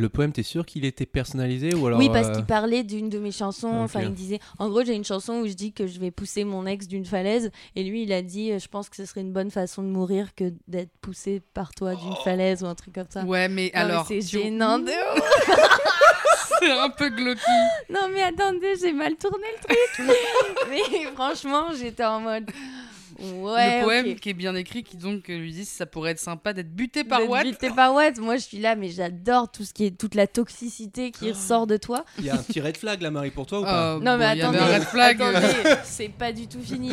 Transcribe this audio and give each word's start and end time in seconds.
Le 0.00 0.08
poème, 0.08 0.32
t'es 0.32 0.42
sûr 0.42 0.64
qu'il 0.64 0.86
était 0.86 1.04
personnalisé 1.04 1.74
ou 1.74 1.86
alors 1.86 1.98
oui, 1.98 2.08
parce 2.08 2.28
euh, 2.28 2.32
qu'il 2.32 2.46
parlait 2.46 2.84
d'une 2.84 3.10
de 3.10 3.18
mes 3.18 3.32
chansons. 3.32 3.68
Enfin, 3.68 4.00
il 4.00 4.14
disait. 4.14 4.40
En 4.58 4.70
gros, 4.70 4.82
j'ai 4.82 4.94
une 4.94 5.04
chanson 5.04 5.34
où 5.34 5.46
je 5.46 5.52
dis 5.52 5.74
que 5.74 5.86
je 5.86 6.00
vais 6.00 6.10
pousser 6.10 6.44
mon 6.44 6.64
ex 6.64 6.88
d'une 6.88 7.04
falaise. 7.04 7.50
Et 7.76 7.84
lui, 7.84 8.04
il 8.04 8.12
a 8.14 8.22
dit 8.22 8.50
euh, 8.50 8.58
Je 8.58 8.66
pense 8.68 8.88
que 8.88 8.96
ce 8.96 9.04
serait 9.04 9.20
une 9.20 9.32
bonne 9.32 9.50
façon 9.50 9.82
de 9.82 9.88
mourir 9.88 10.34
que 10.34 10.54
d'être 10.68 10.90
poussé 11.02 11.42
par 11.52 11.74
toi 11.74 11.94
d'une 11.94 12.14
falaise 12.24 12.62
ou 12.62 12.66
un 12.66 12.74
truc 12.74 12.94
comme 12.94 13.10
ça. 13.10 13.24
Ouais, 13.24 13.48
mais 13.48 13.70
Non, 13.74 13.80
alors. 13.80 14.06
c'est 14.06 14.20
tu- 14.20 14.38
gênant 14.38 14.78
de 14.78 14.90
C'est 16.60 16.70
un 16.70 16.88
peu 16.90 17.10
glauque. 17.10 17.38
Non, 17.90 18.08
mais 18.12 18.22
attendez, 18.22 18.74
j'ai 18.80 18.92
mal 18.92 19.16
tourné 19.16 19.44
le 19.58 19.66
truc. 19.66 20.08
mais 20.70 21.12
franchement, 21.14 21.68
j'étais 21.78 22.04
en 22.04 22.20
mode. 22.20 22.50
Ouais. 23.20 23.80
le 23.80 23.84
poème 23.84 24.14
qui 24.16 24.30
est 24.30 24.34
bien 24.34 24.54
écrit 24.54 24.82
qui 24.82 24.96
donc 24.96 25.28
euh, 25.28 25.36
lui 25.38 25.52
dit 25.52 25.64
ça 25.64 25.84
pourrait 25.86 26.12
être 26.12 26.18
sympa 26.20 26.52
d'être 26.52 26.74
buté 26.74 27.04
par 27.04 27.18
D'être 27.20 27.28
Watt. 27.30 27.44
buté 27.44 27.70
par 27.70 27.92
Watt. 27.94 28.18
Moi, 28.18 28.36
je 28.36 28.42
suis 28.42 28.58
là, 28.58 28.76
mais 28.76 28.88
j'adore 28.88 29.50
tout 29.50 29.64
ce 29.64 29.72
qui 29.74 29.84
est 29.86 29.90
toute 29.98 30.14
la 30.14 30.26
toxicité 30.26 31.10
qui 31.10 31.30
ressort 31.30 31.66
de 31.66 31.76
toi. 31.76 32.04
Il 32.18 32.24
y 32.24 32.30
a 32.30 32.34
un 32.34 32.38
petit 32.38 32.60
red 32.60 32.76
flag 32.76 33.02
là, 33.02 33.10
Marie, 33.10 33.30
pour 33.30 33.46
toi 33.46 33.60
ou 33.60 33.64
pas? 33.64 33.94
Euh, 33.96 34.00
Non, 34.00 34.16
mais 34.16 34.34
bon, 34.36 34.40
attendez, 34.42 34.58
un 34.58 34.66
red 34.66 34.82
flag. 34.84 35.20
attendez, 35.22 35.46
c'est 35.84 36.08
pas 36.08 36.32
du 36.32 36.46
tout 36.46 36.60
fini. 36.60 36.92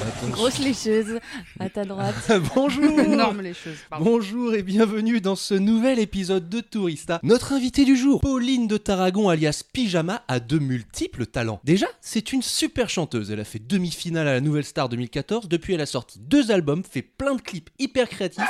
Attention. 0.00 0.28
Grosse 0.30 0.58
lécheuse 0.58 1.18
à 1.58 1.68
ta 1.68 1.84
droite. 1.84 2.14
Bonjour 2.54 2.98
Énorme 3.00 3.42
choses. 3.52 3.76
pardon. 3.88 4.04
Bonjour 4.04 4.54
et 4.54 4.62
bienvenue 4.62 5.20
dans 5.20 5.36
ce 5.36 5.54
nouvel 5.54 5.98
épisode 5.98 6.48
de 6.48 6.60
Tourista. 6.60 7.20
Notre 7.22 7.52
invitée 7.52 7.84
du 7.84 7.96
jour, 7.96 8.20
Pauline 8.20 8.66
de 8.66 8.76
Tarragon 8.76 9.28
alias 9.28 9.62
Pyjama, 9.72 10.22
a 10.28 10.40
de 10.40 10.58
multiples 10.58 11.26
talents. 11.26 11.60
Déjà, 11.64 11.86
c'est 12.00 12.32
une 12.32 12.42
super 12.42 12.88
chanteuse. 12.88 13.30
Elle 13.30 13.40
a 13.40 13.44
fait 13.44 13.58
demi-finale 13.58 14.26
à 14.28 14.32
la 14.34 14.40
Nouvelle 14.40 14.64
Star 14.64 14.88
2014. 14.88 15.48
Depuis, 15.48 15.74
elle 15.74 15.80
a 15.80 15.86
sorti 15.86 16.18
deux 16.18 16.50
albums, 16.50 16.82
fait 16.82 17.02
plein 17.02 17.34
de 17.34 17.42
clips 17.42 17.70
hyper 17.78 18.08
créatifs. 18.08 18.44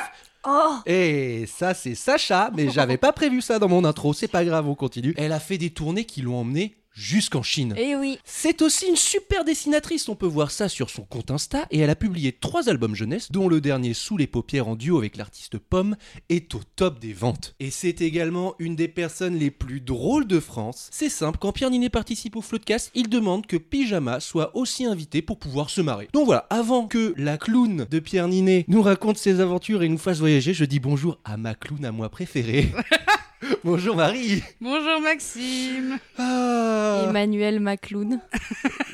Oh 0.46 0.76
Et 0.86 1.44
ça, 1.46 1.74
c'est 1.74 1.94
Sacha, 1.94 2.50
mais 2.56 2.70
j'avais 2.70 2.96
pas 2.96 3.12
prévu 3.12 3.42
ça 3.42 3.58
dans 3.58 3.68
mon 3.68 3.84
intro. 3.84 4.14
C'est 4.14 4.28
pas 4.28 4.44
grave, 4.44 4.68
on 4.68 4.74
continue. 4.74 5.14
Elle 5.18 5.32
a 5.32 5.40
fait 5.40 5.58
des 5.58 5.70
tournées 5.70 6.04
qui 6.06 6.22
l'ont 6.22 6.38
emmenée 6.38 6.76
jusqu'en 6.92 7.42
Chine. 7.42 7.74
Et 7.76 7.96
oui. 7.96 8.18
C'est 8.24 8.62
aussi 8.62 8.86
une 8.86 8.96
super 8.96 9.44
dessinatrice, 9.44 10.08
on 10.08 10.14
peut 10.14 10.26
voir 10.26 10.50
ça 10.50 10.68
sur 10.68 10.90
son 10.90 11.02
compte 11.02 11.30
Insta, 11.30 11.66
et 11.70 11.78
elle 11.80 11.90
a 11.90 11.96
publié 11.96 12.32
trois 12.32 12.68
albums 12.68 12.94
jeunesse, 12.94 13.30
dont 13.30 13.48
le 13.48 13.60
dernier 13.60 13.94
Sous 13.94 14.16
les 14.16 14.26
paupières 14.26 14.68
en 14.68 14.76
duo 14.76 14.98
avec 14.98 15.16
l'artiste 15.16 15.58
Pomme 15.58 15.96
est 16.28 16.54
au 16.54 16.60
top 16.76 16.98
des 16.98 17.12
ventes. 17.12 17.54
Et 17.60 17.70
c'est 17.70 18.00
également 18.00 18.54
une 18.58 18.76
des 18.76 18.88
personnes 18.88 19.38
les 19.38 19.50
plus 19.50 19.80
drôles 19.80 20.26
de 20.26 20.40
France. 20.40 20.88
C'est 20.90 21.08
simple, 21.08 21.38
quand 21.40 21.52
Pierre 21.52 21.70
Ninet 21.70 21.90
participe 21.90 22.36
au 22.36 22.42
Floodcast, 22.42 22.90
il 22.94 23.08
demande 23.08 23.46
que 23.46 23.56
Pyjama 23.56 24.20
soit 24.20 24.56
aussi 24.56 24.84
invité 24.84 25.22
pour 25.22 25.38
pouvoir 25.38 25.70
se 25.70 25.80
marrer. 25.80 26.08
Donc 26.12 26.26
voilà, 26.26 26.46
avant 26.50 26.86
que 26.86 27.14
la 27.16 27.38
clown 27.38 27.86
de 27.90 27.98
Pierre 27.98 28.28
Ninet 28.28 28.64
nous 28.68 28.82
raconte 28.82 29.18
ses 29.18 29.40
aventures 29.40 29.82
et 29.82 29.88
nous 29.88 29.98
fasse 29.98 30.18
voyager, 30.18 30.54
je 30.54 30.64
dis 30.64 30.80
bonjour 30.80 31.18
à 31.24 31.36
ma 31.36 31.54
clown 31.54 31.84
à 31.84 31.92
moi 31.92 32.08
préférée. 32.08 32.70
bonjour 33.64 33.96
Marie 33.96 34.42
Bonjour 34.60 35.00
Maxime. 35.00 35.98
Ah, 36.18 37.06
Emmanuel 37.08 37.60
Macloun. 37.60 38.20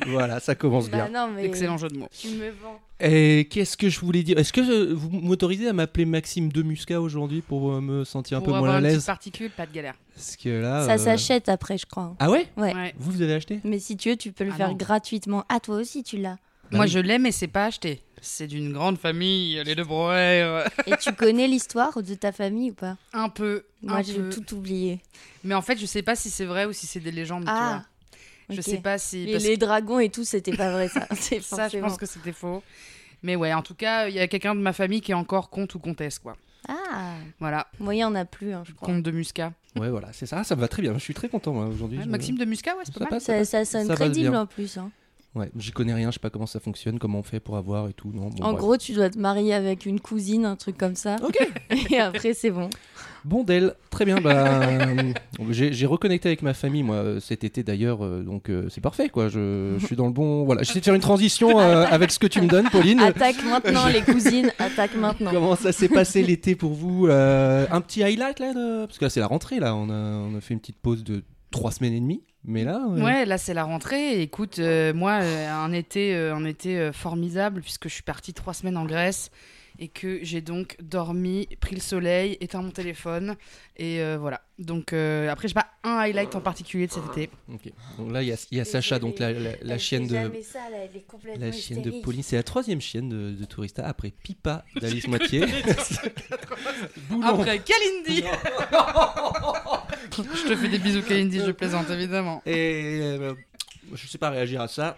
Voilà, 0.08 0.38
ça 0.38 0.54
commence 0.54 0.88
bien. 0.88 1.08
Bah 1.10 1.26
non, 1.26 1.32
mais 1.34 1.44
Excellent 1.46 1.78
jeu 1.78 1.88
de 1.88 1.98
mots. 1.98 2.06
Tu 2.12 2.28
me 2.28 2.50
vends. 2.50 2.78
Et 3.00 3.48
qu'est-ce 3.50 3.76
que 3.76 3.88
je 3.88 3.98
voulais 3.98 4.22
dire? 4.22 4.38
Est-ce 4.38 4.52
que 4.52 4.60
euh, 4.60 4.94
vous 4.94 5.10
m'autorisez 5.10 5.66
à 5.68 5.72
m'appeler 5.72 6.04
Maxime 6.04 6.52
de 6.52 6.62
Muscat 6.62 7.00
aujourd'hui 7.00 7.40
pour 7.40 7.72
euh, 7.72 7.80
me 7.80 8.04
sentir 8.04 8.38
un 8.38 8.40
Pour 8.40 8.52
peu 8.52 8.56
avoir 8.58 8.70
moins 8.70 8.78
à 8.78 8.80
l'aise? 8.80 9.04
particule, 9.04 9.50
pas 9.50 9.66
de 9.66 9.72
galère. 9.72 9.94
Parce 10.14 10.36
que 10.36 10.48
là. 10.48 10.86
Ça 10.86 10.92
euh, 10.92 10.98
s'achète 10.98 11.48
après, 11.48 11.76
je 11.76 11.86
crois. 11.86 12.14
Ah 12.20 12.30
ouais? 12.30 12.46
Ouais. 12.56 12.72
Ouais. 12.72 12.94
Vous, 12.98 13.10
vous 13.10 13.22
avez 13.22 13.34
acheté? 13.34 13.58
Mais 13.64 13.80
si 13.80 13.96
tu 13.96 14.10
veux, 14.10 14.16
tu 14.16 14.30
peux 14.30 14.44
le 14.44 14.52
Ah 14.52 14.56
faire 14.58 14.68
non. 14.68 14.76
gratuitement. 14.76 15.44
Ah, 15.48 15.58
toi 15.58 15.74
aussi, 15.76 16.04
tu 16.04 16.18
l'as. 16.18 16.36
Bah 16.70 16.78
Moi 16.78 16.86
je 16.86 16.98
l'aime 16.98 17.22
mais 17.22 17.32
c'est 17.32 17.46
pas 17.48 17.66
acheté. 17.66 18.02
C'est 18.22 18.46
d'une 18.46 18.72
grande 18.72 18.98
famille, 18.98 19.62
les 19.64 19.74
deux. 19.74 19.84
Et 20.86 20.96
tu 21.00 21.12
connais 21.12 21.46
l'histoire 21.46 22.02
de 22.02 22.14
ta 22.14 22.32
famille 22.32 22.70
ou 22.72 22.74
pas? 22.74 22.96
Un 23.12 23.28
peu. 23.28 23.64
Moi, 23.82 23.98
un 23.98 24.02
j'ai 24.02 24.14
peu. 24.14 24.30
tout 24.30 24.54
oublié. 24.54 25.00
Mais 25.44 25.54
en 25.54 25.62
fait, 25.62 25.76
je 25.78 25.86
sais 25.86 26.02
pas 26.02 26.16
si 26.16 26.30
c'est 26.30 26.46
vrai 26.46 26.64
ou 26.64 26.72
si 26.72 26.86
c'est 26.86 26.98
des 26.98 27.12
légendes. 27.12 27.44
tu 27.44 27.50
Ah 27.52 27.84
vois. 28.48 28.56
Je 28.56 28.60
sais 28.62 28.78
pas 28.78 28.98
si. 28.98 29.28
Parce 29.30 29.44
les 29.44 29.56
dragons 29.56 30.00
et 30.00 30.08
tout, 30.08 30.24
c'était 30.24 30.56
pas 30.56 30.72
vrai, 30.72 30.88
ça. 30.88 31.06
C'est 31.14 31.40
Ça, 31.42 31.68
je 31.68 31.78
pense 31.78 31.96
que 31.98 32.06
c'était 32.06 32.32
faux. 32.32 32.62
Mais 33.22 33.36
ouais, 33.36 33.52
en 33.52 33.62
tout 33.62 33.74
cas, 33.74 34.08
il 34.08 34.14
y 34.14 34.20
a 34.20 34.26
quelqu'un 34.28 34.54
de 34.54 34.60
ma 34.60 34.72
famille 34.72 35.00
qui 35.02 35.12
est 35.12 35.16
encore 35.16 35.50
comte 35.50 35.74
ou 35.74 35.78
comtesse, 35.78 36.18
quoi. 36.18 36.36
Ah 36.68 37.14
Voilà, 37.38 37.68
Moi, 37.78 37.94
il 37.94 37.98
y 37.98 38.04
en 38.04 38.14
a 38.16 38.24
plus, 38.24 38.52
hein, 38.52 38.62
je 38.66 38.72
crois. 38.72 38.86
comte 38.86 39.02
de 39.02 39.10
Muscat. 39.12 39.52
Ouais, 39.76 39.90
voilà, 39.90 40.08
c'est 40.12 40.26
ça. 40.26 40.42
Ça 40.42 40.56
me 40.56 40.60
va 40.60 40.68
très 40.68 40.82
bien. 40.82 40.94
Je 40.94 40.98
suis 41.00 41.14
très 41.14 41.28
content 41.28 41.52
moi, 41.52 41.66
aujourd'hui. 41.66 41.98
Ouais, 41.98 42.04
Je- 42.04 42.08
Maxime 42.10 42.38
de 42.38 42.44
Muscat, 42.44 42.74
ouais, 42.76 42.82
c'est 42.84 42.92
Ça 42.92 42.98
pas 43.00 43.04
mal. 43.04 43.10
passe. 43.10 43.24
Ça, 43.24 43.44
ça 43.44 43.64
sonne 43.64 43.94
crédible 43.94 44.34
en 44.34 44.46
plus. 44.46 44.78
hein. 44.78 44.90
Ouais, 45.36 45.50
j'y 45.58 45.70
connais 45.70 45.92
rien. 45.92 46.08
Je 46.10 46.14
sais 46.14 46.18
pas 46.20 46.30
comment 46.30 46.46
ça 46.46 46.60
fonctionne, 46.60 46.98
comment 46.98 47.18
on 47.18 47.22
fait 47.22 47.40
pour 47.40 47.56
avoir 47.58 47.88
et 47.88 47.92
tout. 47.92 48.10
Non, 48.12 48.30
bon, 48.30 48.42
en 48.42 48.52
bref. 48.52 48.60
gros, 48.62 48.76
tu 48.78 48.94
dois 48.94 49.10
te 49.10 49.18
marier 49.18 49.52
avec 49.52 49.84
une 49.84 50.00
cousine, 50.00 50.46
un 50.46 50.56
truc 50.56 50.78
comme 50.78 50.94
ça. 50.96 51.16
Ok. 51.22 51.36
Et 51.90 51.98
après, 51.98 52.32
c'est 52.32 52.50
bon. 52.50 52.70
Bon 53.24 53.42
d'elle, 53.44 53.74
très 53.90 54.04
bien. 54.04 54.20
Bah, 54.20 54.46
euh, 54.62 55.12
j'ai 55.50 55.84
reconnecté 55.86 56.28
avec 56.28 56.42
ma 56.42 56.54
famille 56.54 56.84
moi 56.84 56.94
euh, 56.96 57.20
cet 57.20 57.42
été 57.44 57.64
d'ailleurs, 57.64 58.04
euh, 58.04 58.22
donc 58.22 58.48
euh, 58.48 58.68
c'est 58.70 58.80
parfait 58.80 59.08
quoi. 59.08 59.28
Je, 59.28 59.74
je 59.78 59.84
suis 59.84 59.96
dans 59.96 60.06
le 60.06 60.12
bon. 60.12 60.44
Voilà, 60.44 60.62
j'essaie 60.62 60.78
de 60.78 60.84
faire 60.84 60.94
une 60.94 61.00
transition 61.00 61.58
euh, 61.58 61.84
avec 61.90 62.12
ce 62.12 62.18
que 62.20 62.28
tu 62.28 62.40
me 62.40 62.46
donnes, 62.46 62.70
Pauline. 62.70 63.00
Attaque 63.00 63.44
maintenant, 63.44 63.88
les 63.88 64.02
cousines. 64.02 64.52
Attaque 64.60 64.94
maintenant. 64.94 65.32
Comment 65.32 65.56
ça 65.56 65.72
s'est 65.72 65.88
passé 65.88 66.22
l'été 66.22 66.54
pour 66.54 66.72
vous 66.72 67.06
Un 67.08 67.80
petit 67.80 68.02
highlight 68.04 68.38
là 68.38 68.54
de- 68.54 68.86
Parce 68.86 68.96
que 68.98 69.04
là 69.04 69.10
c'est 69.10 69.20
la 69.20 69.26
rentrée 69.26 69.58
là, 69.60 69.74
on 69.74 69.90
a, 69.90 69.92
on 69.92 70.36
a 70.36 70.40
fait 70.40 70.54
une 70.54 70.60
petite 70.60 70.78
pause 70.80 71.02
de 71.04 71.22
trois 71.56 71.70
semaines 71.72 71.94
et 71.94 72.00
demie, 72.00 72.22
mais 72.44 72.64
là... 72.64 72.80
euh, 72.90 73.02
Ouais, 73.02 73.24
là 73.24 73.38
c'est 73.38 73.54
la 73.54 73.64
rentrée. 73.64 74.20
Écoute, 74.20 74.58
euh, 74.58 74.92
moi, 74.92 75.20
euh, 75.22 75.50
un 75.50 75.72
été, 75.72 76.14
euh, 76.14 76.34
un 76.34 76.44
été 76.44 76.78
euh, 76.78 76.92
formidable 76.92 77.62
puisque 77.62 77.88
je 77.88 77.94
suis 77.94 78.02
partie 78.02 78.32
trois 78.34 78.52
semaines 78.54 78.76
en 78.76 78.84
Grèce 78.84 79.30
et 79.78 79.88
que 79.88 80.20
j'ai 80.22 80.40
donc 80.40 80.76
dormi, 80.82 81.46
pris 81.60 81.74
le 81.74 81.82
soleil, 81.82 82.38
éteint 82.40 82.62
mon 82.62 82.70
téléphone 82.70 83.36
et 83.76 84.00
euh, 84.00 84.16
voilà. 84.18 84.40
Donc 84.58 84.94
euh, 84.94 85.28
après, 85.30 85.48
j'ai 85.48 85.54
pas 85.54 85.66
un 85.84 85.98
highlight 85.98 86.34
en 86.34 86.40
particulier 86.40 86.86
de 86.86 86.92
cet 86.92 87.04
été. 87.12 87.28
ok. 87.52 87.70
Donc 87.98 88.10
là 88.10 88.22
il 88.22 88.28
y 88.28 88.32
a, 88.32 88.36
il 88.50 88.56
y 88.56 88.60
a 88.60 88.64
Sacha, 88.64 88.98
donc 88.98 89.18
la, 89.18 89.32
la- 89.32 89.50
la 89.60 89.76
chienne 89.78 90.06
de... 90.06 90.14
La 91.38 91.52
chienne 91.52 91.82
de 91.82 91.90
Pauline, 92.02 92.22
c'est 92.22 92.36
la 92.36 92.42
troisième 92.42 92.80
chienne 92.80 93.10
de, 93.10 93.32
de 93.32 93.44
Tourista 93.44 93.86
après 93.86 94.10
Pipa 94.10 94.64
d'Alice 94.80 95.08
Moitié. 95.08 95.44
Après, 97.22 97.58
Kalindi 97.60 98.24
Je 100.16 100.48
te 100.48 100.56
fais 100.56 100.68
des 100.68 100.78
bisous, 100.78 101.02
Kalindi, 101.02 101.40
je 101.44 101.50
plaisante 101.50 101.90
évidemment. 101.90 102.42
Et 102.46 103.00
euh, 103.02 103.34
je 103.94 104.06
sais 104.06 104.18
pas 104.18 104.30
réagir 104.30 104.60
à 104.62 104.68
ça. 104.68 104.96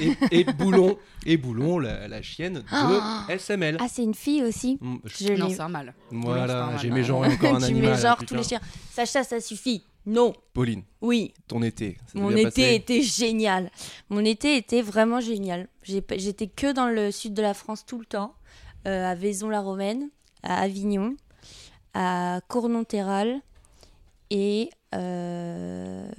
Et, 0.00 0.12
et 0.32 0.44
Boulon, 0.44 0.98
et 1.24 1.36
Boulon, 1.36 1.78
la, 1.78 2.08
la 2.08 2.20
chienne 2.20 2.54
de 2.54 2.64
Ah. 2.70 3.24
SML. 3.30 3.76
Ah, 3.80 3.86
c'est 3.88 4.02
une 4.02 4.14
fille 4.14 4.42
aussi 4.42 4.76
Mm, 4.80 4.96
je- 5.04 5.24
Je 5.26 5.32
Non, 5.34 5.46
l'ai- 5.48 5.54
c'est 5.54 5.60
un 5.60 5.68
mâle. 5.68 5.94
Voilà, 6.10 6.70
j'ai 6.80 6.88
mal. 6.88 6.98
mes 6.98 7.04
genres 7.04 7.24
et 7.24 7.32
encore 7.32 7.54
un 7.54 7.58
tu 7.60 7.64
animal. 7.66 7.90
mets 7.92 7.96
genre 7.96 8.16
putain. 8.16 8.26
tous 8.26 8.34
les 8.34 8.42
chiens. 8.46 8.60
Sacha, 8.90 9.22
ça 9.24 9.40
suffit. 9.40 9.84
Non. 10.04 10.32
Pauline, 10.52 10.82
Oui. 11.00 11.32
ton 11.46 11.62
été. 11.62 11.96
ça 12.06 12.12
s'est 12.12 12.18
Mon 12.18 12.28
bien 12.28 12.36
été 12.38 12.44
passé 12.44 12.74
était 12.74 13.02
génial. 13.02 13.70
Mon 14.10 14.24
été 14.24 14.56
était 14.56 14.82
vraiment 14.82 15.20
génial. 15.20 15.68
J'ai 15.82 16.00
pas- 16.02 16.18
J'étais 16.18 16.48
que 16.48 16.72
dans 16.72 16.88
le 16.88 17.10
sud 17.12 17.32
de 17.34 17.42
la 17.42 17.54
France 17.54 17.86
tout 17.86 17.98
le 17.98 18.06
temps, 18.06 18.34
euh, 18.86 19.10
à 19.10 19.14
Vaison-la-Romaine, 19.14 20.08
à 20.42 20.60
Avignon, 20.60 21.14
à 21.94 22.40
Cournon-Terral 22.48 23.40
et 24.30 24.70
euh, 24.94 26.10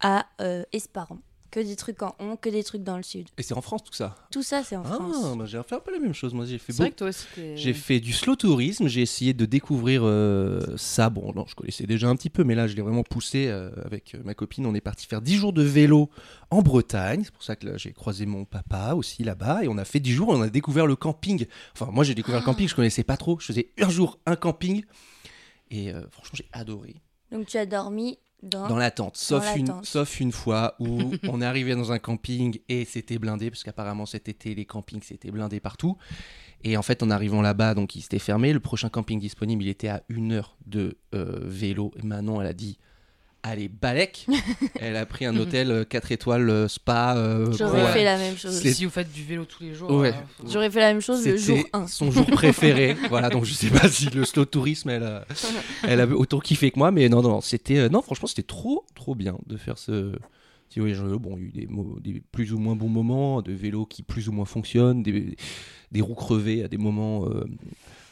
à 0.00 0.26
euh, 0.40 0.64
Esparan. 0.72 1.18
Que 1.50 1.60
des 1.60 1.76
trucs 1.76 2.02
en 2.02 2.14
on, 2.18 2.36
que 2.36 2.50
des 2.50 2.62
trucs 2.62 2.82
dans 2.82 2.98
le 2.98 3.02
sud. 3.02 3.26
Et 3.38 3.42
c'est 3.42 3.54
en 3.54 3.62
France 3.62 3.82
tout 3.82 3.94
ça 3.94 4.16
Tout 4.30 4.42
ça, 4.42 4.62
c'est 4.62 4.76
en 4.76 4.84
France. 4.84 5.16
Ah, 5.24 5.34
bah, 5.34 5.46
j'ai 5.46 5.62
fait 5.62 5.76
un 5.76 5.80
peu 5.80 5.92
la 5.92 5.98
même 5.98 6.12
chose. 6.12 6.34
Moi, 6.34 6.44
j'ai 6.44 6.58
fait 6.58 6.74
C'est 6.74 6.82
vrai 6.82 6.90
que 6.90 6.96
toi 6.96 7.08
aussi, 7.08 7.26
J'ai 7.54 7.72
fait 7.72 8.00
du 8.00 8.12
slow 8.12 8.36
tourisme, 8.36 8.86
j'ai 8.86 9.00
essayé 9.00 9.32
de 9.32 9.46
découvrir 9.46 10.02
euh, 10.04 10.76
ça. 10.76 11.08
Bon, 11.08 11.32
non, 11.32 11.46
je 11.48 11.54
connaissais 11.54 11.86
déjà 11.86 12.08
un 12.08 12.16
petit 12.16 12.28
peu, 12.28 12.44
mais 12.44 12.54
là, 12.54 12.66
je 12.66 12.76
l'ai 12.76 12.82
vraiment 12.82 13.02
poussé 13.02 13.46
euh, 13.48 13.70
avec 13.82 14.14
euh, 14.14 14.18
ma 14.24 14.34
copine. 14.34 14.66
On 14.66 14.74
est 14.74 14.82
parti 14.82 15.06
faire 15.06 15.22
10 15.22 15.36
jours 15.36 15.52
de 15.54 15.62
vélo 15.62 16.10
en 16.50 16.60
Bretagne. 16.60 17.22
C'est 17.24 17.32
pour 17.32 17.42
ça 17.42 17.56
que 17.56 17.78
j'ai 17.78 17.92
croisé 17.92 18.26
mon 18.26 18.44
papa 18.44 18.92
aussi 18.92 19.24
là-bas. 19.24 19.64
Et 19.64 19.68
on 19.68 19.78
a 19.78 19.86
fait 19.86 20.00
10 20.00 20.12
jours 20.12 20.34
et 20.34 20.36
on 20.36 20.42
a 20.42 20.50
découvert 20.50 20.86
le 20.86 20.96
camping. 20.96 21.46
Enfin, 21.72 21.90
moi, 21.90 22.04
j'ai 22.04 22.14
découvert 22.14 22.40
le 22.40 22.44
camping, 22.44 22.68
je 22.68 22.74
connaissais 22.74 23.04
pas 23.04 23.16
trop. 23.16 23.38
Je 23.40 23.46
faisais 23.46 23.70
un 23.80 23.88
jour 23.88 24.18
un 24.26 24.36
camping. 24.36 24.84
Et 25.70 25.92
euh, 25.92 26.02
franchement, 26.10 26.36
j'ai 26.36 26.48
adoré. 26.52 26.96
Donc 27.30 27.46
tu 27.46 27.58
as 27.58 27.66
dormi 27.66 28.18
dans. 28.42 28.68
Dans 28.68 28.76
la 28.76 28.90
tente, 28.90 29.16
sauf, 29.16 29.44
la 29.44 29.56
une, 29.56 29.66
tente. 29.66 29.84
sauf 29.84 30.20
une 30.20 30.32
fois 30.32 30.74
où 30.78 31.12
on 31.28 31.42
est 31.42 31.46
arrivé 31.46 31.74
dans 31.74 31.92
un 31.92 31.98
camping 31.98 32.58
et 32.68 32.84
c'était 32.84 33.18
blindé, 33.18 33.50
parce 33.50 33.64
qu'apparemment 33.64 34.06
cet 34.06 34.28
été, 34.28 34.54
les 34.54 34.64
campings, 34.64 35.02
c'était 35.02 35.30
blindé 35.30 35.60
partout. 35.60 35.96
Et 36.64 36.76
en 36.76 36.82
fait, 36.82 37.02
en 37.02 37.10
arrivant 37.10 37.42
là-bas, 37.42 37.74
donc 37.74 37.94
il 37.94 38.02
s'était 38.02 38.18
fermé. 38.18 38.52
Le 38.52 38.60
prochain 38.60 38.88
camping 38.88 39.20
disponible, 39.20 39.62
il 39.62 39.68
était 39.68 39.88
à 39.88 40.02
une 40.08 40.32
heure 40.32 40.56
de 40.66 40.98
euh, 41.14 41.40
vélo. 41.42 41.92
Et 41.96 42.02
Manon, 42.02 42.40
elle 42.40 42.48
a 42.48 42.52
dit 42.52 42.78
Allez, 43.44 43.68
Balek 43.68 44.26
Elle 44.80 44.96
a 44.96 45.06
pris 45.06 45.24
un 45.24 45.36
hôtel 45.36 45.86
4 45.88 46.12
étoiles, 46.12 46.50
euh, 46.50 46.66
spa. 46.68 47.14
euh, 47.16 47.50
J'aurais 47.52 47.92
fait 47.92 48.04
la 48.04 48.18
même 48.18 48.36
chose. 48.36 48.60
Si 48.60 48.84
vous 48.84 48.90
faites 48.90 49.12
du 49.12 49.22
vélo 49.22 49.44
tous 49.44 49.62
les 49.62 49.74
jours. 49.74 49.90
Ouais. 49.90 50.08
euh, 50.08 50.12
faut- 50.38 50.48
J'aurais 50.50 50.70
fait 50.70 50.80
la 50.80 50.92
même 50.92 51.00
chose 51.00 51.24
le 51.26 51.36
jour 51.36 51.58
1. 51.72 51.86
son 51.86 52.10
jour 52.10 52.26
préféré. 52.26 52.94
voilà, 53.08 53.30
donc 53.30 53.44
je 53.44 53.54
sais 53.54 53.68
pas 53.70 53.88
si 53.88 54.06
le 54.10 54.24
slow 54.24 54.44
tourisme, 54.44 54.90
elle 54.90 55.04
a, 55.04 55.24
elle 55.84 56.00
avait 56.00 56.14
autant 56.14 56.40
kiffé 56.40 56.70
que 56.72 56.78
moi, 56.78 56.90
mais 56.90 57.08
non, 57.08 57.22
non, 57.22 57.40
c'était, 57.40 57.78
euh, 57.78 57.88
non, 57.88 58.02
franchement, 58.02 58.26
c'était 58.26 58.42
trop, 58.42 58.84
trop 58.96 59.14
bien 59.14 59.38
de 59.46 59.56
faire 59.56 59.78
ce. 59.78 60.12
vélo. 60.74 61.18
Bon, 61.20 61.38
il 61.38 61.56
y 61.56 61.60
a 61.60 61.62
eu 61.64 61.68
des, 62.02 62.22
plus 62.32 62.52
ou 62.52 62.58
moins 62.58 62.74
bons 62.74 62.88
moments, 62.88 63.40
de 63.40 63.52
vélos 63.52 63.86
qui 63.86 64.02
plus 64.02 64.28
ou 64.28 64.32
moins 64.32 64.44
fonctionnent, 64.46 65.02
des, 65.04 65.36
des 65.92 66.00
roues 66.00 66.14
crevées 66.16 66.64
à 66.64 66.68
des 66.68 66.76
moments 66.76 67.26
euh, 67.28 67.44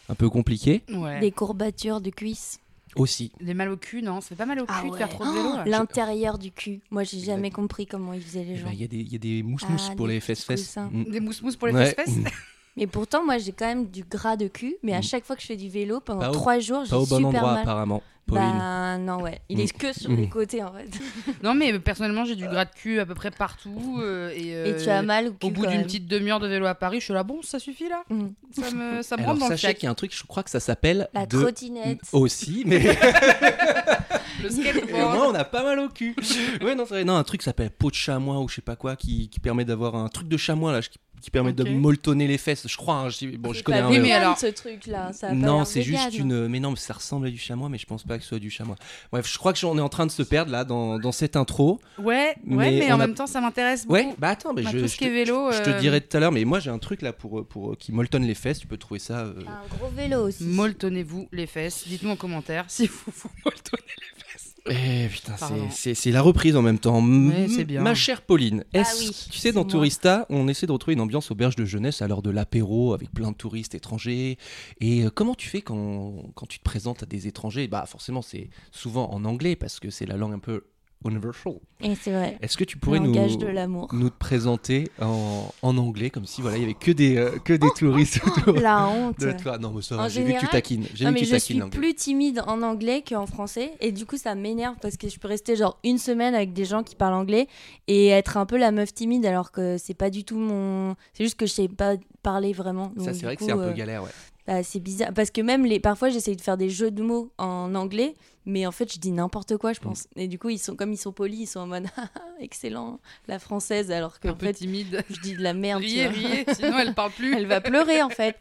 un 0.09 0.15
peu 0.15 0.31
compliqués 0.31 0.83
Ouais. 0.89 1.19
Des 1.21 1.33
courbatures 1.33 2.01
de 2.01 2.11
cuisses. 2.11 2.61
Aussi. 2.97 3.33
Les 3.41 3.55
mal 3.55 3.69
au 3.71 3.77
cul, 3.77 4.03
non 4.03 4.21
Ça 4.21 4.29
fait 4.31 4.35
pas 4.37 4.47
mal 4.47 4.59
au 4.61 4.67
cul 4.67 4.73
Ah 4.77 4.83
de 4.85 4.89
ouais. 4.91 4.99
faire 4.99 5.09
trop 5.09 5.25
de 5.25 5.31
vélo 5.31 5.49
Oh, 5.55 5.69
L'intérieur 5.69 6.39
du 6.39 6.51
cul. 6.53 6.81
Moi, 6.91 7.05
j'ai 7.05 7.21
jamais 7.21 7.51
compris 7.51 7.87
comment 7.87 8.13
ils 8.13 8.23
faisaient 8.23 8.45
les 8.45 8.53
Eh 8.53 8.57
gens. 8.57 8.67
ben, 8.67 8.73
Il 8.75 8.81
y, 8.81 8.85
a 8.85 8.89
des- 8.89 8.97
il 8.97 9.13
y 9.13 9.17
a 9.17 9.19
des 9.19 9.43
mousse-mousse 9.43 9.89
Ah, 9.93 9.97
pour 9.97 10.07
les 10.07 10.21
fesses-fesses. 10.21 10.77
Mm. 10.77 11.05
Des 11.11 11.21
mousse-mousse 11.21 11.57
pour 11.57 11.69
les 11.69 11.75
Ouais. 11.75 11.97
Mais 12.77 12.87
pourtant, 12.87 13.25
moi, 13.25 13.39
j'ai 13.39 13.53
quand 13.53 13.67
même 13.67 13.87
du 13.87 14.05
gras 14.05 14.37
de 14.37 14.49
cul. 14.49 14.77
Mais 14.83 14.93
à 14.95 14.99
Mm. 14.99 15.03
chaque 15.03 15.25
fois 15.25 15.35
que 15.37 15.43
je 15.43 15.47
fais 15.47 15.57
du 15.57 15.69
vélo, 15.69 16.01
pendant 16.01 16.31
trois 16.33 16.59
jours, 16.59 16.85
j'ai 16.85 16.91
Pas 16.91 16.99
au 16.99 17.07
bon 17.07 17.17
super 17.17 17.27
endroit, 17.29 17.53
mal. 17.53 17.63
apparemment. 17.63 18.03
Pauline. 18.27 18.43
Bah 18.59 18.99
non, 18.99 19.23
ouais. 19.23 19.41
Il 19.49 19.61
est 19.61 19.73
que 19.73 19.93
sur 19.93 20.11
Mm. 20.11 20.17
les 20.17 20.29
côtés, 20.29 20.61
en 20.63 20.73
fait. 20.73 20.89
Non, 21.45 21.55
mais 21.55 21.73
euh, 21.73 21.79
personnellement, 21.79 22.25
j'ai 22.25 22.35
du 22.35 22.45
gras 22.49 22.65
de 22.65 22.73
cul 22.75 22.99
à 22.99 23.07
peu 23.07 23.15
près 23.15 23.31
partout. 23.31 23.99
euh, 24.03 24.31
et, 24.35 24.49
Et 24.49 24.55
euh, 24.75 24.83
tu 24.83 24.91
as 24.91 25.01
mal 25.03 25.29
au 25.29 25.31
cul 25.33 25.47
Au 25.47 25.51
bout 25.51 25.63
quand 25.63 25.69
d'une 25.69 25.79
même. 25.79 25.87
petite 25.87 26.09
demi-heure 26.09 26.41
de 26.41 26.49
vélo 26.49 26.67
à 26.67 26.75
Paris, 26.75 26.99
je 26.99 27.05
suis 27.05 27.15
là, 27.15 27.23
bon, 27.23 27.41
ça 27.43 27.59
suffit 27.61 27.89
là 27.89 28.03
Mm. 28.11 28.27
Ça 28.51 28.71
me, 28.73 29.03
ça 29.03 29.17
me 29.17 29.21
Alors, 29.23 29.31
rentre 29.35 29.41
dans 29.41 29.47
le 29.47 29.53
sachez 29.53 29.69
fiac. 29.69 29.77
qu'il 29.79 29.85
y 29.85 29.87
a 29.87 29.91
un 29.91 29.95
truc, 29.95 30.13
je 30.15 30.25
crois 30.25 30.43
que 30.43 30.51
ça 30.51 30.59
s'appelle. 30.61 31.09
La 31.15 31.25
de- 31.25 31.41
trottinette. 31.41 32.01
Aussi, 32.13 32.65
mais. 32.67 32.81
Le 34.43 34.49
Et 34.49 34.51
skateboard. 34.51 34.91
moi, 35.17 35.29
on 35.31 35.35
a 35.35 35.45
pas 35.45 35.63
mal 35.63 35.79
au 35.79 35.89
cul. 35.89 36.15
ouais, 36.63 36.75
non, 36.75 36.85
c'est 36.85 36.95
vrai. 36.95 37.05
Non, 37.05 37.17
un 37.17 37.25
truc 37.25 37.41
qui 37.41 37.45
s'appelle 37.45 37.71
peau 37.71 37.91
de 37.91 37.95
chamois 37.95 38.39
ou 38.41 38.49
je 38.49 38.57
sais 38.57 38.61
pas 38.63 38.77
quoi, 38.77 38.97
qui, 38.97 39.29
qui 39.29 39.41
permet 39.41 39.65
d'avoir 39.65 39.95
un 39.97 40.09
truc 40.09 40.29
de 40.29 40.37
chamois 40.37 40.73
là, 40.73 40.83
qui, 40.83 40.99
qui 41.27 41.31
permet 41.33 41.51
Ok. 41.51 41.57
de 41.57 41.65
molletonner 41.65 42.29
les 42.29 42.39
fesses. 42.39 42.69
Je 42.69 42.77
crois. 42.77 42.95
hein, 42.95 43.09
je, 43.09 43.37
bon, 43.37 43.53
je 43.53 43.65
connais 43.65 43.81
pas 43.81 43.87
un 43.89 43.99
mais 43.99 44.13
alors- 44.13 44.39
ce 44.39 44.47
truc-là. 44.47 45.11
Non, 45.33 45.65
c'est 45.65 45.83
juste 45.83 46.17
une. 46.17 46.47
Mais 46.47 46.61
non, 46.61 46.71
mais 46.71 46.77
ça 46.77 46.95
ressemble 46.95 47.27
à 47.27 47.31
du 47.31 47.37
chamois, 47.39 47.69
mais 47.69 47.79
je 47.79 47.87
pense 47.87 48.05
pas 48.05 48.17
que 48.17 48.23
ce 48.23 48.29
soit 48.29 48.39
du 48.39 48.49
chamois. 48.49 48.77
Bref, 49.11 49.29
je 49.29 49.37
crois 49.37 49.53
que 49.53 49.59
j'en 49.59 49.77
est 49.77 49.81
en 49.81 49.89
train 49.89 50.07
de 50.07 50.13
se 50.13 50.23
perdre 50.23 50.53
là 50.53 50.63
dans, 50.65 51.01
dans 51.01 51.11
cette 51.11 51.35
intro. 51.35 51.81
Ouais, 51.99 52.05
ouais, 52.05 52.35
Mais 52.45 52.71
mais, 52.71 52.93
on 52.93 52.95
en 52.95 53.01
a- 53.01 53.07
même 53.09 53.15
temps, 53.15 53.27
ça 53.27 53.41
m'intéresse 53.41 53.83
beaucoup. 53.87 53.95
Ouais, 53.95 54.15
bah 54.19 54.29
attends, 54.29 54.53
mais 54.55 54.63
Bah, 54.63 54.71
je, 54.73 54.79
je 54.79 54.87
ce 54.87 54.97
qui 54.97 55.05
est 55.05 55.09
te- 55.09 55.13
vélo. 55.13 55.51
je 55.51 55.63
te 55.63 55.71
euh, 55.71 55.81
dirai 55.81 56.01
tout 56.01 56.17
à 56.17 56.21
l'heure. 56.21 56.31
Mais 56.33 56.45
moi, 56.45 56.61
j'ai 56.61 56.71
un 56.71 56.79
truc 56.79 57.03
là 57.03 57.13
pour, 57.13 57.45
pour 57.45 57.77
qui 57.77 57.91
molletonne 57.91 58.25
les 58.25 58.35
fesses. 58.37 58.61
Tu 58.61 58.69
peux 58.69 58.77
trouver 58.77 59.01
ça. 59.01 59.19
euh, 59.23 59.35
Un 59.49 59.77
gros 59.77 59.89
vélo 59.89 60.29
aussi. 60.29 60.45
Molletonnez-vous 60.45 61.29
les 61.33 61.47
fesses. 61.49 61.85
Dites-nous 61.89 62.11
en 62.11 62.17
commentaire 62.17 62.65
si 62.69 62.87
vous 62.87 62.95
vous 63.07 63.31
molletonnez 63.45 63.83
les 63.99 64.23
fesses. 64.23 64.26
Eh 64.69 65.09
putain, 65.09 65.35
c'est- 65.71 66.11
la 66.11 66.23
reprise 66.23 66.57
en 66.57 66.63
même 66.63 66.79
temps. 66.79 67.01
Ouais, 67.05 67.47
c'est 67.49 67.65
bien. 67.65 67.83
Ma 67.83 67.95
chère 67.95 68.23
Pauline, 68.23 68.65
Ah 68.75 68.81
est-ce- 68.81 69.09
oui, 69.09 69.27
tu 69.31 69.39
sais, 69.39 69.53
dans 69.53 69.63
moi. 69.63 69.71
Tourista, 69.71 70.27
on 70.29 70.49
essaie 70.49 70.67
de 70.67 70.73
retrouver 70.73 70.95
une 70.95 71.01
ambiance 71.01 71.31
auberge 71.31 71.57
de 71.57 71.65
jeunesse 71.65 72.03
à 72.03 72.09
l'heure 72.09 72.23
de 72.23 72.31
l'apéro 72.31 72.93
avec 72.95 73.11
plein 73.13 73.31
de 73.31 73.37
touristes 73.37 73.75
étrangers. 73.75 74.39
Et 74.81 75.05
euh, 75.05 75.11
comment 75.11 75.35
tu 75.35 75.49
fais 75.49 75.63
quand, 75.63 76.15
quand 76.35 76.47
tu 76.47 76.59
te 76.59 76.65
présentes 76.65 77.03
à 77.03 77.07
des 77.07 77.27
étrangers? 77.29 77.69
Bah 77.69 77.85
forcément, 77.87 78.23
c'est 78.23 78.51
souvent 78.73 79.11
en 79.13 79.25
anglais 79.25 79.57
parce 79.57 79.79
que 79.81 79.91
c'est 79.91 80.07
la 80.07 80.17
langue 80.17 80.35
un 80.35 80.39
peu 80.39 80.65
universal. 81.05 81.55
Et 81.81 81.95
c'est 81.95 82.11
vrai. 82.11 82.39
Est-ce 82.41 82.57
que 82.57 82.65
tu 82.65 82.79
pourrais 82.79 83.01
nous, 83.01 83.13
de 83.13 83.95
nous 83.97 84.11
te 84.11 84.19
présenter 84.19 84.89
en, 85.01 85.53
en 85.63 85.77
anglais 85.79 86.11
comme 86.11 86.25
si 86.27 86.41
voilà 86.41 86.57
il 86.57 86.61
y 86.63 86.65
avait 86.65 86.75
que 86.75 86.91
des 86.91 87.17
euh, 87.17 87.39
que 87.45 87.53
des 87.53 87.69
touristes 87.77 88.21
autour 88.27 88.55
La 88.55 88.89
honte. 88.89 89.21
de 89.21 89.33
toi 89.33 89.59
Non, 89.59 89.73
mais 89.75 89.83
ça, 89.83 90.09
j'ai 90.09 90.25
vu 90.25 90.35
que 90.35 90.41
tu 90.41 90.49
taquines. 90.49 90.87
J'ai 90.95 91.07
vu 91.07 91.15
que 91.15 91.19
tu 91.19 91.25
je 91.27 91.31
taquines 91.33 91.63
suis 91.63 91.71
plus 91.71 91.95
timide 91.95 92.43
en 92.47 92.63
anglais 92.63 93.03
qu'en 93.07 93.27
français. 93.27 93.73
Et 93.81 93.93
du 93.93 94.07
coup, 94.07 94.17
ça 94.17 94.35
m'énerve 94.35 94.77
parce 94.81 94.97
que 94.97 95.09
je 95.09 95.19
peux 95.19 95.29
rester 95.29 95.57
genre 95.57 95.79
une 95.85 95.99
semaine 95.99 96.35
avec 96.35 96.53
des 96.53 96.65
gens 96.65 96.83
qui 96.83 96.95
parlent 96.95 97.15
anglais 97.15 97.47
et 97.89 98.09
être 98.09 98.37
un 98.37 98.47
peu 98.47 98.57
la 98.57 98.71
meuf 98.71 98.95
timide 98.95 99.27
alors 99.27 99.53
que 99.53 99.77
c'est 99.79 99.95
pas 99.95 100.11
du 100.11 100.25
tout 100.25 100.39
mon. 100.39 100.97
C'est 101.13 101.25
juste 101.25 101.39
que 101.39 101.47
je 101.47 101.53
sais 101.53 101.69
pas 101.69 101.95
parler 102.23 102.53
vraiment. 102.53 102.93
Ça, 102.99 103.13
c'est 103.13 103.25
vrai 103.25 103.37
que 103.37 103.45
c'est 103.45 103.53
un 103.53 103.59
euh, 103.59 103.71
peu 103.71 103.77
galère, 103.77 104.03
ouais. 104.03 104.11
Bah, 104.47 104.63
c'est 104.63 104.81
bizarre. 104.81 105.13
Parce 105.15 105.31
que 105.31 105.41
même 105.41 105.65
les... 105.67 105.81
parfois, 105.81 106.09
j'essaye 106.11 106.37
de 106.37 106.41
faire 106.41 106.57
des 106.57 106.71
jeux 106.71 106.91
de 106.91 107.03
mots 107.03 107.31
en 107.39 107.75
anglais. 107.75 108.17
Mais 108.49 108.65
en 108.65 108.71
fait, 108.71 108.93
je 108.93 109.01
dis 109.01 109.11
n'importe 109.11 109.57
quoi, 109.57 109.73
je 109.73 109.81
pense. 109.81 110.05
Mm. 110.15 110.21
Et 110.21 110.29
du 110.29 110.39
coup, 110.39 110.51
ils 110.51 110.59
sont 110.61 110.77
comme 110.77 110.93
ils 110.93 110.97
sont 110.97 111.11
polis, 111.11 111.41
ils 111.41 111.47
sont 111.49 111.59
en 111.61 111.67
mode 111.67 111.87
Ah, 111.97 112.09
excellent, 112.39 113.01
la 113.27 113.41
française, 113.41 113.91
alors 113.91 114.15
Un 114.23 114.29
qu'en 114.29 114.37
peu 114.37 114.47
fait, 114.47 114.53
timide. 114.53 115.03
je 115.11 115.21
dis 115.21 115.35
de 115.35 115.43
la 115.43 115.53
merde. 115.53 115.83
Riez, 115.83 116.07
riez, 116.07 116.45
sinon 116.55 116.79
elle 116.79 116.95
parle 116.95 117.11
plus. 117.11 117.35
Elle 117.35 117.47
va 117.49 117.61
pleurer 117.61 118.03
en 118.03 118.09
fait. 118.09 118.37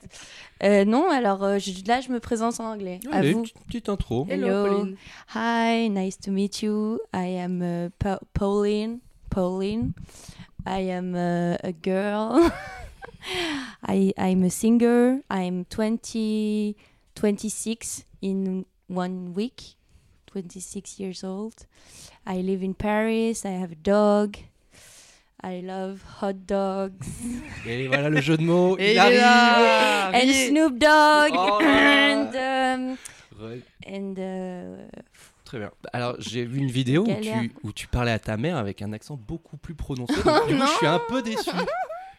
Euh, 0.62 0.86
non, 0.86 1.10
alors 1.10 1.44
euh, 1.44 1.57
je- 1.57 1.72
là, 1.88 2.02
je 2.02 2.12
me 2.12 2.19
présente 2.19 2.60
en 2.60 2.72
anglais. 2.74 3.00
À 3.12 3.16
Allez, 3.18 3.34
vous. 3.34 3.42
petite- 3.42 3.66
petite 3.66 3.90
intro. 3.90 4.28
Hello, 4.30 4.48
Hello. 4.48 4.75
Pauline. 4.78 4.96
Hi, 5.34 5.90
nice 5.90 6.19
to 6.19 6.30
meet 6.31 6.62
you. 6.62 7.00
I 7.12 7.40
am 7.40 7.63
uh, 7.63 7.90
Pa- 7.98 8.19
Pauline. 8.36 9.00
Pauline. 9.31 9.92
I 10.68 10.92
am 10.92 11.16
uh, 11.16 11.56
a 11.63 11.72
girl. 11.84 12.42
I 13.88 14.13
I'm 14.18 14.44
a 14.44 14.50
singer. 14.50 15.22
I'm 15.30 15.66
20, 15.66 16.75
26 17.16 18.06
in 18.22 18.66
one 18.88 19.33
week. 19.33 19.75
26 20.27 21.00
years 21.00 21.24
old. 21.24 21.66
I 22.25 22.42
live 22.42 22.62
in 22.63 22.74
Paris. 22.74 23.45
I 23.45 23.51
have 23.51 23.72
a 23.72 23.75
dog. 23.75 24.38
I 25.44 25.62
love 25.62 26.01
hot 26.22 26.45
dogs. 26.48 27.07
Et 27.68 27.88
voilà 27.88 28.10
le 28.10 28.19
jeu 28.19 28.36
de 28.38 28.44
mots. 28.44 28.77
Et 28.80 28.94
il 28.94 29.00
arrive. 29.00 29.19
là. 29.19 30.07
and 30.10 30.19
Riez. 30.19 30.50
Snoop 30.50 30.77
Dogg. 30.80 31.31
Oh 31.33 31.60
and 31.62 32.36
um, 32.36 32.98
Ouais, 33.39 33.62
and 33.88 34.16
uh, 34.18 34.88
Très 35.44 35.60
bien. 35.60 35.72
Alors, 35.94 36.16
j'ai 36.19 36.44
vu 36.45 36.57
une 36.60 36.72
vidéo 36.72 37.03
où 37.03 37.22
tu, 37.22 37.51
où 37.63 37.72
tu 37.72 37.88
parlais 37.88 38.12
à 38.12 38.17
ta 38.20 38.38
mère 38.38 38.58
avec 38.58 38.82
un 38.82 38.91
accent 38.94 39.15
beaucoup 39.15 39.58
plus 39.58 39.75
prononcé. 39.75 40.13
Oh 40.25 40.48
du 40.48 40.55
coup, 40.58 40.65
je 40.65 40.77
suis 40.77 40.88
un 40.88 41.01
peu 41.08 41.22
déçu. 41.22 41.51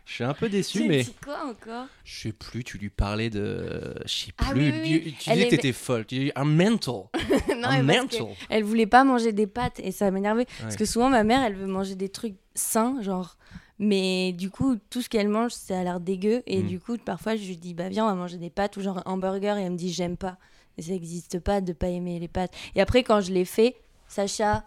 Je 0.06 0.12
suis 0.14 0.24
un 0.24 0.34
peu 0.34 0.48
déçu, 0.48 0.86
mais 0.88 1.02
dit 1.02 1.14
quoi 1.22 1.44
encore? 1.50 1.86
je 2.04 2.20
sais 2.20 2.32
plus. 2.32 2.62
Tu 2.64 2.78
lui 2.78 2.90
parlais 2.90 3.28
de. 3.28 3.94
Je 4.06 4.12
sais 4.26 4.32
Ah 4.38 4.52
plus. 4.52 4.70
oui, 4.70 4.72
oui, 4.82 5.02
Tu-. 5.02 5.12
Tu 5.24 5.30
disais 5.30 5.44
que 5.46 5.50
t'étais 5.50 5.72
folle. 5.72 6.06
Tu 6.06 6.18
dis 6.18 6.32
un 6.36 6.44
mental. 6.44 7.02
Non, 7.58 7.68
un 7.68 7.82
mental. 7.82 8.26
elle 8.48 8.62
voulait 8.64 8.86
pas 8.86 9.02
manger 9.02 9.32
des 9.32 9.46
pâtes 9.46 9.80
et 9.80 9.90
ça 9.90 10.10
m'énervait 10.10 10.46
parce 10.60 10.76
que 10.76 10.84
souvent 10.84 11.08
ma 11.10 11.24
mère 11.24 11.42
elle 11.42 11.54
veut 11.54 11.66
manger 11.66 11.94
des 11.96 12.08
trucs 12.10 12.36
sains 12.54 13.00
genre 13.02 13.36
mais 13.78 14.32
du 14.32 14.50
coup 14.50 14.76
tout 14.90 15.00
ce 15.02 15.08
qu'elle 15.08 15.28
mange 15.28 15.52
ça 15.52 15.80
a 15.80 15.82
l'air 15.82 16.00
dégueu 16.00 16.42
et 16.46 16.62
Mm. 16.62 16.66
du 16.66 16.78
coup 16.80 16.96
parfois 16.98 17.34
je 17.34 17.44
lui 17.46 17.56
dis 17.56 17.72
bah 17.74 17.88
viens 17.88 18.04
on 18.04 18.08
va 18.08 18.14
manger 18.14 18.36
des 18.36 18.50
pâtes 18.50 18.76
ou 18.76 18.82
genre 18.82 18.98
un 18.98 19.10
hamburger 19.12 19.56
et 19.56 19.62
elle 19.62 19.72
me 19.72 19.76
dit 19.76 19.90
j'aime 19.92 20.16
pas 20.18 20.36
et 20.76 20.82
ça 20.82 20.92
n'existe 20.92 21.38
pas 21.40 21.60
de 21.62 21.72
pas 21.72 21.88
aimer 21.88 22.18
les 22.20 22.28
pâtes 22.28 22.52
et 22.74 22.80
après 22.82 23.02
quand 23.02 23.20
je 23.22 23.32
l'ai 23.32 23.44
fait 23.46 23.76
Sacha 24.06 24.64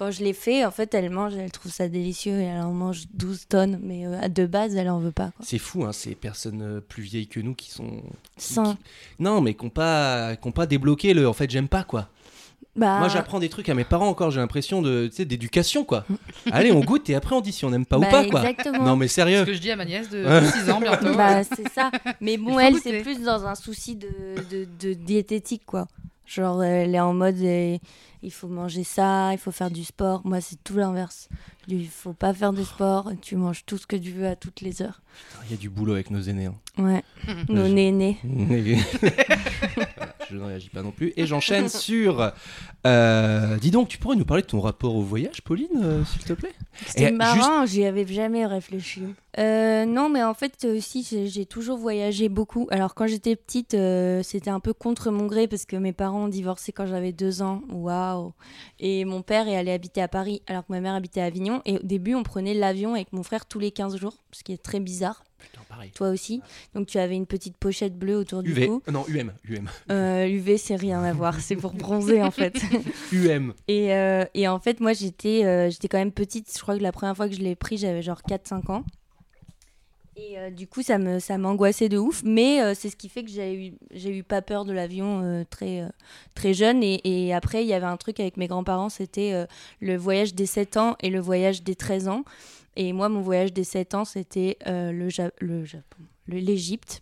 quand 0.00 0.10
je 0.10 0.24
l'ai 0.24 0.32
fait 0.32 0.64
en 0.64 0.70
fait 0.70 0.94
elle 0.94 1.10
mange 1.10 1.34
elle 1.36 1.50
trouve 1.52 1.70
ça 1.70 1.86
délicieux 1.86 2.40
et 2.40 2.44
elle 2.44 2.62
en 2.62 2.72
mange 2.72 3.02
12 3.12 3.48
tonnes 3.48 3.78
mais 3.82 4.06
euh, 4.06 4.28
de 4.28 4.46
base 4.46 4.74
elle 4.74 4.88
en 4.88 4.98
veut 4.98 5.12
pas. 5.12 5.30
C'est 5.42 5.58
fou, 5.58 5.84
hein, 5.84 5.92
ces 5.92 6.14
personnes 6.14 6.62
euh, 6.62 6.80
plus 6.80 7.02
vieilles 7.02 7.26
que 7.28 7.38
nous 7.40 7.54
qui 7.54 7.70
sont. 7.70 8.02
qui- 8.38 8.54
Sain. 8.54 8.64
qui- 8.74 8.78
Non, 9.22 9.42
mais 9.42 9.52
qui 9.52 9.64
n'ont 9.64 9.70
pas, 9.70 10.32
ont 10.42 10.52
pas 10.52 10.64
débloqué 10.66 11.12
le. 11.12 11.28
En 11.28 11.34
fait, 11.34 11.50
j'aime 11.50 11.68
pas 11.68 11.84
quoi. 11.84 12.08
Bah, 12.76 12.98
Moi, 13.00 13.08
j'apprends 13.08 13.40
des 13.40 13.48
trucs 13.50 13.68
à 13.68 13.74
mes 13.74 13.84
parents 13.84 14.08
encore. 14.08 14.30
J'ai 14.30 14.40
l'impression 14.40 14.80
de, 14.80 15.08
tu 15.08 15.16
sais, 15.16 15.24
d'éducation 15.26 15.84
quoi. 15.84 16.06
Allez, 16.52 16.72
on 16.72 16.80
goûte 16.80 17.10
et 17.10 17.14
après 17.14 17.34
on 17.34 17.40
dit 17.42 17.52
si 17.52 17.64
on 17.66 17.70
n'aime 17.70 17.84
pas 17.84 17.98
bah, 17.98 18.06
ou 18.06 18.10
pas 18.10 18.24
quoi. 18.24 18.40
exactement. 18.48 18.84
Non, 18.84 18.96
mais 18.96 19.06
Ce 19.08 19.16
sérieux. 19.16 19.44
que 19.44 19.52
je 19.52 19.58
dis 19.60 19.70
à 19.70 19.76
ma 19.76 19.84
nièce 19.84 20.08
de 20.08 20.24
Ouais. 20.24 20.46
6 20.46 20.70
ans 20.70 20.80
bientôt. 20.80 21.14
Bah, 21.14 21.42
c'est 21.44 21.68
ça. 21.68 21.90
Mais 22.22 22.38
bon, 22.38 22.58
elle, 22.58 22.72
goûter. 22.74 22.90
c'est 22.98 23.02
plus 23.02 23.20
dans 23.22 23.44
un 23.46 23.54
souci 23.54 23.96
de, 23.96 24.08
de, 24.50 24.66
de 24.80 24.94
diététique, 24.94 25.62
quoi. 25.66 25.88
Genre, 26.26 26.62
elle 26.62 26.94
est 26.94 27.00
en 27.00 27.12
mode, 27.12 27.38
euh, 27.42 27.76
il 28.22 28.32
faut 28.32 28.48
manger 28.48 28.84
ça, 28.84 29.32
il 29.32 29.38
faut 29.38 29.50
faire 29.50 29.70
du 29.70 29.84
sport. 29.84 30.22
Moi, 30.24 30.40
c'est 30.40 30.62
tout 30.62 30.76
l'inverse. 30.76 31.28
Il 31.68 31.86
faut 31.88 32.12
pas 32.12 32.32
faire 32.34 32.52
de 32.52 32.62
sport, 32.64 33.12
tu 33.20 33.36
manges 33.36 33.64
tout 33.66 33.78
ce 33.78 33.86
que 33.86 33.96
tu 33.96 34.10
veux 34.10 34.26
à 34.26 34.34
toutes 34.36 34.60
les 34.60 34.82
heures. 34.82 35.02
Il 35.46 35.50
y 35.50 35.54
a 35.54 35.56
du 35.56 35.68
boulot 35.68 35.92
avec 35.94 36.10
nos 36.10 36.20
aînés. 36.22 36.46
hein. 36.46 36.54
Ouais, 36.78 37.02
nos 37.48 37.68
nénés. 37.68 38.16
Voilà, 39.76 40.14
je 40.30 40.36
ne 40.36 40.42
réagis 40.44 40.68
pas 40.70 40.82
non 40.82 40.90
plus. 40.90 41.12
Et 41.16 41.26
j'enchaîne 41.26 41.68
sur. 41.68 42.32
euh, 42.86 43.56
dis 43.58 43.70
donc, 43.70 43.88
tu 43.88 43.98
pourrais 43.98 44.16
nous 44.16 44.24
parler 44.24 44.42
de 44.42 44.46
ton 44.48 44.60
rapport 44.60 44.94
au 44.94 45.02
voyage, 45.02 45.42
Pauline, 45.42 45.68
euh, 45.82 46.04
s'il 46.04 46.22
te 46.24 46.32
plaît? 46.32 46.52
C'était 46.86 47.08
Et 47.08 47.12
marrant, 47.12 47.66
j'y 47.66 47.84
avais 47.84 48.06
jamais 48.06 48.46
réfléchi. 48.46 49.02
Euh, 49.38 49.84
non, 49.84 50.08
mais 50.08 50.22
en 50.22 50.34
fait, 50.34 50.66
si, 50.80 51.06
j'ai 51.28 51.46
toujours 51.46 51.76
voyagé 51.78 52.28
beaucoup. 52.28 52.66
Alors, 52.70 52.94
quand 52.94 53.06
j'étais 53.06 53.36
petite, 53.36 53.76
c'était 54.22 54.50
un 54.50 54.60
peu 54.60 54.72
contre 54.72 55.10
mon 55.10 55.26
gré 55.26 55.46
parce 55.48 55.66
que 55.66 55.76
mes 55.76 55.92
parents 55.92 56.24
ont 56.24 56.28
divorcé 56.28 56.72
quand 56.72 56.86
j'avais 56.86 57.12
deux 57.12 57.42
ans. 57.42 57.62
Waouh! 57.70 58.32
Et 58.78 59.04
mon 59.04 59.22
père 59.22 59.46
est 59.48 59.56
allé 59.56 59.72
habiter 59.72 60.00
à 60.00 60.08
Paris 60.08 60.42
alors 60.46 60.62
que 60.66 60.72
ma 60.72 60.80
mère 60.80 60.94
habitait 60.94 61.20
à 61.20 61.24
Avignon. 61.26 61.49
Et 61.64 61.76
au 61.76 61.82
début, 61.82 62.14
on 62.14 62.22
prenait 62.22 62.54
l'avion 62.54 62.94
avec 62.94 63.12
mon 63.12 63.22
frère 63.22 63.46
tous 63.46 63.58
les 63.58 63.70
15 63.70 63.96
jours, 63.96 64.16
ce 64.32 64.42
qui 64.42 64.52
est 64.52 64.62
très 64.62 64.80
bizarre. 64.80 65.24
Putain, 65.38 65.60
pareil. 65.68 65.90
Toi 65.94 66.10
aussi. 66.10 66.42
Donc, 66.74 66.86
tu 66.86 66.98
avais 66.98 67.14
une 67.16 67.26
petite 67.26 67.56
pochette 67.56 67.98
bleue 67.98 68.16
autour 68.16 68.42
du 68.42 68.50
UV. 68.52 68.66
cou. 68.66 68.82
Euh, 68.86 68.92
Non, 68.92 69.04
UM. 69.08 69.32
UM. 69.48 69.68
Euh, 69.90 70.26
UV, 70.26 70.58
c'est 70.58 70.76
rien 70.76 71.02
à 71.02 71.12
voir. 71.12 71.40
C'est 71.40 71.56
pour 71.56 71.72
bronzer, 71.72 72.20
en 72.22 72.30
fait. 72.30 72.60
UM. 73.12 73.54
Et, 73.68 73.94
euh, 73.94 74.24
et 74.34 74.46
en 74.48 74.58
fait, 74.60 74.80
moi, 74.80 74.92
j'étais 74.92 75.44
euh, 75.44 75.70
j'étais 75.70 75.88
quand 75.88 75.98
même 75.98 76.12
petite. 76.12 76.52
Je 76.54 76.60
crois 76.60 76.76
que 76.76 76.82
la 76.82 76.92
première 76.92 77.16
fois 77.16 77.28
que 77.28 77.34
je 77.34 77.40
l'ai 77.40 77.56
pris, 77.56 77.78
j'avais 77.78 78.02
genre 78.02 78.20
4-5 78.28 78.70
ans. 78.70 78.84
Et 80.22 80.38
euh, 80.38 80.50
du 80.50 80.66
coup, 80.66 80.82
ça 80.82 80.98
me 80.98 81.18
ça 81.18 81.38
m'angoissait 81.38 81.88
de 81.88 81.96
ouf. 81.96 82.22
Mais 82.24 82.60
euh, 82.60 82.74
c'est 82.74 82.90
ce 82.90 82.96
qui 82.96 83.08
fait 83.08 83.24
que 83.24 83.30
j'ai 83.30 83.54
eu, 83.68 83.72
j'ai 83.90 84.14
eu 84.16 84.22
pas 84.22 84.42
peur 84.42 84.64
de 84.66 84.72
l'avion 84.72 85.22
euh, 85.24 85.44
très, 85.48 85.82
très 86.34 86.52
jeune. 86.52 86.82
Et, 86.82 87.00
et 87.04 87.32
après, 87.32 87.62
il 87.64 87.68
y 87.68 87.72
avait 87.74 87.86
un 87.86 87.96
truc 87.96 88.20
avec 88.20 88.36
mes 88.36 88.46
grands-parents 88.46 88.88
c'était 88.90 89.46
le 89.80 89.96
voyage 89.96 90.34
des 90.34 90.46
7 90.46 90.76
ans 90.76 90.96
et 91.00 91.08
le 91.10 91.20
voyage 91.20 91.62
des 91.62 91.74
13 91.74 92.08
ans. 92.08 92.24
Et 92.76 92.92
moi, 92.92 93.08
mon 93.08 93.20
voyage 93.20 93.52
des 93.52 93.64
7 93.64 93.94
ans, 93.94 94.04
c'était 94.04 94.58
le, 94.66 95.08
Ja- 95.08 95.30
le 95.40 95.64
Japon, 95.64 95.98
l'Égypte. 96.28 97.00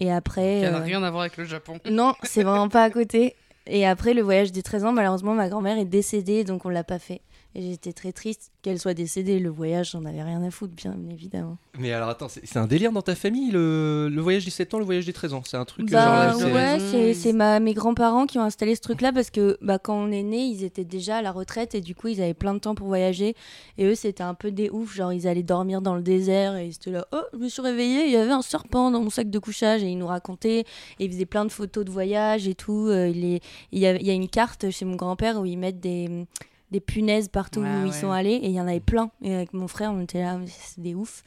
Et 0.00 0.10
après. 0.10 0.62
Ça 0.62 0.70
n'a 0.70 0.78
rien 0.80 1.02
à 1.02 1.10
voir 1.10 1.22
avec 1.22 1.36
le 1.36 1.44
Japon. 1.44 1.78
non, 1.90 2.14
c'est 2.22 2.42
vraiment 2.42 2.68
pas 2.70 2.82
à 2.84 2.90
côté. 2.90 3.36
Et 3.66 3.86
après, 3.86 4.12
le 4.12 4.22
voyage 4.22 4.52
des 4.52 4.62
13 4.62 4.84
ans, 4.84 4.92
malheureusement, 4.92 5.34
ma 5.34 5.48
grand-mère 5.48 5.78
est 5.78 5.84
décédée, 5.84 6.44
donc 6.44 6.64
on 6.66 6.68
l'a 6.68 6.84
pas 6.84 6.98
fait. 6.98 7.20
Et 7.56 7.62
j'étais 7.62 7.92
très 7.92 8.12
triste 8.12 8.50
qu'elle 8.62 8.80
soit 8.80 8.94
décédée. 8.94 9.38
Le 9.38 9.48
voyage, 9.48 9.92
j'en 9.92 10.04
avais 10.04 10.22
rien 10.22 10.42
à 10.42 10.50
foutre, 10.50 10.74
bien 10.74 10.96
évidemment. 11.10 11.56
Mais 11.78 11.92
alors 11.92 12.08
attends, 12.08 12.28
c'est 12.28 12.44
c'est 12.44 12.58
un 12.58 12.66
délire 12.66 12.90
dans 12.90 13.02
ta 13.02 13.14
famille, 13.14 13.50
le, 13.52 14.08
le 14.12 14.20
voyage 14.20 14.44
des 14.44 14.50
7 14.50 14.74
ans, 14.74 14.78
le 14.78 14.84
voyage 14.84 15.06
des 15.06 15.12
13 15.12 15.34
ans? 15.34 15.42
C'est 15.46 15.56
un 15.56 15.64
truc. 15.64 15.88
Bah 15.90 16.30
genre, 16.32 16.40
c'est- 16.40 16.44
ouais, 16.52 16.72
raison, 16.74 16.86
c'est 16.90 17.10
ils- 17.10 17.14
c'est 17.14 17.32
ma, 17.32 17.60
mes 17.60 17.72
grands-parents 17.74 18.26
qui 18.26 18.38
ont 18.38 18.42
installé 18.42 18.74
ce 18.74 18.80
truc-là 18.80 19.12
parce 19.12 19.30
que 19.30 19.56
bah, 19.60 19.78
quand 19.78 19.94
on 19.96 20.10
est 20.10 20.22
né, 20.24 20.44
ils 20.46 20.64
étaient 20.64 20.84
déjà 20.84 21.18
à 21.18 21.22
la 21.22 21.30
retraite 21.30 21.74
et 21.76 21.80
du 21.80 21.94
coup, 21.94 22.08
ils 22.08 22.20
avaient 22.20 22.34
plein 22.34 22.54
de 22.54 22.58
temps 22.58 22.74
pour 22.74 22.88
voyager. 22.88 23.36
Et 23.78 23.84
eux, 23.84 23.94
c'était 23.94 24.24
un 24.24 24.34
peu 24.34 24.50
des 24.50 24.68
ouf. 24.70 24.94
Genre, 24.94 25.12
ils 25.12 25.28
allaient 25.28 25.42
dormir 25.44 25.80
dans 25.80 25.94
le 25.94 26.02
désert 26.02 26.56
et 26.56 26.66
ils 26.66 26.74
étaient 26.74 26.90
là. 26.90 27.06
Oh, 27.12 27.20
je 27.34 27.38
me 27.38 27.48
suis 27.48 27.62
réveillée, 27.62 28.06
il 28.06 28.12
y 28.12 28.16
avait 28.16 28.32
un 28.32 28.42
serpent 28.42 28.90
dans 28.90 29.00
mon 29.00 29.10
sac 29.10 29.30
de 29.30 29.38
couchage 29.38 29.82
et 29.84 29.88
ils 29.88 29.98
nous 29.98 30.08
racontaient. 30.08 30.60
Et 30.98 31.04
ils 31.04 31.12
faisaient 31.12 31.24
plein 31.26 31.44
de 31.44 31.52
photos 31.52 31.84
de 31.84 31.90
voyage 31.92 32.48
et 32.48 32.54
tout. 32.56 32.88
Euh, 32.88 33.08
il, 33.08 33.24
est- 33.24 33.40
il 33.70 33.78
y 33.78 33.86
a, 33.86 33.94
il 33.94 34.04
y 34.04 34.10
a 34.10 34.14
une 34.14 34.28
carte 34.28 34.70
chez 34.70 34.84
mon 34.84 34.96
grand-père 34.96 35.40
où 35.40 35.44
ils 35.46 35.56
mettent 35.56 35.78
des, 35.80 36.26
des 36.74 36.80
punaises 36.80 37.28
partout 37.28 37.60
Ouais, 37.60 37.82
où 37.84 37.86
ils 37.86 37.92
sont 37.92 38.10
allés 38.10 38.32
et 38.34 38.46
il 38.46 38.52
y 38.52 38.60
en 38.60 38.66
avait 38.66 38.80
plein. 38.80 39.10
Et 39.22 39.32
avec 39.32 39.52
mon 39.54 39.68
frère, 39.68 39.92
on 39.92 40.00
était 40.00 40.20
là, 40.20 40.40
c'est 40.46 40.80
des 40.80 40.94
ouf. 40.96 41.22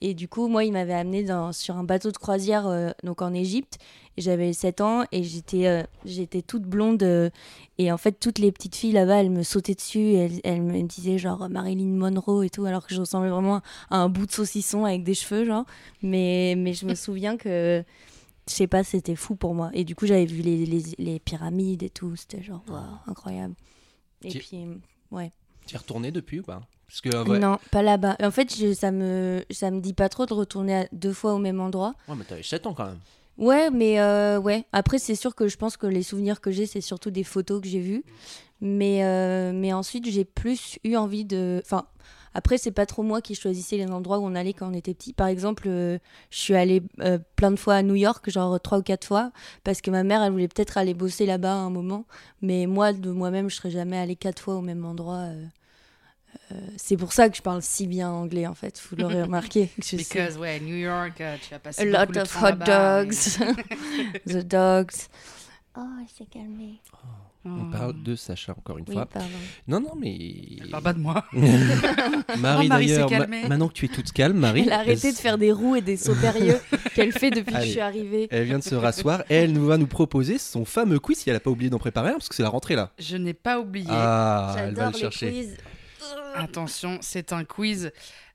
Et 0.00 0.14
du 0.14 0.28
coup, 0.28 0.46
moi, 0.46 0.62
il 0.64 0.72
m'avait 0.72 0.94
amené 0.94 1.24
dans, 1.24 1.52
sur 1.52 1.76
un 1.76 1.82
bateau 1.82 2.12
de 2.12 2.16
croisière 2.18 2.68
euh, 2.68 2.90
donc 3.02 3.20
en 3.20 3.34
Égypte. 3.34 3.78
J'avais 4.16 4.52
7 4.52 4.80
ans 4.80 5.04
et 5.10 5.24
j'étais 5.24 5.66
euh, 5.66 5.82
j'étais 6.04 6.42
toute 6.42 6.62
blonde. 6.62 7.02
euh, 7.02 7.30
et 7.78 7.90
en 7.90 7.96
fait, 7.98 8.12
toutes 8.12 8.38
les 8.38 8.52
petites 8.52 8.76
filles 8.76 8.92
là-bas, 8.92 9.16
elles 9.16 9.30
me 9.30 9.42
sautaient 9.42 9.74
dessus. 9.74 9.98
Et 9.98 10.14
elles, 10.14 10.40
elles 10.44 10.62
me 10.62 10.80
disaient 10.82 11.18
genre 11.18 11.48
Marilyn 11.48 11.96
Monroe 11.96 12.44
et 12.44 12.50
tout, 12.50 12.64
alors 12.64 12.86
que 12.86 12.94
je 12.94 13.00
ressemblais 13.00 13.30
vraiment 13.30 13.60
à 13.90 13.96
un 13.98 14.08
bout 14.08 14.26
de 14.26 14.32
saucisson 14.32 14.84
avec 14.84 15.02
des 15.02 15.14
cheveux, 15.14 15.44
genre. 15.44 15.64
Mais, 16.02 16.54
mais 16.56 16.74
je 16.74 16.86
me 16.86 16.94
souviens 17.04 17.36
que, 17.36 17.82
je 18.48 18.54
sais 18.54 18.68
pas, 18.68 18.84
c'était 18.84 19.16
fou 19.16 19.34
pour 19.34 19.54
moi. 19.54 19.70
Et 19.74 19.82
du 19.82 19.96
coup, 19.96 20.06
j'avais 20.06 20.26
vu 20.26 20.42
les, 20.42 20.64
les, 20.64 20.82
les 20.98 21.18
pyramides 21.18 21.82
et 21.82 21.90
tout. 21.90 22.14
C'était 22.14 22.42
genre, 22.42 22.62
incroyable. 23.08 23.54
Et 24.24 24.28
puis, 24.38 24.66
ouais. 25.12 25.30
Tu 25.66 25.76
es 25.76 25.78
retourné 25.78 26.10
depuis 26.10 26.40
ou 26.40 26.42
pas? 26.42 26.62
Parce 26.88 27.00
que 27.00 27.28
ouais. 27.30 27.38
Non, 27.38 27.58
pas 27.70 27.82
là-bas. 27.82 28.16
En 28.20 28.30
fait, 28.30 28.54
je- 28.54 28.74
ça 28.74 28.90
me 28.90 29.44
ça 29.50 29.70
me 29.70 29.80
dit 29.80 29.94
pas 29.94 30.08
trop 30.08 30.26
de 30.26 30.34
retourner 30.34 30.74
à- 30.76 30.88
deux 30.92 31.12
fois 31.12 31.32
au 31.34 31.38
même 31.38 31.60
endroit. 31.60 31.94
Ouais, 32.08 32.14
mais 32.18 32.24
t'avais 32.24 32.42
7 32.42 32.66
ans 32.66 32.74
quand 32.74 32.86
même. 32.86 32.98
Ouais, 33.38 33.70
mais 33.70 33.98
euh, 34.00 34.38
ouais. 34.38 34.64
Après, 34.72 34.98
c'est 34.98 35.14
sûr 35.14 35.34
que 35.34 35.48
je 35.48 35.56
pense 35.56 35.76
que 35.78 35.86
les 35.86 36.02
souvenirs 36.02 36.40
que 36.40 36.50
j'ai, 36.50 36.66
c'est 36.66 36.80
surtout 36.82 37.10
des 37.10 37.24
photos 37.24 37.62
que 37.62 37.68
j'ai 37.68 37.80
vues. 37.80 38.04
Mais 38.60 39.04
euh, 39.04 39.52
mais 39.54 39.72
ensuite, 39.72 40.08
j'ai 40.10 40.24
plus 40.24 40.78
eu 40.84 40.96
envie 40.96 41.24
de. 41.24 41.62
Enfin, 41.64 41.86
après, 42.34 42.58
c'est 42.58 42.70
pas 42.72 42.86
trop 42.86 43.02
moi 43.02 43.20
qui 43.20 43.34
choisissais 43.34 43.76
les 43.76 43.86
endroits 43.86 44.18
où 44.18 44.26
on 44.26 44.34
allait 44.34 44.52
quand 44.52 44.70
on 44.70 44.74
était 44.74 44.94
petit. 44.94 45.12
Par 45.12 45.26
exemple, 45.26 45.64
euh, 45.66 45.98
je 46.30 46.38
suis 46.38 46.54
allée 46.54 46.82
euh, 47.00 47.18
plein 47.36 47.50
de 47.50 47.56
fois 47.56 47.74
à 47.76 47.82
New 47.82 47.94
York, 47.94 48.28
genre 48.30 48.60
trois 48.60 48.78
ou 48.78 48.82
quatre 48.82 49.06
fois, 49.06 49.32
parce 49.64 49.80
que 49.80 49.90
ma 49.90 50.02
mère, 50.02 50.22
elle 50.22 50.32
voulait 50.32 50.48
peut-être 50.48 50.78
aller 50.78 50.94
bosser 50.94 51.26
là-bas 51.26 51.52
à 51.52 51.56
un 51.56 51.70
moment. 51.70 52.06
Mais 52.40 52.66
moi, 52.66 52.92
de 52.92 53.10
moi-même, 53.10 53.50
je 53.50 53.56
serais 53.56 53.70
jamais 53.70 53.98
allée 53.98 54.16
quatre 54.16 54.40
fois 54.40 54.54
au 54.56 54.62
même 54.62 54.84
endroit. 54.84 55.16
euh. 55.30 55.44
Euh, 56.50 56.54
c'est 56.76 56.96
pour 56.96 57.12
ça 57.12 57.28
que 57.28 57.36
je 57.36 57.42
parle 57.42 57.62
si 57.62 57.86
bien 57.86 58.10
anglais, 58.10 58.46
en 58.46 58.54
fait. 58.54 58.80
Vous 58.88 58.96
l'aurez 58.96 59.22
remarqué. 59.28 59.70
Because, 59.92 60.38
ouais, 60.38 60.60
New 60.60 60.76
York, 60.76 61.20
euh, 61.20 61.36
tu 61.46 61.54
as 61.54 61.58
passé 61.58 61.82
A 61.82 62.06
beaucoup 62.06 62.12
lot 62.12 62.14
de 62.14 62.20
of 62.20 62.42
hot 62.42 62.52
dogs. 62.64 64.26
The 64.26 64.46
dogs. 64.46 64.94
Oh, 65.76 65.80
elle 66.00 66.08
s'est 66.08 66.26
calmée. 66.30 66.80
On 67.44 67.62
Oh. 67.68 67.70
parle 67.72 68.02
de 68.02 68.14
Sacha 68.14 68.52
encore 68.52 68.78
une 68.78 68.84
Oui, 68.86 68.94
fois. 68.94 69.06
pardon. 69.06 69.28
Non, 69.66 69.80
non, 69.80 69.94
mais. 69.98 70.16
Elle 70.60 70.70
parle 70.70 70.82
pas 70.84 70.92
de 70.92 70.98
moi. 71.00 71.24
Marie 71.32 72.66
Oh, 72.66 72.68
Marie 72.68 72.88
s'est 72.88 72.94
d'ailleurs, 73.00 73.28
ma- 73.28 73.48
maintenant 73.48 73.68
que 73.68 73.72
tu 73.72 73.86
es 73.86 73.88
toute 73.88 74.12
calme, 74.12 74.36
Marie. 74.38 74.62
Elle 74.66 74.72
a 74.72 74.78
arrêté 74.80 75.10
de 75.12 75.16
faire 75.16 75.38
des 75.38 75.50
roues 75.52 75.74
et 75.76 75.80
des 75.80 75.96
sauts 75.96 76.14
périlleux 76.14 76.60
qu'elle 76.94 77.12
fait 77.12 77.30
depuis 77.30 77.52
que 77.54 77.60
je 77.62 77.66
suis 77.66 77.80
arrivée. 77.80 78.28
Elle 78.30 78.44
vient 78.44 78.58
de 78.58 78.64
se 78.64 78.74
rasseoir 78.76 79.22
et 79.28 79.34
elle 79.34 79.52
nous 79.52 79.66
va 79.66 79.76
nous 79.76 79.86
proposer 79.88 80.38
son 80.38 80.64
fameux 80.64 81.00
quiz 81.00 81.18
si 81.18 81.30
elle 81.30 81.36
a 81.36 81.40
pas 81.40 81.50
oublié 81.50 81.68
d'en 81.70 81.78
préparer 81.78 82.10
un 82.10 82.14
parce 82.14 82.28
que 82.28 82.34
c'est 82.34 82.42
la 82.44 82.48
rentrée 82.48 82.76
là. 82.76 82.92
Je 82.98 83.16
n'ai 83.16 83.34
pas 83.34 83.58
oublié. 83.58 83.88
Ah, 83.90 84.54
elle 84.58 84.74
va 84.74 84.86
le 84.86 84.92
les 84.92 84.98
chercher. 85.00 85.30
quiz. 85.32 85.56
Attention, 86.34 86.98
c'est 87.00 87.32
un 87.32 87.44
quiz 87.44 87.90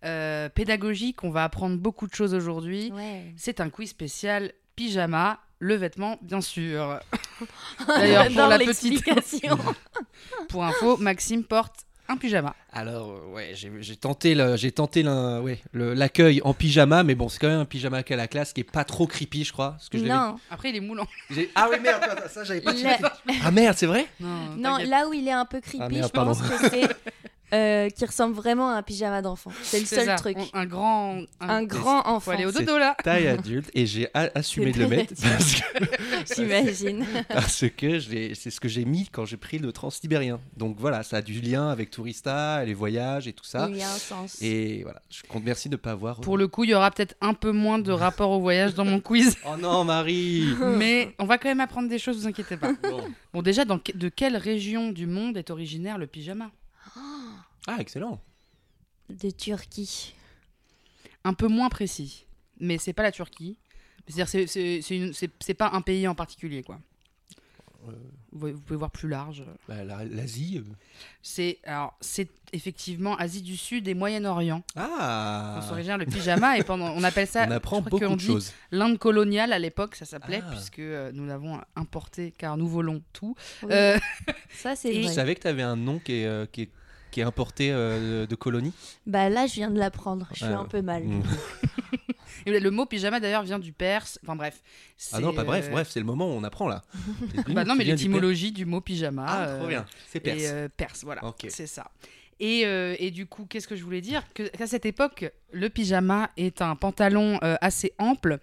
euh, 0.06 0.50
pédagogique. 0.50 1.24
On 1.24 1.30
va 1.32 1.44
apprendre 1.44 1.78
beaucoup 1.78 2.08
de 2.08 2.14
choses 2.14 2.34
aujourd'hui. 2.34 2.92
Ouais. 2.94 3.34
C'est 3.36 3.60
un 3.62 3.70
quiz 3.70 3.90
spécial 3.90 4.52
pyjama, 4.76 5.40
le 5.60 5.76
vêtement, 5.76 6.18
bien 6.22 6.42
sûr. 6.42 7.00
D'ailleurs, 7.88 8.28
pour 8.28 8.48
la 8.48 8.60
petite 8.60 9.04
pour 10.50 10.64
info, 10.64 10.98
Maxime 10.98 11.44
porte 11.44 11.76
un 12.10 12.16
pyjama. 12.16 12.56
Alors 12.72 13.12
euh, 13.12 13.34
ouais, 13.34 13.52
j'ai 13.54 13.96
tenté 13.98 14.34
le- 14.34 14.56
j'ai 14.56 14.72
tenté 14.72 15.04
l'un- 15.04 15.42
ouais, 15.42 15.60
le- 15.74 15.94
l'accueil 15.94 16.42
en 16.46 16.54
pyjama 16.54 17.04
mais 17.04 17.16
bon, 17.16 17.28
c'est 17.28 17.38
quand 17.38 17.50
même 17.50 17.60
un 17.60 17.66
pyjama 17.66 18.02
qu'à 18.04 18.16
la 18.16 18.28
classe 18.30 18.54
qui 18.54 18.62
est 18.62 18.72
pas 18.72 18.86
trop 18.86 19.08
creepy, 19.08 19.44
je 19.44 19.52
crois, 19.52 19.72
parce 19.72 19.90
que 19.90 19.98
je 19.98 20.06
non, 20.06 20.38
Après, 20.50 20.70
il 20.70 20.78
est 20.78 20.80
moulant. 20.82 21.06
j'ai- 21.30 21.52
Ah 21.54 21.68
oui 21.70 21.78
merde, 21.82 22.02
ça, 22.30 22.46
j'avais 22.46 22.62
pas 22.62 22.72
est- 22.74 23.00
Ah 23.44 23.52
merde, 23.52 23.76
c'est 23.78 23.88
vrai 23.88 24.06
Non, 24.22 24.56
non, 24.58 24.78
là 24.86 25.08
où 25.10 25.14
il 25.14 25.28
est 25.28 25.32
un 25.34 25.44
peu 25.46 25.60
creepy, 25.60 25.80
Ah, 25.84 25.90
merde, 25.90 26.08
je 26.08 26.12
pense 26.22 26.42
que 26.42 26.70
c'est 26.70 26.88
euh, 27.54 27.90
qui 27.90 28.06
ressemble 28.06 28.34
vraiment 28.36 28.70
à 28.70 28.74
un 28.76 28.82
pyjama 28.84 29.22
d'enfant. 29.22 29.52
C'est 29.64 29.80
le 29.80 29.86
seul 29.86 30.06
ça, 30.06 30.16
truc. 30.16 30.38
on- 30.38 30.58
Un 30.58 30.66
grand. 30.66 31.22
Un 31.40 31.64
grand 31.64 32.04
Faut 32.04 32.10
enfant, 32.10 32.32
aller 32.32 32.46
au 32.46 32.52
dodo 32.52 32.78
là. 32.78 32.96
Taille 33.04 33.28
adulte 33.28 33.70
et 33.74 33.86
j'ai 33.86 34.10
a- 34.14 34.30
assumé 34.36 34.72
de 34.72 34.80
le 34.80 34.88
mettre 34.88 35.14
parce 35.22 35.56
que, 35.62 36.36
j'imagine. 36.36 37.06
parce 37.30 37.66
que 37.78 38.00
c'est 38.00 38.50
ce 38.52 38.60
que 38.60 38.68
j'ai 38.68 38.86
mis 38.86 39.08
quand 39.12 39.26
j'ai 39.26 39.38
pris 39.38 39.60
le 39.60 39.72
transsibérien. 39.72 40.40
Donc 40.58 40.76
voilà, 40.80 41.04
ça 41.04 41.18
a 41.18 41.22
du 41.22 41.40
lien 41.42 41.70
avec 41.70 41.90
Tourista, 41.90 42.64
les 42.66 42.74
voyages 42.74 43.28
et 43.28 43.34
tout 43.34 43.46
ça. 43.46 43.68
Il 43.72 43.78
y 43.78 43.82
a 43.84 43.90
un 43.90 43.98
sens. 43.98 44.42
Et 44.42 44.84
voilà, 44.84 45.02
je 45.10 45.24
compte 45.24 45.44
merci 45.46 45.70
de 45.70 45.76
ne 45.76 45.78
pas 45.78 45.92
avoir. 45.92 46.20
Pour 46.22 46.38
le 46.38 46.48
coup, 46.48 46.64
il 46.66 46.72
y 46.72 46.74
aura 46.74 46.92
peut-être 46.92 47.16
un 47.22 47.34
peu 47.34 47.52
moins 47.52 47.80
de 47.80 47.92
rapport 47.92 48.32
au 48.32 48.40
voyage 48.40 48.74
dans 48.74 48.86
mon 48.86 49.00
quiz. 49.00 49.36
Oh 49.50 49.56
non, 49.58 49.84
Marie 49.86 50.46
Mais 50.78 51.14
on 51.20 51.26
va 51.26 51.38
quand 51.38 51.48
même 51.48 51.62
apprendre 51.62 51.88
des 51.88 52.00
choses, 52.00 52.18
vous 52.18 52.28
inquiétez 52.28 52.58
pas. 52.58 52.74
Bon. 52.84 53.02
Bon, 53.34 53.42
déjà, 53.42 53.64
dans 53.66 53.80
de 53.94 54.10
quelle 54.10 54.36
région 54.36 54.92
du 54.92 55.06
monde 55.08 55.38
est 55.38 55.50
originaire 55.50 55.98
le 55.98 56.08
pyjama? 56.08 56.52
Ah, 57.68 57.78
excellent. 57.80 58.20
De 59.10 59.30
Turquie. 59.30 60.14
Un 61.24 61.34
peu 61.34 61.48
moins 61.48 61.70
précis. 61.70 62.26
Mais 62.60 62.78
c'est 62.78 62.94
pas 62.94 63.04
la 63.04 63.12
Turquie. 63.12 63.58
C'est-à-dire, 64.08 64.28
c'est- 64.30 64.48
c'est 64.48 64.82
c'est 64.82 64.96
une- 64.96 65.14
c'est- 65.14 65.32
c'est 65.42 65.54
pas 65.54 65.70
un 65.74 65.82
pays 65.82 66.08
en 66.08 66.16
particulier, 66.16 66.64
quoi. 66.64 66.80
Euh. 67.88 67.92
Vous, 68.32 68.40
pouvez- 68.40 68.52
vous 68.54 68.62
pouvez 68.62 68.78
voir 68.78 68.92
plus 68.92 69.08
large. 69.10 69.44
Bah, 69.68 69.84
la- 69.84 70.04
L'Asie. 70.06 70.58
euh. 70.60 70.74
C'est 71.22 71.60
alors 71.64 71.96
c'est 72.02 72.30
effectivement 72.54 73.16
Asie 73.16 73.42
du 73.42 73.58
Sud 73.58 73.88
et 73.88 73.94
Moyen-Orient. 73.94 74.64
Ah 74.76 75.56
On 75.58 75.62
s'origine 75.68 75.96
le 75.98 76.06
pyjama 76.06 76.58
et 76.58 76.64
pendant 76.64 76.92
on 76.92 77.04
appelle 77.04 77.28
ça 77.28 77.46
On 77.48 77.52
apprend 77.52 77.84
je 77.84 77.90
beaucoup 77.90 78.16
de 78.16 78.20
choses. 78.20 78.54
l'Inde 78.72 78.98
coloniale 79.00 79.54
à 79.54 79.60
l'époque 79.60 79.96
ça 79.96 80.06
s'appelait 80.06 80.42
Ah. 80.46 80.52
puisque 80.52 80.80
euh, 80.80 81.12
nous 81.14 81.26
l'avons 81.26 81.60
importé 81.76 82.32
car 82.38 82.58
nous 82.58 82.68
volons 82.68 83.02
tout. 83.14 83.36
Oui, 83.64 83.70
Euh, 83.72 83.98
ça 84.54 84.76
c'est 84.76 84.92
Tu 84.94 85.02
vrai. 85.04 85.14
savais 85.14 85.36
que 85.36 85.42
tu 85.42 85.48
avais 85.48 85.64
un 85.64 85.76
nom 85.78 85.98
qui 86.00 86.14
est, 86.14 86.26
euh, 86.26 86.46
qui 86.46 86.64
est, 86.64 86.70
qui 87.12 87.20
est 87.22 87.24
importé 87.24 87.72
euh, 87.72 88.26
de, 88.26 88.36
colonie 88.36 88.74
Bah 89.06 89.30
là, 89.30 89.48
je 89.48 89.54
viens 89.54 89.70
de 89.70 89.80
l'apprendre. 89.80 90.28
Je 90.32 90.46
suis 90.46 90.54
un 90.54 90.66
peu 90.66 90.82
mal. 90.82 91.04
Mm. 91.04 91.24
et 92.46 92.60
le 92.60 92.72
mot 92.72 92.86
pyjama 92.86 93.20
d'ailleurs 93.20 93.44
vient 93.44 93.60
du 93.60 93.74
perse. 93.74 94.20
Enfin 94.24 94.36
bref. 94.36 94.62
Ah 95.14 95.20
non, 95.20 95.34
pas 95.34 95.44
bref, 95.44 95.68
euh, 95.68 95.72
bref, 95.72 95.90
c'est 95.92 96.00
le 96.00 96.06
moment 96.06 96.28
où 96.28 96.34
on 96.34 96.44
apprend 96.44 96.68
là. 96.68 96.84
Bah 97.50 97.64
non 97.64 97.76
mais 97.76 97.84
du 97.84 97.92
l'étymologie 97.92 98.52
du 98.52 98.66
mot 98.66 98.82
pyjama. 98.82 99.26
Ah, 99.28 99.56
trop 99.56 99.66
euh, 99.66 99.68
bien. 99.68 99.86
C'est 100.08 100.20
perse. 100.20 100.42
Et 100.42 100.48
euh, 100.50 100.70
perse, 100.76 101.04
voilà. 101.04 101.24
Ok. 101.26 101.48
C'est 101.50 101.68
ça. 101.68 101.92
Et, 102.40 102.66
euh, 102.66 102.96
et 103.00 103.10
du 103.12 103.26
coup, 103.26 103.46
qu'est-ce 103.50 103.68
que 103.68 103.76
je 103.76 103.84
voulais 103.84 104.02
dire 104.02 104.24
que, 104.36 104.44
Qu'à 104.44 104.68
cette 104.68 104.86
époque, 104.86 105.32
le 105.52 105.70
pyjama 105.70 106.30
est 106.38 106.62
un 106.62 106.76
pantalon 106.76 107.40
euh, 107.44 107.56
assez 107.62 107.94
ample 107.98 108.38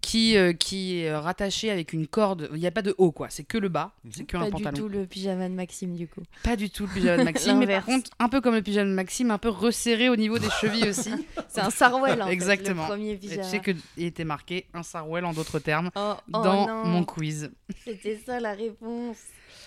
qui, 0.00 0.36
euh, 0.36 0.52
qui 0.52 0.98
est 1.00 1.12
rattaché 1.14 1.68
avec 1.70 1.92
une 1.92 2.06
corde. 2.06 2.48
Il 2.54 2.60
n'y 2.60 2.66
a 2.66 2.70
pas 2.70 2.82
de 2.82 2.94
haut, 2.96 3.10
quoi. 3.10 3.28
C'est 3.28 3.42
que 3.42 3.58
le 3.58 3.68
bas. 3.68 3.92
C'est 4.12 4.24
que 4.24 4.36
un 4.36 4.44
Pas 4.44 4.50
pantalon. 4.50 4.70
du 4.72 4.80
tout 4.80 4.88
le 4.88 5.04
pyjama 5.04 5.48
de 5.48 5.54
Maxime, 5.54 5.96
du 5.96 6.06
coup. 6.06 6.22
Pas 6.44 6.54
du 6.54 6.70
tout 6.70 6.86
le 6.86 6.92
pyjama 6.92 7.18
de 7.18 7.22
Maxime. 7.24 7.58
mais 7.58 7.66
par 7.66 7.84
contre, 7.84 8.10
un 8.20 8.28
peu 8.28 8.40
comme 8.40 8.54
le 8.54 8.62
pyjama 8.62 8.88
de 8.88 8.94
Maxime, 8.94 9.30
un 9.32 9.38
peu 9.38 9.48
resserré 9.48 10.08
au 10.08 10.16
niveau 10.16 10.38
des 10.38 10.50
chevilles 10.60 10.88
aussi. 10.88 11.10
C'est 11.48 11.60
un 11.60 11.70
Sarwell, 11.70 12.22
en 12.22 12.26
fait, 12.28 12.32
Exactement. 12.32 12.82
le 12.84 12.88
premier 12.88 13.10
Et 13.12 13.18
tu 13.18 13.28
pyjama. 13.28 13.42
sais 13.42 13.60
qu'il 13.60 13.76
était 13.98 14.24
marqué 14.24 14.66
un 14.74 14.84
sarouel 14.84 15.24
en 15.24 15.32
d'autres 15.32 15.58
termes 15.58 15.90
Oh, 15.96 16.14
oh 16.32 16.42
dans 16.42 16.66
non, 16.68 16.84
mon 16.84 17.04
quiz. 17.04 17.50
C'était 17.84 18.20
ça 18.24 18.38
la 18.38 18.52
réponse. 18.52 19.18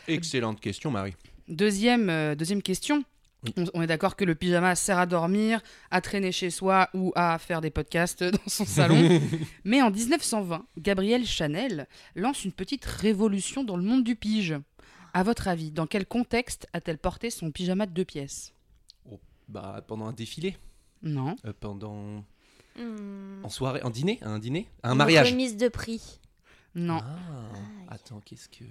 Excellente 0.07 0.61
question, 0.61 0.89
Marie. 0.89 1.15
Deuxième, 1.49 2.09
euh, 2.09 2.35
deuxième 2.35 2.61
question. 2.61 3.03
Oui. 3.43 3.53
On, 3.73 3.81
est 3.81 3.87
d'accord 3.87 4.15
que 4.15 4.23
le 4.25 4.35
pyjama 4.35 4.75
sert 4.75 4.97
à 4.97 5.05
dormir, 5.05 5.61
à 5.91 5.99
traîner 6.01 6.31
chez 6.31 6.49
soi 6.49 6.89
ou 6.93 7.11
à 7.15 7.37
faire 7.39 7.59
des 7.61 7.69
podcasts 7.69 8.23
dans 8.23 8.37
son 8.47 8.65
salon. 8.65 9.19
Mais 9.65 9.81
en 9.81 9.91
1920, 9.91 10.65
Gabrielle 10.77 11.25
Chanel 11.25 11.87
lance 12.15 12.45
une 12.45 12.53
petite 12.53 12.85
révolution 12.85 13.63
dans 13.63 13.75
le 13.77 13.83
monde 13.83 14.03
du 14.03 14.15
pige. 14.15 14.55
À 15.13 15.23
votre 15.23 15.47
avis, 15.47 15.71
dans 15.71 15.85
quel 15.87 16.05
contexte 16.05 16.67
a-t-elle 16.73 16.97
porté 16.97 17.29
son 17.29 17.51
pyjama 17.51 17.85
de 17.85 17.91
deux 17.91 18.05
pièces 18.05 18.53
Bah, 19.49 19.83
pendant 19.87 20.05
un 20.07 20.13
défilé, 20.13 20.57
Non. 21.01 21.35
euh, 21.45 21.53
pendant 21.59 22.23
Hmm. 22.75 23.45
en 23.45 23.49
soirée, 23.49 23.83
en 23.83 23.91
dîner, 23.91 24.17
un 24.23 24.39
dîner, 24.39 24.67
un 24.81 24.93
Une 24.93 24.97
mariage. 24.97 25.29
remise 25.29 25.57
de 25.57 25.67
prix. 25.67 26.19
Non. 26.73 27.01
Ah, 27.03 27.13
attends, 27.93 28.19
qu'est-ce 28.25 28.49
que 28.49 28.63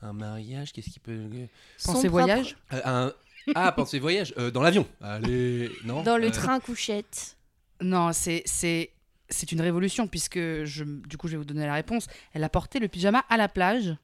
un 0.00 0.12
mariage, 0.12 0.72
qu'est-ce 0.72 0.90
qui 0.90 1.00
peut 1.00 1.28
Son 1.76 1.94
Pensez 1.94 2.06
propre- 2.08 2.10
voyage? 2.26 2.56
Euh, 2.72 2.80
un... 2.84 3.12
Ah, 3.54 3.72
pensez 3.72 3.98
voyage 3.98 4.34
euh, 4.38 4.50
dans 4.50 4.62
l'avion. 4.62 4.86
Allez, 5.00 5.70
non. 5.84 6.02
Dans 6.02 6.16
le 6.16 6.28
Euh, 6.28 6.30
train 6.30 6.60
couchette. 6.60 7.36
Non, 7.80 8.12
c'est 8.12 8.42
c'est 8.46 8.90
c'est 9.28 9.50
une 9.52 9.60
révolution 9.60 10.06
puisque 10.06 10.38
je 10.64 10.84
du 10.84 11.16
coup 11.16 11.26
je 11.26 11.32
vais 11.32 11.38
vous 11.38 11.44
donner 11.44 11.66
la 11.66 11.74
réponse. 11.74 12.06
Elle 12.32 12.44
a 12.44 12.48
porté 12.48 12.78
le 12.78 12.88
pyjama 12.88 13.24
à 13.28 13.36
la 13.36 13.48
plage 13.48 13.94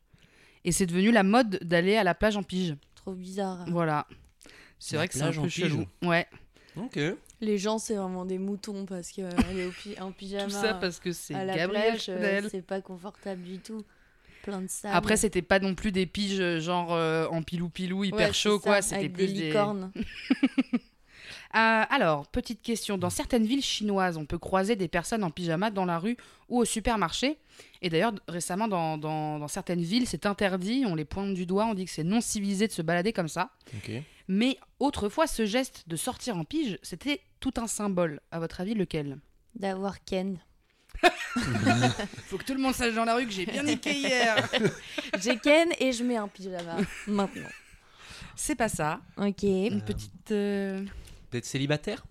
et 0.65 0.73
c'est 0.73 0.87
devenu 0.87 1.13
la 1.13 1.23
mode 1.23 1.59
d'aller 1.63 1.97
à 1.97 2.05
la 2.05 2.15
plage 2.15 2.37
en 2.37 2.43
pige. 2.43 2.75
Trop 2.95 3.13
bizarre. 3.13 3.65
Voilà. 3.69 4.07
C'est 4.79 4.97
La 4.97 5.01
vrai 5.01 5.09
que 5.09 5.15
c'est 5.15 5.23
un 5.23 5.33
peu 5.33 5.49
chelou. 5.49 5.85
Ouais. 6.03 6.27
Ok. 6.77 6.99
Les 7.41 7.57
gens, 7.59 7.79
c'est 7.79 7.95
vraiment 7.95 8.25
des 8.25 8.39
moutons 8.39 8.85
parce 8.85 9.13
que 9.13 9.23
aller 9.49 9.67
au 9.67 9.71
pi- 9.71 9.95
en 10.01 10.11
pyjama 10.11 10.45
Tout 10.45 10.51
ça 10.51 10.75
parce 10.75 10.99
que 10.99 11.13
c'est 11.13 11.35
à 11.35 11.45
la 11.45 11.57
Gabriel 11.57 11.91
plage, 11.93 12.07
euh, 12.09 12.49
c'est 12.51 12.63
pas 12.67 12.81
confortable 12.81 13.43
du 13.43 13.59
tout. 13.59 13.85
Plein 14.43 14.63
de 14.63 14.69
sable. 14.69 14.95
Après, 14.97 15.17
c'était 15.17 15.43
pas 15.43 15.59
non 15.59 15.75
plus 15.75 15.93
des 15.93 16.07
piges 16.07 16.41
euh, 16.41 16.61
genre 16.61 16.93
euh, 16.95 17.27
en 17.29 17.43
pilou-pilou 17.43 18.05
hyper 18.05 18.29
Ouais, 18.29 18.33
chaud, 18.33 18.59
ça, 18.59 18.63
quoi. 18.63 18.83
C'était 18.83 19.09
plus 19.09 19.27
des 19.29 19.33
des. 19.35 19.47
licornes. 19.49 19.93
Euh, 21.55 21.83
alors, 21.89 22.27
petite 22.29 22.61
question. 22.61 22.99
Dans 22.99 23.09
certaines 23.09 23.45
villes 23.47 23.63
chinoises, 23.65 24.19
on 24.19 24.27
peut 24.27 24.39
croiser 24.39 24.77
des 24.77 24.87
personnes 24.89 25.25
en 25.25 25.31
pyjama 25.31 25.71
dans 25.71 25.87
la 25.87 25.99
rue 25.99 26.17
ou 26.51 26.59
au 26.59 26.65
supermarché? 26.67 27.39
Et 27.81 27.89
d'ailleurs, 27.89 28.13
récemment, 28.29 28.69
dans, 28.69 28.99
dans- 28.99 29.39
dans 29.39 29.49
certaines 29.49 29.81
villes, 29.81 30.07
c'est 30.07 30.27
interdit. 30.27 30.85
On 30.87 30.95
les 30.95 31.07
pointe 31.07 31.33
du 31.33 31.47
doigt. 31.47 31.65
On 31.65 31.73
dit 31.75 31.87
que 31.87 31.91
c'est 31.91 32.05
non 32.05 32.21
civilisé 32.21 32.67
de 32.67 32.73
se 32.73 32.83
balader 32.83 33.15
comme 33.15 33.29
ça. 33.29 33.51
Mais 34.29 34.59
autrefois, 34.79 35.27
ce 35.27 35.47
geste 35.47 35.85
de 35.89 35.97
sortir 35.97 36.37
en 36.37 36.45
pige, 36.45 36.79
c'était 36.83 37.23
tout 37.41 37.55
un 37.57 37.67
symbole. 37.67 38.21
À 38.31 38.39
votre 38.41 38.61
avis, 38.61 38.75
lequel? 38.75 39.19
D'avoir 39.55 40.05
Ken. 40.05 40.39
Faut 42.27 42.39
que 42.39 42.45
tout 42.45 42.55
le 42.55 42.61
monde 42.61 42.75
sache 42.75 42.95
dans 42.95 43.05
la 43.05 43.15
rue 43.15 43.27
que 43.27 43.33
j'ai 43.33 43.47
bien 43.47 43.63
niqué 43.63 43.93
hier. 43.93 44.49
J'ai 45.21 45.37
Ken 45.39 45.69
et 45.79 45.93
je 45.93 46.03
mets 46.05 46.17
un 46.17 46.29
pyjama 46.29 46.77
maintenant. 47.07 47.49
c'est 48.37 48.55
pas 48.57 48.69
ça. 48.69 49.01
Ok. 49.17 49.43
Une 49.43 49.83
petite. 49.85 50.31
euh, 50.33 50.85
D'être 51.31 51.45
célibataire? 51.45 52.05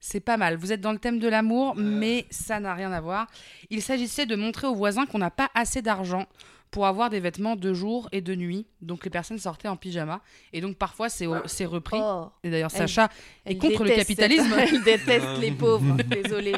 C'est 0.00 0.20
pas 0.20 0.36
mal. 0.36 0.56
Vous 0.56 0.72
êtes 0.72 0.80
dans 0.80 0.92
le 0.92 0.98
thème 0.98 1.18
de 1.18 1.28
l'amour, 1.28 1.74
mais 1.76 2.26
ça 2.30 2.58
n'a 2.58 2.74
rien 2.74 2.90
à 2.92 3.00
voir. 3.00 3.26
Il 3.68 3.82
s'agissait 3.82 4.24
de 4.26 4.34
montrer 4.34 4.66
aux 4.66 4.74
voisins 4.74 5.04
qu'on 5.06 5.18
n'a 5.18 5.30
pas 5.30 5.50
assez 5.54 5.82
d'argent 5.82 6.26
pour 6.70 6.86
avoir 6.86 7.10
des 7.10 7.18
vêtements 7.18 7.56
de 7.56 7.74
jour 7.74 8.08
et 8.12 8.20
de 8.20 8.34
nuit. 8.34 8.66
Donc 8.80 9.04
les 9.04 9.10
personnes 9.10 9.38
sortaient 9.38 9.68
en 9.68 9.76
pyjama. 9.76 10.20
Et 10.52 10.60
donc 10.60 10.76
parfois 10.76 11.08
c'est 11.08 11.26
c'est 11.46 11.64
repris. 11.64 11.98
Oh, 12.00 12.26
Et 12.44 12.50
d'ailleurs 12.50 12.70
Elle- 12.74 12.88
Sacha 12.88 13.10
est 13.44 13.52
elle 13.52 13.58
contre 13.58 13.84
le 13.84 13.90
capitalisme. 13.90 14.48
cette- 14.54 14.68
Elle 14.72 14.82
déteste 14.84 15.38
les 15.40 15.50
pauvres. 15.50 15.96
Désolée. 16.06 16.54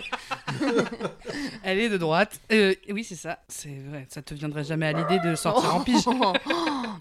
Elle 1.62 1.78
est 1.78 1.88
de 1.88 1.96
droite. 1.96 2.40
Euh, 2.52 2.74
oui 2.90 3.04
c'est 3.04 3.14
ça. 3.14 3.38
C'est 3.48 3.78
vrai. 3.88 4.06
Ça 4.10 4.22
te 4.22 4.34
viendrait 4.34 4.64
jamais 4.64 4.86
à 4.86 4.92
l'idée 4.92 5.18
de 5.26 5.34
sortir 5.34 5.74
en 5.74 5.80
pige. 5.80 6.02
Oh, 6.06 6.32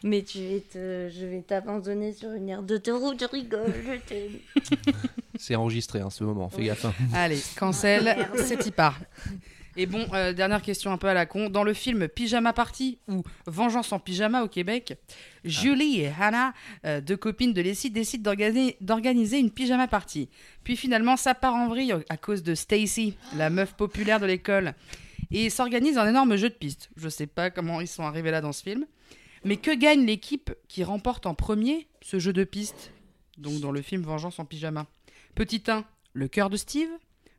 Mais 0.03 0.21
tu 0.23 0.39
vais 0.39 0.59
te, 0.61 1.09
je 1.09 1.25
vais 1.25 1.41
t'abandonner 1.41 2.13
sur 2.13 2.31
une 2.31 2.49
aire 2.49 2.63
d'autoroute. 2.63 3.19
Je 3.19 3.25
rigole. 3.25 3.73
Je 3.85 3.97
t'aime. 4.07 4.85
C'est 5.37 5.55
enregistré, 5.55 5.99
hein, 6.01 6.09
ce 6.09 6.23
moment. 6.23 6.49
Fais 6.49 6.63
gaffe. 6.65 6.85
hein. 6.85 6.93
Allez, 7.13 7.39
cancel, 7.57 8.27
c'est 8.35 8.65
y 8.65 8.71
part. 8.71 8.97
Et 9.81 9.87
bon, 9.87 10.05
euh, 10.13 10.31
dernière 10.31 10.61
question 10.61 10.91
un 10.91 10.97
peu 10.97 11.07
à 11.07 11.15
la 11.15 11.25
con. 11.25 11.49
Dans 11.49 11.63
le 11.63 11.73
film 11.73 12.07
Pyjama 12.07 12.53
Party 12.53 12.99
ou 13.07 13.23
Vengeance 13.47 13.91
en 13.91 13.97
pyjama 13.99 14.43
au 14.43 14.47
Québec, 14.47 14.93
Julie 15.43 16.01
et 16.01 16.11
Hannah, 16.19 16.53
euh, 16.85 17.01
deux 17.01 17.17
copines 17.17 17.51
de 17.51 17.61
Leslie, 17.63 17.89
décident 17.89 18.21
d'organiser- 18.29 18.77
d'organiser 18.79 19.39
une 19.39 19.49
pyjama 19.49 19.87
party. 19.87 20.29
Puis 20.63 20.75
finalement, 20.75 21.17
ça 21.17 21.33
part 21.33 21.55
en 21.55 21.67
vrille 21.67 21.95
à 22.09 22.17
cause 22.17 22.43
de 22.43 22.53
Stacy, 22.53 23.15
la 23.35 23.49
meuf 23.49 23.73
populaire 23.73 24.19
de 24.19 24.27
l'école. 24.27 24.75
Et 25.31 25.49
s'organise 25.49 25.97
un 25.97 26.07
énorme 26.07 26.35
jeu 26.35 26.49
de 26.49 26.53
piste. 26.53 26.91
Je 26.95 27.09
sais 27.09 27.25
pas 27.25 27.49
comment 27.49 27.81
ils 27.81 27.87
sont 27.87 28.03
arrivés 28.03 28.29
là 28.29 28.41
dans 28.41 28.51
ce 28.51 28.61
film. 28.61 28.85
Mais 29.45 29.57
que 29.57 29.73
gagne 29.73 30.05
l'équipe 30.05 30.53
qui 30.67 30.83
remporte 30.83 31.25
en 31.25 31.33
premier 31.33 31.87
ce 32.03 32.19
jeu 32.19 32.33
de 32.33 32.43
piste 32.43 32.91
Donc 33.39 33.59
dans 33.61 33.71
le 33.71 33.81
film 33.81 34.03
Vengeance 34.03 34.37
en 34.37 34.45
pyjama? 34.45 34.85
Petit 35.33 35.63
1, 35.67 35.85
le 36.13 36.27
cœur 36.27 36.51
de 36.51 36.57
Steve. 36.57 36.89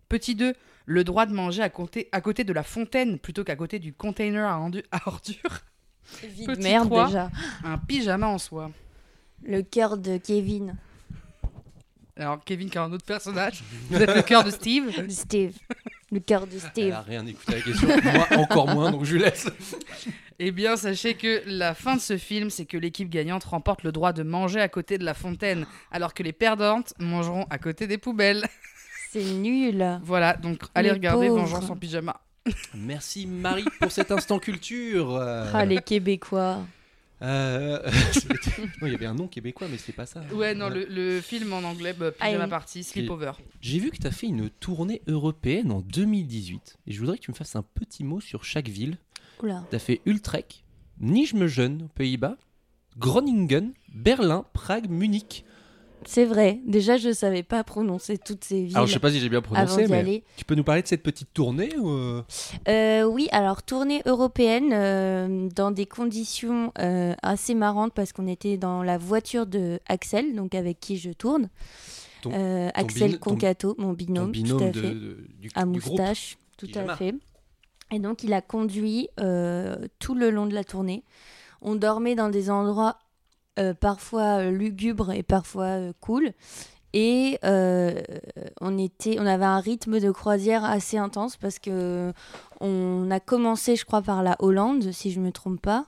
Petit 0.09 0.35
2, 0.35 0.55
le 0.87 1.05
droit 1.05 1.27
de 1.27 1.33
manger 1.33 1.63
à 1.63 1.69
côté, 1.71 2.09
à 2.13 2.21
côté 2.21 2.45
de 2.45 2.53
la 2.53 2.63
fontaine 2.63 3.19
plutôt 3.19 3.45
qu'à 3.45 3.57
côté 3.57 3.79
du 3.79 3.93
container 3.93 4.47
à, 4.49 4.57
rendu- 4.57 4.83
à 4.91 5.01
ordures. 5.07 5.61
Vie 6.23 6.47
de 6.47 6.57
merde 6.57 6.91
déjà. 6.91 7.31
Un 7.65 7.79
pyjama 7.79 8.27
en 8.29 8.39
soi. 8.39 8.71
Le 9.45 9.63
cœur 9.63 9.97
de 9.97 10.19
Kevin. 10.19 10.77
Alors 12.17 12.45
Kevin 12.45 12.69
qui 12.69 12.77
est 12.77 12.81
un 12.81 12.93
autre 12.93 13.05
personnage. 13.07 13.63
Vous 13.89 13.97
êtes 14.01 14.15
le 14.15 14.23
cœur 14.23 14.45
de 14.45 14.51
Steve. 14.51 14.91
Steve. 15.09 15.57
Le 16.11 16.21
cœur 16.21 16.47
de 16.47 16.53
Elle 16.55 16.61
Steve. 16.61 16.93
a 16.93 17.01
rien 17.01 17.25
écouté 17.27 17.55
à 17.55 17.57
la 17.57 17.63
question. 17.63 17.89
Moi, 17.89 18.27
encore 18.39 18.69
moins, 18.69 18.91
donc 18.91 19.05
je 19.05 19.15
lui 19.15 19.23
laisse. 19.23 19.49
Eh 20.39 20.51
bien, 20.51 20.77
sachez 20.77 21.15
que 21.15 21.43
la 21.47 21.73
fin 21.75 21.97
de 21.97 22.01
ce 22.01 22.19
film, 22.19 22.51
c'est 22.51 22.67
que 22.67 22.77
l'équipe 22.77 23.09
gagnante 23.09 23.45
remporte 23.45 23.83
le 23.83 23.93
droit 23.93 24.13
de 24.13 24.23
manger 24.23 24.61
à 24.61 24.69
côté 24.69 24.99
de 24.99 25.05
la 25.05 25.15
fontaine, 25.15 25.65
alors 25.91 26.13
que 26.13 26.23
les 26.23 26.33
perdantes 26.33 26.93
mangeront 26.99 27.47
à 27.49 27.57
côté 27.59 27.87
des 27.87 27.97
poubelles. 27.97 28.45
C'est 29.13 29.25
nul. 29.35 30.01
Voilà, 30.05 30.35
donc 30.39 30.63
allez 30.75 30.89
Les 30.89 30.95
regarder 30.95 31.29
pauvres. 31.29 31.43
Vengeance 31.45 31.69
en 31.71 31.77
pyjama. 31.77 32.19
Merci 32.75 33.27
Marie 33.27 33.65
pour 33.79 33.93
cet 33.93 34.11
instant 34.11 34.39
culture. 34.39 35.15
Euh, 35.17 35.51
Ah, 35.53 35.67
les 35.67 35.83
Québécois. 35.83 36.61
euh, 37.21 37.79
non, 38.81 38.87
il 38.87 38.93
y 38.93 38.95
avait 38.95 39.05
un 39.07 39.15
nom 39.15 39.29
québécois, 39.29 39.69
mais 39.71 39.77
c'était 39.77 39.93
pas 39.93 40.07
ça. 40.07 40.23
Ouais, 40.33 40.55
non, 40.55 40.71
le, 40.71 40.87
le 40.89 41.21
film 41.21 41.53
en 41.53 41.63
anglais, 41.63 41.93
bah, 41.93 42.11
Pyjama 42.11 42.45
Aïe. 42.45 42.51
Party, 42.51 42.83
Sleepover. 42.83 43.33
J'ai 43.61 43.79
vu 43.81 43.91
que 43.91 43.99
tu 43.99 44.07
as 44.07 44.11
fait 44.13 44.27
une 44.29 44.49
tournée 44.49 45.03
européenne 45.07 45.71
en 45.73 45.81
2018 45.83 46.79
et 46.87 46.93
je 46.93 46.99
voudrais 46.99 47.19
que 47.19 47.23
tu 47.23 47.31
me 47.31 47.37
fasses 47.37 47.55
un 47.55 47.63
petit 47.63 48.05
mot 48.05 48.21
sur 48.21 48.45
chaque 48.45 48.69
ville. 48.69 48.97
Oula. 49.43 49.63
Tu 49.69 49.77
as 49.77 49.79
fait 49.79 50.01
Utrecht, 50.07 50.65
Nijmegen 51.01 51.83
aux 51.83 51.89
Pays-Bas, 51.89 52.39
Groningen, 52.99 53.73
Berlin, 53.93 54.45
Prague, 54.53 54.89
Munich. 54.91 55.45
C'est 56.07 56.25
vrai. 56.25 56.61
Déjà, 56.67 56.97
je 56.97 57.13
savais 57.13 57.43
pas 57.43 57.63
prononcer 57.65 58.19
toutes 58.19 58.45
ces 58.45 58.65
villes 58.65 58.77
Alors 58.77 58.87
je 58.87 58.93
sais 58.93 58.99
pas 58.99 59.11
si 59.11 59.21
j'ai 59.21 59.29
bien 59.29 59.41
prononcé, 59.43 59.87
mais 59.89 60.23
tu 60.37 60.45
peux 60.45 60.55
nous 60.55 60.65
parler 60.65 60.83
de 60.83 60.87
cette 60.89 61.03
petite 61.03 61.33
tournée 61.33 61.77
ou 61.79 61.91
euh, 61.91 62.23
Euh, 62.69 63.05
oui, 63.05 63.29
alors 63.33 63.63
tournée 63.63 64.03
européenne 64.07 64.71
euh, 64.73 65.49
dans 65.55 65.71
des 65.71 65.87
conditions 65.87 66.73
euh, 66.79 67.15
assez 67.23 67.55
marrantes 67.55 67.93
parce 67.95 68.13
qu'on 68.13 68.27
était 68.27 68.57
dans 68.57 68.83
la 68.83 68.99
voiture 68.99 69.47
de 69.47 69.79
Axel, 69.89 70.35
donc 70.35 70.55
avec 70.55 70.81
qui 70.81 70.97
je 70.99 71.11
tourne. 71.11 71.49
Ton- 72.23 72.31
ton 72.31 72.69
Axel 72.75 73.19
ton- 73.19 73.31
Concato, 73.31 73.75
mon 73.79 73.93
binôme, 73.93 74.31
binôme 74.33 74.59
tout 74.59 74.65
à 74.65 74.71
de- 74.71 74.81
fait, 74.81 74.95
de- 74.95 75.27
du, 75.41 75.51
à 75.55 75.65
groupe 75.65 75.75
moustache, 75.87 76.39
tout 76.57 76.67
Pyjama. 76.67 76.93
à 76.93 76.97
fait. 76.97 77.15
Et 77.93 77.99
donc 77.99 78.23
il 78.23 78.33
a 78.33 78.41
conduit 78.41 79.09
tout 79.99 80.15
le 80.15 80.31
long 80.31 80.47
de 80.47 80.55
la 80.55 80.65
tournée. 80.65 81.05
On 81.61 81.75
dormait 81.77 82.15
dans 82.15 82.29
des 82.29 82.51
endroits 82.51 82.99
parfois 83.81 84.41
euh, 84.41 84.51
lugubres 84.51 85.13
et 85.13 85.23
parfois 85.23 85.65
euh, 85.65 85.93
cool. 86.01 86.33
Et 86.95 87.39
euh, 87.45 88.03
on, 88.61 88.77
était, 88.77 89.17
on 89.19 89.27
avait 89.27 89.47
un 89.47 89.61
rythme 89.61 89.99
de 89.99 90.11
croisière 90.11 90.65
assez 90.65 90.99
intense 90.99 91.37
parce 91.37 91.59
que 91.59 92.13
on 92.61 93.11
a 93.11 93.19
commencé, 93.19 93.77
je 93.77 93.87
crois, 93.87 94.03
par 94.03 94.23
la 94.23 94.37
Hollande, 94.41 94.93
si 94.93 95.11
je 95.11 95.21
me 95.21 95.33
trompe 95.33 95.61
pas. 95.61 95.87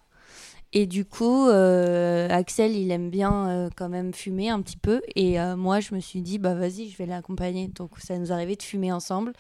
Et 0.77 0.87
du 0.87 1.05
coup, 1.05 1.47
euh, 1.47 2.29
Axel, 2.31 2.75
il 2.77 2.91
aime 2.91 3.09
bien 3.09 3.49
euh, 3.49 3.71
quand 3.77 3.89
même 3.89 4.13
fumer 4.13 4.51
un 4.51 4.61
petit 4.61 4.77
peu. 4.77 5.03
Et 5.15 5.41
euh, 5.41 5.57
moi, 5.57 5.79
je 5.79 5.95
me 5.95 6.01
suis 6.01 6.21
dit, 6.21 6.39
bah 6.39 6.55
vas-y, 6.55 6.89
je 6.89 6.99
vais 6.99 7.07
l'accompagner. 7.07 7.69
Donc 7.69 7.93
ça 7.99 8.19
nous 8.19 8.33
arrivait 8.33 8.57
de 8.57 8.63
fumer 8.63 8.91
ensemble. 8.91 9.35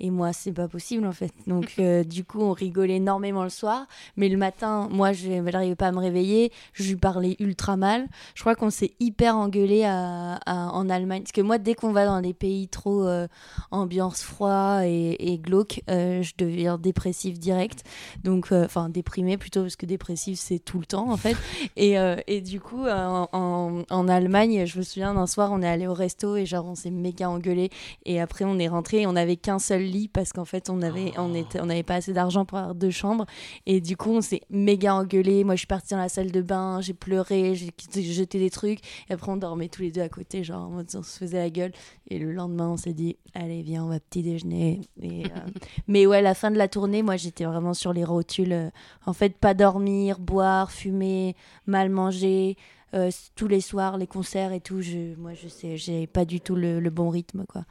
Et 0.00 0.10
moi, 0.10 0.32
c'est 0.32 0.52
pas 0.52 0.68
possible 0.68 1.06
en 1.06 1.12
fait. 1.12 1.32
Donc, 1.46 1.74
euh, 1.78 2.04
du 2.04 2.24
coup, 2.24 2.40
on 2.40 2.52
rigolait 2.52 2.96
énormément 2.96 3.42
le 3.42 3.48
soir. 3.50 3.86
Mais 4.16 4.28
le 4.28 4.36
matin, 4.36 4.88
moi, 4.90 5.12
je 5.12 5.28
n'arrivais 5.28 5.74
pas 5.74 5.88
à 5.88 5.92
me 5.92 5.98
réveiller. 5.98 6.52
Je 6.72 6.84
lui 6.88 6.96
parlais 6.96 7.36
ultra 7.40 7.76
mal. 7.76 8.06
Je 8.34 8.40
crois 8.42 8.54
qu'on 8.54 8.70
s'est 8.70 8.92
hyper 9.00 9.36
engueulé 9.36 9.84
à, 9.84 10.34
à- 10.46 10.70
en 10.72 10.88
Allemagne. 10.88 11.22
Parce 11.22 11.32
que 11.32 11.40
moi, 11.40 11.58
dès 11.58 11.74
qu'on 11.74 11.92
va 11.92 12.06
dans 12.06 12.20
des 12.20 12.34
pays 12.34 12.68
trop 12.68 13.04
euh, 13.06 13.26
ambiance 13.70 14.22
froid 14.22 14.80
et, 14.84 15.16
et 15.32 15.38
glauque, 15.38 15.82
euh, 15.90 16.22
je 16.22 16.32
deviens 16.38 16.78
dépressif 16.78 17.38
direct. 17.38 17.84
Donc, 18.24 18.52
enfin, 18.52 18.88
déprimé 18.88 19.36
plutôt, 19.36 19.62
parce 19.62 19.76
que 19.76 19.86
dépressif, 19.86 20.38
c'est 20.38 20.58
tout 20.58 20.78
le 20.78 20.86
temps 20.86 21.10
en 21.10 21.16
fait. 21.16 21.36
Et, 21.76 21.96
et 22.26 22.40
du 22.40 22.60
coup, 22.60 22.86
en, 22.86 23.28
en- 23.32 23.82
en 23.90 24.08
Allemagne, 24.08 24.64
je 24.66 24.78
me 24.78 24.82
souviens 24.82 25.14
d'un 25.14 25.26
soir, 25.26 25.50
on 25.52 25.62
est 25.62 25.68
allé 25.68 25.86
au 25.86 25.94
resto 25.94 26.36
et 26.36 26.44
genre, 26.46 26.66
on 26.66 26.74
s'est 26.74 26.90
méga 26.90 27.28
engueulé. 27.30 27.70
Et 28.04 28.20
après, 28.20 28.44
on 28.44 28.58
est 28.58 28.68
rentré 28.68 29.02
et 29.02 29.06
on 29.06 29.12
n'avait 29.12 29.36
qu'un 29.36 29.58
seul 29.58 29.82
lit 29.88 30.08
parce 30.08 30.32
qu'en 30.32 30.44
fait, 30.44 30.70
on 30.70 30.82
avait, 30.82 31.12
on 31.18 31.34
était, 31.34 31.60
on 31.60 31.66
n'avait 31.66 31.82
pas 31.82 31.96
assez 31.96 32.12
d'argent 32.12 32.44
pour 32.44 32.58
avoir 32.58 32.74
deux 32.74 32.90
chambres. 32.90 33.26
Et 33.66 33.80
du 33.80 33.96
coup, 33.96 34.10
on 34.10 34.20
s'est 34.20 34.42
méga 34.50 34.94
engueulé. 34.94 35.42
Moi, 35.42 35.54
je 35.54 35.58
suis 35.60 35.66
partie 35.66 35.94
dans 35.94 36.00
la 36.00 36.08
salle 36.08 36.30
de 36.30 36.40
bain, 36.42 36.80
j'ai 36.80 36.94
pleuré, 36.94 37.54
j'ai 37.56 37.72
jeté 38.02 38.38
des 38.38 38.50
trucs. 38.50 38.80
Et 39.08 39.14
après, 39.14 39.32
on 39.32 39.36
dormait 39.36 39.68
tous 39.68 39.82
les 39.82 39.90
deux 39.90 40.02
à 40.02 40.08
côté, 40.08 40.44
genre, 40.44 40.70
on 40.70 41.02
se 41.02 41.18
faisait 41.18 41.38
la 41.38 41.50
gueule. 41.50 41.72
Et 42.08 42.18
le 42.18 42.32
lendemain, 42.32 42.68
on 42.68 42.76
s'est 42.76 42.92
dit, 42.94 43.16
allez, 43.34 43.62
viens, 43.62 43.84
on 43.84 43.88
va 43.88 43.98
petit 44.00 44.22
déjeuner. 44.22 44.82
Et, 45.02 45.24
euh, 45.24 45.28
Mais 45.88 46.06
ouais, 46.06 46.22
la 46.22 46.34
fin 46.34 46.50
de 46.50 46.56
la 46.58 46.68
tournée, 46.68 47.02
moi, 47.02 47.16
j'étais 47.16 47.44
vraiment 47.44 47.74
sur 47.74 47.92
les 47.92 48.04
rotules. 48.04 48.52
euh, 48.52 48.70
En 49.06 49.12
fait, 49.12 49.36
pas 49.36 49.54
dormir, 49.54 50.18
boire, 50.20 50.70
fumer, 50.70 51.34
mal 51.66 51.88
manger. 51.90 52.56
euh, 52.94 53.10
tous 53.36 53.48
les 53.48 53.60
soirs, 53.60 53.98
les 53.98 54.06
concerts 54.06 54.52
et 54.54 54.60
tout, 54.60 54.80
je, 54.80 55.14
moi 55.16 55.34
je 55.34 55.46
sais, 55.46 55.76
j'ai 55.76 56.06
pas 56.06 56.24
du 56.24 56.40
tout 56.40 56.54
le, 56.54 56.80
le 56.80 56.88
bon 56.90 57.10
rythme 57.10 57.44
quoi. 57.46 57.64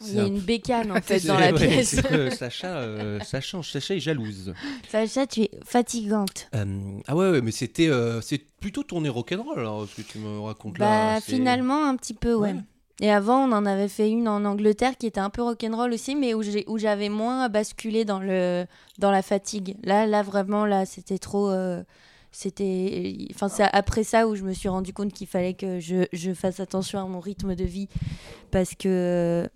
Il 0.00 0.14
y 0.14 0.18
a 0.20 0.24
un- 0.24 0.26
une 0.26 0.40
bécane 0.40 0.90
en 0.92 1.00
fait 1.02 1.24
dans 1.26 1.38
la 1.38 1.52
ouais, 1.52 1.68
pièce. 1.68 1.90
c'est 1.96 2.02
que 2.08 2.30
Sacha, 2.34 2.76
euh, 2.78 3.20
ça 3.20 3.40
change. 3.40 3.70
Sacha 3.70 3.94
est 3.94 4.00
jalouse. 4.00 4.52
Sacha, 4.88 5.26
tu 5.26 5.42
es 5.42 5.50
fatigante. 5.64 6.48
Euh, 6.54 6.98
ah 7.06 7.14
ouais, 7.16 7.30
ouais, 7.30 7.40
mais 7.40 7.52
c'était 7.52 7.88
euh, 7.88 8.20
c'est 8.20 8.38
plutôt 8.60 8.82
tourné 8.82 9.08
rock'n'roll 9.08 9.58
alors 9.58 9.86
ce 9.88 9.96
que 10.02 10.02
tu 10.02 10.18
me 10.18 10.40
racontes 10.40 10.78
là. 10.78 11.14
Bah 11.14 11.20
finalement 11.20 11.86
un 11.86 11.96
petit 11.96 12.14
peu 12.14 12.34
ouais. 12.34 12.52
Ouais. 12.52 12.60
Et 13.00 13.10
avant 13.10 13.48
on 13.48 13.52
en 13.52 13.66
avait 13.66 13.88
fait 13.88 14.08
une 14.08 14.28
en 14.28 14.44
Angleterre 14.44 14.96
qui 14.96 15.06
était 15.06 15.20
un 15.20 15.30
peu 15.30 15.42
rock'n'roll 15.42 15.92
aussi, 15.92 16.14
mais 16.16 16.32
où 16.34 16.42
j'ai 16.42 16.64
où 16.68 16.78
j'avais 16.78 17.08
moins 17.08 17.48
basculé 17.48 18.04
dans 18.04 18.20
le 18.20 18.66
dans 18.98 19.10
la 19.10 19.22
fatigue. 19.22 19.76
Là 19.84 20.06
là 20.06 20.22
vraiment 20.22 20.64
là 20.66 20.86
c'était 20.86 21.18
trop. 21.18 21.50
euh, 21.50 21.82
c'était 22.38 23.16
enfin 23.32 23.48
c'est 23.48 23.62
après 23.72 24.02
ça 24.02 24.26
où 24.26 24.34
je 24.34 24.42
me 24.42 24.52
suis 24.52 24.68
rendu 24.68 24.92
compte 24.92 25.12
qu'il 25.12 25.26
fallait 25.28 25.54
que 25.54 25.78
je, 25.78 26.04
je 26.12 26.34
fasse 26.34 26.58
attention 26.58 26.98
à 26.98 27.04
mon 27.06 27.20
rythme 27.20 27.54
de 27.54 27.62
vie 27.64 27.88
parce 28.50 28.74
que 28.74 29.48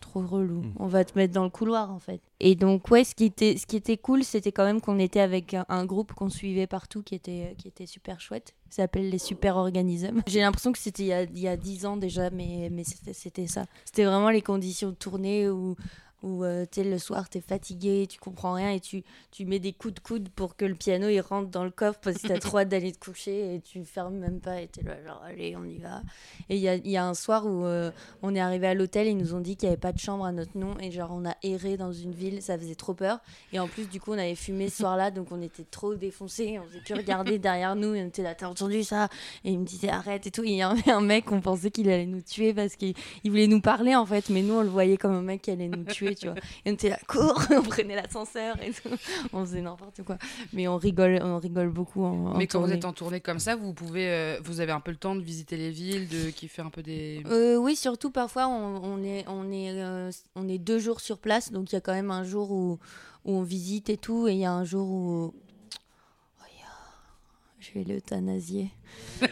trop 0.00 0.20
relou. 0.20 0.62
Mm. 0.62 0.72
on 0.78 0.86
va 0.86 1.04
te 1.04 1.18
mettre 1.18 1.34
dans 1.34 1.44
le 1.44 1.50
couloir 1.50 1.90
en 1.90 1.98
fait. 1.98 2.20
Et 2.40 2.54
donc 2.54 2.90
ouais 2.90 3.04
ce 3.04 3.14
qui 3.14 3.24
était 3.24 3.56
ce 3.56 3.66
qui 3.66 3.76
était 3.76 3.96
cool 3.96 4.24
c'était 4.24 4.52
quand 4.52 4.64
même 4.64 4.80
qu'on 4.80 4.98
était 4.98 5.20
avec 5.20 5.54
un, 5.54 5.64
un 5.68 5.84
groupe 5.84 6.12
qu'on 6.12 6.30
suivait 6.30 6.66
partout 6.66 7.02
qui 7.02 7.14
était 7.14 7.54
qui 7.58 7.68
était 7.68 7.86
super 7.86 8.20
chouette. 8.20 8.54
Ça 8.70 8.82
s'appelle 8.82 9.10
les 9.10 9.18
super 9.18 9.56
organismes 9.56 10.22
j'ai 10.26 10.40
l'impression 10.40 10.72
que 10.72 10.78
c'était 10.78 11.04
il 11.04 11.38
y 11.38 11.48
a 11.48 11.56
10 11.56 11.86
ans 11.86 11.96
déjà 11.96 12.30
mais 12.30 12.68
mais 12.70 12.84
c'était 12.84 13.12
c'était 13.12 13.46
ça. 13.46 13.66
C'était 13.84 14.04
vraiment 14.04 14.30
les 14.30 14.42
conditions 14.42 14.90
de 14.90 14.94
tournée 14.94 15.48
où 15.48 15.76
où 16.22 16.44
euh, 16.44 16.66
tu 16.70 16.82
le 16.82 16.98
soir 16.98 17.28
t'es 17.28 17.40
fatigué, 17.40 18.06
tu 18.08 18.18
comprends 18.18 18.54
rien 18.54 18.70
et 18.70 18.80
tu, 18.80 19.04
tu 19.30 19.44
mets 19.44 19.58
des 19.60 19.72
coups 19.72 19.94
de 19.94 20.00
coude 20.00 20.28
pour 20.30 20.56
que 20.56 20.64
le 20.64 20.74
piano 20.74 21.08
il 21.08 21.20
rentre 21.20 21.48
dans 21.48 21.64
le 21.64 21.70
coffre 21.70 22.00
parce 22.02 22.18
que 22.18 22.26
t'as 22.26 22.38
trop 22.38 22.58
hâte 22.58 22.68
d'aller 22.68 22.92
te 22.92 22.98
coucher 22.98 23.54
et 23.54 23.60
tu 23.60 23.84
fermes 23.84 24.16
même 24.16 24.40
pas 24.40 24.60
et 24.60 24.66
t'es 24.66 24.82
là 24.82 25.02
genre 25.04 25.22
allez 25.24 25.54
on 25.56 25.64
y 25.64 25.78
va. 25.78 26.02
Et 26.48 26.56
il 26.56 26.62
y 26.62 26.68
a, 26.68 26.76
y 26.76 26.96
a 26.96 27.06
un 27.06 27.14
soir 27.14 27.46
où 27.46 27.64
euh, 27.64 27.90
on 28.22 28.34
est 28.34 28.40
arrivé 28.40 28.66
à 28.66 28.74
l'hôtel 28.74 29.06
et 29.06 29.10
ils 29.10 29.16
nous 29.16 29.34
ont 29.34 29.40
dit 29.40 29.56
qu'il 29.56 29.68
n'y 29.68 29.72
avait 29.74 29.80
pas 29.80 29.92
de 29.92 29.98
chambre 29.98 30.24
à 30.24 30.32
notre 30.32 30.56
nom 30.58 30.76
et 30.80 30.90
genre 30.90 31.10
on 31.12 31.24
a 31.24 31.36
erré 31.42 31.76
dans 31.76 31.92
une 31.92 32.12
ville, 32.12 32.42
ça 32.42 32.58
faisait 32.58 32.74
trop 32.74 32.94
peur. 32.94 33.20
Et 33.52 33.60
en 33.60 33.68
plus 33.68 33.88
du 33.88 34.00
coup 34.00 34.12
on 34.12 34.18
avait 34.18 34.34
fumé 34.34 34.68
ce 34.68 34.78
soir-là 34.78 35.10
donc 35.10 35.30
on 35.30 35.40
était 35.40 35.64
trop 35.64 35.94
défoncés, 35.94 36.58
on 36.58 36.66
faisait 36.66 36.80
que 36.80 36.94
regarder 36.94 37.38
derrière 37.38 37.76
nous 37.76 37.94
et 37.94 38.02
on 38.02 38.08
était 38.08 38.22
là 38.22 38.34
t'as 38.34 38.48
entendu 38.48 38.82
ça? 38.82 39.08
Et 39.44 39.52
il 39.52 39.60
me 39.60 39.64
disait 39.64 39.88
arrête 39.88 40.26
et 40.26 40.30
tout. 40.30 40.42
Il 40.42 40.54
y 40.54 40.62
avait 40.62 40.90
un 40.90 41.00
mec 41.00 41.30
on 41.30 41.40
pensait 41.40 41.70
qu'il 41.70 41.88
allait 41.88 42.06
nous 42.06 42.22
tuer 42.22 42.52
parce 42.52 42.74
qu'il 42.74 42.94
il 43.22 43.30
voulait 43.30 43.46
nous 43.46 43.60
parler 43.60 43.94
en 43.94 44.06
fait. 44.06 44.30
Mais 44.30 44.42
nous 44.42 44.54
on 44.54 44.62
le 44.62 44.68
voyait 44.68 44.96
comme 44.96 45.12
un 45.12 45.22
mec 45.22 45.42
qui 45.42 45.50
allait 45.52 45.68
nous 45.68 45.84
tuer 45.84 46.07
tu 46.14 46.28
vois 46.28 46.36
et 46.64 46.70
on 46.70 46.74
était 46.74 46.90
là 46.90 46.98
cours 47.06 47.42
on 47.50 47.62
prenait 47.62 47.96
l'ascenseur 47.96 48.60
et 48.62 48.70
tout 48.70 48.88
on 49.32 49.44
faisait 49.44 49.60
n'importe 49.60 50.02
quoi 50.02 50.18
mais 50.52 50.68
on 50.68 50.76
rigole 50.76 51.20
on 51.22 51.38
rigole 51.38 51.70
beaucoup 51.70 52.04
en, 52.04 52.32
en 52.32 52.36
Mais 52.36 52.46
quand 52.46 52.60
vous 52.60 52.72
êtes 52.72 52.84
en 52.84 52.92
tournée 52.92 53.20
comme 53.20 53.38
ça, 53.38 53.56
vous 53.56 53.72
pouvez, 53.72 54.08
euh, 54.08 54.38
vous 54.42 54.60
avez 54.60 54.72
un 54.72 54.80
peu 54.80 54.90
le 54.90 54.96
temps 54.96 55.14
de 55.14 55.22
visiter 55.22 55.56
les 55.56 55.70
villes, 55.70 56.08
de 56.08 56.30
kiffer 56.30 56.62
un 56.62 56.70
peu 56.70 56.82
des. 56.82 57.22
Euh, 57.26 57.56
oui, 57.56 57.76
surtout 57.76 58.10
parfois 58.10 58.48
on, 58.48 58.82
on 58.82 59.02
est, 59.02 59.24
on, 59.28 59.50
est, 59.50 59.70
euh, 59.72 60.10
on 60.34 60.48
est 60.48 60.58
deux 60.58 60.78
jours 60.78 61.00
sur 61.00 61.18
place, 61.18 61.52
donc 61.52 61.72
il 61.72 61.74
y 61.74 61.78
a 61.78 61.80
quand 61.80 61.92
même 61.92 62.10
un 62.10 62.24
jour 62.24 62.50
où, 62.50 62.78
où 63.24 63.32
on 63.32 63.42
visite 63.42 63.90
et 63.90 63.96
tout, 63.96 64.28
et 64.28 64.32
il 64.32 64.38
y 64.38 64.44
a 64.44 64.52
un 64.52 64.64
jour 64.64 64.88
où. 64.88 65.34
Je 67.60 67.72
vais 67.74 67.82
l'euthanasier. 67.84 68.70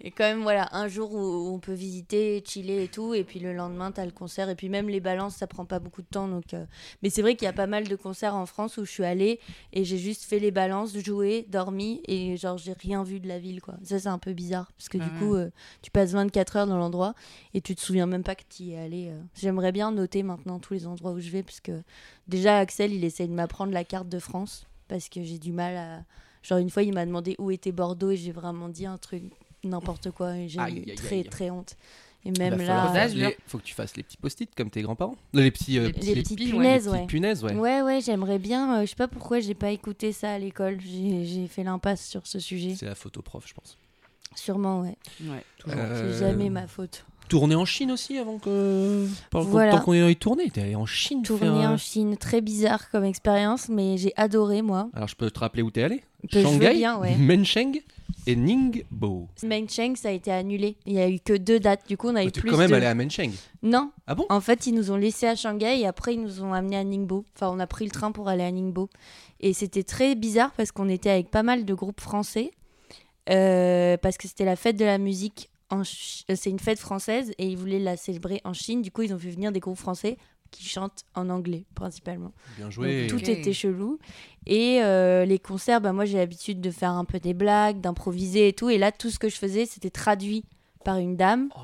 et 0.00 0.10
quand 0.10 0.24
même, 0.24 0.42
voilà, 0.42 0.68
un 0.74 0.88
jour 0.88 1.12
où 1.12 1.52
on 1.54 1.58
peut 1.58 1.74
visiter, 1.74 2.42
chiller 2.46 2.84
et 2.84 2.88
tout, 2.88 3.12
et 3.14 3.24
puis 3.24 3.40
le 3.40 3.52
lendemain, 3.52 3.92
t'as 3.92 4.04
le 4.06 4.10
concert, 4.10 4.48
et 4.48 4.54
puis 4.54 4.68
même 4.68 4.88
les 4.88 5.00
balances, 5.00 5.36
ça 5.36 5.46
prend 5.46 5.64
pas 5.64 5.78
beaucoup 5.78 6.02
de 6.02 6.06
temps. 6.06 6.28
Donc, 6.28 6.54
euh, 6.54 6.64
Mais 7.02 7.10
c'est 7.10 7.22
vrai 7.22 7.36
qu'il 7.36 7.44
y 7.44 7.48
a 7.48 7.52
pas 7.52 7.66
mal 7.66 7.86
de 7.88 7.96
concerts 7.96 8.34
en 8.34 8.46
France 8.46 8.78
où 8.78 8.84
je 8.84 8.90
suis 8.90 9.04
allée, 9.04 9.38
et 9.72 9.84
j'ai 9.84 9.98
juste 9.98 10.24
fait 10.24 10.38
les 10.38 10.50
balances, 10.50 10.96
joué, 10.96 11.46
dormi, 11.48 12.00
et 12.08 12.36
genre, 12.36 12.56
j'ai 12.58 12.72
rien 12.72 13.02
vu 13.04 13.20
de 13.20 13.28
la 13.28 13.38
ville, 13.38 13.60
quoi. 13.60 13.74
Ça, 13.82 13.98
c'est 13.98 14.08
un 14.08 14.18
peu 14.18 14.32
bizarre, 14.32 14.72
parce 14.76 14.88
que 14.88 14.98
Ah 14.98 15.04
du 15.04 15.10
ouais. 15.10 15.18
coup, 15.18 15.34
euh, 15.34 15.50
tu 15.82 15.90
passes 15.90 16.12
24 16.12 16.56
heures 16.56 16.66
dans 16.66 16.78
l'endroit, 16.78 17.14
et 17.54 17.60
tu 17.60 17.74
te 17.74 17.80
souviens 17.80 18.06
même 18.06 18.22
pas 18.24 18.34
que 18.34 18.44
tu 18.48 18.62
y 18.64 18.72
es 18.72 18.78
allé. 18.78 19.08
euh. 19.10 19.20
J'aimerais 19.34 19.72
bien 19.72 19.92
noter 19.92 20.22
maintenant 20.22 20.58
tous 20.58 20.72
les 20.74 20.86
endroits 20.86 21.12
où 21.12 21.20
je 21.20 21.30
vais, 21.30 21.42
parce 21.42 21.60
que 21.60 21.82
déjà, 22.28 22.56
Axel, 22.58 22.92
il 22.94 23.04
essaye 23.04 23.28
de 23.28 23.34
m'apprendre 23.34 23.72
la 23.72 23.84
carte 23.84 24.08
de 24.08 24.18
France, 24.18 24.66
parce 24.88 25.08
que 25.10 25.22
j'ai 25.22 25.38
du 25.38 25.52
mal 25.52 25.76
à. 25.76 26.04
Genre, 26.42 26.58
une 26.58 26.70
fois, 26.70 26.82
il 26.82 26.92
m'a 26.92 27.06
demandé 27.06 27.36
où 27.38 27.50
était 27.50 27.72
Bordeaux, 27.72 28.10
et 28.10 28.16
j'ai 28.16 28.32
vraiment 28.32 28.68
dit 28.68 28.86
un 28.86 28.98
truc, 28.98 29.22
n'importe 29.64 30.10
quoi, 30.10 30.36
et 30.36 30.48
j'ai 30.48 30.60
eu 30.60 30.94
très, 30.94 31.16
aïe. 31.18 31.24
très 31.24 31.50
honte. 31.50 31.76
Et 32.24 32.30
même 32.38 32.56
là. 32.58 32.64
faire 32.64 32.90
Audace, 32.90 33.14
les- 33.14 33.22
là. 33.22 33.30
faut 33.48 33.58
que 33.58 33.64
tu 33.64 33.74
fasses 33.74 33.96
les 33.96 34.04
petits 34.04 34.16
post-it 34.16 34.48
comme 34.54 34.70
tes 34.70 34.82
grands-parents. 34.82 35.16
Les 35.32 35.50
petits, 35.50 35.78
euh, 35.80 35.90
Les 36.00 36.14
Les 36.14 36.22
petites 36.22 36.38
punaises, 36.38 36.88
ouais. 36.88 37.04
punaises, 37.06 37.42
ouais. 37.42 37.52
Ouais, 37.54 37.82
ouais, 37.82 38.00
j'aimerais 38.00 38.38
bien. 38.38 38.78
euh, 38.78 38.82
je 38.82 38.90
sais 38.90 38.94
pas 38.96 39.08
pourquoi 39.08 39.40
j'ai 39.40 39.54
pas 39.54 39.70
écouté 39.72 40.12
ça 40.12 40.32
à 40.34 40.38
l'école. 40.38 40.78
J'ai 40.80 41.24
j'ai 41.24 41.48
fait 41.48 41.64
l'impasse 41.64 42.06
sur 42.06 42.24
ce 42.28 42.38
sujet. 42.38 42.76
C'est 42.76 42.86
la 42.86 42.94
photo 42.94 43.22
prof, 43.22 43.44
je 43.48 43.54
pense. 43.54 43.76
Sûrement, 44.36 44.82
ouais. 44.82 44.96
Ouais, 45.22 45.44
toujours. 45.58 45.80
Euh, 45.80 46.12
C'est 46.16 46.20
jamais 46.28 46.48
ma 46.48 46.68
faute. 46.68 47.04
Tourner 47.28 47.54
en 47.54 47.64
Chine 47.64 47.90
aussi 47.92 48.18
avant 48.18 48.38
que. 48.38 49.06
Voilà. 49.32 49.72
Tant 49.72 49.80
qu'on 49.80 49.94
est 49.94 50.14
tournées, 50.20 50.50
t'es 50.50 50.62
allé 50.62 50.74
en 50.74 50.86
Chine 50.86 51.22
Tourner 51.22 51.46
faire, 51.46 51.70
euh, 51.70 51.74
en 51.74 51.76
Chine, 51.78 52.16
très 52.16 52.40
bizarre 52.40 52.90
comme 52.90 53.04
expérience, 53.04 53.68
mais 53.68 53.96
j'ai 53.96 54.12
adoré, 54.16 54.60
moi. 54.62 54.90
Alors 54.94 55.08
je 55.08 55.16
peux 55.16 55.30
te 55.30 55.38
rappeler 55.40 55.62
où 55.62 55.70
t'es 55.70 55.82
allé? 55.82 56.02
Shanghai, 56.30 56.74
bien, 56.74 56.98
ouais. 56.98 57.16
Mencheng 57.16 57.80
et 58.26 58.36
Ningbo. 58.36 59.28
Mencheng, 59.42 59.96
ça 59.96 60.08
a 60.08 60.12
été 60.12 60.30
annulé. 60.30 60.76
Il 60.86 60.92
y 60.92 61.00
a 61.00 61.08
eu 61.08 61.18
que 61.18 61.32
deux 61.32 61.58
dates. 61.58 61.88
Du 61.88 61.96
coup, 61.96 62.08
on 62.10 62.14
a 62.16 62.22
eu 62.24 62.30
Tu 62.30 62.40
plus 62.40 62.50
quand 62.50 62.58
même 62.58 62.70
de... 62.70 62.74
allé 62.76 62.86
à 62.86 62.94
Mencheng. 62.94 63.32
Non, 63.62 63.90
Ah 64.06 64.14
bon? 64.14 64.26
En 64.28 64.40
fait, 64.40 64.66
ils 64.66 64.74
nous 64.74 64.90
ont 64.92 64.96
laissé 64.96 65.26
à 65.26 65.34
Shanghai 65.34 65.80
et 65.80 65.86
après, 65.86 66.14
ils 66.14 66.20
nous 66.22 66.42
ont 66.42 66.52
amenés 66.52 66.76
à 66.76 66.84
Ningbo. 66.84 67.24
Enfin, 67.34 67.50
on 67.52 67.58
a 67.58 67.66
pris 67.66 67.84
le 67.86 67.90
train 67.90 68.12
pour 68.12 68.28
aller 68.28 68.44
à 68.44 68.52
Ningbo. 68.52 68.88
Et 69.40 69.52
c'était 69.54 69.82
très 69.82 70.14
bizarre 70.14 70.52
parce 70.56 70.70
qu'on 70.70 70.88
était 70.88 71.10
avec 71.10 71.30
pas 71.30 71.42
mal 71.42 71.64
de 71.64 71.74
groupes 71.74 72.00
français. 72.00 72.50
euh, 73.30 73.96
parce 73.96 74.16
que 74.18 74.28
c'était 74.28 74.44
la 74.44 74.56
fête 74.56 74.76
de 74.76 74.84
la 74.84 74.98
musique. 74.98 75.48
Euh, 75.80 76.34
C'est 76.36 76.50
une 76.50 76.58
fête 76.58 76.78
française 76.78 77.32
et 77.38 77.46
ils 77.46 77.56
voulaient 77.56 77.78
la 77.78 77.96
célébrer 77.96 78.40
en 78.44 78.52
Chine. 78.52 78.82
Du 78.82 78.90
coup, 78.90 79.02
ils 79.02 79.12
ont 79.14 79.18
fait 79.18 79.30
venir 79.30 79.52
des 79.52 79.60
groupes 79.60 79.78
français 79.78 80.16
qui 80.50 80.64
chantent 80.64 81.04
en 81.14 81.30
anglais, 81.30 81.64
principalement. 81.74 82.32
Bien 82.58 82.68
joué. 82.68 83.06
Donc, 83.06 83.20
tout 83.22 83.30
était 83.30 83.54
chelou. 83.54 83.98
Et 84.46 84.82
euh, 84.82 85.24
les 85.24 85.38
concerts, 85.38 85.80
bah, 85.80 85.92
moi 85.94 86.04
j'ai 86.04 86.18
l'habitude 86.18 86.60
de 86.60 86.70
faire 86.70 86.90
un 86.90 87.06
peu 87.06 87.18
des 87.18 87.32
blagues, 87.32 87.80
d'improviser 87.80 88.48
et 88.48 88.52
tout. 88.52 88.68
Et 88.68 88.76
là, 88.76 88.92
tout 88.92 89.08
ce 89.10 89.18
que 89.18 89.28
je 89.30 89.36
faisais, 89.36 89.64
c'était 89.64 89.88
traduit 89.90 90.44
par 90.84 90.98
une 90.98 91.16
dame 91.16 91.48
Oh, 91.56 91.60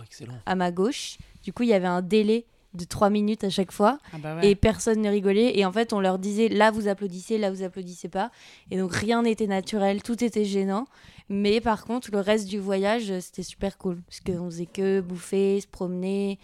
à 0.47 0.55
ma 0.55 0.71
gauche. 0.71 1.19
Du 1.43 1.53
coup, 1.53 1.65
il 1.65 1.69
y 1.69 1.75
avait 1.75 1.87
un 1.87 2.03
délai 2.03 2.47
de 2.75 2.85
trois 2.85 3.11
minutes 3.11 3.45
à 3.45 3.51
chaque 3.51 3.73
fois 3.73 3.99
Ah 4.13 4.19
bah 4.23 4.37
ouais. 4.37 4.51
et 4.51 4.55
personne 4.55 5.01
ne 5.03 5.09
rigolait. 5.09 5.59
Et 5.59 5.65
en 5.65 5.73
fait, 5.73 5.93
on 5.93 6.01
leur 6.01 6.19
disait 6.19 6.49
là 6.49 6.71
vous 6.71 6.87
applaudissez, 6.89 7.37
là 7.39 7.51
vous 7.51 7.63
applaudissez 7.63 8.09
pas. 8.09 8.31
Et 8.71 8.79
donc 8.79 8.95
rien 8.95 9.23
n'était 9.23 9.47
naturel, 9.47 10.03
tout 10.03 10.23
était 10.23 10.45
gênant. 10.45 10.87
Mais 11.29 11.61
par 11.61 11.85
contre, 11.85 12.11
le 12.13 12.21
reste 12.21 12.49
du 12.49 12.59
voyage, 12.59 13.11
euh, 13.11 13.21
c'était 13.21 13.43
super 13.43 13.77
cool 13.79 14.01
parce 14.07 14.21
qu'on 14.21 14.47
faisait 14.51 14.67
que 14.67 15.01
bouffer, 15.01 15.61
se 15.61 15.67
promener. 15.67 16.39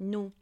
Non. 0.00 0.32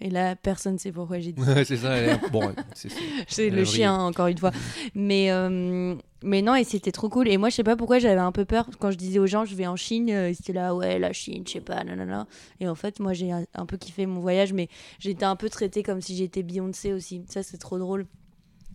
Et 0.00 0.10
là, 0.10 0.36
personne 0.36 0.76
sait 0.78 0.92
pourquoi 0.92 1.18
j'ai 1.20 1.32
dit 1.32 1.42
c'est 1.64 1.76
ça. 1.76 1.96
elle 1.96 2.10
est- 2.10 2.30
Bon, 2.30 2.52
c'est 2.74 2.88
le 3.50 3.64
chien, 3.64 3.96
encore 3.96 4.26
une 4.26 4.36
fois. 4.38 4.50
Mais, 4.94 5.30
euh, 5.30 5.94
mais 6.22 6.42
non, 6.42 6.54
et 6.56 6.64
c'était 6.64 6.92
trop 6.92 7.08
cool. 7.08 7.28
Et 7.28 7.38
moi, 7.38 7.48
je 7.48 7.54
sais 7.54 7.64
pas 7.64 7.76
pourquoi 7.76 7.98
j'avais 8.00 8.20
un 8.20 8.32
peu 8.32 8.44
peur 8.44 8.68
quand 8.78 8.90
je 8.90 8.96
disais 8.98 9.18
aux 9.18 9.26
gens, 9.26 9.44
je 9.44 9.54
vais 9.54 9.66
en 9.66 9.76
Chine. 9.76 10.10
euh, 10.10 10.28
Ils 10.30 10.32
étaient 10.32 10.52
là, 10.52 10.74
ouais, 10.74 10.98
la 10.98 11.12
Chine, 11.12 11.44
je 11.46 11.52
sais 11.52 11.60
pas, 11.60 11.82
nanana. 11.84 12.26
Et 12.60 12.68
en 12.68 12.74
fait, 12.74 12.98
moi, 13.00 13.12
j'ai 13.14 13.30
un, 13.32 13.44
un 13.54 13.66
peu 13.66 13.76
kiffé 13.76 14.04
mon 14.06 14.20
voyage, 14.20 14.52
mais 14.52 14.68
j'étais 14.98 15.24
un 15.24 15.36
peu 15.36 15.48
traitée 15.48 15.82
comme 15.82 16.00
si 16.02 16.16
j'étais 16.16 16.42
Beyoncé 16.42 16.92
aussi. 16.92 17.22
Ça, 17.28 17.42
c'est 17.42 17.58
trop 17.58 17.78
drôle. 17.78 18.06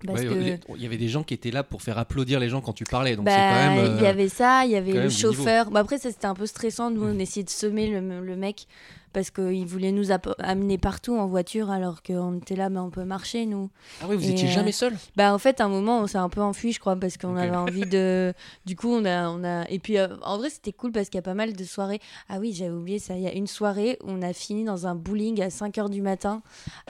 Ouais, 0.08 0.26
que. 0.26 0.76
Il 0.76 0.82
y 0.82 0.86
avait 0.86 0.98
des 0.98 1.08
gens 1.10 1.24
qui 1.24 1.34
étaient 1.34 1.52
là 1.52 1.64
pour 1.64 1.82
faire 1.82 1.98
applaudir 1.98 2.40
les 2.40 2.50
gens 2.50 2.62
quand 2.62 2.74
tu 2.74 2.84
parlais. 2.84 3.16
Donc 3.16 3.28
c'est 3.28 3.36
Bah, 3.36 3.50
quand 3.52 3.76
même. 3.76 3.96
il 3.98 4.02
y 4.02 4.06
euh, 4.06 4.10
avait 4.10 4.30
ça, 4.30 4.64
il 4.66 4.72
y 4.72 4.76
avait 4.76 4.94
le 4.94 5.10
chauffeur. 5.10 5.72
Bah, 5.72 5.82
après, 5.82 5.98
ça 5.98 6.10
c'était 6.12 6.26
un 6.28 6.36
peu 6.36 6.46
stressant. 6.46 6.92
Nous, 6.92 7.04
on 7.04 7.20
essayait 7.20 7.44
de 7.44 7.50
semer 7.50 7.88
le, 7.90 8.22
le 8.22 8.36
mec 8.36 8.68
parce 9.14 9.32
qu'ils 9.32 9.66
voulaient 9.66 9.92
nous 9.92 10.12
amener 10.40 10.78
partout 10.78 11.18
en 11.18 11.28
voiture 11.28 11.70
alors 11.72 12.04
qu'on 12.04 12.38
était 12.38 12.56
là, 12.56 12.70
mais 12.70 12.80
on 12.80 12.90
peut 12.90 13.04
marcher, 13.04 13.46
nous. 13.46 13.70
Ah 14.02 14.06
oui, 14.10 14.16
vous 14.16 14.26
Et, 14.28 14.32
étiez 14.32 14.48
euh, 14.48 14.52
jamais 14.52 14.72
seul? 14.72 14.96
Bah, 15.16 15.34
en 15.34 15.38
fait, 15.38 15.62
à 15.62 15.66
un 15.66 15.70
moment, 15.70 16.00
on 16.00 16.08
s'est 16.08 16.18
un 16.18 16.30
peu 16.30 16.42
enfui, 16.42 16.72
je 16.72 16.80
crois, 16.80 16.96
parce 16.96 17.18
qu'on 17.18 17.36
avait 17.36 17.56
envie 17.56 17.82
de. 17.90 18.34
Du 18.66 18.76
coup, 18.76 18.90
on 18.90 19.06
a. 19.06 19.30
On 19.30 19.44
a... 19.44 19.70
Et 19.70 19.80
puis, 19.80 19.98
euh, 19.98 20.08
en 20.24 20.38
vrai, 20.38 20.50
c'était 20.50 20.72
cool 20.74 20.92
parce 20.92 21.08
qu'il 21.10 21.18
y 21.18 21.20
a 21.20 21.24
pas 21.24 21.34
mal 21.34 21.54
de 21.54 21.64
soirées. 21.64 22.00
Ah 22.30 22.40
oui, 22.40 22.54
j'avais 22.54 22.72
oublié 22.72 23.00
ça. 23.00 23.16
Il 23.16 23.22
y 23.22 23.28
a 23.28 23.34
une 23.34 23.48
soirée 23.48 23.98
où 24.04 24.10
on 24.12 24.22
a 24.22 24.34
fini 24.34 24.64
dans 24.64 24.88
un 24.88 24.96
bowling 24.96 25.42
à 25.42 25.50
5 25.50 25.76
h 25.78 25.90
du 25.90 26.02
matin 26.02 26.42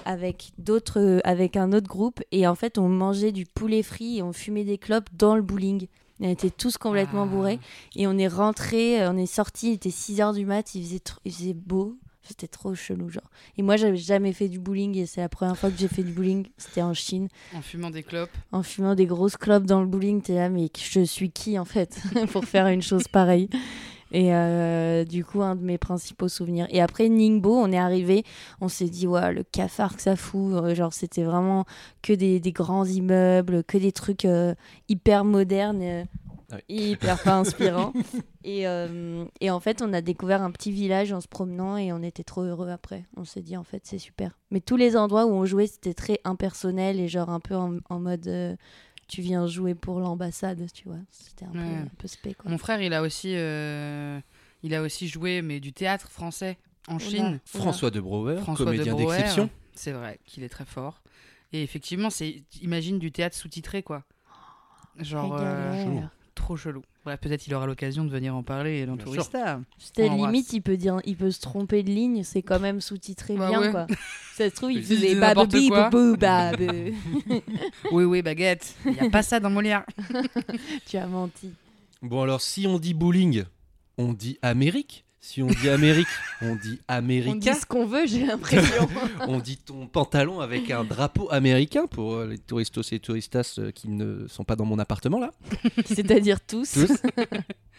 avec 0.06 0.52
d'autres. 0.58 1.00
euh, 1.00 1.20
avec 1.24 1.56
un 1.58 1.72
autre 1.74 1.88
groupe. 1.88 2.22
Et 2.32 2.48
en 2.48 2.56
fait, 2.56 2.78
on 2.78 2.90
mangeait 2.90 3.32
du 3.32 3.46
poulet 3.46 3.84
frit 3.84 4.18
et 4.18 4.24
on 4.24 4.34
fumait 4.34 4.64
des 4.64 4.78
clopes 4.78 5.10
dans 5.14 5.36
le 5.36 5.42
bowling. 5.42 5.88
On 6.22 6.28
était 6.30 6.50
tous 6.50 6.78
complètement 6.78 7.24
Ah. 7.24 7.28
bourrés. 7.28 7.60
Et 7.96 8.06
on 8.08 8.18
est 8.18 8.28
rentré, 8.28 9.08
on 9.08 9.16
est 9.16 9.26
sorti, 9.26 9.70
il 9.70 9.74
était 9.76 9.90
6 9.90 10.18
h 10.20 10.34
du 10.34 10.46
mat, 10.46 10.76
il 10.76 10.84
faisait, 10.84 11.02
il 11.26 11.32
faisait 11.32 11.54
beau. 11.54 11.96
C'était 12.30 12.48
trop 12.48 12.76
chelou, 12.76 13.10
genre. 13.10 13.30
Et 13.58 13.64
moi, 13.64 13.76
j'avais 13.76 13.98
jamais 13.98 14.34
fait 14.34 14.48
du 14.48 14.60
bowling 14.60 14.96
et 14.98 15.06
c'est 15.08 15.22
la 15.22 15.30
première 15.30 15.58
fois 15.58 15.70
que 15.72 15.78
j'ai 15.78 15.88
fait 15.88 16.04
du 16.04 16.12
bowling. 16.12 16.48
C'était 16.58 16.84
en 16.84 16.94
Chine 16.94 17.28
En 17.56 17.62
fumant 17.62 17.90
des 17.90 18.04
clopes. 18.04 18.30
en 18.52 18.62
fumant 18.64 18.94
des 18.96 19.08
grosses 19.08 19.36
clopes 19.38 19.66
dans 19.66 19.82
le 19.82 19.88
bowling, 19.88 20.22
t'es 20.22 20.36
là, 20.36 20.48
mais 20.50 20.70
je 20.78 21.02
suis 21.02 21.32
qui 21.32 21.58
en 21.58 21.66
fait 21.66 22.00
pour 22.32 22.46
faire 22.46 22.68
une 22.68 22.82
chose 22.84 23.08
pareille? 23.08 23.50
Et 24.12 24.34
euh, 24.34 25.06
du 25.06 25.24
coup, 25.24 25.44
un 25.44 25.56
de 25.56 25.64
mes 25.64 25.78
principaux 25.78 26.30
souvenirs. 26.30 26.66
Et 26.72 26.82
après 26.82 27.10
Ningbo, 27.10 27.54
on 27.56 27.72
est 27.72 27.78
arrivé, 27.78 28.24
on 28.60 28.68
s'est 28.68 28.90
dit, 28.90 29.06
ouais, 29.06 29.32
le 29.34 29.44
cafard 29.44 29.96
que 29.96 30.02
ça 30.02 30.16
fout. 30.16 30.54
Euh, 30.56 30.74
Genre, 30.74 30.94
c'était 30.94 31.24
vraiment 31.24 31.66
que 32.02 32.14
des, 32.14 32.40
des 32.40 32.52
grands 32.52 32.86
immeubles, 32.86 33.64
que 33.64 33.78
des 33.78 33.92
trucs 33.92 34.26
euh, 34.26 34.56
hyper 34.88 35.26
modernes. 35.26 36.06
Ah 36.52 36.56
oui. 36.56 36.92
Hyper 36.92 37.22
pas 37.22 37.38
inspirants. 37.38 37.94
et, 38.44 38.68
euh, 38.68 39.26
et 39.40 39.52
en 39.52 39.60
fait, 39.60 39.82
on 39.82 39.94
a 39.94 40.02
découvert 40.02 40.42
un 40.42 40.52
petit 40.52 40.72
village 40.72 41.12
en 41.12 41.22
se 41.22 41.28
promenant 41.28 41.78
et 41.78 41.94
on 41.94 42.02
était 42.02 42.24
trop 42.24 42.42
heureux 42.42 42.70
après. 42.70 43.06
On 43.18 43.26
s'est 43.26 43.42
dit, 43.42 43.56
en 43.56 43.64
fait, 43.64 43.82
c'est 43.86 44.00
super. 44.00 44.38
Mais 44.52 44.60
tous 44.60 44.76
les 44.76 44.98
endroits 44.98 45.26
où 45.26 45.32
on 45.32 45.46
jouait, 45.46 45.68
c'était 45.68 45.94
très 45.94 46.20
impersonnel 46.24 47.00
et 47.00 47.08
genre 47.08 47.30
un 47.30 47.40
peu 47.40 47.56
en, 47.56 47.78
en 47.90 48.00
mode 48.00 48.28
euh, 48.28 48.56
tu 49.08 49.22
viens 49.22 49.48
jouer 49.48 49.76
pour 49.76 50.00
l'ambassade, 50.00 50.66
tu 50.74 50.88
vois. 50.88 51.00
C'était 51.10 51.46
un, 51.46 51.52
peu, 51.52 51.60
un 51.60 51.88
peu 51.98 52.08
spé, 52.08 52.34
quoi. 52.34 52.50
Mon 52.50 52.58
frère, 52.58 52.82
il 52.82 52.94
a 52.94 53.02
aussi, 53.02 53.34
euh, 53.36 54.20
il 54.64 54.74
a 54.74 54.82
aussi 54.82 55.08
joué, 55.08 55.42
mais 55.42 55.60
du 55.60 55.74
théâtre 55.74 56.10
français 56.10 56.58
en 56.88 56.96
Oula. 56.96 57.06
Chine. 57.06 57.40
François 57.46 57.92
de 57.92 58.00
Brouwer, 58.00 58.38
François 58.38 58.66
comédien 58.66 58.94
de 58.94 59.00
d'exception. 59.00 59.50
C'est 59.74 59.92
vrai 59.92 60.20
qu'il 60.26 60.44
est 60.44 60.50
très 60.50 60.66
fort. 60.66 61.02
Et 61.52 61.64
effectivement, 61.64 62.10
c'est 62.10 62.44
imagine 62.62 63.00
du 63.00 63.12
théâtre 63.12 63.36
sous-titré 63.36 63.82
quoi. 63.82 64.04
Genre 65.00 65.38
euh. 65.40 66.02
Trop 66.40 66.58
chelou. 66.58 66.82
Ouais, 67.06 67.18
peut-être 67.18 67.46
il 67.48 67.54
aura 67.54 67.66
l'occasion 67.66 68.04
de 68.04 68.10
venir 68.10 68.36
en 68.36 68.44
parler 68.44 68.86
dans 68.86 68.98
Tourista. 68.98 69.62
C'était 69.78 70.10
limite, 70.10 70.52
il 70.54 70.62
peut, 70.62 70.78
dire, 70.78 71.00
il 71.06 71.16
peut 71.16 71.32
se 71.32 71.40
tromper 71.40 71.84
de 71.84 71.90
ligne, 71.90 72.24
c'est 72.24 72.42
quand 72.42 72.60
même 72.60 72.82
sous-titré 72.82 73.36
Bah 73.36 73.50
bien, 73.50 73.62
ouais. 73.62 73.72
quoi. 73.72 73.88
Ça 74.36 74.50
se 74.50 74.56
trouve, 74.56 74.72
il 74.72 74.84
faisait 74.84 75.16
bababi, 75.16 75.70
boubou, 75.70 76.16
babe. 76.18 76.62
Oui 77.92 78.04
oui, 78.06 78.22
baguette. 78.22 78.76
Il 78.86 78.94
y 78.94 79.00
a 79.00 79.10
pas 79.10 79.22
ça 79.22 79.40
dans 79.40 79.50
Molière. 79.50 79.86
tu 80.88 80.98
as 80.98 81.08
menti. 81.08 81.52
Bon, 82.02 82.22
alors, 82.22 82.40
si 82.42 82.66
on 82.66 82.80
dit 82.80 82.94
bowling, 82.94 83.44
on 83.98 84.14
dit 84.14 84.38
Amérique. 84.42 85.06
Si 85.22 85.44
on 85.44 85.48
dit 85.48 85.70
Amérique, 85.70 86.08
on 86.42 86.56
dit 86.56 86.80
On 86.88 86.94
Américain. 86.94 87.36
dit 87.54 87.60
ce 87.60 87.66
qu'on 87.66 87.86
veut, 87.86 88.08
j'ai 88.08 88.26
l'impression. 88.26 88.88
On 89.28 89.40
dit 89.40 89.58
ton 89.58 89.86
pantalon 89.86 90.40
avec 90.40 90.72
un 90.72 90.86
drapeau 90.86 91.28
américain 91.30 91.88
pour 91.88 92.14
euh, 92.16 92.26
les 92.28 92.38
touristos 92.38 92.94
et 92.94 93.00
touristas 93.00 93.56
euh, 93.60 93.72
qui 93.72 93.90
ne 93.90 94.28
sont 94.28 94.46
pas 94.46 94.56
dans 94.56 94.64
mon 94.66 94.80
appartement 94.80 95.20
là. 95.20 95.32
C'est-à-dire 95.86 96.40
tous. 96.40 96.72
Tous. 96.72 96.92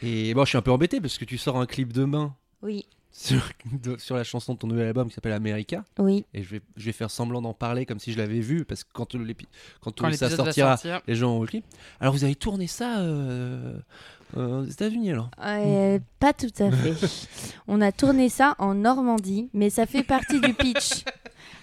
Et 0.03 0.35
bon, 0.35 0.45
je 0.45 0.51
suis 0.51 0.59
un 0.59 0.63
peu 0.63 0.71
embêté 0.71 1.01
parce 1.01 1.17
que 1.17 1.25
tu 1.25 1.39
sors 1.39 1.57
un 1.59 1.65
clip 1.67 1.93
demain 1.95 2.35
Oui, 2.63 2.85
sur, 3.11 3.41
de- 3.73 3.97
sur 3.97 4.17
la 4.17 4.25
chanson 4.25 4.53
de 4.55 4.59
ton 4.59 4.67
nouvel 4.67 4.87
album 4.89 5.09
qui 5.09 5.15
s'appelle 5.15 5.33
America 5.33 5.83
oui. 5.99 6.25
et 6.35 6.43
je 6.43 6.49
vais, 6.51 6.61
je 6.77 6.85
vais 6.85 6.93
faire 6.93 7.11
semblant 7.11 7.41
d'en 7.41 7.55
parler 7.55 7.87
comme 7.87 7.99
si 8.01 8.13
je 8.13 8.19
l'avais 8.19 8.41
vu 8.41 8.65
parce 8.67 8.85
que 8.85 8.91
quand, 8.93 9.11
quand, 9.81 9.93
Quand 9.99 10.13
ça 10.13 10.29
sortira, 10.29 10.77
sortir. 10.77 11.01
les 11.07 11.15
gens 11.17 11.37
ont 11.37 11.41
le 11.41 11.47
clip. 11.49 11.65
Alors 12.01 12.13
vous 12.13 12.23
avez 12.25 12.35
tourné 12.37 12.67
ça 12.67 13.01
euh, 13.01 13.79
euh, 14.37 14.63
aux 14.63 14.65
États-Unis 14.65 15.11
alors 15.13 15.31
Euh, 15.43 15.99
pas 16.19 16.33
tout 16.33 16.49
à 16.59 16.71
fait. 16.71 16.95
On 17.69 17.81
a 17.81 17.93
tourné 17.93 18.29
ça 18.29 18.55
en 18.59 18.75
Normandie, 18.75 19.49
mais 19.53 19.71
ça 19.71 19.87
fait 19.87 20.03
partie 20.03 20.41
du 20.41 20.55
pitch. 20.55 21.05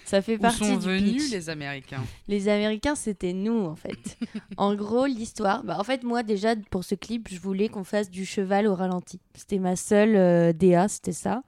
Ça 0.04 0.22
fait 0.22 0.36
Où 0.36 0.40
partie 0.40 0.64
sont 0.64 0.76
du 0.76 0.86
venus 0.86 1.22
pitch. 1.24 1.32
les 1.32 1.50
Américains? 1.50 2.02
Les 2.28 2.48
Américains, 2.48 2.94
c'était 2.94 3.34
nous, 3.34 3.66
en 3.66 3.76
fait. 3.76 4.16
en 4.56 4.74
gros, 4.74 5.04
l'histoire. 5.04 5.64
Bah, 5.64 5.76
en 5.78 5.84
fait, 5.84 6.02
moi, 6.02 6.22
déjà, 6.22 6.54
pour 6.70 6.84
ce 6.84 6.94
clip, 6.94 7.28
je 7.30 7.38
voulais 7.38 7.68
qu'on 7.68 7.84
fasse 7.84 8.08
du 8.10 8.24
cheval 8.24 8.66
au 8.66 8.74
ralenti. 8.74 9.20
C'était 9.34 9.58
ma 9.58 9.76
seule 9.76 10.16
euh, 10.16 10.52
DA, 10.54 10.88
c'était 10.88 11.12
ça. 11.12 11.42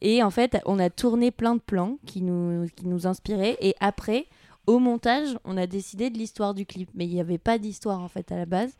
Et 0.00 0.24
en 0.24 0.30
fait, 0.30 0.58
on 0.66 0.80
a 0.80 0.90
tourné 0.90 1.30
plein 1.30 1.54
de 1.54 1.60
plans 1.60 1.98
qui 2.04 2.22
nous, 2.22 2.66
qui 2.74 2.88
nous 2.88 3.06
inspiraient. 3.06 3.56
Et 3.60 3.76
après, 3.78 4.26
au 4.66 4.78
montage, 4.78 5.36
on 5.44 5.56
a 5.56 5.66
décidé 5.66 6.10
de 6.10 6.18
l'histoire 6.18 6.54
du 6.54 6.66
clip. 6.66 6.90
Mais 6.94 7.06
il 7.06 7.14
n'y 7.14 7.20
avait 7.20 7.38
pas 7.38 7.58
d'histoire, 7.58 8.00
en 8.00 8.08
fait, 8.08 8.30
à 8.32 8.36
la 8.36 8.46
base. 8.46 8.72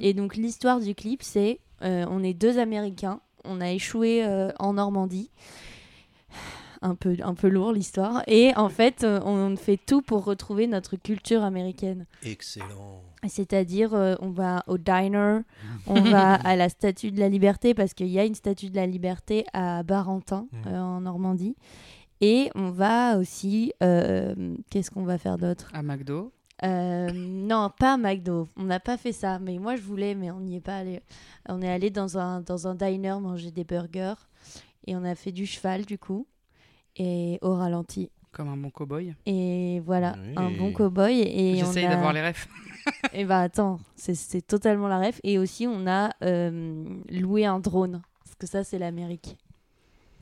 Et 0.00 0.14
donc, 0.14 0.36
l'histoire 0.36 0.80
du 0.80 0.94
clip, 0.94 1.22
c'est 1.22 1.60
euh, 1.82 2.04
on 2.10 2.22
est 2.22 2.34
deux 2.34 2.58
Américains. 2.58 3.20
On 3.44 3.60
a 3.60 3.70
échoué 3.70 4.24
euh, 4.24 4.50
en 4.58 4.74
Normandie. 4.74 5.30
Un 6.82 6.94
peu, 6.94 7.14
un 7.22 7.34
peu 7.34 7.48
lourd 7.48 7.72
l'histoire. 7.72 8.22
Et 8.26 8.52
en 8.56 8.70
fait, 8.70 9.04
euh, 9.04 9.20
on 9.22 9.54
fait 9.56 9.76
tout 9.76 10.00
pour 10.00 10.24
retrouver 10.24 10.66
notre 10.66 10.96
culture 10.96 11.42
américaine. 11.42 12.06
Excellent. 12.22 13.02
C'est-à-dire, 13.28 13.92
euh, 13.92 14.14
on 14.20 14.30
va 14.30 14.64
au 14.66 14.78
diner, 14.78 15.40
on 15.86 16.00
va 16.00 16.34
à 16.34 16.56
la 16.56 16.70
Statue 16.70 17.10
de 17.10 17.20
la 17.20 17.28
Liberté, 17.28 17.74
parce 17.74 17.92
qu'il 17.92 18.06
y 18.06 18.18
a 18.18 18.24
une 18.24 18.34
Statue 18.34 18.70
de 18.70 18.76
la 18.76 18.86
Liberté 18.86 19.44
à 19.52 19.82
Barentin, 19.82 20.46
euh, 20.66 20.78
en 20.78 21.02
Normandie. 21.02 21.54
Et 22.20 22.50
on 22.54 22.70
va 22.70 23.16
aussi... 23.18 23.72
euh, 23.82 24.34
Qu'est-ce 24.70 24.90
qu'on 24.90 25.04
va 25.04 25.18
faire 25.18 25.38
d'autre 25.38 25.70
À 25.72 25.82
McDo. 25.82 26.32
Euh, 26.64 27.10
Non, 27.14 27.70
pas 27.78 27.94
à 27.94 27.96
McDo. 27.96 28.48
On 28.56 28.64
n'a 28.64 28.80
pas 28.80 28.96
fait 28.98 29.12
ça. 29.12 29.38
Mais 29.38 29.58
moi, 29.58 29.76
je 29.76 29.82
voulais, 29.82 30.14
mais 30.14 30.30
on 30.30 30.40
n'y 30.40 30.56
est 30.56 30.60
pas 30.60 30.76
allé. 30.76 31.00
On 31.48 31.62
est 31.62 31.70
allé 31.70 31.88
dans 31.90 32.18
un, 32.18 32.40
dans 32.42 32.66
un 32.68 32.74
diner 32.74 33.18
manger 33.20 33.50
des 33.50 33.64
burgers. 33.64 34.14
Et 34.86 34.94
on 34.96 35.04
a 35.04 35.14
fait 35.14 35.32
du 35.32 35.46
cheval, 35.46 35.86
du 35.86 35.96
coup. 35.98 36.26
Et 36.96 37.38
au 37.40 37.54
ralenti. 37.54 38.10
Comme 38.32 38.48
un 38.48 38.56
bon 38.56 38.68
cow-boy. 38.70 39.14
Et 39.26 39.80
voilà, 39.84 40.14
Oui. 40.22 40.34
un 40.36 40.50
bon 40.50 40.72
cow-boy. 40.72 41.20
Et 41.26 41.54
on 41.62 41.66
J'essaye 41.66 41.86
a- 41.86 41.90
d'avoir 41.90 42.12
les 42.12 42.26
refs. 42.28 42.48
et 43.12 43.24
bah 43.24 43.40
attends, 43.40 43.80
c'est- 43.96 44.14
c'est 44.14 44.42
totalement 44.42 44.86
la 44.88 44.98
ref. 45.00 45.18
Et 45.24 45.38
aussi, 45.38 45.66
on 45.66 45.86
a 45.86 46.10
euh, 46.22 46.84
loué 47.10 47.44
un 47.46 47.58
drone. 47.58 48.02
Parce 48.24 48.34
que 48.36 48.46
ça, 48.46 48.62
c'est 48.64 48.78
l'Amérique. 48.78 49.36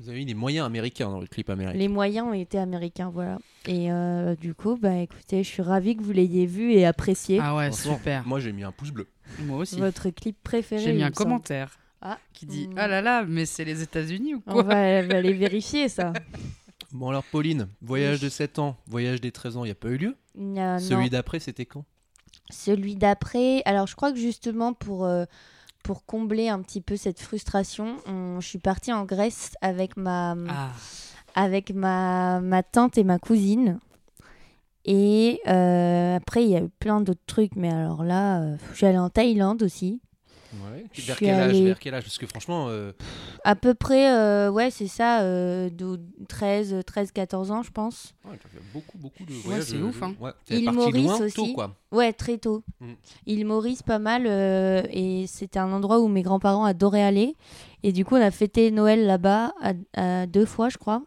Vous 0.00 0.08
avez 0.08 0.18
mis 0.18 0.26
des 0.26 0.34
moyens 0.34 0.64
américains 0.66 1.08
dans 1.10 1.20
le 1.20 1.26
clip 1.26 1.50
américain. 1.50 1.78
Les 1.78 1.88
moyens 1.88 2.26
ont 2.28 2.32
été 2.32 2.56
américains, 2.58 3.10
voilà. 3.12 3.38
Et 3.66 3.90
euh, 3.90 4.36
du 4.36 4.54
coup, 4.54 4.76
bah 4.80 4.96
écoutez, 4.96 5.42
je 5.42 5.48
suis 5.48 5.62
ravie 5.62 5.96
que 5.96 6.02
vous 6.02 6.12
l'ayez 6.12 6.46
vu 6.46 6.72
et 6.72 6.86
apprécié. 6.86 7.38
Ah 7.42 7.56
ouais, 7.56 7.72
super. 7.72 8.26
Moi 8.26 8.38
j'ai 8.40 8.52
mis 8.52 8.62
un 8.64 8.72
pouce 8.72 8.90
bleu. 8.92 9.08
Moi 9.40 9.58
aussi. 9.58 9.78
Votre 9.78 10.10
clip 10.10 10.36
préféré. 10.42 10.82
J'ai 10.82 10.92
mis 10.92 11.02
un 11.02 11.10
commentaire 11.10 11.78
Ah, 12.00 12.18
qui 12.32 12.46
dit 12.46 12.68
Hmm. 12.68 12.74
Ah 12.76 12.86
là 12.88 13.02
là, 13.02 13.24
mais 13.26 13.44
c'est 13.44 13.64
les 13.64 13.82
États-Unis 13.82 14.34
ou 14.36 14.42
on 14.46 14.52
quoi 14.52 14.62
va, 14.62 15.02
va 15.02 15.16
aller 15.16 15.32
vérifier 15.32 15.88
ça. 15.88 16.12
Bon 16.92 17.10
alors 17.10 17.24
Pauline, 17.24 17.68
voyage 17.82 18.20
Oui. 18.20 18.24
de 18.24 18.28
7 18.30 18.58
ans, 18.60 18.76
voyage 18.86 19.20
des 19.20 19.30
13 19.30 19.58
ans, 19.58 19.64
il 19.64 19.66
n'y 19.66 19.72
a 19.72 19.74
pas 19.74 19.88
eu 19.88 19.98
lieu? 19.98 20.16
Euh, 20.38 20.78
Celui 20.78 21.10
d'après 21.10 21.38
c'était 21.38 21.66
quand? 21.66 21.84
Celui 22.48 22.96
d'après, 22.96 23.60
alors 23.66 23.86
je 23.86 23.94
crois 23.94 24.10
que 24.10 24.16
justement 24.18 24.72
pour, 24.72 25.04
euh, 25.04 25.26
pour 25.88 26.04
combler 26.04 26.50
un 26.50 26.60
petit 26.60 26.82
peu 26.82 26.98
cette 26.98 27.18
frustration, 27.18 27.96
on- 28.06 28.40
je 28.42 28.46
suis 28.46 28.58
partie 28.58 28.92
en 28.92 29.06
Grèce 29.06 29.52
avec 29.62 29.96
ma, 29.96 30.32
Ah, 30.46 30.68
avec 31.34 31.72
ma, 31.72 32.40
ma 32.42 32.62
tante 32.62 32.98
et 32.98 33.04
ma 33.04 33.18
cousine. 33.18 33.78
Et 34.84 35.40
euh, 35.48 36.16
après, 36.16 36.44
il 36.44 36.50
y 36.50 36.56
a 36.56 36.60
eu 36.60 36.68
plein 36.68 37.00
d'autres 37.00 37.24
trucs, 37.26 37.56
mais 37.56 37.72
alors 37.72 38.04
là, 38.04 38.42
euh, 38.42 38.56
je 38.72 38.76
suis 38.76 38.84
allée 38.86 38.98
en 38.98 39.08
Thaïlande 39.08 39.62
aussi. 39.62 40.02
Ouais. 40.54 40.86
Je 40.92 41.02
Vers 41.02 41.16
suis 41.16 41.26
quel 41.26 41.34
âge 41.34 41.50
allée- 41.50 41.64
Vers 41.66 41.78
quel 41.78 41.94
âge? 41.94 42.04
Parce 42.04 42.16
que 42.18 42.26
franchement, 42.26 42.66
euh, 42.68 42.92
À 43.44 43.54
peu 43.54 43.74
près, 43.74 44.10
euh, 44.14 44.50
ouais, 44.50 44.70
c'est 44.70 44.86
ça, 44.86 45.20
euh, 45.20 45.68
de 45.68 46.00
13, 46.28 46.76
13, 46.86 47.12
14 47.12 47.50
ans, 47.50 47.62
je 47.62 47.70
pense. 47.70 48.14
ouais, 48.24 48.36
fait 48.36 48.58
beaucoup, 48.72 48.96
beaucoup 48.96 49.24
de 49.24 49.32
voyages. 49.34 49.64
c'est 49.64 49.76
de- 49.78 49.82
ouf, 49.82 50.02
hein. 50.02 50.14
Ouais, 50.20 50.30
Île 50.50 50.70
Maurice 50.72 51.04
loin 51.04 51.20
aussi. 51.20 51.34
tôt, 51.34 51.46
quoi. 51.54 51.74
Ouais, 51.92 52.12
très 52.14 52.38
tôt. 52.38 52.62
Mm. 52.80 52.92
Île 53.26 53.44
Maurice, 53.46 53.82
pas 53.82 53.98
mal. 53.98 54.24
euh, 54.26 54.82
et 54.90 55.26
c'était 55.26 55.58
un 55.58 55.70
endroit 55.72 56.00
où 56.00 56.08
mes 56.08 56.22
grands-parents 56.22 56.64
adoraient 56.64 57.02
aller. 57.02 57.34
Et 57.82 57.92
du 57.92 58.04
coup, 58.06 58.16
on 58.16 58.22
a 58.22 58.30
fêté 58.30 58.70
Noël 58.70 59.04
là-bas 59.06 59.52
à, 59.60 59.72
à 60.22 60.26
deux 60.26 60.46
fois, 60.46 60.68
je 60.70 60.78
crois. 60.78 61.02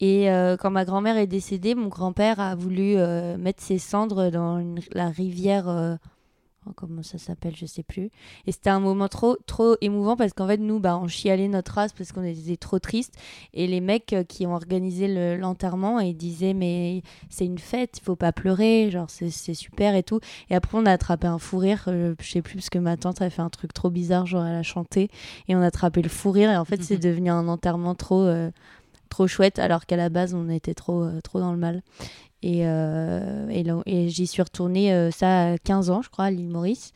Et 0.00 0.30
euh, 0.30 0.56
quand 0.56 0.70
ma 0.70 0.84
grand-mère 0.84 1.16
est 1.16 1.26
décédée, 1.26 1.74
mon 1.74 1.88
grand-père 1.88 2.40
a 2.40 2.54
voulu 2.56 2.96
euh, 2.96 3.36
mettre 3.38 3.62
ses 3.62 3.78
cendres 3.78 4.30
dans 4.30 4.58
une- 4.58 4.80
la 4.92 5.08
rivière. 5.08 5.68
euh, 5.68 5.94
comment 6.76 7.02
ça 7.02 7.18
s'appelle 7.18 7.54
Je 7.56 7.66
sais 7.66 7.82
plus. 7.82 8.10
Et 8.46 8.52
c'était 8.52 8.70
un 8.70 8.78
moment 8.80 9.08
trop, 9.08 9.36
trop 9.46 9.76
émouvant 9.80 10.16
parce 10.16 10.32
qu'en 10.32 10.46
fait, 10.46 10.58
nous, 10.58 10.78
bah, 10.80 10.96
on 10.96 11.08
chialait 11.08 11.48
notre 11.48 11.72
race 11.72 11.92
parce 11.92 12.12
qu'on 12.12 12.22
était 12.22 12.56
trop 12.56 12.78
tristes. 12.78 13.14
Et 13.52 13.66
les 13.66 13.80
mecs 13.80 14.12
euh, 14.12 14.22
qui 14.24 14.46
ont 14.46 14.54
organisé 14.54 15.08
le- 15.08 15.36
l'enterrement, 15.36 15.98
ils 16.00 16.16
disaient 16.16 16.54
Mais 16.54 17.02
c'est 17.30 17.44
une 17.46 17.58
fête, 17.58 17.98
il 17.98 18.04
faut 18.04 18.16
pas 18.16 18.32
pleurer, 18.32 18.90
genre 18.90 19.10
c'est 19.10 19.30
c'est 19.30 19.54
super 19.54 19.94
et 19.94 20.02
tout. 20.02 20.20
Et 20.50 20.54
après, 20.54 20.78
on 20.78 20.86
a 20.86 20.92
attrapé 20.92 21.26
un 21.26 21.38
fou 21.38 21.58
rire. 21.58 21.84
euh, 21.88 22.14
je 22.20 22.30
sais 22.30 22.42
plus, 22.42 22.54
parce 22.56 22.70
que 22.70 22.78
ma 22.78 22.96
tante 22.96 23.20
a 23.22 23.28
fait 23.30 23.42
un 23.42 23.50
truc 23.50 23.72
trop 23.74 23.90
bizarre, 23.90 24.26
genre 24.26 24.44
elle 24.46 24.56
a 24.56 24.62
chanté. 24.62 25.10
Et 25.48 25.56
on 25.56 25.60
a 25.60 25.66
attrapé 25.66 26.00
le 26.02 26.08
fou 26.08 26.30
rire. 26.30 26.50
Et 26.50 26.56
en 26.56 26.64
fait, 26.64 26.76
c'est 26.84 26.98
devenu 26.98 27.30
un 27.30 27.48
enterrement 27.48 27.94
trop, 27.94 28.20
euh, 28.22 28.50
trop 29.08 29.26
chouette, 29.26 29.58
alors 29.58 29.84
qu'à 29.86 29.96
la 29.96 30.08
base, 30.08 30.32
on 30.34 30.48
était 30.48 30.74
trop, 30.74 31.02
euh, 31.02 31.20
trop 31.20 31.40
dans 31.40 31.52
le 31.52 31.58
mal. 31.58 31.82
Et, 32.42 32.66
euh, 32.66 33.48
et, 33.86 34.08
j'y 34.08 34.26
suis 34.26 34.42
retournée, 34.42 34.92
euh, 34.92 35.10
ça, 35.10 35.52
à 35.52 35.58
15 35.58 35.90
ans, 35.90 36.02
je 36.02 36.10
crois, 36.10 36.24
à 36.26 36.30
l'île 36.30 36.48
Maurice. 36.48 36.92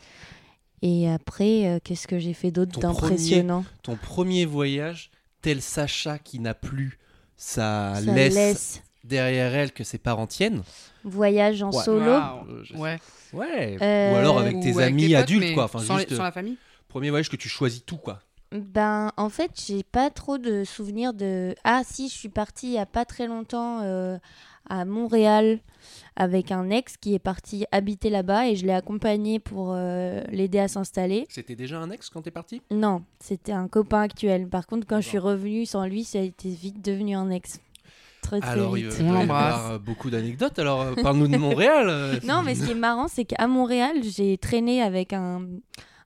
Et 0.82 1.08
après, 1.10 1.66
euh, 1.66 1.78
qu'est-ce 1.82 2.06
que 2.06 2.18
j'ai 2.18 2.34
fait 2.34 2.50
d'autre 2.50 2.78
d'impressionnant? 2.80 3.64
Ton 3.82 3.96
premier 3.96 4.44
voyage, 4.44 5.10
tel 5.42 5.62
Sacha 5.62 6.18
qui 6.18 6.38
n'a 6.40 6.54
plus 6.54 6.98
sa 7.36 7.94
Ça 7.94 8.00
laisse, 8.00 8.34
laisse. 8.34 8.82
derrière 9.04 9.54
elle 9.54 9.72
que 9.72 9.84
ses 9.84 9.98
parents 9.98 10.26
tiennent. 10.26 10.62
Voyage 11.04 11.62
en 11.62 11.70
Ouais. 11.72 11.84
solo. 11.84 12.10
Euh, 12.10 12.64
Ouais. 12.76 12.98
Ouais. 13.32 13.76
Euh, 13.80 14.12
Ou 14.12 14.16
alors 14.16 14.38
avec 14.38 14.56
Ou 14.56 14.62
tes 14.62 14.70
avec 14.72 14.88
amis 14.88 15.02
tes 15.08 15.14
potes, 15.14 15.22
adultes, 15.22 15.54
quoi. 15.54 15.64
Enfin, 15.64 15.78
sans, 15.80 15.98
juste 15.98 16.14
sans 16.16 16.22
la 16.22 16.32
famille. 16.32 16.56
premier 16.88 17.10
voyage 17.10 17.28
que 17.30 17.36
tu 17.36 17.48
choisis 17.48 17.84
tout, 17.84 17.96
quoi. 17.98 18.20
Ben, 18.52 19.10
en 19.16 19.28
fait, 19.28 19.50
j'ai 19.66 19.82
pas 19.82 20.08
trop 20.10 20.38
de 20.38 20.64
souvenirs 20.64 21.12
de. 21.14 21.54
Ah, 21.64 21.82
si, 21.84 22.08
je 22.08 22.14
suis 22.14 22.28
partie 22.28 22.68
il 22.68 22.72
y 22.74 22.78
a 22.78 22.86
pas 22.86 23.04
très 23.04 23.26
longtemps 23.26 23.80
euh, 23.82 24.18
à 24.68 24.84
Montréal 24.84 25.60
avec 26.16 26.50
un 26.50 26.70
ex 26.70 26.96
qui 26.96 27.14
est 27.14 27.18
parti 27.18 27.64
habiter 27.72 28.10
là-bas 28.10 28.48
et 28.48 28.56
je 28.56 28.66
l'ai 28.66 28.72
accompagné 28.72 29.38
pour 29.38 29.72
euh, 29.74 30.22
l'aider 30.30 30.58
à 30.58 30.68
s'installer. 30.68 31.26
C'était 31.28 31.54
déjà 31.56 31.78
un 31.78 31.90
ex 31.90 32.08
quand 32.10 32.22
t'es 32.22 32.30
parti? 32.30 32.62
Non, 32.70 33.02
c'était 33.20 33.52
un 33.52 33.68
copain 33.68 34.00
actuel. 34.02 34.48
Par 34.48 34.66
contre, 34.66 34.86
quand 34.86 35.00
je 35.00 35.08
suis 35.08 35.18
revenue 35.18 35.66
sans 35.66 35.86
lui, 35.86 36.04
ça 36.04 36.18
a 36.18 36.22
été 36.22 36.48
vite 36.48 36.84
devenu 36.84 37.14
un 37.14 37.30
ex. 37.30 37.60
Très, 38.22 38.40
très 38.40 38.50
Alors, 38.50 38.74
vite. 38.74 38.96
il 38.98 39.06
y 39.06 39.08
avoir 39.08 39.70
euh, 39.72 39.78
beaucoup 39.78 40.10
d'anecdotes. 40.10 40.58
Alors, 40.58 40.80
euh, 40.80 40.94
parle-nous 41.00 41.28
de 41.28 41.36
Montréal. 41.36 42.18
Non, 42.24 42.42
mais 42.42 42.54
ce 42.56 42.64
qui 42.64 42.72
est 42.72 42.74
marrant, 42.74 43.06
c'est 43.08 43.24
qu'à 43.24 43.46
Montréal, 43.46 43.98
j'ai 44.02 44.36
traîné 44.36 44.82
avec 44.82 45.12
un, 45.12 45.46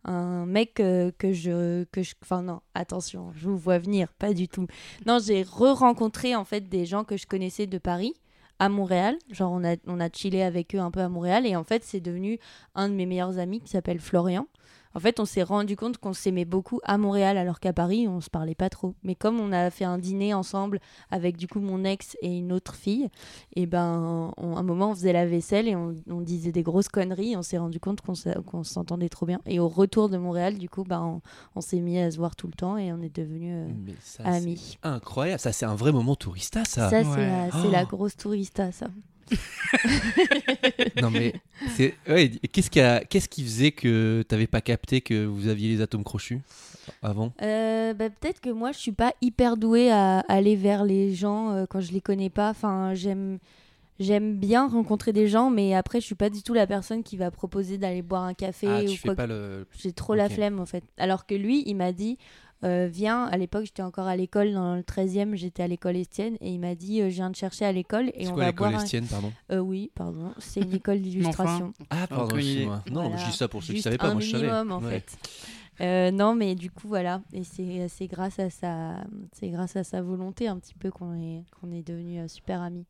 un 0.05 0.45
mec 0.45 0.81
euh, 0.81 1.13
que 1.17 1.33
je, 1.33 1.85
que 1.85 2.03
je. 2.03 2.13
Enfin, 2.23 2.43
non, 2.43 2.61
attention, 2.75 3.33
je 3.37 3.49
vous 3.49 3.57
vois 3.57 3.79
venir, 3.79 4.13
pas 4.19 4.35
du 4.35 4.49
tout. 4.49 4.67
Non, 5.07 5.19
j'ai 5.25 5.43
re-rencontré 5.43 6.37
en 6.37 6.45
fait 6.45 6.69
des 6.69 6.85
gens 6.85 7.05
que 7.05 7.17
je 7.17 7.27
connaissais 7.27 7.67
de 7.67 7.79
Paris 7.79 8.13
à 8.61 8.69
Montréal. 8.69 9.19
Genre, 9.31 9.51
on 9.51 9.65
a, 9.65 9.75
on 9.89 9.99
a 9.99 10.09
chillé 10.13 10.45
avec 10.45 10.75
eux 10.77 10.79
un 10.79 10.93
peu 10.93 11.01
à 11.01 11.09
Montréal 11.09 11.47
et 11.47 11.57
en 11.57 11.65
fait, 11.65 11.83
c'est 11.83 12.01
devenu 12.01 12.39
un 12.77 12.89
de 12.89 12.95
mes 12.95 13.07
meilleurs 13.07 13.39
amis 13.39 13.61
qui 13.61 13.69
s'appelle 13.69 13.99
Florian. 13.99 14.47
En 14.95 15.01
fait, 15.01 15.21
on 15.21 15.25
s'est 15.25 15.43
rendu 15.45 15.77
compte 15.77 15.99
qu'on 15.99 16.13
s'aimait 16.13 16.45
beaucoup 16.45 16.81
à 16.83 16.99
Montréal 16.99 17.37
alors 17.39 17.61
qu'à 17.61 17.73
Paris, 17.73 18.09
on 18.09 18.21
se 18.21 18.29
parlait 18.29 18.55
pas 18.57 18.69
trop. 18.71 18.95
Mais 19.05 19.15
comme 19.15 19.39
on 19.39 19.53
a 19.53 19.71
fait 19.71 19.85
un 19.85 19.99
dîner 19.99 20.35
ensemble 20.35 20.81
avec 21.11 21.37
du 21.37 21.47
coup 21.47 21.61
mon 21.61 21.85
ex 21.85 22.17
et 22.23 22.39
une 22.39 22.53
autre 22.53 22.75
fille, 22.75 23.09
et 23.55 23.67
ben, 23.67 24.33
on- 24.37 24.57
un 24.57 24.63
moment, 24.65 24.91
on 24.91 24.95
faisait 24.95 25.13
la 25.13 25.27
vaisselle 25.27 25.69
et 25.69 25.77
on, 25.77 25.95
on 26.09 26.21
disait 26.21 26.51
des 26.53 26.63
grosses 26.65 26.89
conneries. 26.89 27.37
On 27.37 27.43
s'est 27.43 27.59
rendu 27.59 27.79
compte 27.79 28.01
qu'on 28.01 28.65
s'entendait 28.65 29.09
trop 29.09 29.27
bien. 29.27 29.41
Et 29.47 29.61
au 29.61 29.69
retour 29.69 30.09
de 30.09 30.17
Montréal, 30.17 30.59
du 30.59 30.69
coup, 30.69 30.83
ben, 30.85 31.01
on, 31.03 31.21
on 31.55 31.61
s'est 31.61 31.81
mis 31.81 31.99
à 31.99 32.11
se 32.11 32.17
voir 32.17 32.35
tout 32.35 32.47
le 32.49 32.55
temps 32.55 32.77
et 32.77 32.93
on 32.93 33.01
est 33.01 33.15
devenus 33.15 33.53
euh, 33.69 33.73
Mais 33.87 33.95
ça, 34.01 34.25
amis. 34.25 34.77
Incroyable. 34.83 35.39
Ça, 35.41 35.53
c'est 35.53 35.67
un 35.67 35.77
vrai 35.77 35.93
moment 35.93 36.17
tourista, 36.17 36.65
ça. 36.65 36.91
Ça, 36.91 37.03
c'est 37.05 37.09
Ouais. 37.11 37.27
la, 37.29 37.51
c'est 37.63 37.71
la 37.71 37.83
Oh. 37.85 37.87
grosse 37.87 38.17
tourista, 38.17 38.73
ça. 38.73 38.89
non, 41.03 41.11
mais 41.11 41.35
c'est. 41.77 41.95
Ouais, 42.09 42.31
qu'est-ce 42.53 42.71
qui, 42.71 42.81
a... 42.81 43.05
qu'est-ce 43.05 43.29
qui 43.29 43.43
faisait 43.45 43.73
que 43.73 44.25
t'avais 44.29 44.47
pas 44.47 44.61
capté 44.61 45.01
que 45.01 45.25
vous 45.25 45.49
aviez 45.49 45.69
les 45.69 45.81
atomes 45.81 46.05
crochus 46.05 46.41
avant? 47.03 47.33
Euh, 47.43 47.95
bah, 47.95 48.11
peut-être 48.11 48.41
que 48.41 48.51
moi 48.51 48.73
je 48.73 48.79
suis 48.79 48.93
pas 48.93 49.15
hyper 49.21 49.57
douée 49.57 49.91
à 49.91 50.21
aller 50.29 50.57
vers 50.57 50.85
les 50.85 51.15
gens 51.15 51.53
euh, 51.53 51.67
quand 51.69 51.81
je 51.81 51.93
les 51.93 52.01
connais 52.01 52.31
pas. 52.31 52.51
Enfin, 52.51 52.95
j'aime 52.95 53.39
j'aime 53.99 54.37
bien 54.37 54.67
rencontrer 54.67 55.13
des 55.13 55.29
gens, 55.29 55.51
mais 55.51 55.75
après 55.75 56.01
je 56.01 56.07
suis 56.07 56.15
pas 56.15 56.31
du 56.31 56.43
tout 56.43 56.55
la 56.55 56.67
personne 56.67 57.03
qui 57.03 57.17
va 57.17 57.31
proposer 57.31 57.79
d'aller 57.79 58.03
boire 58.03 58.25
un 58.25 58.35
café 58.35 58.67
Ah, 58.69 58.83
ou 58.83 59.15
quoi. 59.15 59.27
le. 59.27 59.67
J'ai 59.79 59.93
trop 59.93 60.15
la 60.15 60.29
flemme 60.29 60.59
en 60.59 60.67
fait. 60.67 60.85
Alors 60.99 61.27
que 61.27 61.35
lui, 61.35 61.63
il 61.67 61.75
m'a 61.77 61.93
dit 61.93 62.19
euh, 62.65 62.89
viens. 62.91 63.25
À 63.25 63.37
l'époque, 63.37 63.65
j'étais 63.65 63.83
encore 63.83 64.07
à 64.07 64.17
l'école 64.17 64.53
dans 64.53 64.75
le 64.75 64.83
13e, 64.83 65.35
j'étais 65.35 65.63
à 65.63 65.69
l'école 65.69 65.97
Estienne 65.97 66.37
et 66.41 66.51
il 66.51 66.59
m'a 66.61 66.75
dit 66.75 67.01
euh, 67.01 67.09
je 67.11 67.15
viens 67.17 67.31
te 67.33 67.37
chercher 67.39 67.65
à 67.65 67.73
l'école 67.73 68.09
et 68.15 68.25
C'est 68.25 68.29
on 68.31 68.35
quoi 68.35 68.43
va 68.45 68.51
l'école 68.51 68.69
boire. 68.71 68.81
un- 68.81 68.85
estienne, 68.85 69.07
pardon 69.07 69.33
Euh, 69.51 69.59
oui, 69.59 69.91
pardon, 69.95 70.33
c'est 70.39 70.61
une 70.61 70.75
école 70.75 71.01
d'illustration. 71.01 71.73
Ah, 71.91 72.07
pardon, 72.07 72.37
idée. 72.37 72.47
excuse-moi. 72.49 72.83
Non, 72.91 73.09
Voilà. 73.09 73.17
je 73.17 73.31
dis 73.31 73.37
ça 73.37 73.49
pour 73.49 73.63
ceux 73.63 73.69
qui 73.69 73.77
Juste 73.77 73.85
savaient 73.85 73.99
pas. 73.99 74.13
Moi, 74.13 74.21
je 74.21 74.31
savais. 74.31 74.51
en 74.51 74.83
Ouais. 74.83 74.91
fait. 75.01 75.19
Euh, 75.83 76.11
non, 76.11 76.35
mais 76.35 76.55
du 76.55 76.71
coup, 76.71 76.89
voilà. 76.89 77.23
Et 77.33 77.43
c'est 77.43 77.89
c'est 77.89 78.07
grâce 78.07 78.39
à 78.39 78.51
sa, 78.51 78.97
c'est 79.33 79.49
grâce 79.49 79.77
à 79.77 79.85
sa 79.85 80.03
volonté 80.03 80.47
un 80.47 80.59
petit 80.59 80.75
peu 80.75 80.91
qu'on 80.91 81.15
est, 81.19 81.43
qu'on 81.59 81.73
est 81.73 81.83
devenus 81.87 82.21
euh, 82.25 82.29
super 82.29 82.61
amis. 82.61 82.85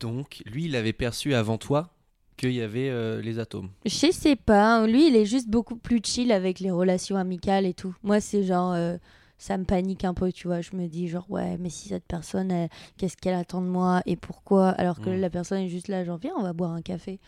Donc, 0.00 0.42
lui, 0.44 0.64
il 0.64 0.74
avait 0.76 0.92
perçu 0.92 1.34
avant 1.34 1.56
toi 1.56 1.90
qu'il 2.36 2.52
y 2.52 2.60
avait 2.62 2.88
euh, 2.90 3.20
les 3.22 3.38
atomes. 3.38 3.68
Je 3.84 4.10
sais 4.12 4.36
pas. 4.36 4.76
hein. 4.78 4.86
Lui, 4.86 5.08
il 5.08 5.16
est 5.16 5.24
juste 5.26 5.48
beaucoup 5.48 5.76
plus 5.76 6.00
chill 6.04 6.32
avec 6.32 6.60
les 6.60 6.70
relations 6.70 7.16
amicales 7.16 7.66
et 7.66 7.74
tout. 7.74 7.94
Moi, 8.02 8.20
c'est 8.20 8.42
genre. 8.44 8.72
euh, 8.72 8.96
ça 9.38 9.58
me 9.58 9.64
panique 9.64 10.04
un 10.06 10.14
peu, 10.14 10.32
tu 10.32 10.46
vois. 10.48 10.62
Je 10.62 10.70
me 10.74 10.86
dis, 10.86 11.08
genre, 11.08 11.26
ouais, 11.30 11.58
mais 11.58 11.68
si 11.68 11.88
cette 11.90 12.06
personne, 12.06 12.50
elle- 12.50 12.70
qu'est-ce 12.96 13.18
qu'elle 13.18 13.34
attend 13.34 13.60
de 13.60 13.66
moi 13.66 14.00
et 14.06 14.16
pourquoi? 14.16 14.70
Alors 14.70 14.98
que 14.98 15.10
Mm. 15.10 15.20
la 15.20 15.28
personne 15.28 15.58
est 15.58 15.68
juste 15.68 15.88
là, 15.88 16.04
genre, 16.04 16.16
viens, 16.16 16.32
on 16.38 16.42
va 16.42 16.54
boire 16.54 16.72
un 16.72 16.80
café. 16.80 17.20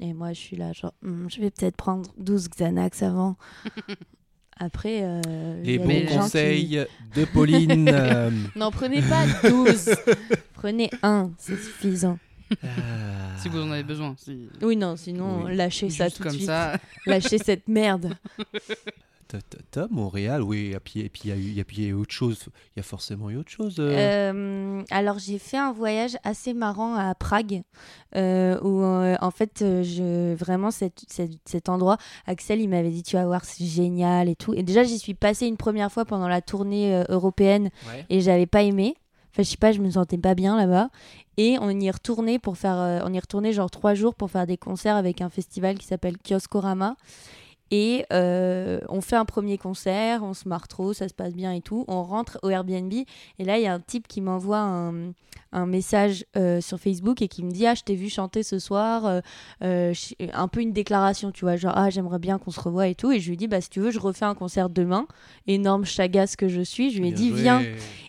Et 0.00 0.14
moi, 0.14 0.32
je 0.32 0.38
suis 0.40 0.56
là, 0.56 0.72
genre, 0.72 0.94
Hmm, 1.02 1.26
je 1.28 1.38
vais 1.42 1.50
peut-être 1.50 1.76
prendre 1.76 2.10
12 2.16 2.48
Xanax 2.48 3.02
avant. 3.02 3.36
Après, 4.58 5.00
euh, 5.02 5.62
Les 5.62 5.76
a 5.78 5.82
bons 5.82 5.88
des 5.88 6.00
gens 6.08 6.14
qui- 6.14 6.18
conseils 6.18 6.86
de 7.14 7.24
Pauline. 7.26 7.88
euh, 7.92 8.30
N'en 8.56 8.70
prenez 8.70 9.00
pas 9.02 9.24
12. 9.48 9.90
prenez 10.54 10.90
un, 11.02 11.30
c'est 11.38 11.56
suffisant. 11.56 12.18
Ah. 12.62 12.66
Si 13.38 13.48
vous 13.48 13.60
en 13.60 13.70
avez 13.70 13.82
besoin. 13.82 14.14
Si... 14.18 14.48
Oui, 14.62 14.76
non, 14.76 14.96
sinon, 14.96 15.44
Oui. 15.44 15.56
lâchez 15.56 15.90
ça 15.90 16.10
tout 16.10 16.18
de 16.18 16.22
comme 16.24 16.32
suite. 16.32 16.46
ça. 16.46 16.76
Lâchez 17.06 17.38
cette 17.38 17.68
merde. 17.68 18.14
Ta- 19.28 19.38
ta- 19.42 19.58
ta, 19.70 19.86
Montréal, 19.92 20.42
oui. 20.42 20.72
Et 20.96 21.08
puis, 21.08 21.08
il 21.24 21.54
y 21.56 21.60
a 21.60 21.86
eu, 21.86 21.92
autre 21.94 22.12
chose. 22.12 22.46
Il 22.74 22.78
y 22.78 22.80
a 22.80 22.82
forcément 22.82 23.30
eu 23.30 23.36
autre 23.36 23.50
chose. 23.52 23.76
euh. 23.78 24.32
Euh, 24.32 24.82
alors, 24.90 25.20
j'ai 25.20 25.38
fait 25.38 25.56
un 25.56 25.70
voyage 25.72 26.16
assez 26.24 26.52
marrant 26.52 26.96
à 26.96 27.14
Prague, 27.14 27.62
euh, 28.16 28.58
où 28.60 28.82
euh, 28.82 29.16
en 29.20 29.30
fait, 29.30 29.62
euh, 29.62 29.84
je, 29.84 30.34
vraiment, 30.34 30.72
cet, 30.72 31.04
cet, 31.06 31.30
cet 31.44 31.68
endroit, 31.68 31.96
Axel, 32.26 32.60
il 32.60 32.68
m'avait 32.68 32.90
dit, 32.90 33.04
tu 33.04 33.14
vas 33.14 33.24
voir, 33.24 33.44
c'est 33.44 33.64
génial 33.66 34.28
et 34.28 34.34
tout. 34.34 34.52
Et 34.52 34.64
déjà, 34.64 34.82
j'y 34.82 34.98
suis 34.98 35.14
passée 35.14 35.46
une 35.46 35.56
première 35.56 35.92
fois 35.92 36.04
pendant 36.04 36.26
la 36.26 36.42
tournée 36.42 36.92
euh, 36.96 37.04
européenne 37.08 37.70
Ouais. 37.88 38.04
et 38.10 38.20
j'avais 38.20 38.46
pas 38.46 38.62
aimé. 38.64 38.96
Enfin, 39.32 39.42
je 39.42 39.50
sais 39.50 39.56
pas, 39.56 39.72
je 39.72 39.80
me 39.80 39.90
sentais 39.90 40.18
pas 40.18 40.34
bien 40.34 40.56
là-bas. 40.56 40.90
Et 41.36 41.56
on 41.60 41.70
y 41.70 41.86
est 41.86 41.90
retourné 41.90 42.38
pour 42.38 42.56
faire, 42.56 42.76
euh, 42.78 43.00
on 43.04 43.12
y 43.12 43.52
genre 43.52 43.70
trois 43.70 43.94
jours 43.94 44.14
pour 44.14 44.30
faire 44.30 44.46
des 44.46 44.56
concerts 44.56 44.96
avec 44.96 45.20
un 45.20 45.28
festival 45.28 45.78
qui 45.78 45.86
s'appelle 45.86 46.16
Kioskorama. 46.18 46.96
Et 47.70 48.04
euh, 48.12 48.80
on 48.88 49.00
fait 49.00 49.16
un 49.16 49.24
premier 49.24 49.56
concert, 49.56 50.24
on 50.24 50.34
se 50.34 50.48
marre 50.48 50.66
trop, 50.66 50.92
ça 50.92 51.08
se 51.08 51.14
passe 51.14 51.34
bien 51.34 51.52
et 51.52 51.60
tout. 51.60 51.84
On 51.86 52.02
rentre 52.02 52.38
au 52.42 52.50
Airbnb 52.50 52.92
et 52.92 53.44
là 53.44 53.58
il 53.58 53.62
y 53.62 53.66
a 53.66 53.72
un 53.72 53.78
type 53.80 54.08
qui 54.08 54.20
m'envoie 54.20 54.58
un, 54.58 55.12
un 55.52 55.66
message 55.66 56.24
euh, 56.36 56.60
sur 56.60 56.80
Facebook 56.80 57.22
et 57.22 57.28
qui 57.28 57.44
me 57.44 57.50
dit 57.52 57.66
ah 57.68 57.74
je 57.74 57.82
t'ai 57.82 57.94
vu 57.94 58.08
chanter 58.08 58.42
ce 58.42 58.58
soir, 58.58 59.20
euh, 59.62 59.92
un 60.32 60.48
peu 60.48 60.60
une 60.60 60.72
déclaration 60.72 61.30
tu 61.30 61.44
vois 61.44 61.54
genre 61.56 61.74
ah 61.76 61.90
j'aimerais 61.90 62.18
bien 62.18 62.38
qu'on 62.38 62.50
se 62.50 62.60
revoie 62.60 62.88
et 62.88 62.96
tout 62.96 63.12
et 63.12 63.20
je 63.20 63.30
lui 63.30 63.36
dis 63.36 63.46
bah 63.46 63.60
si 63.60 63.70
tu 63.70 63.78
veux 63.80 63.92
je 63.92 64.00
refais 64.00 64.24
un 64.24 64.34
concert 64.34 64.68
demain. 64.68 65.06
Énorme 65.46 65.84
chagasse 65.84 66.34
que 66.34 66.48
je 66.48 66.62
suis, 66.62 66.90
je 66.90 66.98
lui 67.00 67.08
ai 67.08 67.12
Bien 67.12 67.20
dit 67.20 67.28
joué. 67.30 67.40
viens 67.42 67.62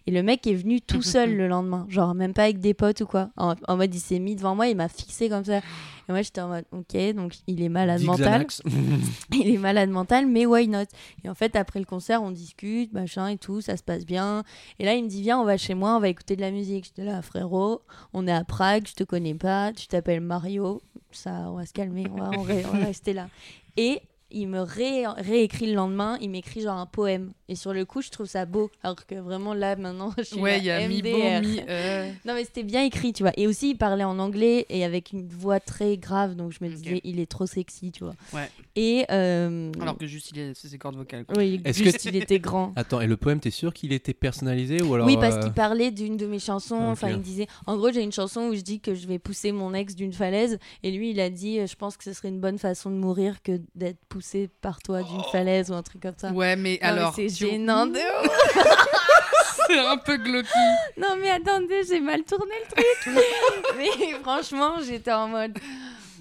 et 0.07 0.11
le 0.11 0.23
mec 0.23 0.47
est 0.47 0.55
venu 0.55 0.81
tout 0.81 1.03
seul 1.03 1.35
le 1.37 1.47
lendemain, 1.47 1.85
genre 1.87 2.15
même 2.15 2.33
pas 2.33 2.43
avec 2.45 2.59
des 2.59 2.73
potes 2.73 3.01
ou 3.01 3.05
quoi. 3.05 3.29
En, 3.37 3.53
en 3.67 3.77
mode 3.77 3.93
il 3.93 3.99
s'est 3.99 4.17
mis 4.19 4.35
devant 4.35 4.55
moi, 4.55 4.67
il 4.67 4.75
m'a 4.75 4.89
fixé 4.89 5.29
comme 5.29 5.45
ça. 5.45 5.61
Et 6.11 6.13
moi 6.13 6.21
j'étais 6.23 6.41
en 6.41 6.49
mode 6.49 6.65
ok, 6.73 7.15
donc 7.15 7.35
il 7.47 7.61
est 7.61 7.69
malade 7.69 8.01
mental. 8.05 8.41
Il 9.33 9.49
est 9.49 9.57
malade 9.57 9.89
mental, 9.89 10.27
mais 10.27 10.45
why 10.45 10.67
not? 10.67 10.83
Et 11.23 11.29
en 11.29 11.33
fait 11.35 11.55
après 11.55 11.79
le 11.79 11.85
concert 11.85 12.21
on 12.21 12.31
discute, 12.31 12.91
machin 12.91 13.29
et 13.29 13.37
tout, 13.37 13.61
ça 13.61 13.77
se 13.77 13.83
passe 13.83 14.05
bien. 14.05 14.43
Et 14.77 14.83
là 14.85 14.93
il 14.93 15.03
me 15.05 15.09
dit 15.09 15.21
viens 15.21 15.39
on 15.39 15.45
va 15.45 15.55
chez 15.57 15.73
moi, 15.73 15.95
on 15.95 15.99
va 16.01 16.09
écouter 16.09 16.35
de 16.35 16.41
la 16.41 16.51
musique. 16.51 16.85
J'étais 16.85 17.05
là 17.05 17.21
frérot, 17.21 17.81
on 18.13 18.27
est 18.27 18.31
à 18.33 18.43
Prague, 18.43 18.85
je 18.87 18.93
te 18.93 19.03
connais 19.05 19.33
pas, 19.35 19.71
tu 19.71 19.87
t'appelles 19.87 20.19
Mario, 20.21 20.81
ça 21.11 21.31
on 21.49 21.55
va 21.55 21.65
se 21.65 21.71
calmer, 21.73 22.05
on 22.11 22.17
va, 22.17 22.31
on 22.37 22.41
va- 22.43 22.53
on 22.73 22.77
va 22.77 22.85
rester 22.85 23.13
là. 23.13 23.29
Et 23.77 24.01
il 24.31 24.47
me 24.47 24.61
ré- 24.61 25.05
réécrit 25.07 25.67
le 25.67 25.73
lendemain, 25.73 26.17
il 26.21 26.29
m'écrit 26.29 26.61
genre 26.61 26.77
un 26.77 26.85
poème. 26.85 27.31
Et 27.49 27.55
sur 27.55 27.73
le 27.73 27.83
coup, 27.85 28.01
je 28.01 28.09
trouve 28.09 28.27
ça 28.27 28.45
beau. 28.45 28.69
Alors 28.83 29.05
que 29.05 29.15
vraiment 29.15 29.53
là, 29.53 29.75
maintenant, 29.75 30.13
je 30.17 30.23
suis 30.23 30.39
Ouais, 30.39 30.57
il 30.59 30.63
y 30.65 30.71
a 30.71 30.87
mi 30.87 31.01
beau, 31.01 31.09
MDR. 31.17 31.41
mi. 31.41 31.59
euh, 31.67 32.09
Non, 32.25 32.33
mais 32.33 32.43
c'était 32.45 32.63
bien 32.63 32.83
écrit, 32.83 33.11
tu 33.13 33.23
vois. 33.23 33.33
Et 33.37 33.47
aussi, 33.47 33.71
il 33.71 33.75
parlait 33.77 34.03
en 34.05 34.19
anglais 34.19 34.65
et 34.69 34.83
avec 34.85 35.11
une 35.11 35.27
voix 35.27 35.59
très 35.59 35.97
grave. 35.97 36.35
Donc, 36.35 36.51
je 36.53 36.63
me 36.63 36.69
disais, 36.69 37.01
il 37.03 37.19
est 37.19 37.29
trop 37.29 37.45
sexy, 37.45 37.91
tu 37.91 38.03
vois. 38.05 38.13
Ouais. 38.33 38.49
Et. 38.75 39.05
euh, 39.11 39.71
Alors 39.81 39.97
que 39.97 40.05
juste, 40.07 40.31
il 40.31 40.39
est... 40.39 40.53
c'est 40.55 40.67
ses 40.69 40.77
cordes 40.77 40.95
vocales. 40.95 41.25
quoi. 41.25 41.37
Oui, 41.37 41.59
Est-ce 41.65 41.83
juste 41.83 42.03
que- 42.03 42.09
il 42.09 42.15
était 42.15 42.39
grand. 42.39 42.71
Attends, 42.77 43.01
et 43.01 43.07
le 43.07 43.17
poème, 43.17 43.39
t'es 43.41 43.51
sûr 43.51 43.73
qu'il 43.73 43.91
était 43.91 44.13
personnalisé 44.13 44.81
ou 44.81 44.93
alors 44.93 45.05
oui, 45.07 45.17
parce 45.19 45.35
euh, 45.35 45.39
qu'il 45.41 45.51
parlait 45.53 45.91
d'une 45.91 46.15
de 46.17 46.27
mes 46.27 46.39
chansons. 46.39 46.79
Enfin, 46.79 47.09
il 47.09 47.21
disait. 47.21 47.47
En 47.67 47.75
gros, 47.75 47.91
j'ai 47.91 48.01
une 48.01 48.11
chanson 48.13 48.41
où 48.47 48.55
je 48.55 48.61
dis 48.61 48.79
que 48.79 48.95
je 48.95 49.07
vais 49.07 49.19
pousser 49.19 49.51
mon 49.51 49.73
ex 49.73 49.93
d'une 49.95 50.13
falaise. 50.13 50.57
Et 50.83 50.91
lui, 50.91 51.11
il 51.11 51.19
a 51.19 51.29
dit 51.29 51.59
Je 51.67 51.75
pense 51.75 51.97
que 51.97 52.03
ce 52.05 52.13
serait 52.13 52.29
une 52.29 52.39
bonne 52.39 52.57
façon 52.57 52.89
de 52.89 52.95
mourir 52.95 53.41
que 53.43 53.59
d'être 53.75 53.99
poussé 54.07 54.20
par 54.61 54.81
toi 54.81 55.01
d'une 55.03 55.23
falaise 55.31 55.69
ou 55.71 55.73
un 55.73 55.83
truc 55.83 56.01
comme 56.01 56.17
ça. 56.17 56.31
Ouais, 56.31 56.55
mais 56.55 56.79
Non, 56.81 56.87
alors. 56.89 57.13
c'est 57.15 57.27
tu- 57.27 57.47
gênant 57.47 57.85
de 57.87 57.97
ouf. 57.99 58.55
c'est 59.67 59.79
un 59.79 59.97
peu 59.97 60.17
glauque. 60.17 60.45
Non, 60.97 61.15
mais 61.19 61.29
attendez, 61.31 61.81
j'ai 61.87 61.99
mal 61.99 62.23
tourné 62.23 62.53
le 62.67 62.71
truc. 62.73 63.15
mais 63.77 64.13
franchement, 64.21 64.75
j'étais 64.85 65.11
en 65.11 65.27
mode. 65.27 65.57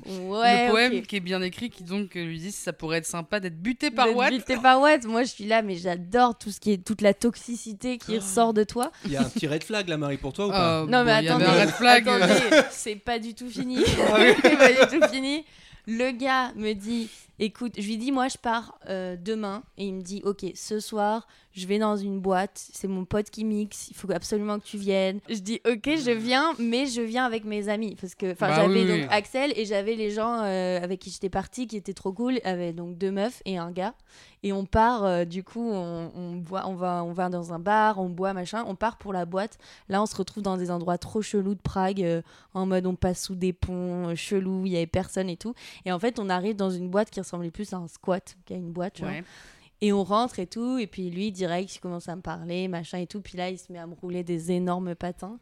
Ouais, 0.06 0.64
le 0.66 0.70
poème 0.70 1.02
qui 1.02 1.16
est 1.16 1.20
bien 1.20 1.42
écrit, 1.42 1.68
qui 1.68 1.84
donc 1.84 2.16
euh, 2.16 2.24
lui 2.24 2.38
dit 2.38 2.52
ça 2.52 2.72
pourrait 2.72 2.98
être 2.98 3.06
sympa 3.06 3.38
d'être 3.38 3.60
buté 3.60 3.90
par 3.90 4.16
Watt. 4.16 4.30
buté 4.32 4.56
par 4.56 4.80
Watt. 4.80 5.04
Moi, 5.04 5.24
je 5.24 5.28
suis 5.28 5.44
là, 5.44 5.60
mais 5.60 5.76
j'adore 5.76 6.38
tout 6.38 6.50
ce 6.50 6.58
qui 6.58 6.72
est 6.72 6.82
toute 6.84 7.02
la 7.02 7.12
toxicité 7.12 7.98
qui 7.98 8.16
ressort 8.16 8.54
de 8.54 8.64
toi. 8.64 8.90
Il 9.04 9.12
y 9.12 9.16
a 9.18 9.20
un 9.20 9.24
petit 9.28 9.46
red 9.46 9.62
flag 9.62 9.88
là, 9.88 9.98
Marie, 9.98 10.16
pour 10.16 10.32
toi 10.32 10.46
ou 10.46 10.50
pas 10.50 10.80
Euh, 10.80 10.86
Non, 10.86 11.04
mais 11.04 11.20
bon, 11.22 11.28
attendez, 11.28 11.44
un 11.44 11.52
red 11.52 11.70
flag. 11.70 12.08
attendez, 12.08 12.62
c'est 12.70 12.96
pas 12.96 13.18
du 13.18 13.34
tout 13.34 13.48
fini. 13.50 13.78
c'est 13.84 14.56
pas 14.56 14.72
du 14.86 14.98
tout 15.00 15.06
fini. 15.12 15.44
Le 15.86 16.10
gars 16.12 16.52
me 16.56 16.72
dit, 16.72 17.10
écoute, 17.40 17.72
je 17.78 17.86
lui 17.86 17.96
dis, 17.96 18.12
moi, 18.12 18.28
je 18.28 18.38
pars 18.38 18.78
euh, 18.88 19.16
demain, 19.18 19.62
et 19.78 19.86
il 19.86 19.94
me 19.94 20.02
dit, 20.02 20.22
ok, 20.24 20.44
ce 20.54 20.78
soir, 20.78 21.26
je 21.52 21.66
vais 21.66 21.78
dans 21.78 21.96
une 21.96 22.20
boîte, 22.20 22.52
c'est 22.72 22.86
mon 22.86 23.04
pote 23.04 23.30
qui 23.30 23.44
mixe, 23.44 23.88
il 23.88 23.96
faut 23.96 24.10
absolument 24.12 24.60
que 24.60 24.64
tu 24.64 24.76
viennes. 24.76 25.20
Je 25.28 25.38
dis, 25.38 25.60
ok, 25.66 25.96
je 25.96 26.12
viens, 26.12 26.52
mais 26.58 26.86
je 26.86 27.00
viens 27.00 27.24
avec 27.24 27.44
mes 27.44 27.68
amis, 27.68 27.96
parce 28.00 28.14
que, 28.14 28.32
enfin, 28.32 28.48
Bah 28.48 28.56
j'avais 28.56 28.82
oui, 28.82 28.86
donc 28.86 29.00
oui. 29.00 29.06
Axel 29.10 29.52
et 29.56 29.64
j'avais 29.64 29.96
les 29.96 30.10
gens 30.10 30.42
euh, 30.44 30.80
avec 30.80 31.00
qui 31.00 31.10
j'étais 31.10 31.30
partie 31.30 31.66
qui 31.66 31.76
étaient 31.76 31.94
trop 31.94 32.12
cool, 32.12 32.38
avec 32.44 32.76
donc 32.76 32.96
deux 32.98 33.10
meufs 33.10 33.42
et 33.46 33.58
un 33.58 33.70
gars. 33.72 33.94
Et 34.42 34.54
on 34.54 34.64
part, 34.64 35.04
euh, 35.04 35.24
du 35.26 35.44
coup, 35.44 35.70
on, 35.70 36.10
on, 36.14 36.36
boit, 36.36 36.66
on, 36.66 36.74
va, 36.74 37.04
on 37.04 37.12
va 37.12 37.28
dans 37.28 37.52
un 37.52 37.58
bar, 37.58 37.98
on 37.98 38.08
boit, 38.08 38.32
machin, 38.32 38.64
on 38.66 38.74
part 38.74 38.96
pour 38.96 39.12
la 39.12 39.26
boîte. 39.26 39.58
Là, 39.90 40.02
on 40.02 40.06
se 40.06 40.16
retrouve 40.16 40.42
dans 40.42 40.56
des 40.56 40.70
endroits 40.70 40.96
trop 40.96 41.20
chelous 41.20 41.54
de 41.54 41.60
Prague, 41.60 42.22
en 42.54 42.64
mode 42.64 42.86
on 42.86 42.94
passe 42.94 43.24
sous 43.24 43.34
des 43.34 43.52
ponts 43.52 44.14
chelous, 44.14 44.62
il 44.64 44.72
y 44.72 44.76
avait 44.76 44.86
personne 44.86 45.28
et 45.28 45.36
tout. 45.36 45.54
Et 45.84 45.92
en 45.92 45.98
fait, 45.98 46.18
on 46.18 46.30
arrive 46.30 46.56
dans 46.56 46.70
une 46.70 46.88
boîte 46.88 47.10
qui 47.10 47.20
ressemblait 47.30 47.50
plus 47.50 47.72
à 47.72 47.76
un 47.76 47.88
squat 47.88 48.36
qu'à 48.44 48.56
une 48.56 48.72
boîte. 48.72 49.00
Ouais. 49.00 49.24
Et 49.82 49.92
on 49.92 50.04
rentre 50.04 50.38
et 50.38 50.46
tout, 50.46 50.78
et 50.78 50.86
puis 50.86 51.10
lui, 51.10 51.32
direct, 51.32 51.74
il 51.74 51.80
commence 51.80 52.08
à 52.08 52.16
me 52.16 52.20
parler, 52.20 52.68
machin 52.68 52.98
et 52.98 53.06
tout. 53.06 53.22
Puis 53.22 53.38
là, 53.38 53.48
il 53.48 53.58
se 53.58 53.72
met 53.72 53.78
à 53.78 53.86
me 53.86 53.94
rouler 53.94 54.22
des 54.22 54.52
énormes 54.52 54.94
patins. 54.94 55.38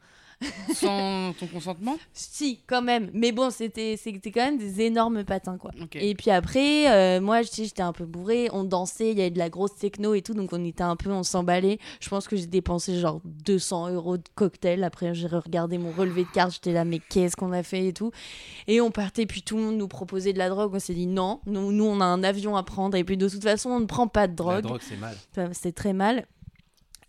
Sans 0.73 1.33
ton 1.33 1.47
consentement? 1.47 1.97
Si, 2.13 2.61
quand 2.67 2.81
même. 2.81 3.09
Mais 3.13 3.31
bon, 3.31 3.49
c'était 3.49 3.97
c'était 3.97 4.31
quand 4.31 4.45
même 4.45 4.57
des 4.57 4.81
énormes 4.81 5.23
patins, 5.23 5.57
quoi. 5.57 5.71
Et 5.95 6.15
puis 6.15 6.31
après, 6.31 6.89
euh, 6.89 7.21
moi, 7.21 7.41
j'étais 7.41 7.81
un 7.81 7.91
peu 7.93 8.05
bourrée, 8.05 8.49
on 8.53 8.63
dansait, 8.63 9.11
il 9.11 9.17
y 9.17 9.21
avait 9.21 9.31
de 9.31 9.37
la 9.37 9.49
grosse 9.49 9.75
techno 9.75 10.13
et 10.13 10.21
tout, 10.21 10.33
donc 10.33 10.53
on 10.53 10.63
était 10.63 10.83
un 10.83 10.95
peu, 10.95 11.11
on 11.11 11.23
s'emballait. 11.23 11.79
Je 11.99 12.09
pense 12.09 12.27
que 12.27 12.35
j'ai 12.35 12.45
dépensé 12.47 12.99
genre 12.99 13.21
200 13.25 13.89
euros 13.89 14.17
de 14.17 14.23
cocktail. 14.35 14.83
Après, 14.83 15.13
j'ai 15.13 15.27
regardé 15.27 15.77
mon 15.77 15.91
relevé 15.91 16.23
de 16.23 16.29
carte, 16.29 16.53
j'étais 16.53 16.71
là, 16.73 16.85
mais 16.85 16.99
qu'est-ce 16.99 17.35
qu'on 17.35 17.51
a 17.51 17.63
fait 17.63 17.87
et 17.87 17.93
tout. 17.93 18.11
Et 18.67 18.81
on 18.81 18.91
partait, 18.91 19.25
puis 19.25 19.41
tout 19.41 19.57
le 19.57 19.63
monde 19.63 19.77
nous 19.77 19.87
proposait 19.87 20.33
de 20.33 20.37
la 20.37 20.49
drogue. 20.49 20.71
On 20.73 20.79
s'est 20.79 20.93
dit 20.93 21.07
non, 21.07 21.41
nous, 21.45 21.71
nous, 21.71 21.85
on 21.85 21.99
a 21.99 22.05
un 22.05 22.23
avion 22.23 22.55
à 22.55 22.63
prendre, 22.63 22.95
et 22.95 23.03
puis 23.03 23.17
de 23.17 23.27
toute 23.27 23.43
façon, 23.43 23.69
on 23.69 23.79
ne 23.79 23.85
prend 23.85 24.07
pas 24.07 24.27
de 24.27 24.31
La 24.31 24.35
drogue. 24.35 24.63
drogue, 24.63 24.81
c'est 24.81 24.97
mal. 24.97 25.15
C'était 25.53 25.71
très 25.71 25.93
mal. 25.93 26.25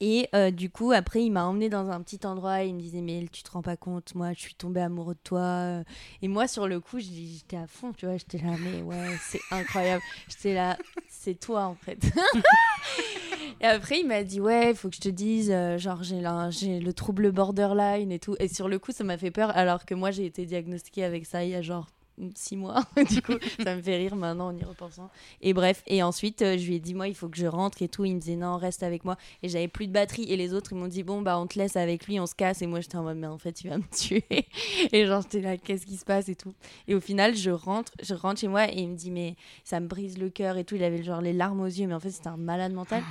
Et 0.01 0.29
euh, 0.35 0.51
du 0.51 0.71
coup, 0.71 0.93
après, 0.93 1.23
il 1.23 1.31
m'a 1.31 1.45
emmené 1.45 1.69
dans 1.69 1.91
un 1.91 2.01
petit 2.01 2.27
endroit. 2.27 2.63
Il 2.63 2.75
me 2.75 2.81
disait, 2.81 3.03
mais 3.03 3.27
tu 3.31 3.43
te 3.43 3.51
rends 3.51 3.61
pas 3.61 3.77
compte, 3.77 4.15
moi, 4.15 4.33
je 4.33 4.41
suis 4.41 4.55
tombée 4.55 4.81
amoureux 4.81 5.15
de 5.15 5.21
toi. 5.23 5.41
euh. 5.41 5.85
Et 6.23 6.29
moi, 6.29 6.49
sur 6.49 6.67
le 6.67 6.81
coup, 6.81 6.99
j'étais 6.99 7.59
à 7.59 7.67
fond, 7.67 7.93
tu 7.93 8.07
vois. 8.07 8.17
J'étais 8.17 8.39
là, 8.39 8.53
mais 8.59 8.83
ouais, 8.83 9.17
c'est 9.21 9.41
incroyable. 9.51 10.03
J'étais 10.29 10.55
là, 10.55 10.79
c'est 11.09 11.39
toi, 11.39 11.65
en 11.65 11.75
fait. 11.75 11.99
et 13.61 13.67
après, 13.67 14.01
il 14.01 14.07
m'a 14.07 14.25
dit, 14.25 14.41
ouais, 14.41 14.71
il 14.71 14.77
faut 14.77 14.89
que 14.89 14.97
je 14.97 15.01
te 15.03 15.09
dise, 15.11 15.51
euh, 15.51 15.77
genre, 15.77 16.03
j'ai 16.03 16.81
le 16.81 16.93
trouble 16.95 17.31
borderline 17.31 18.11
et 18.11 18.19
tout. 18.19 18.37
Et 18.39 18.49
sur 18.49 18.69
le 18.69 18.79
coup, 18.79 18.93
ça 18.93 19.05
m'a 19.05 19.19
fait 19.19 19.31
peur, 19.31 19.55
alors 19.55 19.85
que 19.85 19.95
moi, 19.95 20.11
j'ai 20.11 20.25
été 20.25 20.47
diagnostiquée 20.47 21.05
avec 21.05 21.27
ça 21.27 21.45
il 21.45 21.51
y 21.51 21.55
a 21.55 21.63
genre 21.63 21.89
six 22.35 22.57
mois. 22.57 22.85
du 23.11 23.23
coup, 23.23 23.35
ça 23.63 23.75
me 23.75 23.83
fait 23.83 23.97
rire 23.97 24.17
maintenant 24.17 24.49
en 24.49 24.57
y 24.57 24.65
repensant. 24.65 25.11
Et 25.41 25.53
bref, 25.53 25.83
et 25.87 26.03
ensuite, 26.03 26.43
euh, 26.43 26.59
je 26.59 26.67
lui 26.67 26.77
ai 26.77 26.81
dit, 26.81 26.95
moi, 26.95 27.09
il 27.09 27.15
faut 27.15 27.29
que 27.29 27.37
je 27.37 27.47
rentre 27.47 27.83
et 27.83 27.89
tout. 27.89 28.05
Il 28.05 28.15
me 28.15 28.21
disait, 28.21 28.37
non, 28.37 28.57
reste 28.57 28.83
avec 28.83 29.05
moi. 29.05 29.17
Et 29.43 29.49
j'avais 29.49 29.69
plus 29.69 29.87
de 29.87 29.93
batterie. 29.93 30.25
Et 30.25 30.37
les 30.37 30.55
autres, 30.55 30.73
ils 30.73 30.79
m'ont 30.79 30.89
dit, 30.89 31.03
bon, 31.03 31.23
bah, 31.23 31.39
on 31.39 31.47
te 31.47 31.59
laisse 31.59 31.77
avec 31.77 32.07
lui, 32.07 32.21
on 32.21 32.27
se 32.27 32.35
casse. 32.35 32.63
Et 32.63 32.67
moi, 32.67 32.81
j'étais 32.81 32.97
en 32.97 33.03
mode, 33.03 33.17
mais 33.17 33.27
en 33.27 33.39
fait, 33.39 33.63
il 33.63 33.71
va 33.71 33.79
me 33.79 33.85
tuer. 33.97 34.25
et 34.93 35.07
genre, 35.07 35.23
j'étais 35.23 35.41
là, 35.41 35.57
qu'est-ce 35.57 35.87
qui 35.87 35.97
se 35.97 36.05
passe 36.05 36.29
et 36.29 36.37
tout. 36.37 36.55
Et 36.89 36.95
au 36.95 37.01
final, 37.01 37.35
je 37.35 37.51
rentre, 37.51 37.93
je 38.03 38.15
rentre 38.15 38.41
chez 38.41 38.49
moi 38.49 38.71
et 38.71 38.81
il 38.81 38.89
me 38.89 38.97
dit, 38.97 39.11
mais 39.11 39.37
ça 39.65 39.81
me 39.81 39.87
brise 39.87 40.19
le 40.19 40.31
cœur 40.31 40.57
et 40.57 40.65
tout. 40.65 40.77
Il 40.77 40.85
avait 40.85 41.03
genre 41.03 41.21
les 41.21 41.33
larmes 41.33 41.61
aux 41.61 41.67
yeux, 41.67 41.87
mais 41.87 41.95
en 41.95 42.01
fait, 42.01 42.11
c'était 42.11 42.29
un 42.29 42.37
malade 42.37 42.73
mental. 42.73 43.03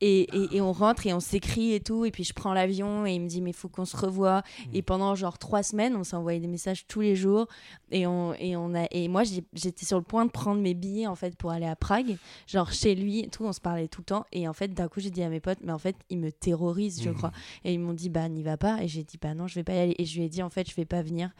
Et, 0.00 0.22
et, 0.34 0.56
et 0.56 0.60
on 0.60 0.72
rentre 0.72 1.06
et 1.06 1.12
on 1.12 1.20
s'écrit 1.20 1.74
et 1.74 1.80
tout. 1.80 2.04
Et 2.04 2.10
puis, 2.10 2.24
je 2.24 2.32
prends 2.32 2.54
l'avion 2.54 3.04
et 3.06 3.12
il 3.12 3.20
me 3.20 3.28
dit, 3.28 3.42
mais 3.42 3.50
il 3.50 3.56
faut 3.56 3.68
qu'on 3.68 3.84
se 3.84 3.96
revoie. 3.96 4.42
Et 4.72 4.80
pendant 4.82 5.14
genre 5.14 5.36
trois 5.38 5.62
semaines, 5.62 5.94
on 5.96 6.04
s'est 6.04 6.16
envoyé 6.16 6.40
des 6.40 6.46
messages 6.46 6.86
tous 6.86 7.00
les 7.00 7.16
jours. 7.16 7.46
Et, 7.90 8.06
on, 8.06 8.32
et, 8.34 8.56
on 8.56 8.74
a, 8.74 8.86
et 8.90 9.08
moi, 9.08 9.22
j'étais 9.52 9.84
sur 9.84 9.98
le 9.98 10.04
point 10.04 10.24
de 10.24 10.30
prendre 10.30 10.60
mes 10.60 10.74
billets 10.74 11.06
en 11.06 11.14
fait 11.16 11.36
pour 11.36 11.50
aller 11.50 11.66
à 11.66 11.76
Prague, 11.76 12.16
genre 12.46 12.72
chez 12.72 12.94
lui 12.94 13.20
et 13.20 13.28
tout. 13.28 13.44
On 13.44 13.52
se 13.52 13.60
parlait 13.60 13.88
tout 13.88 14.00
le 14.00 14.06
temps. 14.06 14.24
Et 14.32 14.48
en 14.48 14.52
fait, 14.52 14.68
d'un 14.68 14.88
coup, 14.88 15.00
j'ai 15.00 15.10
dit 15.10 15.22
à 15.22 15.28
mes 15.28 15.40
potes, 15.40 15.58
mais 15.62 15.72
en 15.72 15.78
fait, 15.78 15.96
il 16.08 16.18
me 16.18 16.30
terrorise, 16.32 17.02
je 17.02 17.10
Mhm. 17.10 17.16
crois. 17.16 17.32
Et 17.64 17.74
ils 17.74 17.78
m'ont 17.80 17.92
dit, 17.92 18.08
bah, 18.08 18.28
n'y 18.28 18.42
va 18.42 18.56
pas. 18.56 18.82
Et 18.82 18.88
j'ai 18.88 19.04
dit, 19.04 19.18
bah, 19.20 19.34
non, 19.34 19.46
je 19.48 19.54
vais 19.56 19.64
pas 19.64 19.74
y 19.74 19.78
aller. 19.78 19.94
Et 19.98 20.04
je 20.06 20.16
lui 20.18 20.24
ai 20.24 20.28
dit, 20.28 20.42
en 20.42 20.50
fait, 20.50 20.68
je 20.70 20.74
vais 20.76 20.84
pas 20.86 21.02
venir. 21.02 21.30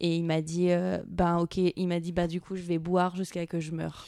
Et 0.00 0.16
il 0.16 0.24
m'a 0.24 0.42
dit, 0.42 0.70
euh, 0.70 0.98
bah, 1.06 1.38
ok. 1.38 1.56
Il 1.56 1.86
m'a 1.88 2.00
dit, 2.00 2.12
bah, 2.12 2.26
du 2.26 2.40
coup, 2.40 2.56
je 2.56 2.62
vais 2.62 2.78
boire 2.78 3.16
jusqu'à 3.16 3.46
que 3.46 3.60
je 3.60 3.72
meure. 3.72 4.06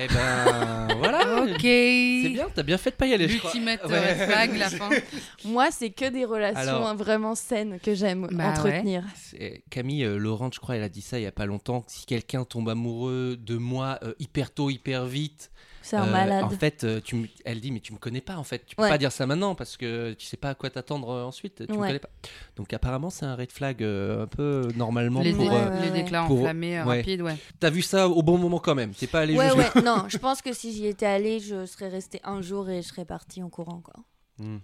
Eh 0.00 0.06
ben 0.08 0.88
voilà. 0.98 1.18
Ok. 1.48 1.60
C'est 1.62 2.30
bien, 2.32 2.46
t'as 2.54 2.62
bien 2.62 2.78
fait 2.78 2.90
de 2.90 2.96
pas 2.96 3.06
y 3.06 3.14
aller, 3.14 3.28
je 3.28 3.38
crois. 3.38 3.50
L'ultimate 3.52 3.84
Ouais. 3.86 3.98
red 4.12 4.28
flag, 4.28 4.56
la 4.56 4.70
fin. 4.70 4.90
Moi, 5.44 5.68
c'est 5.70 5.90
que 5.90 6.08
des 6.08 6.24
relations 6.24 6.60
Alors- 6.60 6.86
hein, 6.88 6.94
vraiment 6.94 7.34
saines 7.34 7.78
que 7.80 7.94
j'aime 7.94 8.28
Bah 8.32 8.48
entretenir. 8.50 9.02
C'est- 9.16 9.62
Camille 9.70 10.04
euh, 10.04 10.16
Laurent, 10.18 10.50
je 10.52 10.60
crois, 10.60 10.76
elle 10.76 10.82
a 10.82 10.88
dit 10.88 11.00
ça 11.02 11.18
il 11.18 11.22
y 11.22 11.26
a 11.26 11.32
pas 11.32 11.46
longtemps. 11.46 11.84
Si 11.88 12.06
quelqu'un 12.06 12.44
tombe 12.44 12.68
amoureux 12.68 13.36
de 13.40 13.56
moi 13.56 13.98
euh, 14.02 14.14
hyper 14.18 14.52
tôt, 14.52 14.70
hyper 14.70 15.06
vite, 15.06 15.50
C'est 15.88 15.96
un 15.96 16.06
euh, 16.06 16.12
malade. 16.12 16.44
En 16.44 16.50
fait, 16.50 16.84
euh, 16.84 17.00
tu 17.02 17.16
me- 17.16 17.26
elle 17.44 17.60
dit 17.60 17.70
mais 17.72 17.80
tu 17.80 17.92
me 17.92 17.98
connais 17.98 18.20
pas 18.20 18.36
en 18.36 18.44
fait. 18.44 18.64
Tu 18.66 18.76
peux 18.76 18.82
Ouais. 18.82 18.88
pas 18.88 18.98
dire 18.98 19.10
ça 19.12 19.26
maintenant 19.26 19.54
parce 19.54 19.76
que 19.76 20.12
tu 20.12 20.26
sais 20.26 20.36
pas 20.36 20.50
à 20.50 20.54
quoi 20.54 20.68
t'attendre 20.70 21.08
euh, 21.10 21.24
ensuite. 21.24 21.66
Tu 21.66 21.72
me 21.72 21.78
connais 21.78 21.98
pas. 21.98 22.10
Donc 22.56 22.72
apparemment 22.72 23.10
c'est 23.10 23.24
un 23.24 23.34
red 23.34 23.50
flag 23.52 23.82
euh, 23.82 24.24
un 24.24 24.26
peu 24.26 24.68
normalement 24.76 25.20
Les, 25.20 25.32
pour. 25.32 25.50
euh, 25.52 25.80
les 25.80 25.90
déclats 25.90 26.24
Pour- 26.26 26.38
enflammés 26.40 26.78
euh, 26.78 26.84
ouais. 26.84 26.98
rapides, 26.98 27.22
ouais. 27.22 27.36
T'as 27.60 27.70
vu 27.70 27.82
ça 27.82 28.08
au 28.08 28.22
bon 28.22 28.36
moment 28.38 28.58
quand 28.58 28.74
même. 28.74 28.92
T'es 28.92 29.06
pas 29.06 29.20
allé 29.20 29.36
Ouais, 29.36 29.50
juste. 29.54 29.74
ouais, 29.76 29.82
non, 29.82 30.04
je 30.08 30.18
pense 30.18 30.42
que 30.42 30.52
si 30.52 30.72
j'y 30.72 30.86
étais 30.86 31.06
allée, 31.06 31.40
je 31.40 31.64
serais 31.66 31.88
restée 31.88 32.20
un 32.24 32.42
jour 32.42 32.68
et 32.68 32.82
je 32.82 32.88
serais 32.88 33.04
partie 33.04 33.42
en 33.42 33.48
courant, 33.48 33.80
quoi. 33.80 33.94
Hmm. 34.38 34.58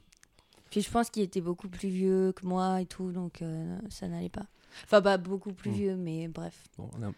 Puis 0.70 0.82
je 0.82 0.90
pense 0.90 1.08
qu'il 1.08 1.22
était 1.22 1.40
beaucoup 1.40 1.68
plus 1.68 1.88
vieux 1.88 2.32
que 2.32 2.44
moi 2.46 2.80
et 2.80 2.86
tout, 2.86 3.12
donc 3.12 3.42
euh, 3.42 3.78
ça 3.90 4.08
n'allait 4.08 4.28
pas. 4.28 4.44
Enfin, 4.84 5.00
pas 5.00 5.18
beaucoup 5.18 5.52
plus 5.52 5.70
Mm. 5.70 5.74
vieux, 5.74 5.96
mais 5.96 6.26
bref. 6.28 6.54
Bon, 6.76 6.90
on 6.98 7.02
a- 7.04 7.12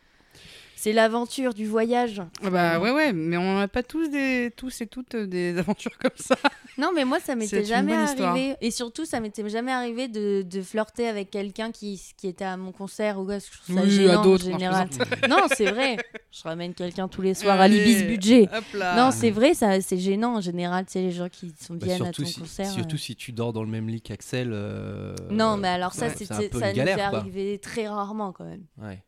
C'est 0.79 0.93
l'aventure 0.93 1.55
du 1.55 1.67
voyage. 1.67 2.21
Ah 2.45 2.51
Bah 2.51 2.79
ouais, 2.79 2.91
ouais, 2.91 3.13
mais 3.15 3.39
on 3.39 3.59
n'a 3.59 3.67
pas 3.67 3.83
tous, 3.83 4.09
des, 4.09 4.53
tous 4.55 4.83
et 4.83 4.87
toutes 4.87 5.15
euh, 5.15 5.27
des 5.27 5.57
aventures 5.59 5.97
comme 5.99 6.11
ça. 6.17 6.37
Non, 6.77 6.91
mais 6.95 7.07
moi, 7.07 7.19
ça 7.19 7.35
m'était 7.35 7.65
jamais 7.65 7.95
arrivé. 7.95 8.57
Et 8.61 8.71
surtout, 8.71 9.07
ça 9.07 9.19
m'était 9.19 9.49
jamais 9.49 9.73
arrivé 9.73 10.07
de, 10.07 10.43
de 10.43 10.61
flirter 10.63 11.09
avec 11.09 11.31
quelqu'un 11.31 11.73
qui, 11.73 12.01
qui 12.19 12.29
était 12.29 12.45
à 12.45 12.59
mon 12.59 12.73
concert 12.73 13.19
ou 13.19 13.25
quoi. 13.25 13.35
parce 13.37 13.47
que 13.49 13.57
Je 13.57 13.63
trouve 13.63 13.77
ça 13.77 13.83
Oui, 13.85 13.91
gênant 13.91 14.21
à 14.21 14.23
d'autres, 14.23 14.49
en 14.49 14.53
général. 14.53 14.89
non, 15.31 15.39
c'est 15.57 15.71
vrai. 15.73 15.97
Je 16.31 16.43
ramène 16.43 16.75
quelqu'un 16.75 17.09
tous 17.09 17.23
les 17.23 17.33
soirs 17.35 17.59
à 17.59 17.69
l'Ibis 17.69 18.05
Budget. 18.05 18.43
Hop 18.55 18.65
là. 18.75 18.97
Non, 18.97 19.11
c'est 19.13 19.31
vrai, 19.31 19.55
ça, 19.55 19.81
c'est 19.81 19.97
gênant 19.99 20.37
en 20.37 20.41
général. 20.43 20.85
Tu 20.85 20.93
sais, 20.93 21.01
les 21.01 21.11
gens 21.11 21.31
qui 21.31 21.55
sont 21.59 21.75
Bah, 21.75 21.87
viennent 21.87 21.97
surtout 21.97 22.21
à 22.23 22.25
ton 22.27 22.31
si, 22.31 22.41
concert. 22.41 22.71
surtout 22.71 22.97
euh. 22.97 22.99
si 22.99 23.17
tu 23.17 23.33
dors 23.33 23.55
dans 23.55 23.63
le 23.63 23.71
même 23.71 23.89
lit 23.89 24.03
qu'Axel. 24.03 24.51
euh, 24.53 25.15
Non, 25.31 25.57
mais 25.57 25.69
alors 25.69 25.95
ça, 25.95 26.09
ouais, 26.09 26.15
ça 26.27 26.39
nous 26.39 26.61
est 26.81 27.01
arrivé 27.01 27.59
très 27.59 27.89
rarement 27.89 28.33
quand 28.33 28.45
même. 28.45 28.65
Ouais. 28.77 29.03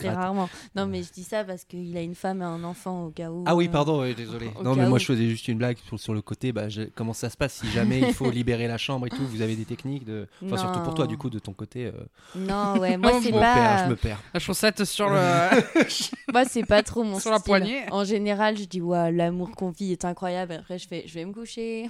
Très 0.00 0.10
rarement. 0.10 0.48
Non, 0.74 0.86
mais 0.88 1.04
je 1.04 1.12
dis 1.12 1.22
ça 1.22 1.44
parce 1.44 1.62
qu'il 1.64 1.96
a 1.96 2.00
une 2.02 2.16
femme 2.16 2.40
et 2.42 2.44
un 2.44 2.64
enfant 2.64 3.04
au 3.04 3.10
cas 3.10 3.30
où. 3.30 3.44
Ah 3.46 3.54
oui, 3.54 3.68
euh, 3.68 3.70
pardon, 3.70 4.02
désolé. 4.14 4.50
Non, 4.64 4.74
mais 4.74 4.88
moi 4.88 4.96
où. 4.96 4.98
je 4.98 5.04
faisais 5.04 5.28
juste 5.28 5.46
une 5.46 5.58
blague 5.58 5.76
sur, 5.86 6.00
sur 6.00 6.12
le 6.12 6.22
côté. 6.22 6.50
Bah, 6.50 6.68
je- 6.68 6.88
comment 6.96 7.12
ça 7.12 7.30
se 7.30 7.36
passe 7.36 7.54
si 7.54 7.70
jamais 7.70 8.00
il 8.00 8.12
faut 8.12 8.28
libérer 8.32 8.66
la 8.66 8.78
chambre 8.78 9.06
et 9.06 9.10
tout 9.10 9.24
Vous 9.28 9.42
avez 9.42 9.54
des 9.54 9.64
techniques 9.64 10.04
de. 10.04 10.26
Enfin, 10.44 10.56
surtout 10.56 10.80
pour 10.80 10.94
toi, 10.94 11.06
du 11.06 11.16
coup, 11.16 11.30
de 11.30 11.38
ton 11.38 11.52
côté. 11.52 11.86
euh, 11.86 11.92
Non, 12.34 12.78
ouais, 12.80 12.96
moi 12.98 13.12
c'est 13.22 13.30
bon. 13.30 13.38
je 13.38 13.38
me 13.38 13.40
perds, 13.40 13.54
pas. 13.54 13.84
je 13.84 13.90
me 13.90 13.96
perds. 13.96 14.22
La 14.34 14.40
chaussette 14.40 14.84
sur 14.84 15.08
le. 15.08 15.16
Moi 16.32 16.44
c'est 16.46 16.64
pas 16.66 16.82
trop 16.82 17.04
mon 17.04 17.20
Sur 17.20 17.30
la 17.30 17.38
poignée. 17.38 17.82
En 17.92 18.02
général, 18.04 18.56
je 18.58 18.64
dis 18.64 18.80
ouais, 18.80 19.12
l'amour 19.12 19.52
qu'on 19.52 19.70
vit 19.70 19.92
est 19.92 20.04
incroyable. 20.04 20.54
Après, 20.54 20.78
je 20.80 20.88
fais, 20.88 21.04
je 21.06 21.14
vais 21.14 21.24
me 21.24 21.32
coucher. 21.32 21.86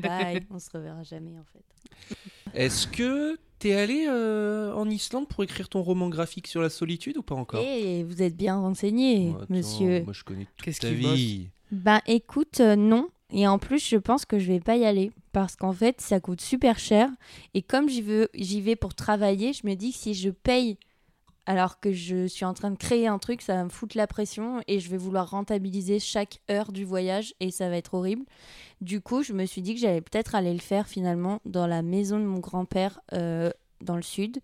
Bye. 0.00 0.46
On 0.50 0.60
se 0.60 0.70
reverra 0.72 1.02
jamais 1.02 1.32
en 1.38 1.44
fait. 1.52 2.16
Est-ce 2.54 2.86
que 2.86 3.36
t'es 3.58 3.74
allé 3.74 4.06
euh, 4.08 4.72
en 4.74 4.88
Islande 4.88 5.28
pour 5.28 5.42
écrire 5.44 5.68
ton 5.68 5.82
roman 5.82 6.08
graphique 6.08 6.46
sur 6.46 6.60
la 6.62 6.68
solitude 6.70 7.16
ou 7.18 7.22
pas 7.22 7.34
encore? 7.34 7.62
Et 7.62 8.04
vous 8.04 8.22
êtes 8.22 8.36
bien 8.36 8.56
renseigné, 8.58 9.32
Oh, 9.32 9.42
attends, 9.42 9.54
monsieur. 9.54 10.02
Moi, 10.04 10.12
je 10.12 10.24
connais 10.24 10.44
toute 10.44 10.64
Qu'est-ce 10.64 10.80
ta 10.80 10.88
qu'il 10.88 10.98
vie. 10.98 11.48
Ben 11.72 12.00
écoute, 12.06 12.60
euh, 12.60 12.76
non. 12.76 13.08
Et 13.32 13.48
en 13.48 13.58
plus, 13.58 13.84
je 13.86 13.96
pense 13.96 14.24
que 14.24 14.38
je 14.38 14.46
vais 14.46 14.60
pas 14.60 14.76
y 14.76 14.84
aller 14.84 15.10
parce 15.32 15.56
qu'en 15.56 15.72
fait, 15.72 16.00
ça 16.00 16.20
coûte 16.20 16.40
super 16.40 16.78
cher. 16.78 17.10
Et 17.54 17.62
comme 17.62 17.88
j'y 17.88 18.02
veux, 18.02 18.28
j'y 18.34 18.60
vais 18.60 18.76
pour 18.76 18.94
travailler, 18.94 19.52
je 19.52 19.66
me 19.66 19.74
dis 19.74 19.90
que 19.92 19.98
si 19.98 20.14
je 20.14 20.30
paye 20.30 20.78
alors 21.46 21.80
que 21.80 21.92
je 21.92 22.26
suis 22.26 22.44
en 22.44 22.54
train 22.54 22.70
de 22.70 22.76
créer 22.76 23.06
un 23.06 23.18
truc, 23.18 23.40
ça 23.40 23.54
va 23.54 23.64
me 23.64 23.68
foutre 23.68 23.96
la 23.96 24.06
pression 24.06 24.60
et 24.66 24.80
je 24.80 24.90
vais 24.90 24.96
vouloir 24.96 25.30
rentabiliser 25.30 25.98
chaque 26.00 26.40
heure 26.50 26.72
du 26.72 26.84
voyage 26.84 27.34
et 27.40 27.50
ça 27.50 27.68
va 27.68 27.76
être 27.76 27.94
horrible. 27.94 28.24
Du 28.80 29.00
coup, 29.00 29.22
je 29.22 29.32
me 29.32 29.46
suis 29.46 29.62
dit 29.62 29.74
que 29.74 29.80
j'allais 29.80 30.00
peut-être 30.00 30.34
aller 30.34 30.52
le 30.52 30.58
faire 30.60 30.88
finalement 30.88 31.40
dans 31.44 31.66
la 31.66 31.82
maison 31.82 32.18
de 32.18 32.24
mon 32.24 32.40
grand-père 32.40 33.00
euh, 33.12 33.50
dans 33.80 33.96
le 33.96 34.02
sud. 34.02 34.38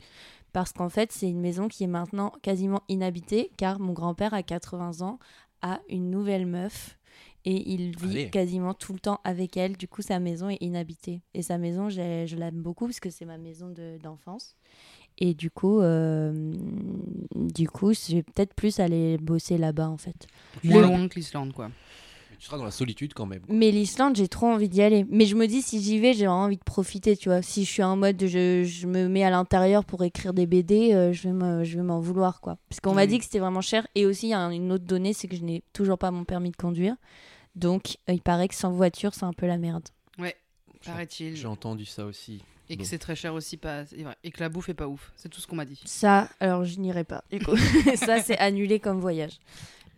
Parce 0.53 0.72
qu'en 0.72 0.88
fait, 0.90 1.12
c'est 1.12 1.28
une 1.28 1.40
maison 1.40 1.66
qui 1.68 1.84
est 1.84 1.88
maintenant 1.88 2.32
quasiment 2.42 2.82
inhabitée 2.88 3.50
car 3.57 3.80
mon 3.80 3.92
grand-père 3.94 4.34
à 4.34 4.42
80 4.42 5.00
ans 5.00 5.18
a 5.62 5.80
une 5.88 6.11
nouvelle 6.11 6.46
meuf 6.46 6.98
et 7.44 7.72
il 7.72 7.96
vit 7.96 8.11
Allez. 8.11 8.30
quasiment 8.30 8.74
tout 8.74 8.92
le 8.92 9.00
temps 9.00 9.18
avec 9.24 9.57
elle. 9.57 9.76
Du 9.76 9.88
coup, 9.88 10.03
sa 10.03 10.20
maison 10.20 10.48
est 10.50 10.59
inhabitée. 10.61 11.22
Et 11.34 11.42
sa 11.42 11.59
maison, 11.59 11.88
je 11.90 12.36
l'aime 12.36 12.62
beaucoup 12.62 12.86
parce 12.86 13.00
que 13.00 13.11
c'est 13.11 13.24
ma 13.24 13.38
maison 13.38 13.68
de- 13.70 13.98
d'enfance. 14.03 14.55
Et 15.19 15.35
du 15.35 15.51
coup, 15.51 15.81
euh, 15.81 16.55
du 17.35 17.69
coup, 17.69 17.93
je 17.93 18.17
vais 18.17 18.23
peut-être 18.23 18.55
plus 18.55 18.81
aller 18.81 19.19
bosser 19.19 19.59
là-bas 19.59 19.89
en 19.89 19.97
fait. 19.99 20.27
Moins 20.65 20.81
Le- 20.83 20.87
loin 20.89 21.09
que 21.09 21.15
l'Islande, 21.17 21.53
quoi. 21.53 21.69
Mais 21.69 22.37
Tu 22.39 22.47
seras 22.47 22.57
dans 22.59 22.65
la 22.65 22.71
solitude 22.73 23.15
quand 23.15 23.27
même. 23.27 23.43
Mais 23.49 23.71
l'Islande, 23.71 24.17
j'ai 24.17 24.27
trop 24.27 24.47
envie 24.49 24.69
d'y 24.69 24.83
aller. 24.83 25.07
Mais 25.11 25.27
je 25.27 25.37
me 25.37 25.47
dis, 25.47 25.63
si 25.63 25.81
j'y 25.81 25.99
vais, 26.01 26.13
j'ai 26.13 26.27
vraiment 26.27 26.43
envie 26.45 26.57
de 26.57 26.65
profiter, 26.65 27.17
tu 27.17 27.29
vois. 27.29 27.41
Si 27.43 27.65
je 27.65 27.71
suis 27.71 27.83
en 27.85 27.97
mode, 27.97 28.21
je, 28.27 28.65
je 28.65 28.87
me 28.89 29.07
mets 29.07 29.23
à 29.23 29.31
l'intérieur 29.31 29.85
pour 29.85 30.03
écrire 30.03 30.35
des 30.35 30.47
BD, 30.47 30.93
euh, 30.93 31.13
je 31.13 31.23
vais 31.29 31.33
me- 31.35 31.63
je 31.63 31.77
vais 31.77 31.85
m'en 31.85 32.01
vouloir, 32.01 32.41
quoi. 32.41 32.59
Parce 32.69 32.81
qu'on 32.81 32.95
m'a 32.95 33.03
Oui. 33.03 33.09
dit 33.09 33.19
que 33.19 33.25
c'était 33.25 33.39
vraiment 33.39 33.61
cher. 33.61 33.87
Et 33.95 34.07
aussi, 34.07 34.27
il 34.27 34.31
y 34.31 34.35
a 34.35 34.41
une 34.53 34.73
autre 34.73 34.85
donnée, 34.85 35.13
c'est 35.13 35.29
que 35.29 35.37
je 35.37 35.45
n'ai 35.45 35.63
toujours 35.73 35.99
pas 35.99 36.11
mon 36.11 36.25
permis 36.25 36.51
de 36.51 36.57
conduire. 36.57 36.97
Donc, 37.55 37.97
euh, 38.09 38.13
il 38.15 38.23
paraît 38.23 38.49
que 38.49 38.55
sans 38.57 38.73
voiture, 38.73 39.15
c'est 39.15 39.25
un 39.25 39.33
peu 39.35 39.47
la 39.47 39.59
merde. 39.59 39.87
Ouais, 40.19 40.35
paraît-il. 40.85 41.37
J'ai 41.37 41.47
entendu 41.47 41.85
ça 41.85 42.05
aussi. 42.07 42.43
Et 42.73 42.77
que 42.77 42.85
c'est 42.85 42.99
très 42.99 43.14
cher 43.16 43.35
aussi, 43.35 43.57
pas... 43.57 43.83
Et 44.25 44.31
que 44.31 44.41
la 44.41 44.49
bouffe 44.49 44.68
est 44.68 44.75
pas 44.75 44.87
ouf. 44.89 45.12
C'est 45.16 45.29
tout 45.29 45.41
ce 45.41 45.47
qu'on 45.47 45.57
m'a 45.57 45.64
dit. 45.64 45.81
Ça, 45.85 46.29
alors, 46.41 46.64
je 46.64 46.79
n'irai 46.81 47.05
pas. 47.05 47.23
du 47.31 47.39
coup. 47.39 47.57
ça, 47.97 48.20
c'est 48.20 48.39
annulé 48.39 48.81
comme 48.81 49.01
voyage. 49.01 49.39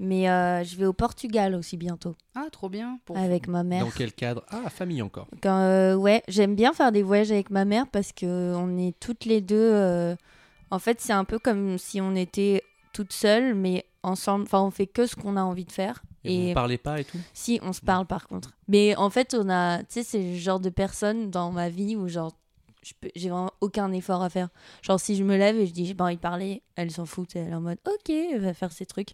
Mais 0.00 0.28
euh, 0.28 0.64
je 0.64 0.76
vais 0.76 0.86
au 0.86 0.92
Portugal 0.92 1.54
aussi 1.54 1.76
bientôt, 1.76 2.16
Ah, 2.34 2.46
trop 2.50 2.68
bien. 2.68 2.98
Pour... 3.04 3.16
avec 3.16 3.46
ma 3.46 3.62
mère. 3.62 3.84
Dans 3.84 3.92
quel 3.92 4.12
cadre? 4.12 4.44
Ah, 4.50 4.68
famille 4.68 5.02
encore. 5.02 5.28
Quand, 5.40 5.56
euh, 5.60 5.94
ouais, 5.94 6.24
j'aime 6.26 6.56
bien 6.56 6.72
faire 6.72 6.90
des 6.90 7.02
voyages 7.04 7.30
avec 7.30 7.50
ma 7.50 7.64
mère 7.64 7.86
parce 7.86 8.10
que 8.12 8.54
on 8.56 8.76
est 8.76 8.98
toutes 8.98 9.24
les 9.24 9.40
deux. 9.40 9.54
euh, 9.56 10.16
en 10.72 10.80
fait, 10.80 11.00
c'est 11.00 11.12
un 11.12 11.24
peu 11.24 11.38
comme 11.38 11.78
si 11.78 12.00
on 12.00 12.16
était 12.16 12.62
toutes 12.92 13.12
seules, 13.12 13.54
mais 13.54 13.86
ensemble. 14.02 14.44
Enfin, 14.46 14.62
on 14.62 14.72
fait 14.72 14.88
que 14.88 15.06
ce 15.06 15.14
qu'on 15.14 15.36
a 15.36 15.42
envie 15.42 15.64
de 15.64 15.70
faire. 15.72 16.02
Et, 16.24 16.36
vous 16.38 16.42
Et 16.42 16.48
ne 16.48 16.54
parlez 16.54 16.78
pas 16.78 16.98
et 17.00 17.04
tout? 17.04 17.18
Si, 17.32 17.60
on 17.62 17.72
se 17.72 17.80
parle 17.80 18.06
par 18.06 18.26
contre. 18.26 18.52
Mais 18.66 18.96
en 18.96 19.10
fait, 19.10 19.32
on 19.38 19.48
a. 19.48 19.78
Tu 19.84 19.86
sais, 19.90 20.02
c'est 20.02 20.22
le 20.22 20.36
genre 20.36 20.58
de 20.58 20.70
personne 20.70 21.30
dans 21.30 21.52
ma 21.52 21.68
vie 21.68 21.94
où, 21.94 22.08
genre, 22.08 22.32
j'ai 23.14 23.28
vraiment 23.30 23.50
aucun 23.60 23.90
effort 23.92 24.22
à 24.22 24.30
faire. 24.30 24.48
Genre, 24.82 25.00
si 25.00 25.16
je 25.16 25.24
me 25.24 25.36
lève 25.36 25.56
et 25.56 25.66
je 25.66 25.72
dis 25.72 25.86
j'ai 25.86 25.94
pas 25.94 26.04
envie 26.04 26.16
de 26.16 26.20
parler, 26.20 26.62
elle 26.76 26.90
s'en 26.90 27.06
fout. 27.06 27.34
Elle 27.36 27.48
est 27.48 27.54
en 27.54 27.60
mode 27.60 27.78
ok, 27.86 28.10
elle 28.10 28.40
va 28.40 28.54
faire 28.54 28.72
ses 28.72 28.86
trucs. 28.86 29.10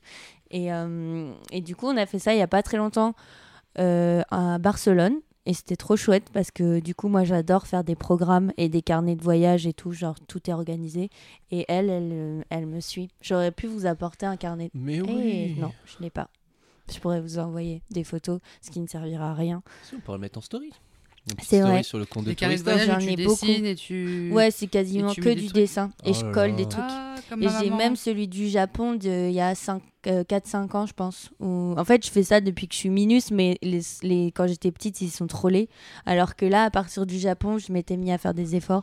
Et, 0.51 0.73
euh, 0.73 1.33
et 1.53 1.61
du 1.61 1.77
coup, 1.77 1.87
on 1.87 1.97
a 1.97 2.07
fait 2.07 2.19
ça 2.19 2.35
il 2.35 2.39
y 2.39 2.43
a 2.43 2.49
pas 2.49 2.63
très 2.63 2.77
longtemps 2.77 3.15
euh, 3.79 4.23
à 4.31 4.59
Barcelone. 4.59 5.15
Et 5.47 5.55
c'était 5.55 5.77
trop 5.77 5.97
chouette 5.97 6.29
parce 6.35 6.51
que 6.51 6.81
du 6.81 6.95
coup, 6.95 7.09
moi, 7.09 7.25
j'adore 7.25 7.67
faire 7.67 7.83
des 7.83 7.97
programmes 7.97 8.53
et 8.59 8.69
des 8.69 8.83
carnets 8.83 9.17
de 9.17 9.23
voyage 9.23 9.67
et 9.67 9.73
tout. 9.73 9.91
Genre, 9.93 10.15
tout 10.29 10.51
est 10.51 10.53
organisé. 10.53 11.09
Et 11.51 11.65
elle, 11.69 11.89
elle, 11.89 12.45
elle 12.51 12.67
me 12.67 12.81
suit. 12.81 13.09
J'aurais 13.23 13.51
pu 13.51 13.67
vous 13.67 13.87
apporter 13.87 14.27
un 14.27 14.37
carnet. 14.37 14.71
Mais 14.75 14.97
Eh, 14.99 15.03
oui 15.03 15.57
non, 15.59 15.73
je 15.87 15.97
l'ai 16.03 16.11
pas. 16.11 16.29
Je 16.93 16.99
pourrais 16.99 17.21
vous 17.21 17.39
envoyer 17.39 17.83
des 17.91 18.05
photos, 18.05 18.41
ce 18.61 18.71
qui 18.71 18.81
ne 18.81 18.87
servira 18.87 19.31
à 19.31 19.35
rien. 19.35 19.63
Si, 19.83 19.95
on 19.95 20.01
pourrait 20.01 20.19
le 20.19 20.23
mettre 20.23 20.39
en 20.39 20.43
story. 20.43 20.71
C'est 21.43 21.61
vrai. 21.61 21.83
sur 21.83 21.99
le 21.99 22.07
compte 22.07 22.25
de 22.25 22.31
J'en 22.39 22.99
tu 22.99 23.11
ai 23.11 23.17
beaucoup. 23.25 23.47
dessines 23.47 23.67
et 23.67 23.75
tu... 23.75 24.31
Ouais, 24.33 24.51
c'est 24.51 24.67
quasiment 24.67 25.15
que 25.15 25.21
du 25.35 25.47
trucs 25.47 25.53
dessin. 25.53 25.91
Et 26.05 26.11
Oh 26.11 26.15
je 26.15 26.33
colle 26.33 26.51
là. 26.51 26.57
des 26.57 26.67
trucs. 26.67 26.85
Ah, 26.89 27.15
Et 27.41 27.49
j'ai 27.61 27.71
même 27.71 27.95
celui 27.97 28.27
du 28.27 28.49
Japon 28.49 28.95
de 28.95 29.29
il 29.29 29.35
y 29.35 29.41
a 29.41 29.53
4-5 29.55 30.77
ans, 30.77 30.87
je 30.87 30.93
pense. 30.95 31.31
Où... 31.41 31.75
En 31.77 31.85
fait, 31.85 32.05
je 32.05 32.11
fais 32.11 32.23
ça 32.23 32.41
depuis 32.41 32.67
que 32.67 32.75
je 32.75 32.79
suis 32.79 32.89
minus, 32.89 33.31
mais 33.31 33.59
les, 33.63 33.81
les... 34.03 34.27
quand 34.33 34.47
j'étais 34.47 34.73
petite, 34.73 35.01
ils 35.03 35.11
sont 35.11 35.27
trollés. 35.27 35.69
Alors 36.07 36.37
que 36.37 36.47
là, 36.47 36.65
à 36.65 36.71
partir 36.71 37.07
du 37.07 37.19
Japon, 37.19 37.59
je 37.59 37.73
m'étais 37.73 37.97
mis 37.97 38.11
à 38.11 38.19
faire 38.19 38.35
des 38.35 38.57
efforts. 38.57 38.83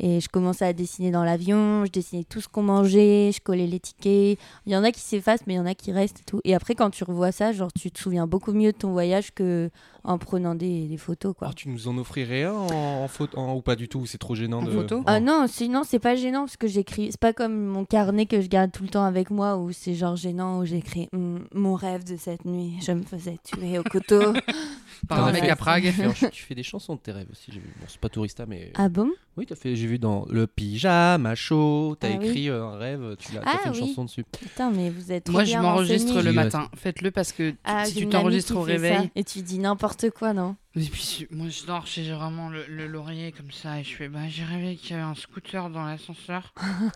Et 0.00 0.20
je 0.20 0.28
commençais 0.28 0.64
à 0.64 0.72
dessiner 0.72 1.10
dans 1.10 1.22
l'avion, 1.22 1.84
je 1.84 1.90
dessinais 1.90 2.24
tout 2.24 2.40
ce 2.40 2.48
qu'on 2.48 2.62
mangeait, 2.62 3.30
je 3.32 3.40
collais 3.40 3.66
les 3.66 3.78
tickets. 3.78 4.38
Il 4.66 4.72
y 4.72 4.76
en 4.76 4.82
a 4.82 4.90
qui 4.90 5.00
s'effacent, 5.00 5.46
mais 5.46 5.54
il 5.54 5.58
y 5.58 5.60
en 5.60 5.66
a 5.66 5.74
qui 5.74 5.92
restent 5.92 6.20
et 6.20 6.24
tout. 6.24 6.40
Et 6.44 6.54
après, 6.54 6.74
quand 6.74 6.90
tu 6.90 7.04
revois 7.04 7.30
ça, 7.30 7.52
genre, 7.52 7.72
tu 7.72 7.90
te 7.92 8.00
souviens 8.00 8.26
beaucoup 8.26 8.52
mieux 8.52 8.72
de 8.72 8.76
ton 8.78 8.90
voyage 8.92 9.32
que 9.34 9.70
en 10.04 10.18
prenant 10.18 10.54
des, 10.54 10.86
des 10.86 10.96
photos, 10.96 11.34
quoi. 11.36 11.48
Ah, 11.50 11.54
tu 11.56 11.68
nous 11.68 11.88
en 11.88 11.96
offrirais 11.98 12.44
un 12.44 12.52
en, 12.52 13.02
en 13.04 13.08
photo 13.08 13.38
en- 13.38 13.54
ou 13.54 13.62
pas 13.62 13.74
du 13.76 13.88
tout 13.88 14.06
C'est 14.06 14.18
trop 14.18 14.34
gênant 14.34 14.58
En 14.60 14.64
de. 14.64 14.70
photo 14.70 15.02
Ah 15.06 15.18
non, 15.20 15.46
sinon 15.48 15.82
c'est 15.84 15.98
pas 15.98 16.14
gênant 16.14 16.40
parce 16.44 16.56
que 16.56 16.68
j'écris. 16.68 17.08
C'est 17.10 17.20
pas 17.20 17.32
comme 17.32 17.64
mon 17.66 17.84
carnet 17.84 18.26
que 18.26 18.40
je 18.40 18.48
garde 18.48 18.70
tout 18.70 18.82
le 18.82 18.88
temps 18.90 19.04
avec 19.04 19.30
moi 19.30 19.56
où 19.56 19.72
c'est 19.72 19.94
genre 19.94 20.16
gênant 20.16 20.58
où 20.60 20.64
j'écris 20.64 21.08
Hum, 21.14 21.46
mon 21.54 21.74
rêve 21.74 22.04
de 22.04 22.16
cette 22.16 22.44
nuit. 22.44 22.74
Je 22.84 22.92
me 22.92 23.02
faisais 23.02 23.38
tuer 23.42 23.78
au 23.78 23.82
couteau. 23.82 24.20
Par 25.08 25.22
un 25.24 25.28
as 25.28 25.32
mec 25.32 25.44
fait- 25.44 25.50
à 25.50 25.56
Prague. 25.56 25.84
Tu 25.94 26.14
fais, 26.14 26.30
tu 26.30 26.42
fais 26.44 26.54
des 26.54 26.62
chansons 26.62 26.94
de 26.94 27.00
tes 27.00 27.12
rêves 27.12 27.26
aussi, 27.30 27.50
j'ai 27.52 27.60
vu. 27.60 27.66
Bon, 27.80 27.86
c'est 27.88 28.00
pas 28.00 28.08
tourista, 28.08 28.46
mais. 28.46 28.72
ah 28.76 28.88
bon? 28.88 29.08
Oui, 29.36 29.46
t'as 29.46 29.56
fait, 29.56 29.74
j'ai 29.74 29.86
vu 29.88 29.98
dans 29.98 30.26
Le 30.30 30.46
pyjama 30.46 31.34
chaud, 31.34 31.96
t'as 31.98 32.08
Ah 32.08 32.24
écrit 32.24 32.48
euh, 32.48 32.64
un 32.64 32.76
rêve, 32.76 33.16
tu 33.18 33.34
l'as, 33.34 33.40
t'as 33.40 33.50
Ah 33.54 33.58
fait 33.58 33.68
une 33.70 33.74
oui. 33.74 33.80
chanson 33.88 34.04
dessus. 34.04 34.24
Putain, 34.40 34.70
mais 34.70 34.90
vous 34.90 35.10
êtes 35.12 35.24
trop 35.24 35.32
Moi, 35.32 35.44
je 35.44 35.56
m'enregistre 35.58 36.22
le 36.22 36.32
matin. 36.32 36.68
Faites-le 36.76 37.10
parce 37.10 37.32
que 37.32 37.52
Ah, 37.64 37.84
si 37.84 37.94
tu 37.96 38.06
t'enregistres 38.08 38.56
au 38.56 38.62
réveil. 38.62 39.10
Et 39.16 39.24
tu 39.24 39.40
dis 39.42 39.58
n'importe 39.58 39.93
quoi, 40.16 40.32
non 40.32 40.56
Et 40.74 40.84
puis, 40.84 41.26
moi, 41.30 41.48
je 41.48 41.64
dors, 41.66 41.86
j'ai 41.86 42.12
vraiment 42.12 42.48
le, 42.48 42.66
le 42.66 42.86
laurier 42.86 43.32
comme 43.32 43.50
ça. 43.50 43.80
Et 43.80 43.84
je 43.84 43.94
fais, 43.94 44.08
bah, 44.08 44.28
j'ai 44.28 44.44
rêvé 44.44 44.76
qu'il 44.76 44.90
y 44.90 44.94
avait 44.94 45.02
un 45.02 45.14
scooter 45.14 45.70
dans 45.70 45.84
l'ascenseur. 45.84 46.52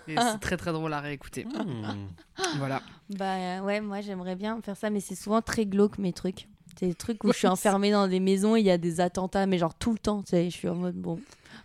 et 0.06 0.16
c'est 0.20 0.38
très, 0.40 0.56
très 0.56 0.72
drôle 0.72 0.92
à 0.92 1.00
réécouter. 1.00 1.44
Hmm. 1.44 2.08
Voilà. 2.58 2.82
Bah 3.10 3.34
euh, 3.34 3.60
ouais, 3.60 3.80
moi 3.80 4.00
j'aimerais 4.00 4.36
bien 4.36 4.60
faire 4.62 4.76
ça, 4.76 4.90
mais 4.90 5.00
c'est 5.00 5.14
souvent 5.14 5.40
très 5.42 5.66
glauque 5.66 5.98
mes 5.98 6.12
trucs. 6.12 6.48
C'est 6.78 6.86
des 6.86 6.94
trucs 6.94 7.24
où 7.24 7.32
je 7.32 7.38
suis 7.38 7.46
enfermée 7.48 7.90
dans 7.90 8.06
des 8.06 8.20
maisons, 8.20 8.54
il 8.54 8.64
y 8.64 8.70
a 8.70 8.78
des 8.78 9.00
attentats, 9.00 9.46
mais 9.46 9.58
genre 9.58 9.74
tout 9.74 9.92
le 9.92 9.98
temps. 9.98 10.22
Tu 10.22 10.30
sais, 10.30 10.50
je 10.50 10.56
suis 10.56 10.68
en 10.68 10.76
mode 10.76 10.94
bon, 10.94 11.16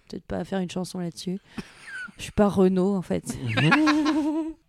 peut-être 0.07 0.25
pas 0.25 0.43
faire 0.43 0.59
une 0.59 0.71
chanson 0.71 0.99
là-dessus. 0.99 1.39
Je 2.17 2.23
suis 2.23 2.31
pas 2.31 2.47
Renault 2.47 2.95
en 2.95 3.01
fait. 3.01 3.23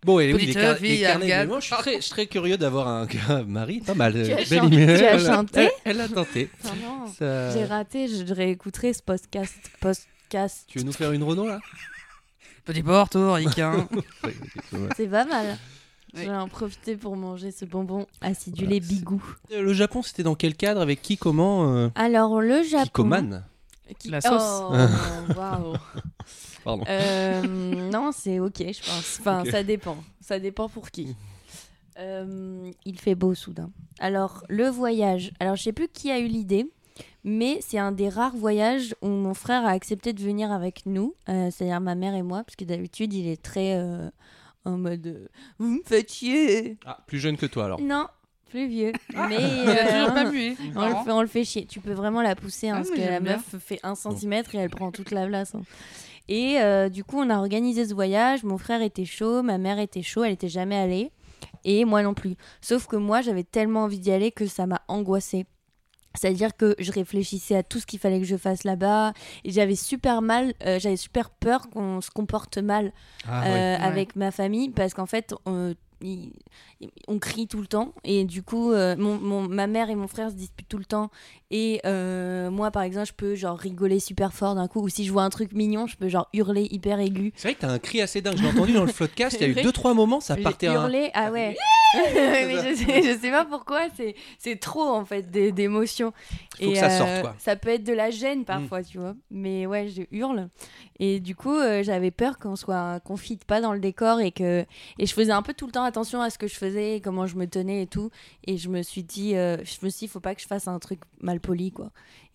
Bon, 0.05 0.19
et 0.19 0.31
oui, 0.35 0.45
les, 0.45 0.53
car- 0.53 0.77
fille 0.77 0.97
les 0.97 1.01
carnets 1.01 1.25
afghane. 1.31 1.39
de 1.39 1.43
mémoire, 1.45 1.61
je 1.61 1.65
suis 1.65 1.75
très, 1.77 1.95
je 1.95 2.01
suis 2.01 2.11
très 2.11 2.27
curieux 2.27 2.57
d'avoir 2.57 2.87
un 2.87 3.07
Marie, 3.47 3.79
pas 3.81 3.95
mal. 3.95 4.13
Tu 4.13 4.19
euh, 4.19 4.33
as 4.33 4.35
belle 4.35 4.45
chan- 4.45 4.67
image. 4.69 4.99
tu 4.99 5.03
as 5.05 5.13
Elle 5.15 5.25
a- 5.27 5.35
chanté 5.35 5.59
elle, 5.61 5.71
elle 5.85 6.01
a 6.01 6.07
tenté. 6.07 6.49
Ça- 7.17 7.51
J'ai 7.51 7.65
raté, 7.65 8.07
je 8.07 8.31
réécouterai 8.31 8.93
ce 8.93 9.01
podcast. 9.01 9.55
podcast. 9.79 10.65
Tu 10.67 10.77
veux 10.77 10.83
nous 10.85 10.91
faire 10.91 11.11
une 11.11 11.23
Renault 11.23 11.47
là? 11.47 11.59
Petit 12.65 12.83
portoricain. 12.83 13.87
C'est 14.95 15.07
pas 15.07 15.25
mal. 15.25 15.57
Oui. 16.13 16.21
Je 16.23 16.29
vais 16.29 16.35
en 16.37 16.47
profiter 16.49 16.95
pour 16.97 17.15
manger 17.17 17.49
ce 17.49 17.65
bonbon 17.65 18.05
acidulé 18.21 18.79
Voilà, 18.79 18.93
bigou. 18.93 19.23
Euh, 19.53 19.63
Le 19.63 19.73
Japon, 19.73 20.03
c'était 20.03 20.21
dans 20.23 20.35
quel 20.35 20.53
cadre? 20.55 20.81
Avec 20.81 21.01
qui 21.01 21.17
Comment 21.17 21.73
euh, 21.75 21.89
Alors 21.95 22.41
le 22.41 22.61
Japon. 22.61 22.85
Kikoman 22.85 23.43
Qui- 23.97 24.09
La 24.09 24.21
sauce. 24.21 24.43
Oh, 24.69 24.75
waouh. 25.35 25.73
Pardon. 26.65 26.83
Euh, 26.89 27.41
non, 27.91 28.11
c'est 28.11 28.39
ok, 28.39 28.57
je 28.59 28.79
pense. 28.85 29.17
Enfin, 29.21 29.43
ça 29.49 29.63
dépend. 29.63 29.95
Ça 30.19 30.39
dépend 30.39 30.67
pour 30.67 30.91
qui. 30.91 31.15
Euh, 31.97 32.69
il 32.83 32.99
fait 32.99 33.15
beau 33.15 33.33
soudain. 33.35 33.71
Alors, 33.99 34.43
le 34.49 34.67
voyage. 34.67 35.31
Alors, 35.39 35.55
je 35.55 35.63
sais 35.63 35.71
plus 35.71 35.87
qui 35.87 36.11
a 36.11 36.19
eu 36.19 36.27
l'idée, 36.27 36.69
mais 37.23 37.59
c'est 37.61 37.77
un 37.77 37.91
des 37.93 38.09
rares 38.09 38.35
voyages 38.35 38.93
où 39.01 39.07
mon 39.07 39.33
frère 39.33 39.65
a 39.65 39.69
accepté 39.69 40.11
de 40.11 40.21
venir 40.21 40.51
avec 40.51 40.85
nous, 40.85 41.15
euh, 41.29 41.49
c'est-à-dire 41.51 41.79
ma 41.79 41.95
mère 41.95 42.13
et 42.15 42.21
moi, 42.23 42.43
parce 42.43 42.57
que 42.57 42.65
d'habitude, 42.65 43.13
il 43.13 43.27
est 43.27 43.41
très 43.41 43.75
euh, 43.75 44.09
en 44.65 44.77
mode 44.77 45.29
Vous 45.57 45.67
me 45.67 45.81
faites 45.85 46.11
chier 46.11 46.77
Ah, 46.85 46.97
plus 47.07 47.19
jeune 47.19 47.37
que 47.37 47.45
toi 47.45 47.65
alors. 47.65 47.79
Non, 47.79 48.07
plus 48.49 48.67
vieux. 48.67 48.91
mais 49.13 49.37
Il 49.63 49.69
a 49.69 49.85
toujours 49.85 50.09
euh, 50.09 50.23
pas 50.23 50.31
mué. 50.31 50.57
on 50.75 50.85
le, 50.89 50.95
fait, 51.05 51.11
on 51.11 51.21
le 51.21 51.27
fait 51.27 51.43
chier. 51.45 51.65
Tu 51.65 51.79
peux 51.79 51.93
vraiment 51.93 52.21
la 52.21 52.35
pousser 52.35 52.67
hein, 52.69 52.73
Ah, 52.75 52.79
parce 52.79 52.89
mais 52.91 53.05
que 53.05 53.09
la 53.09 53.19
bien. 53.21 53.33
meuf 53.37 53.55
fait 53.63 53.79
un 53.83 53.95
centimètre 53.95 54.53
et 54.53 54.57
elle 54.57 54.69
prend 54.69 54.91
toute 54.91 55.11
la 55.11 55.25
place. 55.27 55.55
hein. 55.55 55.61
Et 56.27 56.59
euh, 56.59 56.89
du 56.89 57.03
coup, 57.03 57.19
on 57.19 57.29
a 57.29 57.37
organisé 57.37 57.85
ce 57.85 57.93
voyage. 57.93 58.43
Mon 58.43 58.57
frère 58.57 58.81
était 58.81 59.05
chaud, 59.05 59.43
ma 59.43 59.57
mère 59.57 59.79
était 59.79 60.01
chaud, 60.01 60.23
elle 60.23 60.33
était 60.33 60.49
jamais 60.49 60.77
allée. 60.77 61.11
Et 61.63 61.85
moi 61.85 62.03
non 62.03 62.13
plus. 62.13 62.35
Sauf 62.61 62.87
que 62.87 62.95
moi, 62.95 63.21
j'avais 63.21 63.43
tellement 63.43 63.83
envie 63.83 63.99
d'y 63.99 64.11
aller 64.11 64.31
que 64.31 64.45
ça 64.47 64.65
m'a 64.65 64.81
angoissée. 64.87 65.45
C'est-à-dire 66.15 66.55
que 66.55 66.75
je 66.79 66.91
réfléchissais 66.91 67.55
à 67.55 67.63
tout 67.63 67.79
ce 67.79 67.85
qu'il 67.85 67.99
fallait 67.99 68.19
que 68.19 68.25
je 68.25 68.37
fasse 68.37 68.63
là-bas 68.63 69.13
et 69.43 69.51
j'avais 69.51 69.75
super 69.75 70.21
mal, 70.21 70.53
euh, 70.65 70.79
j'avais 70.79 70.95
super 70.95 71.29
peur 71.29 71.69
qu'on 71.69 72.01
se 72.01 72.09
comporte 72.09 72.57
mal 72.57 72.93
Ah, 73.27 73.45
euh, 73.45 73.77
avec 73.79 74.15
ma 74.15 74.31
famille 74.31 74.69
parce 74.69 74.93
qu'en 74.93 75.05
fait 75.05 75.35
on, 75.45 75.75
il- 76.01 76.31
on 77.07 77.19
crie 77.19 77.47
tout 77.47 77.61
le 77.61 77.67
temps 77.67 77.93
et 78.03 78.25
du 78.25 78.43
coup 78.43 78.71
euh, 78.71 78.95
mon, 78.97 79.17
mon- 79.17 79.47
ma 79.47 79.65
mère 79.67 79.89
et 79.89 79.95
mon 79.95 80.07
frère 80.07 80.29
se 80.29 80.35
disputent 80.35 80.67
tout 80.67 80.77
le 80.77 80.85
temps 80.85 81.09
et 81.51 81.79
euh, 81.85 82.49
moi 82.51 82.69
par 82.71 82.83
exemple 82.83 83.07
je 83.07 83.13
peux 83.13 83.35
genre 83.35 83.57
rigoler 83.57 83.99
super 83.99 84.33
fort 84.33 84.55
d'un 84.55 84.67
coup 84.67 84.81
ou 84.81 84.89
si 84.89 85.05
je 85.05 85.11
vois 85.11 85.23
un 85.23 85.29
truc 85.29 85.53
mignon 85.53 85.87
je 85.87 85.95
peux 85.95 86.09
genre 86.09 86.27
hurler 86.33 86.67
hyper 86.71 86.99
aigu 86.99 87.31
C'est 87.35 87.47
vrai 87.47 87.55
que 87.55 87.61
t'as 87.61 87.69
un 87.71 87.79
cri 87.79 88.01
assez 88.01 88.21
dingue. 88.21 88.35
Je 88.37 88.41
l'ai 88.43 88.49
entendu 88.49 88.73
dans 88.73 88.83
le 88.85 88.91
floodcast. 88.91 89.37
Il 89.39 89.41
y 89.41 89.45
a 89.45 89.47
eu 89.47 89.53
deux 89.63 89.71
trois 89.71 89.93
moments, 89.93 90.19
ça 90.19 90.35
partait. 90.35 90.67
un- 90.67 90.73
hurlé 90.73 91.11
ah 91.13 91.31
ouais 91.31 91.55
mais 92.13 92.55
je 92.55 92.75
sais, 92.75 93.03
je 93.03 93.19
sais 93.19 93.31
pas 93.31 93.45
pourquoi 93.45 93.81
c'est 94.37 94.59
trop 94.59 94.83
en 94.83 95.05
fait 95.05 95.31
d'émotions 95.31 96.11
Faut 96.61 96.71
que 96.71 96.75
ça 96.77 96.89
sorte, 96.89 97.09
euh, 97.09 97.21
quoi. 97.21 97.35
Ça 97.39 97.55
peut 97.55 97.69
être 97.69 97.83
de 97.85 97.93
la 97.93 98.09
gêne 98.11 98.43
parfois 98.43 98.83
tu 98.83 98.97
vois 98.99 99.15
mais 99.31 99.65
ouais 99.65 99.87
je 99.87 100.01
hurle 100.11 100.49
et 100.99 101.19
du 101.19 101.35
coup 101.35 101.55
euh, 101.55 101.83
j'avais 101.83 102.11
peur 102.11 102.37
qu'on 102.39 102.55
soit 102.55 102.99
qu'on 103.01 103.17
fitte 103.17 103.43
pas 103.45 103.59
dans 103.61 103.73
le 103.73 103.79
décor 103.79 104.19
et 104.21 104.31
que 104.31 104.65
et 104.97 105.05
je 105.05 105.13
faisais 105.13 105.31
un 105.33 105.41
peu 105.41 105.53
tout 105.53 105.65
le 105.65 105.71
temps 105.71 105.83
attention 105.83 106.21
à 106.21 106.29
ce 106.29 106.37
que 106.37 106.47
je 106.47 106.55
faisais 106.55 107.01
comment 107.03 107.27
je 107.27 107.35
me 107.35 107.47
tenais 107.47 107.81
et 107.83 107.87
tout. 107.87 108.09
Et 108.45 108.57
je 108.57 108.69
me 108.69 108.81
suis 108.81 109.03
dit 109.03 109.35
euh, 109.35 109.57
je 109.63 109.85
me 109.85 109.89
suis 109.89 110.05
dit 110.05 110.07
faut 110.07 110.19
pas 110.19 110.35
que 110.35 110.41
je 110.41 110.47
fasse 110.47 110.67
un 110.67 110.79
truc 110.79 110.99
mal 111.21 111.39
poli 111.39 111.71
quoi. 111.71 111.91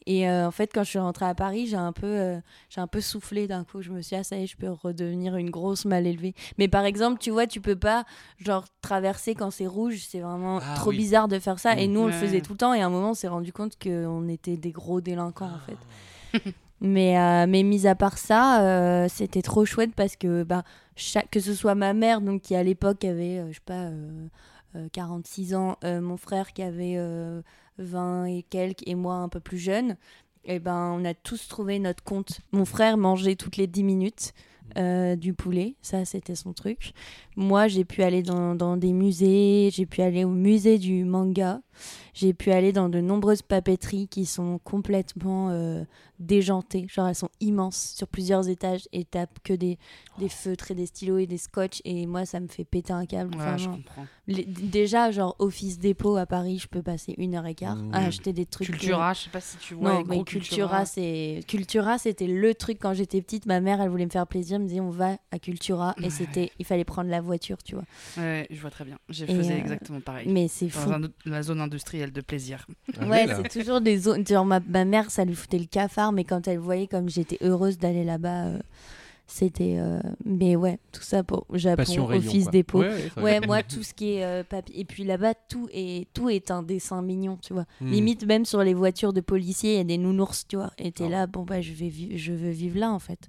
Et 0.06 0.28
euh, 0.28 0.46
en 0.46 0.50
fait 0.50 0.70
quand 0.74 0.82
je 0.82 0.88
suis 0.90 0.98
rentrée 0.98 1.26
à 1.26 1.34
Paris 1.34 1.66
j'ai 1.66 1.76
un 1.76 1.92
peu 1.92 2.06
euh, 2.06 2.38
j'ai 2.70 2.80
un 2.80 2.86
peu 2.86 3.00
soufflé 3.00 3.46
d'un 3.46 3.64
coup. 3.64 3.80
Je 3.82 3.90
me 3.92 4.00
suis 4.02 4.16
dit 4.16 4.20
ah 4.20 4.24
ça 4.24 4.36
y 4.36 4.42
est 4.44 4.46
je 4.46 4.56
peux 4.56 4.70
redevenir 4.70 5.36
une 5.36 5.50
grosse 5.50 5.84
mal 5.84 6.06
élevée. 6.06 6.34
Mais 6.58 6.68
par 6.68 6.84
exemple 6.84 7.18
tu 7.20 7.30
vois 7.30 7.46
tu 7.46 7.60
peux 7.60 7.76
pas 7.76 8.04
genre 8.38 8.64
traverser 8.82 9.34
quand 9.34 9.50
c'est 9.50 9.66
rouge. 9.66 9.98
C'est 10.08 10.20
vraiment 10.20 10.58
Ah 10.62 10.74
trop 10.74 10.90
oui. 10.90 10.96
bizarre 10.98 11.28
de 11.28 11.38
faire 11.38 11.58
ça. 11.58 11.78
Et 11.78 11.86
Mm. 11.88 11.92
nous 11.92 12.00
on 12.00 12.06
le 12.06 12.12
faisait 12.12 12.40
tout 12.40 12.52
le 12.52 12.58
temps. 12.58 12.72
Et 12.74 12.80
à 12.82 12.86
un 12.86 12.90
moment 12.90 13.10
on 13.10 13.14
s'est 13.14 13.28
rendu 13.28 13.52
compte 13.52 13.78
qu'on 13.82 14.26
était 14.28 14.56
des 14.56 14.70
gros 14.72 15.00
délinquants 15.00 15.50
en 15.50 15.60
fait 16.40 16.48
mais, 16.80 17.18
euh, 17.18 17.46
mais 17.48 17.62
mis 17.62 17.86
à 17.86 17.94
part 17.94 18.18
ça, 18.18 18.62
euh, 18.62 19.08
c'était 19.08 19.42
trop 19.42 19.64
chouette 19.64 19.94
parce 19.94 20.16
que 20.16 20.44
bah, 20.44 20.64
chaque, 20.96 21.30
que 21.30 21.40
ce 21.40 21.54
soit 21.54 21.74
ma 21.74 21.92
mère, 21.92 22.20
donc, 22.20 22.42
qui 22.42 22.54
à 22.54 22.62
l'époque 22.62 23.04
avait, 23.04 23.38
euh, 23.38 23.48
je 23.48 23.54
sais 23.54 23.60
pas, 23.64 23.84
euh, 23.88 24.26
euh, 24.76 24.88
46 24.92 25.54
ans, 25.54 25.76
mon 25.82 26.16
frère 26.16 26.52
qui 26.52 26.62
avait 26.62 26.94
euh, 26.96 27.42
20 27.78 28.26
et 28.26 28.42
quelques, 28.48 28.86
et 28.86 28.94
moi 28.94 29.16
un 29.16 29.28
peu 29.28 29.40
plus 29.40 29.58
jeune, 29.58 29.96
et 30.44 30.58
ben, 30.58 30.96
on 30.98 31.04
a 31.04 31.12
tous 31.12 31.48
trouvé 31.48 31.78
notre 31.78 32.02
compte. 32.02 32.40
Mon 32.52 32.64
frère 32.64 32.96
mangeait 32.96 33.36
toutes 33.36 33.56
les 33.56 33.66
10 33.66 33.82
minutes. 33.84 34.32
Euh, 34.76 35.16
du 35.16 35.34
poulet, 35.34 35.76
ça 35.82 36.04
c'était 36.04 36.34
son 36.34 36.52
truc. 36.52 36.92
Moi 37.36 37.68
j'ai 37.68 37.84
pu 37.84 38.02
aller 38.02 38.22
dans, 38.22 38.54
dans 38.54 38.76
des 38.76 38.92
musées, 38.92 39.70
j'ai 39.72 39.86
pu 39.86 40.02
aller 40.02 40.24
au 40.24 40.30
musée 40.30 40.78
du 40.78 41.04
manga, 41.04 41.60
j'ai 42.14 42.34
pu 42.34 42.50
aller 42.52 42.72
dans 42.72 42.88
de 42.88 43.00
nombreuses 43.00 43.42
papeteries 43.42 44.08
qui 44.08 44.26
sont 44.26 44.58
complètement 44.62 45.48
euh, 45.50 45.84
déjantées, 46.18 46.86
genre 46.88 47.08
elles 47.08 47.14
sont 47.14 47.30
immenses 47.40 47.94
sur 47.96 48.06
plusieurs 48.06 48.48
étages 48.48 48.88
et 48.92 49.04
tapent 49.04 49.38
que 49.42 49.54
des, 49.54 49.78
des 50.18 50.28
feutres 50.28 50.70
et 50.70 50.74
des 50.74 50.86
stylos 50.86 51.18
et 51.18 51.26
des 51.26 51.38
scotch 51.38 51.80
et 51.84 52.06
moi 52.06 52.26
ça 52.26 52.40
me 52.40 52.46
fait 52.48 52.64
péter 52.64 52.92
un 52.92 53.06
câble. 53.06 53.34
Ouais, 53.34 53.40
je 53.56 53.64
vraiment. 53.64 53.76
comprends. 53.76 54.06
Les- 54.26 54.44
déjà 54.44 55.10
genre 55.10 55.34
Office 55.38 55.78
Dépôt 55.78 56.16
à 56.16 56.26
Paris, 56.26 56.58
je 56.58 56.68
peux 56.68 56.82
passer 56.82 57.14
une 57.18 57.34
heure 57.34 57.46
et 57.46 57.54
quart 57.54 57.76
Mmh. 57.76 57.94
à 57.94 58.04
acheter 58.06 58.32
des 58.32 58.46
trucs. 58.46 58.66
Cultura, 58.68 59.12
je 59.14 59.20
sais 59.22 59.30
pas 59.30 59.40
si 59.40 59.56
tu 59.56 59.74
vois. 59.74 59.94
Non, 59.94 60.04
mais 60.06 60.22
Cultura, 60.24 60.84
c'est 60.84 61.40
Cultura, 61.48 61.98
c'était 61.98 62.26
le 62.26 62.54
truc 62.54 62.78
quand 62.80 62.92
j'étais 62.92 63.22
petite. 63.22 63.46
Ma 63.46 63.60
mère, 63.60 63.80
elle 63.80 63.88
voulait 63.88 64.04
me 64.04 64.10
faire 64.10 64.26
plaisir, 64.26 64.58
me 64.60 64.66
disait 64.68 64.80
on 64.80 64.90
va 64.90 65.16
à 65.30 65.38
Cultura 65.38 65.94
et 66.02 66.10
c'était, 66.10 66.50
il 66.58 66.64
fallait 66.64 66.84
prendre 66.84 67.10
la 67.10 67.20
voiture, 67.20 67.62
tu 67.62 67.74
vois. 67.74 67.84
Ouais, 68.16 68.46
je 68.50 68.60
vois 68.60 68.70
très 68.70 68.84
bien. 68.84 68.98
J'ai 69.08 69.26
faisais 69.26 69.54
euh, 69.54 69.58
exactement 69.58 70.00
pareil. 70.00 70.28
Mais 70.28 70.48
c'est 70.48 70.68
fou. 70.68 70.88
Dans 70.90 71.08
la 71.26 71.42
zone 71.42 71.60
industrielle 71.60 72.12
de 72.12 72.20
plaisir. 72.20 72.66
Ah 73.00 73.06
Ouais, 73.06 73.26
c'est 73.28 73.60
toujours 73.60 73.80
des 73.80 73.98
zones. 73.98 74.26
Genre 74.26 74.44
ma, 74.44 74.60
ma 74.60 74.84
mère, 74.84 75.10
ça 75.10 75.24
lui 75.24 75.34
foutait 75.34 75.58
le 75.58 75.66
cafard, 75.66 76.12
mais 76.12 76.24
quand 76.24 76.46
elle 76.48 76.58
voyait 76.58 76.86
comme 76.86 77.08
j'étais 77.08 77.38
heureuse 77.40 77.78
d'aller 77.78 78.04
là-bas, 78.04 78.46
euh, 78.46 78.58
c'était. 79.26 79.76
euh, 79.78 80.00
Mais 80.24 80.56
ouais, 80.56 80.78
tout 80.92 81.02
ça 81.02 81.22
pour 81.22 81.46
Japon, 81.52 81.76
Passion. 81.76 82.06
Office. 82.08 82.50
Dépôt. 82.50 82.80
Ouais, 82.80 82.88
ouais, 82.88 83.10
ça- 83.14 83.22
Ouais, 83.22 83.40
moi, 83.40 83.62
tout 83.62 83.82
ce 83.84 83.94
qui 83.94 84.14
est 84.14 84.24
euh, 84.24 84.42
papier. 84.42 84.80
Et 84.80 84.84
puis 84.84 85.04
là-bas, 85.04 85.34
tout 85.48 85.68
est, 85.72 86.08
tout 86.12 86.28
est 86.30 86.50
un 86.50 86.62
dessin 86.64 87.00
mignon, 87.02 87.38
tu 87.40 87.52
vois. 87.52 87.66
Hmm. 87.80 87.90
Limite, 87.92 88.26
même 88.26 88.44
sur 88.44 88.62
les 88.64 88.74
voitures 88.74 89.12
de 89.12 89.20
policiers, 89.20 89.74
il 89.74 89.76
y 89.76 89.80
a 89.80 89.84
des 89.84 89.98
nounours, 89.98 90.46
tu 90.48 90.56
vois. 90.56 90.72
Et 90.78 90.90
t'es 90.90 91.04
Ah 91.06 91.10
là, 91.10 91.26
bon, 91.28 91.44
bah, 91.44 91.60
je, 91.60 91.72
vais 91.72 91.92
je 92.16 92.32
veux 92.32 92.50
vivre 92.50 92.78
là, 92.80 92.90
en 92.90 92.98
fait, 92.98 93.28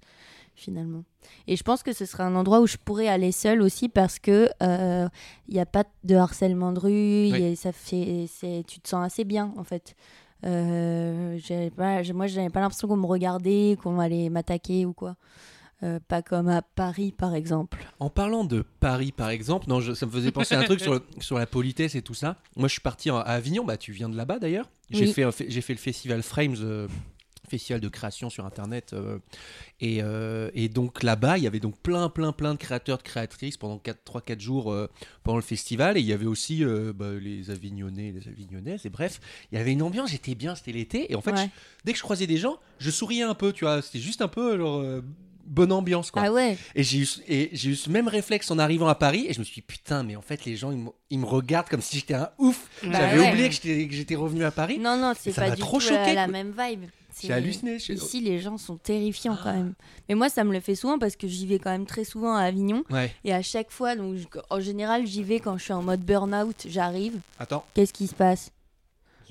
finalement. 0.62 1.04
Et 1.48 1.56
je 1.56 1.64
pense 1.64 1.84
que 1.84 1.92
ce 1.94 2.06
serait 2.06 2.24
un 2.24 2.36
endroit 2.36 2.62
où 2.62 2.68
je 2.68 2.78
pourrais 2.78 3.08
aller 3.08 3.32
seule 3.32 3.62
aussi 3.62 3.90
parce 3.90 4.20
que 4.20 4.50
euh, 4.64 5.08
il 5.48 5.54
n'y 5.56 5.60
a 5.60 5.66
pas 5.66 5.84
de 6.04 6.16
harcèlement 6.16 6.72
de 6.72 6.80
rue, 6.80 7.34
a- 7.34 7.56
ça 7.56 7.72
fait, 7.72 8.28
tu 8.68 8.80
te 8.80 8.88
sens 8.90 9.06
assez 9.06 9.24
bien, 9.24 9.54
en 9.58 9.64
fait. 9.64 9.96
Euh, 10.46 11.38
pas, 11.76 12.02
moi, 12.14 12.28
j'avais 12.28 12.50
pas 12.50 12.60
l'impression 12.62 12.88
qu'on 12.88 12.98
me 12.98 13.06
regardait, 13.06 13.78
qu'on 13.82 14.00
allait 14.00 14.30
m'attaquer 14.30 14.86
ou 14.86 14.94
quoi. 14.94 15.16
Euh, 15.84 16.00
pas 16.08 16.22
comme 16.22 16.48
à 16.48 16.62
Paris, 16.62 17.12
par 17.12 17.34
exemple. 17.34 17.84
En 18.00 18.12
parlant 18.12 18.44
de 18.46 18.64
Paris, 18.80 19.12
par 19.12 19.30
exemple, 19.30 19.68
non, 19.68 19.80
je- 19.80 19.94
ça 19.94 20.06
me 20.06 20.12
faisait 20.12 20.32
penser 20.32 20.54
à 20.54 20.60
un 20.60 20.64
truc 20.64 20.80
sur, 20.80 20.94
le- 20.94 21.02
sur 21.20 21.40
la 21.40 21.48
politesse 21.48 21.96
et 21.96 22.04
tout 22.04 22.14
ça. 22.14 22.38
Moi, 22.56 22.68
je 22.68 22.74
suis 22.74 22.82
parti 22.82 23.10
à 23.10 23.18
Avignon. 23.20 23.66
Bah, 23.66 23.78
tu 23.78 23.92
viens 23.92 24.08
de 24.10 24.16
là-bas 24.16 24.38
d'ailleurs. 24.38 24.70
J'ai 24.92 25.06
Oui. 25.06 25.14
fait, 25.14 25.32
fait 25.32 25.74
le 25.74 25.80
festival 25.80 26.22
Frames, 26.22 26.56
euh, 26.60 26.88
festival 27.52 27.80
de 27.82 27.88
création 27.90 28.30
sur 28.30 28.46
Internet. 28.46 28.94
euh, 28.94 29.20
et, 29.80 30.00
euh, 30.02 30.50
et 30.54 30.70
donc 30.70 31.04
là-bas, 31.04 31.38
il 31.38 31.44
y 31.44 31.48
avait 31.48 31.60
donc 31.60 31.78
plein, 31.78 32.10
plein, 32.10 32.32
plein 32.32 32.54
de 32.54 32.60
créateurs, 32.60 32.98
de 32.98 33.04
créatrices 33.04 33.58
pendant 33.58 33.78
3-4 34.06 34.40
jours 34.40 34.72
euh, 34.72 34.90
pendant 35.24 35.38
le 35.38 35.44
festival. 35.44 35.98
Et 35.98 36.02
il 36.02 36.06
y 36.08 36.14
avait 36.14 36.26
aussi 36.26 36.64
bah, 36.96 37.12
les 37.20 37.50
Avignonnais, 37.52 38.12
les 38.12 38.28
Avignonnaises. 38.28 38.86
Et 38.86 38.90
bref, 38.90 39.20
il 39.52 39.58
y 39.58 39.62
avait 39.62 39.72
une 39.74 39.82
ambiance. 39.84 40.12
J'étais 40.12 40.36
bien. 40.36 40.56
C'était 40.56 40.72
l'été. 40.72 41.12
Et 41.12 41.16
en 41.16 41.22
fait, 41.22 41.32
Ouais. 41.32 41.46
je- 41.46 41.86
dès 41.86 41.92
que 41.94 41.98
je 41.98 42.04
croisais 42.04 42.28
des 42.28 42.38
gens, 42.38 42.58
je 42.80 42.90
souriais 42.92 43.24
un 43.24 43.34
peu. 43.36 43.54
Tu 43.54 43.66
vois, 43.66 43.82
c'était 43.82 44.00
juste 44.00 44.22
un 44.22 44.28
peu 44.28 44.58
genre. 44.58 44.84
bonne 45.44 45.72
ambiance 45.72 46.12
quoi. 46.12 46.22
Ah 46.28 46.32
ouais 46.32 46.56
Et 46.76 46.84
j'ai 46.84 47.00
eu, 47.00 47.08
et 47.28 47.50
j'ai 47.52 47.72
eu 47.72 47.76
ce 47.76 47.90
même 47.90 48.08
réflexe 48.08 48.52
en 48.52 48.60
arrivant 48.60 48.88
à 48.88 48.96
Paris 48.96 49.26
et 49.28 49.34
je 49.34 49.40
me 49.40 49.44
suis 49.44 49.56
dit 49.56 49.62
putain 49.64 50.04
mais 50.04 50.16
en 50.16 50.22
fait 50.22 50.46
les 50.46 50.56
gens 50.56 50.72
ils, 50.72 50.78
me- 50.78 50.92
ils 51.10 51.18
me 51.20 51.26
regardent 51.26 51.68
comme 51.68 51.82
si 51.82 51.98
j'étais 51.98 52.14
un 52.14 52.30
ouf. 52.38 52.70
Bah 52.84 52.90
J'avais 52.94 53.20
ouais. 53.20 53.30
oublié 53.32 53.50
que 53.50 53.94
j'étais, 53.96 54.16
revenu 54.16 54.44
à 54.46 54.52
Paris. 54.52 54.78
Non, 54.78 54.98
non, 54.98 55.14
c'est 55.20 55.34
pas 55.36 55.50
du 55.50 55.60
trop 55.60 55.80
tout 55.80 55.88
choqué, 55.88 56.14
la, 56.14 56.28
même 56.28 56.54
vibe. 56.58 56.84
J'ai 57.22 57.34
halluciné. 57.34 57.76
Ici, 57.76 58.22
les 58.22 58.40
gens 58.40 58.58
sont 58.58 58.78
terrifiants 58.78 59.38
quand 59.42 59.54
même. 59.54 59.74
Mais 60.08 60.16
moi, 60.16 60.30
ça 60.30 60.44
me 60.44 60.54
le 60.54 60.60
fait 60.60 60.76
souvent 60.76 61.00
parce 61.00 61.16
que 61.16 61.28
j'y 61.28 61.46
vais 61.46 61.60
quand 61.60 61.72
même 61.72 61.86
très 61.86 62.04
souvent 62.04 62.36
à 62.36 62.44
Avignon. 62.44 62.84
Ouais. 62.90 63.14
Et 63.24 63.34
à 63.34 63.42
chaque 63.42 63.72
fois, 63.72 63.96
donc, 63.96 64.18
en 64.50 64.60
général, 64.60 65.06
j'y 65.06 65.24
vais 65.24 65.40
quand 65.40 65.58
je 65.58 65.64
suis 65.64 65.74
en 65.74 65.84
mode 65.84 66.02
burn-out. 66.02 66.66
J'arrive. 66.68 67.20
Attends. 67.40 67.66
Qu'est-ce 67.74 67.94
qui 67.94 68.08
se 68.08 68.16
passe? 68.16 68.52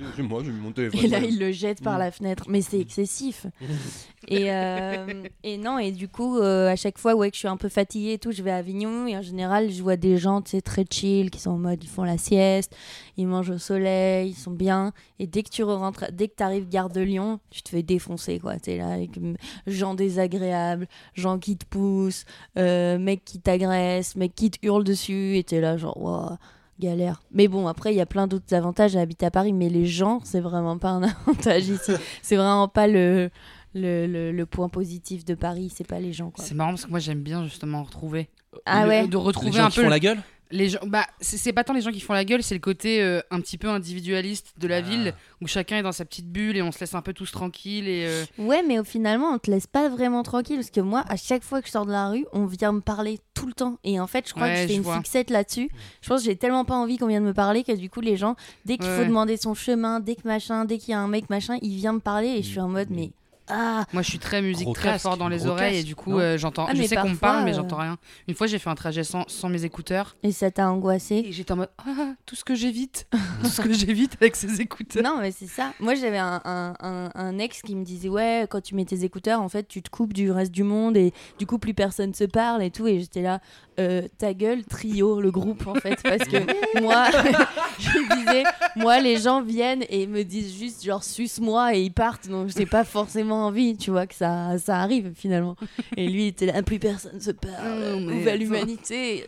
C'est, 0.01 0.17
c'est 0.17 0.23
moi 0.23 0.43
j'ai 0.45 0.51
mis 0.51 0.61
mon 0.61 0.73
téléphone. 0.73 1.01
Et 1.05 1.09
là, 1.09 1.19
il 1.21 1.39
le 1.39 1.53
jette 1.53 1.83
par 1.83 1.97
Mm. 1.97 1.99
la 1.99 2.11
fenêtre. 2.11 2.45
Mais 2.49 2.63
c'est 2.63 2.81
excessif. 2.81 3.47
et, 4.29 4.51
euh, 4.51 5.25
et 5.43 5.59
non, 5.59 5.79
et 5.79 5.93
du 5.93 6.09
coup, 6.09 6.39
euh, 6.39 6.69
à 6.71 6.77
chaque 6.77 6.99
fois 6.99 7.15
ouais, 7.15 7.31
que 7.31 7.35
je 7.37 7.41
suis 7.41 7.49
un 7.49 7.57
peu 7.57 7.69
fatiguée 7.69 8.15
et 8.15 8.19
tout, 8.19 8.33
je 8.33 8.43
vais 8.43 8.51
à 8.51 8.57
Avignon. 8.57 9.07
Et 9.07 9.17
en 9.17 9.23
général, 9.23 9.71
je 9.71 9.83
vois 9.83 9.97
des 9.97 10.17
gens 10.17 10.41
très 10.43 10.85
chill, 10.91 11.31
qui 11.31 11.41
sont 11.41 11.51
en 11.51 11.59
mode, 11.59 11.83
ils 11.85 11.89
font 11.89 12.05
la 12.05 12.19
sieste, 12.19 12.75
ils 13.17 13.27
mangent 13.27 13.51
au 13.51 13.59
soleil, 13.59 14.31
ils 14.31 14.35
sont 14.35 14.51
bien. 14.53 14.93
Et 15.19 15.27
dès 15.27 15.43
que 15.43 15.51
tu 15.51 15.63
rentres, 15.63 16.07
dès 16.13 16.29
que 16.29 16.35
tu 16.37 16.43
arrives 16.43 16.69
gare 16.69 16.89
de 16.89 17.01
Lyon, 17.01 17.41
tu 17.51 17.63
te 17.63 17.69
fais 17.69 17.83
défoncer. 17.83 18.39
quoi. 18.39 18.59
Tu 18.59 18.71
es 18.71 18.79
là 18.79 18.89
avec 18.89 19.17
mm, 19.21 19.35
gens 19.67 19.95
désagréables, 19.95 20.87
gens 21.15 21.39
qui 21.39 21.57
te 21.57 21.67
poussent, 21.67 22.25
euh, 22.59 22.99
mecs 22.99 23.25
qui 23.25 23.41
t'agressent, 23.41 24.17
mecs 24.17 24.35
qui 24.35 24.51
te 24.51 24.59
hurlent 24.67 24.85
dessus. 24.85 25.37
Et 25.37 25.45
tu 25.45 25.57
es 25.57 25.61
là, 25.61 25.77
genre, 25.77 26.01
waouh 26.01 26.37
galère. 26.81 27.23
Mais 27.31 27.47
bon, 27.47 27.69
après, 27.69 27.93
il 27.95 27.97
y 27.97 28.01
a 28.01 28.07
plein 28.07 28.27
d'autres 28.27 28.53
avantages 28.55 28.97
à 28.97 29.01
habiter 29.01 29.27
à 29.27 29.31
Paris, 29.31 29.53
mais 29.53 29.69
les 29.69 29.87
gens, 29.87 30.21
c'est 30.25 30.41
vraiment 30.41 30.77
pas 30.79 30.89
un 30.91 31.03
avantage 31.27 31.69
ici. 31.69 31.93
c'est 32.23 32.37
vraiment 32.37 32.67
pas 32.67 32.89
le, 32.89 33.31
le, 33.75 34.07
le, 34.09 34.33
le 34.33 34.47
point 34.47 34.69
positif 34.69 35.25
de 35.25 35.35
Paris, 35.35 35.73
c'est 35.73 35.87
pas 35.87 36.01
les 36.01 36.13
gens. 36.13 36.33
C'est 36.39 36.55
marrant 36.55 36.71
parce 36.71 36.87
que 36.87 36.91
moi 36.91 36.99
j'aime 36.99 37.23
bien 37.23 37.45
justement 37.45 37.83
retrouver. 37.85 38.29
Ah 38.67 38.83
Le- 38.83 38.89
ouais 38.89 39.07
De 39.07 39.13
Les 39.13 39.17
retrouver 39.17 39.53
gens 39.53 39.67
un 39.67 39.69
qui 39.71 39.77
peu 39.77 39.85
font 39.85 39.89
la 39.91 40.01
gueule 40.01 40.19
les 40.51 40.69
gens. 40.69 40.79
Bah, 40.87 41.07
c'est 41.21 41.53
pas 41.53 41.65
tant 41.65 41.73
les 41.73 41.81
gens 41.81 41.91
qui 41.93 42.01
font 42.01 42.13
la 42.13 42.25
gueule, 42.25 42.43
c'est 42.43 42.55
le 42.55 42.61
côté 42.61 43.03
euh, 43.03 43.21
un 43.31 43.41
petit 43.41 43.59
peu 43.59 43.69
individualiste 43.69 44.53
de 44.59 44.67
la 44.69 44.77
Ah. 44.77 44.81
ville 44.81 45.15
où 45.41 45.47
chacun 45.47 45.79
est 45.79 45.83
dans 45.83 45.93
sa 45.93 46.05
petite 46.05 46.29
bulle 46.31 46.57
et 46.57 46.63
on 46.63 46.73
se 46.73 46.81
laisse 46.81 46.95
un 46.95 47.03
peu 47.03 47.13
tous 47.13 47.31
tranquilles 47.33 47.89
et. 47.89 48.05
euh, 48.07 48.25
Ouais, 48.39 48.63
mais 48.67 48.79
au 48.79 48.85
finalement, 48.85 49.29
on 49.31 49.39
te 49.39 49.51
laisse 49.51 49.67
pas 49.67 49.89
vraiment 49.89 50.23
tranquille 50.23 50.57
parce 50.57 50.71
que 50.71 50.81
moi, 50.81 51.05
à 51.09 51.17
chaque 51.17 51.43
fois 51.43 51.61
que 51.61 51.67
je 51.67 51.73
sors 51.73 51.87
de 51.87 51.93
la 51.93 52.09
rue, 52.09 52.27
on 52.33 52.47
vient 52.47 52.73
me 52.73 52.81
parler 52.81 53.19
tout 53.35 53.47
le 53.47 53.53
temps. 53.53 53.79
Et 53.85 53.99
en 54.01 54.07
fait, 54.07 54.27
je 54.29 54.33
crois 54.35 54.45
Ouais, 54.47 54.55
que 54.55 54.61
je 54.63 54.67
fais 54.67 54.73
je 54.73 54.79
une 54.79 54.83
vois. 54.83 54.97
fixette 54.97 55.31
là-dessus. 55.31 55.71
Je 56.03 56.09
pense 56.09 56.21
que 56.23 56.27
j'ai 56.27 56.37
tellement 56.37 56.65
pas 56.65 56.75
envie 56.75 56.99
qu'on 56.99 57.07
vienne 57.07 57.25
me 57.25 57.35
parler 57.35 57.63
que 57.65 57.73
du 57.73 57.89
coup, 57.91 58.01
les 58.01 58.17
gens, 58.17 58.37
dès 58.65 58.77
qu'il 58.77 58.87
faut 58.91 59.05
demander 59.05 59.37
son 59.37 59.55
chemin, 59.55 60.01
dès 60.01 60.15
que 60.17 60.27
machin, 60.27 60.65
dès 60.65 60.79
qu'il 60.79 60.91
y 60.91 60.95
a 60.95 61.01
un 61.01 61.09
mec 61.09 61.31
machin, 61.31 61.59
il 61.63 61.75
vient 61.77 61.93
me 61.93 62.01
parler 62.01 62.29
et 62.29 62.43
je 62.43 62.49
suis 62.49 62.61
en 62.61 62.69
mode, 62.69 62.89
mais 62.91 63.11
ah, 63.51 63.85
Moi, 63.93 64.03
je 64.03 64.09
suis 64.09 64.19
très 64.19 64.41
musique, 64.43 64.65
Gros 64.65 64.75
très 64.75 64.91
casque, 64.91 65.03
fort 65.03 65.17
dans 65.17 65.29
les 65.29 65.47
oreilles 65.47 65.79
et 65.79 65.83
du 65.83 65.95
coup, 65.97 66.19
euh, 66.19 66.39
j'entends. 66.39 66.67
Ah, 66.69 66.75
je 66.75 66.83
sais 66.83 66.97
qu'on 66.97 67.11
me 67.11 67.17
parle, 67.17 67.45
mais 67.45 67.53
euh, 67.53 67.55
j'entends 67.57 67.77
rien. 67.79 67.99
Une 68.29 68.35
fois, 68.35 68.47
j'ai 68.47 68.59
fait 68.59 68.71
un 68.71 68.75
trajet 68.75 69.05
sans, 69.05 69.25
sans 69.29 69.49
mes 69.49 69.65
écouteurs 69.65 70.17
et 70.23 70.33
ça 70.33 70.51
t'a 70.51 70.71
angoissé. 70.71 71.17
et 71.27 71.33
j'étais 71.33 71.53
en 71.53 71.57
mode 71.57 71.71
ah, 71.79 72.15
tout 72.27 72.35
ce 72.37 72.45
que 72.45 72.55
j'évite, 72.55 73.07
tout 73.43 73.49
ce 73.49 73.61
que 73.61 73.73
j'évite 73.73 74.17
avec 74.21 74.37
ces 74.37 74.61
écouteurs. 74.61 75.03
Non, 75.03 75.19
mais 75.21 75.31
c'est 75.33 75.47
ça. 75.47 75.73
Moi, 75.81 75.95
j'avais 75.95 76.19
un, 76.19 76.41
un, 76.45 76.75
un- 76.81 77.11
un 77.15 77.39
ex 77.39 77.63
qui 77.63 77.75
me 77.77 77.85
disait 77.85 78.09
Ouais, 78.09 78.47
quand 78.49 78.61
tu 78.63 78.75
mets 78.75 78.85
tes 78.85 79.05
écouteurs, 79.05 79.41
en 79.41 79.49
fait, 79.49 79.67
tu 79.69 79.83
te 79.83 79.91
coupes 79.91 80.13
du 80.13 80.31
reste 80.31 80.53
du 80.53 80.63
monde 80.63 80.97
et 80.97 81.13
du 81.39 81.47
coup, 81.47 81.59
plus 81.59 81.75
personne 81.75 82.15
se 82.15 82.25
parle 82.25 82.63
et 82.63 82.71
tout. 82.71 82.87
Et 82.87 83.01
j'étais 83.01 83.23
là, 83.23 83.41
Euh, 83.81 84.03
ta 84.19 84.35
gueule, 84.35 84.63
trio, 84.65 85.21
le 85.23 85.31
groupe, 85.31 85.67
en 85.67 85.75
fait. 85.75 85.99
Parce 86.03 86.25
que 86.29 86.37
moi, 86.83 87.07
je 87.79 87.89
me 87.99 88.17
disais 88.19 88.43
Moi, 88.77 89.01
les 89.01 89.17
gens 89.17 89.41
viennent 89.43 89.85
et 89.89 90.07
me 90.07 90.23
disent 90.23 90.55
juste, 90.59 90.85
genre, 90.85 91.03
suce-moi 91.03 91.75
et 91.75 91.83
ils 91.83 91.93
partent. 91.93 92.29
Donc, 92.29 92.51
j'ai 92.55 92.67
pas 92.67 92.85
forcément 92.85 93.47
envie, 93.47 93.77
tu 93.77 93.91
vois, 93.91 94.07
que 94.07 94.15
ça, 94.15 94.59
ça 94.59 94.77
arrive 94.81 95.13
finalement. 95.17 95.57
Et 95.97 96.07
lui, 96.09 96.25
il 96.25 96.29
était 96.29 96.47
là 96.47 96.63
Plus 96.63 96.79
personne 96.79 97.21
se 97.21 97.31
parle. 97.31 97.55
Attends. 97.55 98.37
l'humanité 98.37 99.25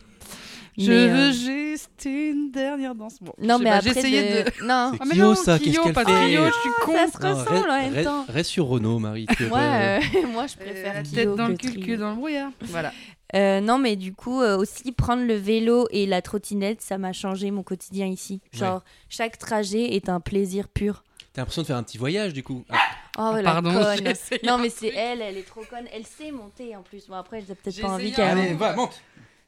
Je 0.77 0.91
Mais, 0.91 1.07
veux 1.07 1.29
euh, 1.29 1.31
juste 1.31 1.89
une 2.05 2.51
dernière 2.51 2.95
danse. 2.95 3.17
Bon, 3.21 3.33
Non, 3.41 3.57
mais 3.59 3.69
pas, 3.69 3.75
après, 3.77 3.93
j'essayais 3.93 4.43
de... 4.43 4.49
de. 4.61 4.65
Non, 4.67 4.91
Ah, 4.99 5.03
mais 5.05 5.15
Kyo, 5.15 5.23
non, 5.23 5.35
ça, 5.35 5.57
qu'est-ce 5.59 5.71
Kyo, 5.75 5.83
qu'elle 5.83 5.93
pas 5.93 6.05
fait 6.05 6.35
Kyo, 6.35 6.45
je 6.45 6.51
suis 6.51 6.69
con. 6.83 6.93
ça 6.93 7.07
se 7.19 7.23
Non, 7.25 7.35
ressemble 7.35 7.69
en 7.69 7.73
reste- 7.73 7.83
même 7.85 7.93
reste- 7.93 8.05
temps. 8.07 8.25
Reste 8.29 8.49
sur 8.49 8.65
Renault, 8.67 8.99
Marie. 8.99 9.25
Ouais, 9.39 9.47
euh, 9.53 9.99
moi 10.33 10.45
je 10.47 10.55
préfère 10.55 10.97
Euh, 10.97 11.03
Kyo 11.03 11.15
tête 11.15 11.35
dans 11.35 11.45
que 11.47 11.51
le 11.51 11.57
cul, 11.73 11.79
que 11.79 11.95
dans 11.95 12.09
le 12.11 12.15
brouillard. 12.15 12.51
Voilà. 12.61 12.91
Euh, 13.35 13.61
non, 13.61 13.79
mais 13.79 13.95
du 13.95 14.13
coup, 14.13 14.41
euh, 14.41 14.57
aussi 14.57 14.91
prendre 14.91 15.23
le 15.25 15.33
vélo 15.35 15.87
et 15.91 16.05
la 16.05 16.21
trottinette, 16.21 16.81
ça 16.81 16.97
m'a 16.97 17.13
changé 17.13 17.49
mon 17.51 17.63
quotidien 17.63 18.05
ici. 18.07 18.41
Genre, 18.51 18.83
chaque 19.09 19.37
trajet 19.37 19.95
est 19.95 20.07
un 20.09 20.19
plaisir 20.19 20.67
pur. 20.67 21.03
T'as 21.33 21.41
l'impression 21.41 21.63
de 21.63 21.67
faire 21.67 21.77
un 21.77 21.83
petit 21.83 21.97
voyage 21.97 22.33
du 22.33 22.43
coup. 22.43 22.63
Ah, 22.69 22.77
Oh, 23.17 23.33
la 23.35 23.43
Pardon, 23.43 23.71
conne. 23.73 24.13
Non, 24.43 24.57
mais 24.57 24.69
c'est 24.69 24.87
elle, 24.93 25.21
elle 25.21 25.37
est 25.37 25.47
trop 25.47 25.61
conne. 25.69 25.85
Elle 25.93 26.05
sait 26.05 26.31
monter 26.31 26.75
en 26.75 26.81
plus. 26.81 27.07
Bon, 27.07 27.15
après, 27.15 27.41
j'ai 27.47 27.53
peut-être 27.53 27.75
J'ai 27.75 27.81
pas 27.83 27.89
envie 27.89 28.11
qu'elle. 28.11 28.25
un- 28.25 28.41
Allez, 28.41 28.53
va, 28.55 28.75
monte. 28.75 28.99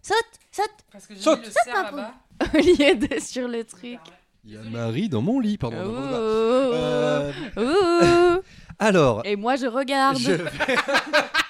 Saute, 0.03 0.15
saute 0.51 0.69
Parce 0.91 1.07
que 1.07 1.15
Saute. 1.15 1.39
Au 2.53 2.57
lieu 2.57 2.95
de 3.07 3.19
sur 3.19 3.47
le 3.47 3.63
truc. 3.63 3.99
Il 4.43 4.53
y 4.53 4.57
a 4.57 4.61
Marie 4.61 5.09
dans 5.09 5.21
mon 5.23 5.39
lit, 5.39 5.57
pardon. 5.57 5.77
Non. 5.83 5.93
Euh, 5.95 7.31
ouh. 7.57 8.41
alors, 8.79 9.21
Et 9.25 9.35
moi, 9.35 9.55
je 9.55 9.65
regarde. 9.65 10.17
je... 10.19 10.33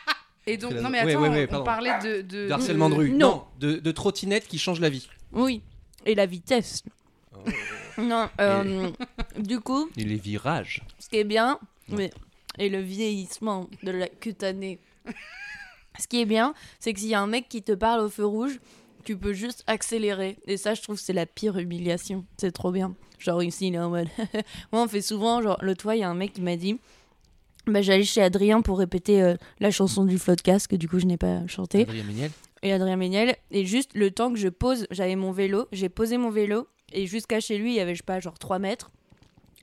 Et 0.47 0.57
donc, 0.57 0.73
non 0.73 0.89
mais 0.89 0.99
attends, 0.99 1.21
ouais, 1.21 1.29
ouais, 1.29 1.47
on- 1.51 1.63
parlait 1.63 1.97
de, 2.03 2.21
de, 2.21 2.47
de 2.47 2.51
harcèlement 2.51 2.89
de 2.89 2.95
rue. 2.95 3.09
Non. 3.11 3.17
Non, 3.17 3.43
de, 3.59 3.77
de 3.77 3.91
trottinette 3.91 4.47
qui 4.47 4.59
change 4.59 4.79
la 4.79 4.89
vie. 4.89 5.07
Oui. 5.31 5.61
Et 6.05 6.13
la 6.15 6.25
vitesse. 6.25 6.83
Oh. 7.35 7.39
Non, 7.97 8.29
euh, 8.41 8.91
du 9.39 9.61
coup, 9.61 9.89
Et 9.95 10.03
les 10.03 10.17
virages. 10.17 10.81
ce 10.99 11.07
qui 11.07 11.15
est 11.17 11.23
bien, 11.23 11.59
mais 11.87 12.11
et 12.57 12.67
le 12.67 12.79
vieillissement 12.81 13.69
de 13.83 13.91
la 13.91 14.09
cutanée. 14.09 14.79
Ce 15.99 16.05
qui 16.07 16.19
est 16.21 16.25
bien, 16.25 16.53
c'est 16.79 16.91
que 16.93 16.99
s'il 16.99 17.07
y 17.09 17.13
a 17.15 17.21
un 17.21 17.27
mec 17.27 17.47
qui 17.47 17.63
te 17.63 17.71
parle 17.71 18.01
au 18.01 18.09
feu 18.09 18.25
rouge, 18.25 18.59
tu 19.05 19.15
peux 19.15 19.31
juste 19.31 19.63
accélérer. 19.65 20.37
Et 20.45 20.57
ça, 20.57 20.73
je 20.73 20.81
trouve, 20.81 20.99
c'est 20.99 21.13
la 21.13 21.25
pire 21.25 21.57
humiliation. 21.57 22.25
C'est 22.37 22.51
trop 22.51 22.71
bien. 22.71 22.93
Genre 23.17 23.41
ici, 23.43 23.67
il 23.67 23.75
est 23.75 23.79
en 23.79 23.89
mode. 23.89 24.09
Moi, 24.73 24.81
on 24.83 24.87
fait 24.89 25.01
souvent, 25.01 25.41
genre, 25.41 25.57
l'autre 25.61 25.83
fois, 25.83 25.95
il 25.95 25.99
y 25.99 26.03
a 26.03 26.09
un 26.09 26.15
mec 26.15 26.33
qui 26.33 26.41
m'a 26.41 26.57
dit. 26.57 26.77
Bah, 27.67 27.81
j'allais 27.81 28.03
chez 28.03 28.21
Adrien 28.21 28.61
pour 28.61 28.77
répéter 28.77 29.21
euh, 29.21 29.35
la 29.59 29.71
chanson 29.71 30.05
du 30.05 30.17
Floodcast 30.19 30.67
que 30.67 30.75
du 30.75 30.87
coup 30.87 30.99
je 30.99 31.05
n'ai 31.05 31.17
pas 31.17 31.45
chanté 31.47 31.81
Adrien 31.81 32.03
Méniel. 32.03 32.31
et 32.61 32.71
Adrien 32.73 32.95
Méniel. 32.95 33.35
Et 33.51 33.65
juste 33.65 33.91
le 33.95 34.11
temps 34.11 34.31
que 34.31 34.37
je 34.37 34.49
pose, 34.49 34.85
j'avais 34.91 35.15
mon 35.15 35.31
vélo, 35.31 35.67
j'ai 35.71 35.89
posé 35.89 36.17
mon 36.17 36.29
vélo 36.29 36.67
et 36.93 37.07
jusqu'à 37.07 37.39
chez 37.39 37.57
lui, 37.57 37.73
il 37.73 37.75
y 37.75 37.79
avait, 37.79 37.95
je 37.95 37.99
sais 37.99 38.05
pas, 38.05 38.19
genre 38.19 38.37
3 38.37 38.59
mètres. 38.59 38.91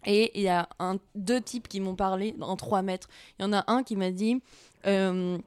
Et 0.05 0.33
il 0.35 0.43
y 0.43 0.49
a 0.49 0.69
un, 0.81 0.99
deux 1.15 1.41
types 1.41 1.69
qui 1.69 1.81
m'ont 1.81 1.95
parlé 1.95 2.35
en 2.41 2.57
3 2.57 2.83
mètres. 2.83 3.09
Il 3.39 3.43
y 3.43 3.45
en 3.45 3.53
a 3.53 3.65
un 3.69 3.85
qui 3.85 3.95
m'a 3.95 4.11
dit 4.11 4.43
euh, 4.87 5.39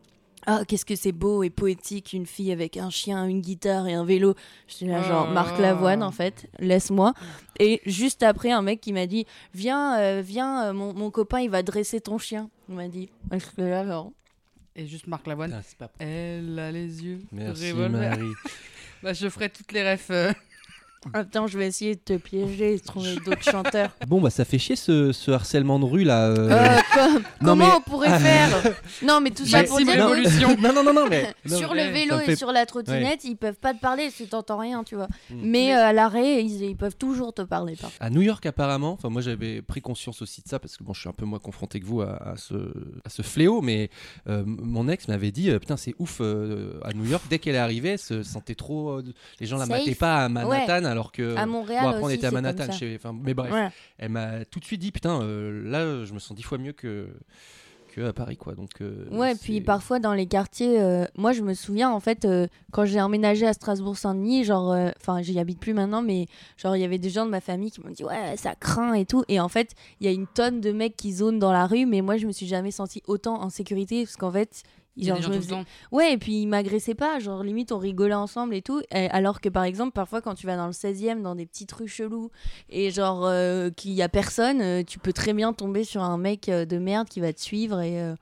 Ah, 0.47 0.61
qu'est-ce 0.67 0.85
que 0.85 0.95
c'est 0.95 1.11
beau 1.11 1.43
et 1.43 1.49
poétique, 1.49 2.13
une 2.13 2.25
fille 2.25 2.51
avec 2.51 2.77
un 2.77 2.89
chien, 2.89 3.25
une 3.25 3.41
guitare 3.41 3.87
et 3.87 3.93
un 3.93 4.05
vélo. 4.05 4.35
J'étais 4.67 4.85
là, 4.85 5.01
genre 5.01 5.27
Oh. 5.29 5.33
Marc 5.33 5.57
Lavoine, 5.59 6.03
en 6.03 6.11
fait, 6.11 6.47
laisse-moi. 6.59 7.13
Et 7.59 7.81
juste 7.85 8.21
après, 8.23 8.51
un 8.51 8.61
mec 8.61 8.79
qui 8.81 8.93
m'a 8.93 9.07
dit 9.07 9.25
Viens, 9.53 9.97
euh, 9.99 10.21
viens, 10.23 10.65
euh, 10.67 10.73
mon, 10.73 10.93
mon 10.93 11.09
copain, 11.11 11.39
il 11.39 11.49
va 11.49 11.63
dresser 11.63 11.99
ton 12.01 12.17
chien. 12.17 12.49
Il 12.69 12.75
m'a 12.75 12.87
dit 12.87 13.09
je 13.31 13.39
suis 13.39 13.51
là, 13.57 13.85
genre, 13.85 14.11
Et 14.75 14.85
juste 14.87 15.07
Marc 15.07 15.25
Lavoine. 15.27 15.61
Pas- 15.79 15.91
Elle 15.99 16.59
a 16.59 16.71
les 16.71 17.03
yeux. 17.03 17.21
Merci. 17.31 17.73
Marie. 17.73 18.21
Bah, 19.03 19.13
je 19.13 19.29
ferai 19.29 19.49
toutes 19.49 19.71
les 19.71 19.83
refs. 19.91 20.09
Attends, 21.13 21.47
je 21.47 21.57
vais 21.57 21.67
essayer 21.67 21.95
de 21.95 21.99
te 21.99 22.13
piéger 22.17 22.73
et 22.73 22.77
de 22.77 22.83
trouver 22.83 23.15
d'autres 23.25 23.43
chanteurs. 23.43 23.91
Bon 24.07 24.21
bah 24.21 24.29
ça 24.29 24.43
fait 24.45 24.57
chier 24.59 24.75
ce, 24.75 25.11
ce 25.11 25.31
harcèlement 25.31 25.79
de 25.79 25.85
rue 25.85 26.03
là. 26.03 26.25
euh. 26.27 26.49
Euh, 26.49 26.77
co- 26.93 27.21
comment 27.43 27.55
mais- 27.67 27.73
on 27.77 27.81
pourrait 27.81 28.19
faire 28.19 28.49
Non, 29.03 29.21
mais 29.21 29.31
tout 29.31 29.45
ça 29.45 29.63
pour 29.63 29.79
Maxime 29.79 29.85
dire 29.93 29.95
que 30.05 30.11
Révolution. 30.13 30.57
non 30.61 30.73
non 30.73 30.83
non 30.83 30.93
non 30.93 31.07
mais 31.09 31.33
non, 31.49 31.57
sur 31.57 31.73
mais- 31.73 31.87
le 31.87 31.91
vélo 31.93 32.09
ça 32.11 32.17
me 32.17 32.21
et 32.23 32.25
fait- 32.25 32.35
sur 32.35 32.51
la 32.51 32.65
trottinette, 32.65 33.23
ils 33.23 33.35
peuvent 33.35 33.55
pas 33.55 33.73
te 33.73 33.79
parler, 33.79 34.09
tu 34.15 34.27
t'entends 34.27 34.57
rien, 34.57 34.83
tu 34.83 34.95
vois. 34.95 35.07
Mm. 35.29 35.35
Mais 35.43 35.75
euh, 35.75 35.85
à 35.85 35.93
l'arrêt, 35.93 36.43
ils, 36.43 36.63
ils 36.63 36.75
peuvent 36.75 36.95
toujours 36.97 37.33
te 37.33 37.41
parler. 37.43 37.75
par 37.75 37.89
contre. 37.91 38.01
À 38.03 38.09
New 38.09 38.21
York 38.21 38.45
apparemment, 38.45 38.93
enfin 38.93 39.09
moi 39.09 39.21
j'avais 39.21 39.61
pris 39.61 39.81
conscience 39.81 40.21
aussi 40.21 40.41
de 40.41 40.47
ça 40.47 40.59
parce 40.59 40.77
que 40.77 40.83
bon 40.83 40.93
je 40.93 40.99
suis 41.01 41.09
un 41.09 41.13
peu 41.13 41.25
moins 41.25 41.39
confronté 41.39 41.79
que 41.79 41.85
vous 41.85 42.01
à, 42.01 42.15
à 42.31 42.37
ce, 42.37 42.53
à 43.05 43.09
ce 43.09 43.21
fléau, 43.21 43.61
mais 43.61 43.89
euh, 44.27 44.39
m- 44.41 44.57
mon 44.61 44.87
ex 44.87 45.07
m'avait 45.07 45.31
dit 45.31 45.49
euh, 45.49 45.59
putain 45.59 45.77
c'est 45.77 45.93
ouf 45.99 46.17
euh, 46.21 46.79
à 46.83 46.93
New 46.93 47.05
York 47.05 47.23
dès 47.29 47.39
qu'elle 47.39 47.55
est 47.55 47.59
arrivée, 47.59 47.89
elle 47.89 47.99
se 47.99 48.23
sentait 48.23 48.55
trop, 48.55 48.89
euh, 48.99 49.03
les 49.39 49.45
gens 49.45 49.57
la 49.57 49.65
Safe. 49.65 49.79
mataient 49.79 49.95
pas 49.95 50.25
à 50.25 50.29
Manhattan 50.29 50.85
alors 50.85 50.94
que 51.11 51.35
À 51.35 51.45
Montréal 51.45 51.83
bon 51.83 51.89
après 51.89 52.01
on 52.01 52.05
aussi, 52.05 52.15
était 52.15 52.27
à 52.27 52.31
Manhattan, 52.31 52.71
chez- 52.71 52.99
mais 53.23 53.33
bref, 53.33 53.73
elle 53.97 54.09
m'a 54.09 54.45
tout 54.45 54.59
de 54.59 54.65
suite 54.65 54.81
dit 54.81 54.91
putain 54.91 55.21
euh, 55.21 55.61
là 55.69 56.05
je 56.05 56.13
me 56.13 56.19
sens 56.19 56.35
dix 56.35 56.43
fois 56.43 56.57
mieux 56.57 56.73
que 56.73 57.07
que 57.93 58.01
à 58.01 58.11
Paris 58.11 58.35
quoi. 58.35 58.55
Donc. 58.55 58.71
euh, 58.81 59.05
Ouais, 59.09 59.35
puis 59.35 59.61
parfois 59.61 59.99
dans 59.99 60.13
les 60.13 60.25
quartiers, 60.25 60.81
euh, 60.81 61.05
moi 61.17 61.31
je 61.31 61.41
me 61.43 61.53
souviens 61.53 61.89
en 61.91 62.01
fait 62.01 62.27
quand 62.73 62.83
j'ai 62.83 62.99
emménagé 62.99 63.47
à 63.47 63.53
Strasbourg-Saint-Denis, 63.53 64.43
genre, 64.43 64.75
enfin 64.99 65.21
j'y 65.21 65.39
habite 65.39 65.59
plus 65.61 65.73
maintenant, 65.73 66.01
mais 66.01 66.25
genre 66.57 66.75
il 66.75 66.81
y 66.81 66.83
avait 66.83 66.97
des 66.97 67.09
gens 67.09 67.25
de 67.25 67.31
ma 67.31 67.39
famille 67.39 67.71
qui 67.71 67.79
m'ont 67.81 67.91
dit 67.91 68.03
ouais 68.03 68.35
ça 68.35 68.53
craint 68.55 68.93
et 68.95 69.05
tout, 69.05 69.23
et 69.29 69.39
en 69.39 69.47
fait 69.47 69.71
il 70.01 70.05
y 70.05 70.09
a 70.09 70.11
une 70.13 70.27
tonne 70.27 70.59
de 70.59 70.71
mecs 70.73 70.97
qui 70.97 71.13
zonent 71.13 71.39
dans 71.39 71.53
la 71.53 71.67
rue, 71.67 71.85
mais 71.85 72.01
moi 72.01 72.17
je 72.17 72.27
me 72.27 72.31
suis 72.33 72.47
jamais 72.47 72.71
sentie 72.71 73.01
autant 73.07 73.41
en 73.41 73.49
sécurité 73.49 74.03
parce 74.03 74.17
qu'en 74.17 74.31
fait 74.31 74.63
Il 74.97 75.05
y 75.05 75.11
a 75.11 75.15
genre, 75.15 75.17
des 75.17 75.21
je 75.21 75.27
gens 75.27 75.29
me 75.29 75.35
tout 75.35 75.39
le 75.39 75.55
faisais- 75.55 75.63
temps. 75.63 75.69
Ouais, 75.91 76.13
et 76.13 76.17
puis 76.17 76.41
ils 76.41 76.47
m'agressaient 76.47 76.95
pas, 76.95 77.19
genre 77.19 77.43
limite 77.43 77.71
on 77.71 77.77
rigolait 77.77 78.13
ensemble 78.13 78.55
et 78.55 78.61
tout. 78.61 78.81
Et 78.91 79.07
alors 79.09 79.41
que 79.41 79.49
par 79.49 79.63
exemple, 79.63 79.91
parfois 79.91 80.21
quand 80.21 80.35
tu 80.35 80.47
vas 80.47 80.55
dans 80.55 80.67
le 80.67 80.71
16e, 80.73 81.21
dans 81.21 81.35
des 81.35 81.45
petites 81.45 81.71
rues 81.73 81.87
cheloues, 81.87 82.29
et 82.69 82.91
genre 82.91 83.25
euh, 83.25 83.69
qu'il 83.71 83.91
y 83.91 84.01
a 84.01 84.09
personne, 84.09 84.61
euh, 84.61 84.83
tu 84.83 84.99
peux 84.99 85.13
très 85.13 85.33
bien 85.33 85.51
tomber 85.53 85.83
sur 85.83 86.01
un 86.03 86.17
mec 86.17 86.47
euh, 86.49 86.65
de 86.65 86.77
merde 86.77 87.07
qui 87.09 87.19
va 87.19 87.33
te 87.33 87.41
suivre. 87.41 87.81
Et, 87.81 88.13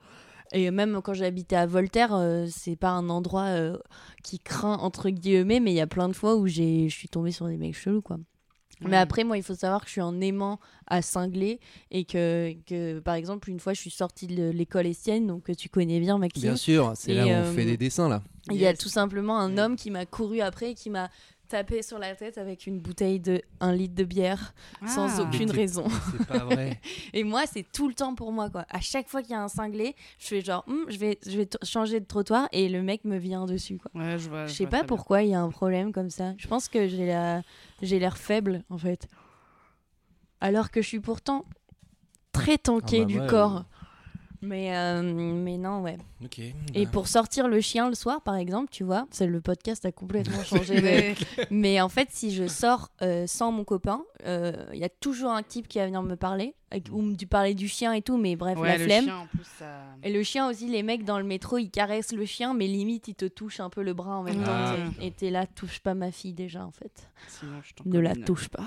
et 0.52 0.70
même 0.70 1.00
quand 1.02 1.14
j'habitais 1.14 1.56
à 1.56 1.66
Voltaire, 1.66 2.16
c'est 2.50 2.76
pas 2.76 2.90
un 2.90 3.08
endroit 3.08 3.48
qui 4.22 4.38
craint 4.38 4.76
entre 4.78 5.10
guillemets, 5.10 5.58
mais 5.60 5.72
il 5.72 5.76
y 5.76 5.80
a 5.80 5.86
plein 5.86 6.08
de 6.08 6.12
fois 6.14 6.36
où 6.36 6.46
j'ai- 6.46 6.88
je 6.88 6.94
suis 6.94 7.08
tombée 7.08 7.32
sur 7.32 7.46
des 7.48 7.56
mecs 7.56 7.74
chelous 7.74 8.02
quoi. 8.02 8.18
Mais 8.84 8.90
Ouais. 8.90 8.96
après, 8.98 9.24
moi, 9.24 9.36
il 9.36 9.42
faut 9.42 9.54
savoir 9.54 9.80
que 9.80 9.86
je 9.86 9.92
suis 9.92 10.00
un 10.00 10.20
aimant 10.20 10.60
à 10.86 11.02
cingler 11.02 11.58
et 11.90 12.04
que, 12.04 12.54
que, 12.66 12.98
par 13.00 13.14
exemple, 13.14 13.50
une 13.50 13.58
fois, 13.60 13.72
je 13.72 13.80
suis 13.80 13.90
sortie 13.90 14.26
de 14.26 14.50
l'école 14.50 14.86
estienne, 14.86 15.26
donc 15.26 15.44
que 15.44 15.52
tu 15.52 15.68
connais 15.68 16.00
bien, 16.00 16.18
Maxime. 16.18 16.42
Bien 16.42 16.56
sûr, 16.56 16.92
c'est 16.94 17.14
là 17.14 17.26
où 17.26 17.30
euh, 17.30 17.50
on 17.50 17.54
fait 17.54 17.64
des 17.64 17.76
dessins 17.76 18.08
là. 18.08 18.22
Il 18.50 18.56
y 18.56 18.66
a 18.66 18.74
tout 18.74 18.90
simplement 18.90 19.38
un 19.38 19.56
homme 19.56 19.74
qui 19.76 19.90
m'a 19.90 20.04
couru 20.04 20.40
après 20.40 20.72
et 20.72 20.74
qui 20.74 20.90
m'a 20.90 21.08
tapé 21.54 21.82
sur 21.82 22.00
la 22.00 22.16
tête 22.16 22.36
avec 22.36 22.66
une 22.66 22.80
bouteille 22.80 23.20
de 23.20 23.40
1 23.60 23.72
litre 23.72 23.94
de 23.94 24.02
bière 24.02 24.54
sans 24.88 25.20
Ah. 25.20 25.22
aucune 25.22 25.46
Mais 25.46 25.52
t'es- 25.52 25.60
raison. 25.60 25.84
C'est 26.10 26.26
pas 26.26 26.44
vrai. 26.44 26.80
Et 27.12 27.22
moi, 27.22 27.44
c'est 27.46 27.62
tout 27.72 27.86
le 27.86 27.94
temps 27.94 28.16
pour 28.16 28.32
moi 28.32 28.50
quoi. 28.50 28.64
À 28.70 28.80
chaque 28.80 29.08
fois 29.08 29.22
qu'il 29.22 29.30
y 29.30 29.34
a 29.34 29.42
un 29.42 29.46
cinglé, 29.48 29.94
je 30.18 30.26
fais 30.26 30.40
genre 30.40 30.64
Hum, 30.66 30.84
je 30.88 30.98
vais 30.98 31.18
je 31.24 31.36
vais 31.38 31.48
changer 31.62 32.00
de 32.00 32.06
trottoir 32.06 32.48
et 32.50 32.68
le 32.68 32.82
mec 32.82 33.04
me 33.04 33.16
vient 33.18 33.44
dessus 33.46 33.78
quoi. 33.78 33.90
Ouais, 33.94 34.18
je 34.18 34.28
vois. 34.28 34.46
Je 34.46 34.52
je 34.52 34.56
sais 34.58 34.64
vois 34.64 34.80
pas 34.80 34.84
pourquoi 34.84 35.22
il 35.22 35.30
y 35.30 35.34
a 35.34 35.40
un 35.40 35.50
problème 35.50 35.92
comme 35.92 36.10
ça. 36.10 36.34
Je 36.38 36.48
pense 36.48 36.68
que 36.68 36.88
j'ai 36.88 37.06
la 37.06 37.42
j'ai 37.82 37.98
l'air 38.00 38.16
faible 38.18 38.64
en 38.70 38.78
fait. 38.78 39.06
Alors 40.40 40.70
que 40.72 40.82
je 40.82 40.88
suis 40.88 41.00
pourtant 41.00 41.44
très 42.32 42.58
tankée 42.58 42.98
Ah 43.02 43.04
bah 43.04 43.06
du 43.06 43.20
ouais, 43.20 43.26
corps. 43.28 43.64
Mais 44.44 44.76
euh, 44.76 45.02
mais 45.02 45.56
non 45.58 45.80
ouais. 45.82 45.96
Ok. 46.24 46.38
Et 46.38 46.54
bah. 46.84 46.90
pour 46.92 47.08
sortir 47.08 47.48
le 47.48 47.60
chien 47.60 47.88
le 47.88 47.94
soir, 47.94 48.20
par 48.22 48.36
exemple, 48.36 48.68
tu 48.70 48.84
vois, 48.84 49.06
c'est 49.10 49.26
le 49.26 49.40
podcast 49.40 49.84
a 49.84 49.92
complètement 49.92 50.42
changé. 50.44 51.14
mais... 51.50 51.80
En 51.80 51.88
fait, 51.88 52.08
si 52.12 52.32
je 52.34 52.46
sors 52.46 52.90
euh, 53.02 53.26
sans 53.26 53.52
mon 53.52 53.64
copain, 53.64 54.02
euh, 54.26 54.52
il 54.72 54.78
y 54.78 54.84
a 54.84 54.88
toujours 54.88 55.30
un 55.32 55.42
type 55.42 55.68
qui 55.68 55.78
va 55.78 55.86
venir 55.86 56.02
me 56.02 56.14
parler, 56.16 56.54
avec- 56.70 56.88
ou 56.92 57.02
me 57.02 57.14
parler 57.26 57.54
du 57.54 57.68
chien 57.68 57.92
et 57.92 58.02
tout, 58.02 58.16
mais 58.16 58.36
bref, 58.36 58.58
Ouais, 58.58 58.68
la 58.68 58.78
le 58.78 58.84
flemme. 58.84 59.04
chien, 59.04 59.16
en 59.18 59.26
plus, 59.26 59.44
ça... 59.58 59.82
Et 60.02 60.12
le 60.12 60.22
chien 60.22 60.48
aussi, 60.48 60.66
les 60.68 60.82
mecs 60.82 61.04
dans 61.04 61.18
le 61.18 61.24
métro, 61.24 61.58
ils 61.58 61.70
caressent 61.70 62.12
le 62.12 62.24
chien, 62.26 62.54
mais 62.54 62.66
limite, 62.66 63.08
ils 63.08 63.14
te 63.14 63.26
touchent 63.26 63.60
un 63.60 63.70
peu 63.70 63.82
le 63.82 63.92
bras 63.94 64.16
en 64.18 64.22
même 64.22 64.42
Ah. 64.46 64.76
temps. 64.76 65.02
Et 65.02 65.10
t'es 65.10 65.30
là, 65.30 65.46
touche 65.46 65.80
pas 65.80 65.94
ma 65.94 66.10
fille 66.10 66.32
déjà, 66.34 66.64
en 66.64 66.70
fait. 66.72 67.08
Sinon, 67.28 67.60
je 67.62 67.74
t'en 67.74 67.84
Ne 67.86 67.98
la 67.98 68.14
touche 68.14 68.48
pas. 68.48 68.64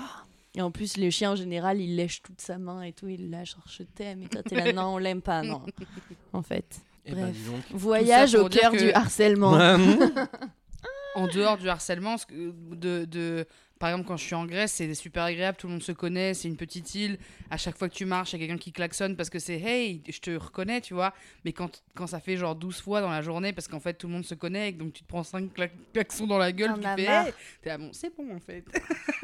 Et 0.54 0.62
en 0.62 0.70
plus, 0.70 0.96
le 0.96 1.10
chien, 1.10 1.32
en 1.32 1.36
général, 1.36 1.80
il 1.80 1.94
lèche 1.96 2.22
toute 2.22 2.40
sa 2.40 2.58
main 2.58 2.82
et 2.82 2.92
tout, 2.92 3.06
il 3.08 3.30
lâche, 3.30 3.52
genre, 3.54 3.64
je 3.68 3.82
t'aime. 3.82 4.22
Et 4.22 4.28
toi, 4.28 4.42
t'es 4.42 4.54
là, 4.56 4.72
non, 4.72 4.94
on 4.94 4.98
l'aime 4.98 5.22
pas, 5.22 5.42
non. 5.42 5.62
En 6.32 6.42
fait. 6.42 6.80
Eh 7.04 7.12
ben, 7.12 7.20
bref. 7.22 7.32
dis 7.36 7.44
donc. 7.44 7.62
Voyage 7.70 8.34
au 8.34 8.48
dire 8.48 8.60
cœur 8.62 8.72
que- 8.72 8.78
du 8.78 8.90
harcèlement. 8.92 9.56
En 11.14 11.26
dehors 11.26 11.58
du 11.58 11.68
harcèlement, 11.68 12.16
ce 12.16 12.26
que- 12.26 12.52
de, 12.74 13.04
de, 13.04 13.46
par 13.78 13.90
exemple, 13.90 14.08
quand 14.08 14.16
je 14.16 14.24
suis 14.24 14.34
en 14.34 14.44
Grèce, 14.46 14.72
c'est 14.72 14.92
super 14.94 15.22
agréable, 15.24 15.56
tout 15.56 15.66
le 15.66 15.74
monde 15.74 15.82
se 15.82 15.92
connaît, 15.92 16.34
c'est 16.34 16.48
une 16.48 16.56
petite 16.56 16.94
île. 16.94 17.18
À 17.50 17.56
chaque 17.56 17.76
fois 17.78 17.88
que 17.88 17.94
tu 17.94 18.04
marches, 18.04 18.32
il 18.32 18.40
y 18.40 18.44
a 18.44 18.46
quelqu'un 18.46 18.58
qui 18.60 18.72
klaxonne 18.72 19.16
parce 19.16 19.30
que 19.30 19.38
c'est 19.38 19.60
hey, 19.60 20.02
je 20.08 20.18
te 20.18 20.30
reconnais, 20.30 20.80
tu 20.80 20.94
vois. 20.94 21.14
Mais 21.44 21.52
quand, 21.52 21.82
quand 21.94 22.06
ça 22.06 22.20
fait 22.20 22.36
genre 22.36 22.54
12 22.54 22.80
fois 22.80 23.00
dans 23.00 23.10
la 23.10 23.22
journée, 23.22 23.52
parce 23.52 23.68
qu'en 23.68 23.80
fait 23.80 23.94
tout 23.94 24.06
le 24.06 24.14
monde 24.14 24.24
se 24.24 24.34
connaît, 24.34 24.70
et 24.70 24.72
donc 24.72 24.92
tu 24.92 25.02
te 25.02 25.08
prends 25.08 25.22
5 25.22 25.50
klaxons 25.92 26.26
dans 26.26 26.38
la 26.38 26.52
gueule, 26.52 26.74
tu 26.74 26.82
fais 26.82 27.06
marre. 27.06 27.26
hey, 27.26 27.32
t'es 27.62 27.68
là, 27.70 27.78
bon, 27.78 27.90
c'est 27.92 28.14
bon 28.16 28.34
en 28.34 28.40
fait. 28.40 28.64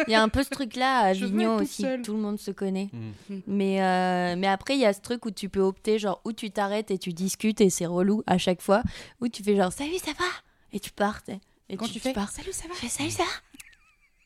Il 0.06 0.12
y 0.12 0.14
a 0.14 0.22
un 0.22 0.28
peu 0.28 0.42
ce 0.42 0.50
truc-là 0.50 0.98
à 1.00 1.06
Avignon 1.08 1.56
aussi, 1.56 1.82
seule. 1.82 2.02
tout 2.02 2.12
le 2.14 2.20
monde 2.20 2.38
se 2.38 2.50
connaît. 2.50 2.90
Mm. 2.92 3.38
Mais, 3.46 3.82
euh, 3.82 4.36
mais 4.36 4.46
après, 4.46 4.74
il 4.74 4.80
y 4.80 4.86
a 4.86 4.92
ce 4.92 5.00
truc 5.00 5.24
où 5.26 5.30
tu 5.30 5.48
peux 5.48 5.60
opter, 5.60 5.98
genre, 5.98 6.20
où 6.24 6.32
tu 6.32 6.50
t'arrêtes 6.50 6.90
et 6.90 6.98
tu 6.98 7.12
discutes 7.12 7.60
et 7.60 7.70
c'est 7.70 7.86
relou 7.86 8.22
à 8.26 8.38
chaque 8.38 8.60
fois, 8.60 8.82
où 9.20 9.28
tu 9.28 9.42
fais 9.42 9.56
genre, 9.56 9.72
salut, 9.72 9.98
ça 9.98 10.12
va? 10.12 10.24
Et 10.72 10.80
tu 10.80 10.90
pars. 10.90 11.20
Et 11.68 11.76
Quand 11.76 11.86
tu 11.86 12.00
fais, 12.00 12.12
pars, 12.12 12.30
salut, 12.30 12.52
ça 12.52 12.68
va? 12.68 12.74
Fais, 12.74 12.88
Salut, 12.88 13.10
ça 13.10 13.22
va? 13.22 13.30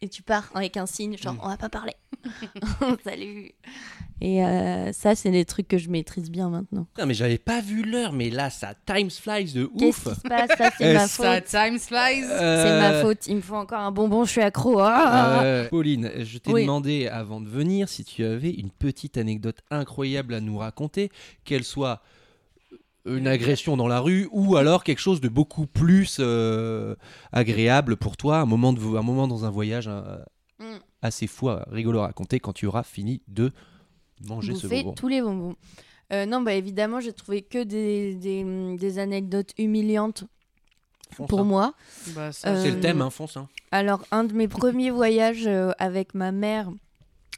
Et 0.01 0.09
tu 0.09 0.23
pars 0.23 0.49
avec 0.55 0.77
un 0.77 0.87
signe, 0.87 1.17
genre, 1.19 1.35
Mm. 1.35 1.41
on 1.43 1.49
va 1.49 1.57
pas 1.57 1.69
parler. 1.69 1.95
salut 3.05 3.53
Et 4.21 4.45
euh, 4.45 4.93
ça, 4.93 5.15
c'est 5.15 5.31
des 5.31 5.45
trucs 5.45 5.69
que 5.69 5.79
je 5.79 5.89
maîtrise 5.91 6.31
bien 6.31 6.49
maintenant. 6.51 6.87
Putain, 6.95 7.07
mais 7.07 7.15
j'avais 7.15 7.39
pas 7.39 7.61
vu 7.61 7.83
l'heure, 7.83 8.13
mais 8.13 8.31
là, 8.31 8.49
ça 8.51 8.75
times 8.87 9.11
flies 9.11 9.53
de 9.53 9.69
Qu'est-ce 9.79 10.09
ouf. 10.09 10.15
qui 10.15 10.21
se 10.21 10.29
passe? 10.29 10.51
Ça, 10.59 10.71
c'est 10.77 10.85
Euh, 10.87 10.95
ma 10.95 11.07
ça 11.09 11.41
faute. 11.41 11.45
time 11.47 11.79
flies? 11.79 12.25
C'est 12.29 12.81
ma 12.81 13.01
faute. 13.03 13.27
Il 13.27 13.37
me 13.37 13.41
faut 13.41 13.55
encore 13.57 13.81
un 13.81 13.91
bonbon, 13.93 14.25
je 14.25 14.31
suis 14.31 14.41
accro. 14.41 14.79
Ah 14.81 15.43
Euh, 15.43 15.69
Pauline, 15.69 16.11
je 16.19 16.39
t'ai 16.39 16.53
Oui. 16.53 16.63
demandé 16.63 17.07
avant 17.09 17.41
de 17.41 17.49
venir 17.49 17.89
si 17.89 18.05
tu 18.05 18.25
avais 18.25 18.51
une 18.51 18.71
petite 18.71 19.17
anecdote 19.19 19.59
incroyable 19.71 20.35
à 20.35 20.41
nous 20.41 20.59
raconter, 20.59 21.11
qu'elle 21.45 21.65
soit 21.65 22.03
une 23.17 23.27
agression 23.27 23.77
dans 23.77 23.89
la 23.89 24.01
rue 24.01 24.29
ou 24.33 24.57
alors 24.57 24.85
quelque 24.85 24.99
chose 25.01 25.21
de 25.21 25.29
beaucoup 25.29 25.67
plus 25.67 26.19
euh, 26.21 26.95
agréable 27.33 27.97
pour 27.97 28.17
toi, 28.17 28.39
un 28.39 28.47
moment, 28.47 28.73
de, 28.73 28.81
un 28.81 29.03
moment 29.03 29.27
dans 29.29 29.45
un 29.45 29.51
voyage 29.51 29.89
euh, 29.89 30.19
Mm. 30.61 30.79
assez 31.03 31.29
fou, 31.29 31.51
rigolo 31.71 32.01
à 32.01 32.07
raconter 32.09 32.41
quand 32.41 32.53
tu 32.53 32.67
auras 32.67 32.83
fini 32.83 33.23
de 33.29 33.53
manger 34.27 34.55
ce 34.57 34.67
bonbon. 34.67 34.93
tous 34.93 35.07
les 35.07 35.23
bonbons. 35.23 35.55
Euh, 36.13 36.27
non, 36.27 36.41
bah 36.41 36.55
évidemment, 36.55 36.99
j'ai 36.99 37.13
trouvé 37.13 37.43
que 37.43 37.63
des, 37.63 38.15
des, 38.17 38.77
des 38.77 38.99
anecdotes 38.99 39.53
humiliantes 39.57 40.25
Fonce, 41.13 41.29
pour 41.29 41.41
hein. 41.41 41.45
moi. 41.45 41.75
Bah, 42.09 42.31
Euh, 42.47 42.61
C'est 42.61 42.73
le 42.73 42.81
thème, 42.81 43.03
hein, 43.03 43.11
fonce. 43.11 43.37
hein. 43.37 43.47
Alors, 43.71 44.05
un 44.11 44.25
de 44.25 44.33
mes 44.33 44.49
premiers 44.49 44.91
voyages 44.91 45.47
euh, 45.47 45.71
avec 45.79 46.15
ma 46.15 46.33
mère. 46.33 46.69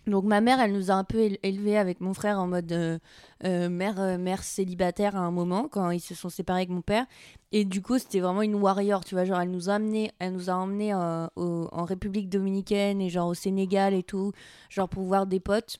Donc, 0.06 0.24
ma 0.24 0.40
mère, 0.40 0.60
elle 0.60 0.72
nous 0.72 0.90
a 0.90 0.94
un 0.94 1.04
peu 1.04 1.18
éle- 1.18 1.38
élevés 1.42 1.76
avec 1.76 2.00
mon 2.00 2.14
frère 2.14 2.40
en 2.40 2.46
mode 2.46 2.72
euh, 2.72 2.98
euh, 3.44 3.68
mère, 3.68 4.00
euh, 4.00 4.18
mère 4.18 4.42
célibataire 4.42 5.14
à 5.14 5.20
un 5.20 5.30
moment, 5.30 5.68
quand 5.70 5.90
ils 5.90 6.00
se 6.00 6.14
sont 6.14 6.30
séparés 6.30 6.60
avec 6.60 6.70
mon 6.70 6.80
père. 6.80 7.06
Et 7.52 7.64
du 7.64 7.82
coup, 7.82 7.98
c'était 7.98 8.20
vraiment 8.20 8.42
une 8.42 8.54
warrior, 8.54 9.04
tu 9.04 9.14
vois. 9.14 9.24
Genre, 9.24 9.40
elle 9.40 9.50
nous 9.50 9.68
a 9.70 9.74
amené, 9.74 10.10
elle 10.18 10.32
nous 10.32 10.48
a 10.50 10.54
emmenés 10.54 10.94
au- 10.94 11.68
en 11.70 11.84
République 11.84 12.28
dominicaine 12.28 13.00
et 13.00 13.10
genre 13.10 13.28
au 13.28 13.34
Sénégal 13.34 13.92
et 13.94 14.02
tout, 14.02 14.32
genre 14.68 14.88
pour 14.88 15.02
voir 15.04 15.26
des 15.26 15.40
potes. 15.40 15.78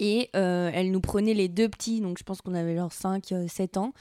Et 0.00 0.30
elle 0.32 0.90
nous 0.90 1.00
prenait 1.00 1.34
les 1.34 1.48
deux 1.48 1.68
petits, 1.68 2.00
donc 2.00 2.18
je 2.18 2.24
pense 2.24 2.40
qu'on 2.40 2.54
avait 2.54 2.74
genre 2.74 2.92
5, 2.92 3.32
7 3.46 3.76
ans. 3.76 3.92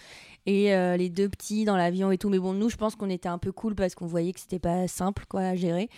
Et 0.48 0.72
les 0.98 1.10
deux 1.10 1.30
petits 1.30 1.64
dans 1.66 1.78
l'avion 1.78 2.12
et 2.12 2.18
tout. 2.18 2.30
Mais 2.30 2.40
bon, 2.40 2.54
nous, 2.54 2.70
je 2.70 2.78
pense 2.78 2.96
qu'on 2.96 3.10
était 3.10 3.30
un 3.30 3.38
peu 3.38 3.52
cool 3.52 3.76
parce 3.76 3.94
qu'on 3.94 4.08
voyait 4.08 4.34
que 4.34 4.40
c'était 4.40 4.58
pas 4.58 4.88
simple 4.88 5.26
quoi, 5.30 5.42
à 5.42 5.56
gérer. 5.56 5.90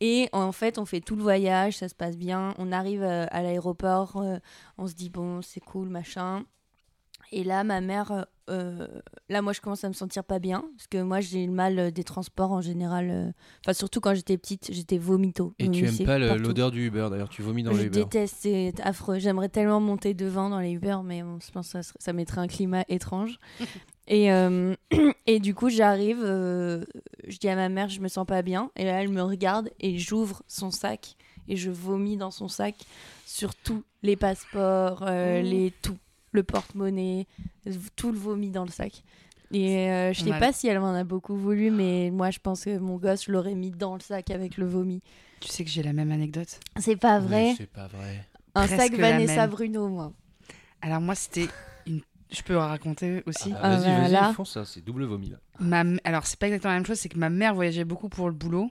Et 0.00 0.28
en 0.32 0.52
fait, 0.52 0.78
on 0.78 0.84
fait 0.84 1.00
tout 1.00 1.16
le 1.16 1.22
voyage, 1.22 1.78
ça 1.78 1.88
se 1.88 1.94
passe 1.94 2.16
bien. 2.16 2.54
On 2.58 2.72
arrive 2.72 3.02
euh, 3.02 3.26
à 3.30 3.42
l'aéroport, 3.42 4.16
euh, 4.16 4.36
on 4.78 4.86
se 4.86 4.94
dit 4.94 5.10
bon, 5.10 5.40
c'est 5.42 5.60
cool, 5.60 5.88
machin. 5.88 6.44
Et 7.32 7.42
là, 7.42 7.64
ma 7.64 7.80
mère, 7.80 8.26
euh, 8.50 8.86
là, 9.28 9.42
moi, 9.42 9.52
je 9.52 9.60
commence 9.60 9.82
à 9.82 9.88
me 9.88 9.94
sentir 9.94 10.22
pas 10.22 10.38
bien 10.38 10.64
parce 10.76 10.86
que 10.86 11.02
moi, 11.02 11.20
j'ai 11.20 11.44
le 11.44 11.52
mal 11.52 11.90
des 11.90 12.04
transports 12.04 12.52
en 12.52 12.60
général. 12.60 13.34
Enfin, 13.64 13.72
surtout 13.72 14.00
quand 14.00 14.14
j'étais 14.14 14.38
petite, 14.38 14.68
j'étais 14.70 14.98
vomito. 14.98 15.52
Et 15.58 15.68
tu 15.68 15.84
aimes 15.84 16.06
pas 16.06 16.18
l'odeur 16.18 16.70
du 16.70 16.86
Uber 16.86 17.08
d'ailleurs, 17.10 17.30
tu 17.30 17.42
vomis 17.42 17.64
dans 17.64 17.72
je 17.72 17.78
le 17.78 17.86
Uber. 17.86 18.04
déteste, 18.04 18.36
c'est 18.40 18.74
affreux. 18.80 19.18
J'aimerais 19.18 19.48
tellement 19.48 19.80
monter 19.80 20.14
devant 20.14 20.50
dans 20.50 20.60
les 20.60 20.70
Uber, 20.70 20.98
mais 21.04 21.22
bon, 21.22 21.38
je 21.44 21.50
pense 21.50 21.72
que 21.72 21.82
ça, 21.82 21.92
ça 21.98 22.12
mettrait 22.12 22.42
un 22.42 22.48
climat 22.48 22.84
étrange. 22.88 23.40
et, 24.06 24.32
euh, 24.32 24.74
et 25.26 25.40
du 25.40 25.54
coup, 25.54 25.68
j'arrive, 25.68 26.20
euh, 26.22 26.84
je 27.26 27.38
dis 27.38 27.48
à 27.48 27.56
ma 27.56 27.68
mère, 27.68 27.88
je 27.88 28.00
me 28.00 28.08
sens 28.08 28.26
pas 28.26 28.42
bien. 28.42 28.70
Et 28.76 28.84
là, 28.84 29.02
elle 29.02 29.08
me 29.08 29.22
regarde 29.22 29.70
et 29.80 29.98
j'ouvre 29.98 30.42
son 30.48 30.70
sac 30.70 31.16
et 31.48 31.56
je 31.56 31.70
vomis 31.70 32.16
dans 32.16 32.30
son 32.30 32.48
sac 32.48 32.74
sur 33.24 33.54
tous 33.54 33.82
les 34.02 34.16
passeports, 34.16 35.04
euh, 35.06 35.42
les 35.42 35.72
tout, 35.82 35.96
le 36.32 36.42
porte-monnaie, 36.42 37.26
tout 37.96 38.12
le 38.12 38.18
vomi 38.18 38.50
dans 38.50 38.64
le 38.64 38.70
sac. 38.70 39.02
Et 39.52 39.90
euh, 39.90 40.12
je 40.12 40.22
sais 40.24 40.30
Mal. 40.30 40.40
pas 40.40 40.52
si 40.52 40.66
elle 40.66 40.80
m'en 40.80 40.92
a 40.92 41.04
beaucoup 41.04 41.36
voulu, 41.36 41.70
mais 41.70 42.10
moi 42.10 42.30
je 42.30 42.40
pense 42.40 42.64
que 42.64 42.78
mon 42.78 42.96
gosse, 42.96 43.26
je 43.26 43.32
l'aurais 43.32 43.54
mis 43.54 43.70
dans 43.70 43.94
le 43.94 44.00
sac 44.00 44.30
avec 44.30 44.56
le 44.56 44.66
vomi. 44.66 45.02
Tu 45.40 45.48
sais 45.48 45.64
que 45.64 45.70
j'ai 45.70 45.84
la 45.84 45.92
même 45.92 46.10
anecdote. 46.10 46.58
C'est 46.78 46.96
pas 46.96 47.20
Oui, 47.20 47.26
vrai. 47.26 47.54
C'est 47.56 47.70
pas 47.70 47.86
vrai. 47.86 48.26
Un 48.56 48.66
Presque 48.66 48.76
sac 48.76 48.94
Vanessa. 48.94 49.46
Bruno, 49.46 49.88
moi. 49.88 50.12
Alors 50.80 51.00
moi, 51.00 51.14
c'était. 51.14 51.48
Je 52.30 52.42
peux 52.42 52.56
raconter 52.56 53.22
aussi 53.26 53.52
Ah, 53.54 53.58
Ah, 53.62 53.68
vas-y, 53.76 53.84
vas-y, 53.94 54.10
voilà. 54.10 54.32
fonce 54.34 54.52
ça, 54.52 54.64
c'est 54.64 54.84
double 54.84 55.04
vomi 55.04 55.30
là. 55.30 55.36
Ma 55.60 55.80
m- 55.80 56.00
Alors, 56.04 56.26
c'est 56.26 56.38
pas 56.38 56.46
exactement 56.48 56.72
la 56.72 56.78
même 56.80 56.86
chose, 56.86 56.98
c'est 56.98 57.08
que 57.08 57.18
ma 57.18 57.30
mère 57.30 57.54
voyageait 57.54 57.84
beaucoup 57.84 58.08
pour 58.08 58.26
le 58.28 58.34
boulot. 58.34 58.70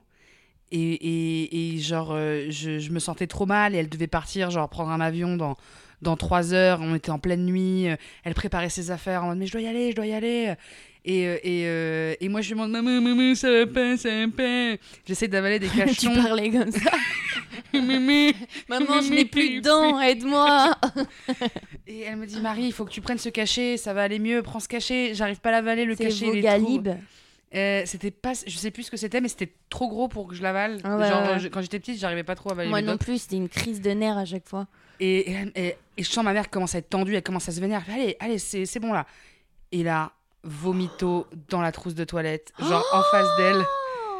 Et, 0.71 0.79
et, 0.93 1.75
et 1.75 1.77
genre, 1.79 2.11
euh, 2.11 2.47
je, 2.49 2.79
je 2.79 2.91
me 2.91 2.99
sentais 2.99 3.27
trop 3.27 3.45
mal 3.45 3.75
et 3.75 3.77
elle 3.77 3.87
devait 3.89 4.07
partir, 4.07 4.49
genre, 4.51 4.67
prendre 4.69 4.89
un 4.91 4.99
avion 4.99 5.37
dans, 5.37 5.55
dans 6.01 6.17
trois 6.17 6.53
heures. 6.53 6.79
On 6.81 6.95
était 6.95 7.11
en 7.11 7.19
pleine 7.19 7.45
nuit. 7.45 7.87
euh, 7.87 7.95
Elle 8.23 8.33
préparait 8.33 8.69
ses 8.69 8.91
affaires 8.91 9.23
en 9.23 9.27
mode, 9.27 9.37
mais 9.37 9.45
je 9.47 9.51
dois 9.53 9.61
y 9.61 9.67
aller, 9.67 9.91
je 9.91 9.95
dois 9.95 10.07
y 10.07 10.13
aller. 10.13 10.53
Et, 11.07 11.27
euh, 11.27 11.37
et, 11.43 11.63
euh, 11.67 12.15
et 12.19 12.29
moi, 12.29 12.41
je 12.41 12.47
lui 12.47 12.53
demande, 12.59 12.71
maman, 12.71 12.99
maman, 12.99 13.35
ça 13.35 13.51
va 13.51 13.67
pas, 13.67 13.95
ça 13.95 14.09
va 14.09 14.25
pas. 14.35 14.75
J'essaie 15.07 15.27
d'avaler 15.27 15.59
des 15.59 15.67
tu 15.69 15.77
cachetons. 15.77 16.15
parlais 16.23 16.49
comme 16.49 16.71
ça. 16.71 16.91
Maman. 17.73 18.31
Je 19.01 19.13
n'ai 19.13 19.25
plus 19.25 19.57
de 19.57 19.61
dents, 19.61 19.99
aide-moi. 20.01 20.75
Et 21.87 22.01
elle 22.01 22.15
me 22.17 22.25
dit, 22.25 22.39
Marie, 22.39 22.63
il 22.65 22.73
faut 22.73 22.85
que 22.85 22.91
tu 22.91 23.01
prennes 23.01 23.17
ce 23.17 23.29
cachet, 23.29 23.77
ça 23.77 23.93
va 23.93 24.03
aller 24.03 24.19
mieux, 24.19 24.41
prends 24.41 24.59
ce 24.59 24.67
cachet. 24.67 25.13
J'arrive 25.13 25.39
pas 25.39 25.49
à 25.49 25.53
l'avaler, 25.53 25.85
le 25.85 25.95
C'est 25.95 26.05
cachet. 26.05 26.27
il 26.33 26.37
est 26.39 26.41
trop- 26.57 26.59
Vogalib. 26.59 26.97
Euh, 27.53 27.83
c'était 27.85 28.11
pas, 28.11 28.33
je 28.45 28.57
sais 28.57 28.71
plus 28.71 28.83
ce 28.83 28.91
que 28.91 28.97
c'était, 28.97 29.21
mais 29.21 29.27
c'était 29.29 29.53
trop 29.69 29.87
gros 29.87 30.07
pour 30.07 30.27
que 30.27 30.35
je 30.35 30.41
l'avale. 30.41 30.79
Ah 30.83 30.97
ouais, 30.97 31.07
Genre, 31.07 31.31
ouais. 31.33 31.39
je- 31.39 31.47
quand 31.47 31.61
j'étais 31.61 31.79
petite, 31.79 31.99
j'arrivais 31.99 32.23
pas 32.23 32.35
trop 32.35 32.49
à 32.49 32.53
avaler 32.53 32.69
Moi 32.69 32.81
non 32.81 32.97
plus, 32.97 33.21
c'était 33.21 33.37
une 33.37 33.47
crise 33.49 33.79
de 33.81 33.91
nerfs 33.91 34.17
à 34.17 34.25
chaque 34.25 34.47
fois. 34.47 34.67
Et, 34.99 35.31
et, 35.31 35.37
et- 35.55 35.75
et 35.97 36.03
je 36.03 36.09
sens 36.09 36.23
ma 36.25 36.33
mère 36.33 36.49
commence 36.49 36.75
à 36.75 36.79
être 36.79 36.89
tendue, 36.89 37.15
elle 37.15 37.23
commence 37.23 37.47
à 37.47 37.51
se 37.53 37.61
vénérer. 37.61 37.83
Allez, 37.93 38.17
allez, 38.19 38.39
c'est 38.39 38.65
c'est 38.65 38.79
bon 38.79 38.91
là. 38.91 39.05
Et 39.71 39.83
là, 39.83 40.11
vomito 40.45 41.27
dans 41.49 41.59
la 41.61 41.71
trousse 41.71 41.95
de 41.95 42.03
toilette, 42.05 42.53
genre 42.59 42.85
en 42.93 43.01
face 43.11 43.27
d'elle. 43.37 43.61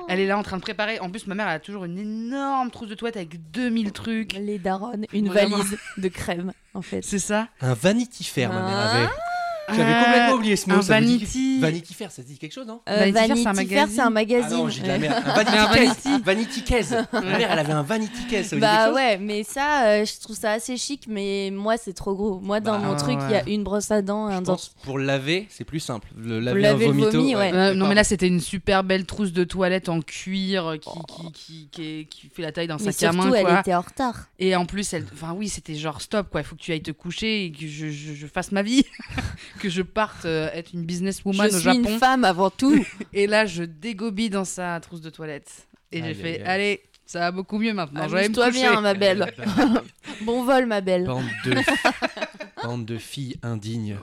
Elle 0.08 0.20
est 0.20 0.28
là 0.28 0.38
en 0.38 0.44
train 0.44 0.58
de 0.58 0.62
préparer. 0.62 1.00
En 1.00 1.10
plus, 1.10 1.26
ma 1.28 1.34
mère 1.34 1.48
elle 1.48 1.56
a 1.56 1.60
toujours 1.60 1.86
une 1.86 1.98
énorme 1.98 2.70
trousse 2.70 2.90
de 2.90 2.96
toilette 2.96 3.16
avec 3.18 3.52
2000 3.52 3.92
trucs. 3.92 4.34
Les 4.34 4.60
daronnes, 4.60 5.06
une 5.14 5.30
Vraiment. 5.30 5.58
valise 5.58 5.78
de 5.98 6.08
crème, 6.10 6.52
en 6.76 6.82
fait. 6.84 7.02
C'est 7.04 7.18
ça 7.20 7.48
Un 7.62 7.74
Vanity 7.74 8.24
Fair, 8.24 8.52
ma 8.54 8.60
mère 8.62 8.78
Ah. 8.78 8.92
avait. 8.92 9.08
J'avais 9.70 9.92
Euh, 9.94 10.04
complètement 10.04 10.36
oublié 10.36 10.56
ce 10.56 10.70
mot. 10.70 10.76
un 10.76 10.82
ça 10.82 11.00
vous 11.00 11.06
dit- 11.06 11.18
Vanity. 11.18 11.60
Vanity 11.60 11.94
Fair, 11.94 12.12
ça 12.12 12.22
te 12.24 12.28
dit 12.28 12.38
quelque 12.38 12.54
chose, 12.54 12.68
non 12.68 12.82
Euh, 12.88 12.96
Vanity 13.12 13.14
Fair, 13.14 13.28
Vanity 13.28 13.42
c'est 13.44 13.48
un 13.48 13.54
Fair, 13.86 13.88
c'est 13.90 14.02
un 14.02 14.06
Ah 14.06 14.10
magazine. 14.12 14.58
non, 14.58 14.70
j'ai 14.70 14.82
de 14.82 14.88
la 14.88 14.98
merde. 15.00 15.24
Un 15.26 15.44
Vanity 15.44 15.74
Case. 15.74 16.22
Vanity. 16.24 16.64
Case. 16.64 16.96
Ma 17.14 17.22
mère, 17.22 17.52
elle 17.52 17.60
avait 17.60 17.74
un 17.74 17.82
Vanity 17.84 18.26
Case. 18.30 18.48
Ça 18.48 18.56
dit 18.56 18.62
Bah 18.62 18.92
ouais, 18.94 19.18
mais 19.18 19.44
ça, 19.44 19.86
euh, 19.88 20.06
je 20.06 20.20
trouve 20.22 20.36
ça 20.36 20.52
assez 20.52 20.78
chic, 20.78 21.06
mais 21.08 21.50
moi, 21.52 21.78
c'est 21.78 21.94
trop 21.94 22.14
gros. 22.16 22.40
Moi, 22.40 22.60
dans 22.60 22.74
Bah, 22.80 22.86
mon 22.88 22.96
truc, 22.96 23.18
il 23.30 23.32
y 23.32 23.36
a 23.36 23.48
une 23.50 23.64
brosse 23.64 23.90
à 23.92 24.02
dents, 24.02 24.30
Je 24.32 24.36
un 24.38 24.44
pense 24.44 24.70
pour 24.84 25.00
laver, 25.00 25.48
c'est 25.50 25.64
plus 25.64 25.80
simple. 25.80 26.10
Le 26.18 26.40
laver, 26.40 26.62
laver 26.62 26.86
un 26.86 26.88
le 26.90 26.94
vomito. 26.94 27.12
vomi, 27.20 27.36
ouais. 27.36 27.52
Euh, 27.54 27.74
non, 27.74 27.88
mais 27.88 27.96
là, 27.96 28.04
c'était 28.04 28.28
une 28.28 28.40
super 28.42 28.84
belle 28.84 29.06
trousse 29.06 29.34
de 29.34 29.44
toilette 29.44 29.90
en 29.90 30.02
cuir 30.02 30.76
qui, 30.80 30.90
qui, 31.08 31.32
qui, 31.32 31.68
qui, 31.72 31.82
est- 31.84 32.06
qui 32.06 32.30
fait 32.34 32.42
la 32.44 32.52
taille 32.52 32.68
d'un 32.68 32.78
sac 32.78 32.90
à 32.90 33.12
surtout, 33.12 33.18
main. 33.18 33.34
elle 33.34 33.46
Quoi. 33.46 33.60
était 33.62 33.74
en 33.74 33.82
retard. 33.82 34.26
Et 34.40 34.56
en 34.56 34.66
plus, 34.66 34.94
elle... 34.94 35.06
enfin 35.14 35.34
oui, 35.36 35.50
c'était 35.50 35.76
genre 35.76 36.02
stop, 36.02 36.30
quoi. 36.30 36.42
Il 36.42 36.44
faut 36.44 36.56
que 36.56 36.62
tu 36.62 36.72
ailles 36.72 36.82
te 36.82 36.92
coucher 36.92 37.46
et 37.46 37.52
que 37.52 37.66
je 37.68 38.28
fasse 38.28 38.52
ma 38.52 38.62
vie, 38.62 38.84
que 39.60 39.70
je 39.70 39.82
parte 39.82 40.26
euh, 40.26 40.50
être 40.54 40.74
une 40.74 40.84
businesswoman 40.86 41.50
je 41.50 41.56
au 41.56 41.60
suis 41.60 41.64
Japon. 41.66 41.90
une 41.90 42.00
femme 42.00 42.24
avant 42.24 42.50
tout. 42.50 42.86
Et 43.14 43.28
là, 43.28 43.46
je 43.46 43.64
dégobie 43.64 44.30
dans 44.30 44.46
sa 44.46 44.80
trousse 44.80 45.02
de 45.02 45.10
toilette. 45.10 45.68
Et 45.92 46.00
j'ai 46.00 46.06
Aïe, 46.08 46.16
fait, 46.16 46.28
aïe, 46.36 46.42
aïe. 46.42 46.48
allez, 46.48 46.82
ça 47.06 47.20
va 47.20 47.32
beaucoup 47.32 47.58
mieux 47.60 47.74
maintenant. 47.74 48.08
me 48.10 48.16
Amuse-toi 48.18 48.48
coucher. 48.48 48.60
bien, 48.62 48.82
ma 48.82 48.94
belle. 48.94 49.34
bon 50.24 50.44
vol, 50.44 50.66
ma 50.66 50.82
belle. 50.82 51.06
Bande 51.06 51.26
de... 51.46 51.56
Bande 52.64 52.86
de 52.86 52.98
filles 52.98 53.38
indignes. 53.44 53.98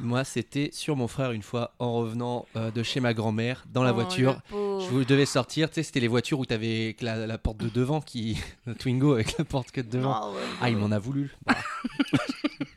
Moi, 0.00 0.24
c'était 0.24 0.70
sur 0.72 0.96
mon 0.96 1.06
frère 1.06 1.30
une 1.30 1.42
fois 1.42 1.72
en 1.78 1.92
revenant 1.92 2.46
euh, 2.56 2.72
de 2.72 2.82
chez 2.82 2.98
ma 2.98 3.14
grand-mère 3.14 3.64
dans 3.72 3.84
la 3.84 3.92
Oh, 3.92 3.94
voiture. 3.94 4.40
Je 4.50 4.88
vous 4.90 5.04
devais 5.04 5.26
sortir, 5.26 5.68
tu 5.70 5.76
sais, 5.76 5.82
c'était 5.84 6.00
les 6.00 6.08
voitures 6.08 6.40
où 6.40 6.44
t'avais 6.46 6.96
la, 7.00 7.24
la 7.26 7.38
porte 7.38 7.58
de 7.58 7.68
devant 7.68 8.00
qui. 8.00 8.36
Le 8.66 8.74
Twingo 8.74 9.12
avec 9.12 9.38
la 9.38 9.44
porte 9.44 9.70
que 9.70 9.80
de 9.80 9.88
devant. 9.88 10.12
Ah 10.12 10.28
ouais. 10.30 10.42
Ah, 10.60 10.70
il 10.70 10.76
m'en 10.76 10.90
a 10.90 10.98
voulu. 10.98 11.30
Bah, 11.46 11.54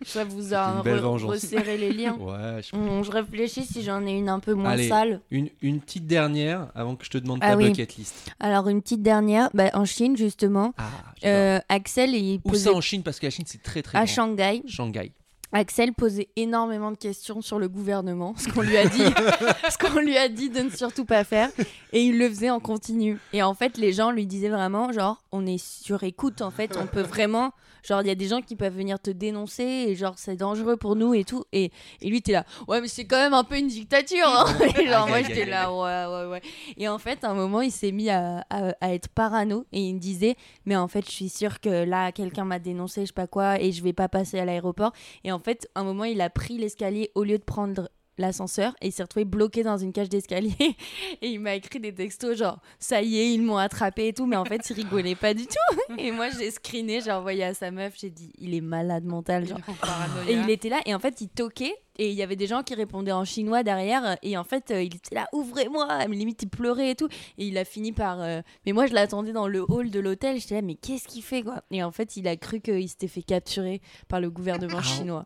Ça 0.10 0.24
vous 0.24 0.53
a 0.53 0.82
re- 0.82 1.26
resserré 1.26 1.78
les 1.78 1.91
liens. 1.93 2.16
ouais, 2.20 2.62
je- 2.62 3.03
je 3.03 3.12
réfléchis 3.12 3.64
si 3.66 3.84
j'en 3.84 4.05
ai 4.05 4.12
une 4.12 4.30
un 4.30 4.39
peu 4.39 4.53
moins 4.53 4.72
Allez. 4.72 4.88
sale. 4.89 5.22
Une, 5.32 5.49
une 5.62 5.80
petite 5.80 6.07
dernière 6.07 6.68
avant 6.76 6.95
que 6.95 7.05
je 7.05 7.10
te 7.12 7.18
demande 7.18 7.39
Ah 7.41 7.51
ta 7.51 7.57
oui. 7.57 7.68
bucket 7.70 7.95
list. 7.95 8.32
Alors, 8.39 8.68
une 8.70 8.82
petite 8.82 9.01
dernière. 9.03 9.49
Bah, 9.53 9.70
en 9.74 9.86
Chine, 9.86 10.18
justement, 10.18 10.74
Ah, 10.78 10.84
euh, 11.26 11.60
Axel, 11.70 12.16
il 12.16 12.41
Où 12.43 12.49
posait 12.49 12.70
ça 12.70 12.74
en 12.76 12.82
Chine? 12.82 13.03
Parce 13.03 13.20
que 13.20 13.28
la 13.28 13.32
Chine, 13.32 13.45
c'est 13.47 13.62
très 13.64 13.82
très 13.82 13.97
à 13.97 14.05
grand. 14.05 14.14
Shanghai. 14.14 14.64
Shanghai. 14.68 15.12
Axel 15.51 15.93
posait 15.93 16.29
énormément 16.35 16.91
de 16.91 16.97
questions 16.97 17.41
sur 17.41 17.57
le 17.57 17.67
gouvernement, 17.67 18.35
ce 18.37 18.49
qu'on 18.49 18.61
lui 18.61 18.77
a 18.77 18.85
dit, 18.87 19.01
ce 19.69 19.77
qu'on 19.79 19.99
lui 19.99 20.15
a 20.17 20.29
dit 20.29 20.49
de 20.49 20.59
ne 20.61 20.69
surtout 20.69 21.05
pas 21.05 21.23
faire, 21.23 21.49
et 21.91 22.03
il 22.03 22.19
le 22.19 22.29
faisait 22.29 22.51
en 22.51 22.59
continu. 22.59 23.17
Et 23.33 23.41
en 23.41 23.53
fait, 23.55 23.77
les 23.77 23.91
gens 23.93 24.11
lui 24.11 24.27
disaient 24.27 24.49
vraiment, 24.49 24.91
genre, 24.91 25.23
on 25.31 25.45
est 25.47 25.57
sur 25.57 26.03
écoute, 26.03 26.41
en 26.41 26.51
fait, 26.51 26.77
on 26.77 26.85
peut 26.85 27.01
vraiment, 27.01 27.51
genre, 27.83 28.01
il 28.01 28.07
y 28.07 28.11
a 28.11 28.15
des 28.15 28.27
gens 28.27 28.41
qui 28.41 28.55
peuvent 28.55 28.75
venir 28.75 28.99
te 28.99 29.09
dénoncer, 29.09 29.63
et 29.63 29.95
genre, 29.95 30.13
c'est 30.17 30.35
dangereux 30.35 30.77
pour 30.77 30.95
nous 30.95 31.15
et 31.15 31.23
tout. 31.23 31.43
Et, 31.51 31.71
et 32.01 32.09
lui, 32.09 32.21
t'es 32.21 32.33
là, 32.33 32.45
ouais, 32.67 32.79
mais 32.79 32.87
c'est 32.87 33.05
quand 33.05 33.17
même 33.17 33.33
un 33.33 33.43
peu 33.43 33.57
une 33.57 33.67
dictature. 33.67 34.27
hein. 34.27 34.45
Et 34.79 34.85
genre, 34.87 35.07
moi, 35.07 35.23
j'étais 35.23 35.45
là, 35.45 35.73
ouais, 35.73 36.25
ouais, 36.25 36.31
ouais. 36.31 36.41
Et 36.77 36.87
en 36.87 36.99
fait, 36.99 37.23
à 37.23 37.29
un 37.31 37.33
moment, 37.33 37.61
il 37.61 37.71
s'est 37.71 37.91
mis 37.91 38.09
à, 38.11 38.45
à- 38.51 38.73
à 38.81 38.93
être 38.93 39.07
parano, 39.09 39.65
et 39.71 39.81
il 39.81 39.95
me 39.95 39.99
disait, 39.99 40.35
mais 40.65 40.75
en 40.75 40.87
fait, 40.87 41.03
je 41.05 41.11
suis 41.11 41.29
sûr 41.29 41.59
que 41.59 41.69
là, 41.85 42.11
quelqu'un 42.11 42.45
m'a 42.45 42.59
dénoncé, 42.59 43.01
je 43.01 43.07
sais 43.07 43.13
pas 43.13 43.25
quoi, 43.27 43.59
et 43.59 43.71
je 43.71 43.81
vais 43.83 43.93
pas 43.93 44.07
passer 44.09 44.37
à 44.39 44.45
l'aéroport. 44.45 44.91
Et 45.23 45.31
en 45.31 45.38
fait, 45.39 45.67
à 45.75 45.81
un 45.81 45.83
moment, 45.83 46.03
il 46.03 46.21
a 46.21 46.29
pris 46.29 46.57
l'escalier 46.57 47.11
au 47.15 47.23
lieu 47.23 47.37
de 47.37 47.43
prendre 47.43 47.89
l'ascenseur 48.19 48.75
et 48.81 48.87
il 48.87 48.91
s'est 48.91 49.03
retrouvé 49.03 49.25
bloqué 49.25 49.63
dans 49.63 49.77
une 49.77 49.93
cage 49.93 50.09
d'escalier. 50.09 50.53
Et 51.21 51.29
il 51.29 51.39
m'a 51.39 51.55
écrit 51.55 51.79
des 51.79 51.93
textos 51.93 52.37
genre 52.37 52.59
ça 52.77 53.01
y 53.01 53.17
est 53.17 53.33
ils 53.33 53.41
m'ont 53.41 53.57
attrapé 53.57 54.09
et 54.09 54.13
tout 54.13 54.25
mais 54.25 54.35
en 54.35 54.45
fait 54.45 54.69
il 54.69 54.73
rigolait 54.73 55.15
pas 55.15 55.33
du 55.33 55.47
tout. 55.47 55.93
Et 55.97 56.11
moi 56.11 56.29
j'ai 56.29 56.51
screené 56.51 57.01
j'ai 57.01 57.11
envoyé 57.11 57.45
à 57.45 57.53
sa 57.53 57.71
meuf 57.71 57.93
j'ai 57.97 58.09
dit 58.09 58.31
il 58.37 58.53
est 58.53 58.61
malade 58.61 59.05
mental 59.05 59.47
genre. 59.47 59.59
En 59.67 60.29
et 60.29 60.33
il 60.33 60.49
était 60.49 60.69
là. 60.69 60.81
Et 60.85 60.93
en 60.93 60.99
fait 60.99 61.21
il 61.21 61.29
toquait 61.29 61.75
et 61.99 62.09
il 62.09 62.15
y 62.15 62.23
avait 62.23 62.37
des 62.37 62.47
gens 62.47 62.63
qui 62.63 62.73
répondaient 62.73 63.11
en 63.11 63.25
chinois 63.25 63.61
derrière 63.61 64.17
et 64.23 64.37
en 64.37 64.45
fait 64.45 64.71
euh, 64.71 64.81
il 64.81 64.95
était 64.95 65.13
là 65.13 65.27
ouvrez-moi 65.33 66.05
limite 66.05 66.41
il 66.41 66.49
pleurait 66.49 66.91
et 66.91 66.95
tout. 66.95 67.09
Et 67.37 67.45
il 67.45 67.57
a 67.57 67.65
fini 67.65 67.91
par 67.91 68.21
euh, 68.21 68.41
mais 68.65 68.71
moi 68.71 68.87
je 68.87 68.93
l'attendais 68.93 69.33
dans 69.33 69.47
le 69.47 69.61
hall 69.69 69.91
de 69.91 69.99
l'hôtel 69.99 70.39
j'étais 70.39 70.55
là 70.55 70.61
mais 70.61 70.75
qu'est-ce 70.75 71.07
qu'il 71.07 71.21
fait 71.21 71.43
quoi? 71.43 71.61
Et 71.71 71.83
en 71.83 71.91
fait 71.91 72.15
il 72.15 72.27
a 72.27 72.37
cru 72.37 72.61
qu'il 72.61 72.87
s'était 72.87 73.07
fait 73.07 73.21
capturer 73.21 73.81
par 74.07 74.21
le 74.21 74.29
gouvernement 74.29 74.81
chinois. 74.81 75.25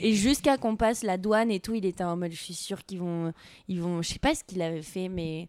et 0.00 0.14
jusqu'à 0.14 0.56
qu'on 0.56 0.76
passe 0.76 1.02
la 1.02 1.18
douane 1.18 1.50
et 1.50 1.58
tout 1.58 1.74
il 1.74 1.84
était 1.84 2.04
en 2.04 2.16
mode 2.16 2.30
je 2.30 2.40
suis 2.40 2.54
sûr 2.54 2.84
qu'ils 2.84 3.00
vont 3.00 3.32
ils 3.66 3.80
vont 3.80 4.00
je 4.00 4.08
sais 4.10 4.18
pas 4.20 4.34
ce 4.34 4.44
qu'il 4.44 4.62
avait 4.62 4.82
fait 4.82 5.08
mais 5.08 5.48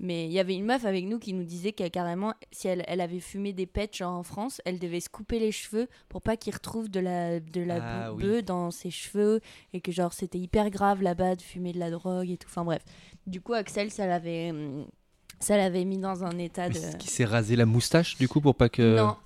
mais 0.00 0.26
il 0.26 0.32
y 0.32 0.38
avait 0.40 0.54
une 0.56 0.64
meuf 0.64 0.84
avec 0.84 1.04
nous 1.06 1.18
qui 1.18 1.32
nous 1.32 1.44
disait 1.44 1.72
qu'elle 1.72 1.90
carrément, 1.90 2.34
si 2.50 2.66
elle, 2.68 2.84
elle 2.88 3.00
avait 3.00 3.20
fumé 3.20 3.52
des 3.52 3.66
pets 3.66 3.96
genre 3.96 4.12
en 4.14 4.22
France, 4.22 4.60
elle 4.64 4.78
devait 4.78 5.00
se 5.00 5.08
couper 5.08 5.38
les 5.38 5.52
cheveux 5.52 5.88
pour 6.08 6.20
pas 6.20 6.36
qu'il 6.36 6.52
retrouve 6.52 6.90
de 6.90 7.00
la, 7.00 7.38
de 7.40 7.60
la 7.60 8.06
Ah 8.06 8.12
oui. 8.12 8.42
dans 8.42 8.70
ses 8.70 8.90
cheveux 8.90 9.40
et 9.72 9.80
que 9.80 9.92
genre 9.92 10.12
c'était 10.12 10.38
hyper 10.38 10.70
grave 10.70 11.00
là-bas 11.02 11.36
de 11.36 11.42
fumer 11.42 11.72
de 11.72 11.78
la 11.78 11.90
drogue 11.90 12.28
et 12.30 12.36
tout. 12.36 12.48
Enfin 12.48 12.64
bref. 12.64 12.82
Du 13.26 13.40
coup, 13.40 13.52
Axel, 13.54 13.90
ça 13.90 14.06
l'avait, 14.06 14.50
hum, 14.50 14.86
ça 15.40 15.56
l'avait 15.56 15.84
mis 15.84 15.98
dans 15.98 16.24
un 16.24 16.38
état 16.38 16.68
de. 16.68 16.96
Qui 16.98 17.08
s'est 17.08 17.24
rasé 17.24 17.56
la 17.56 17.66
moustache 17.66 18.16
du 18.18 18.28
coup 18.28 18.40
pour 18.40 18.54
pas 18.56 18.68
que. 18.68 18.96
Non, 18.96 19.16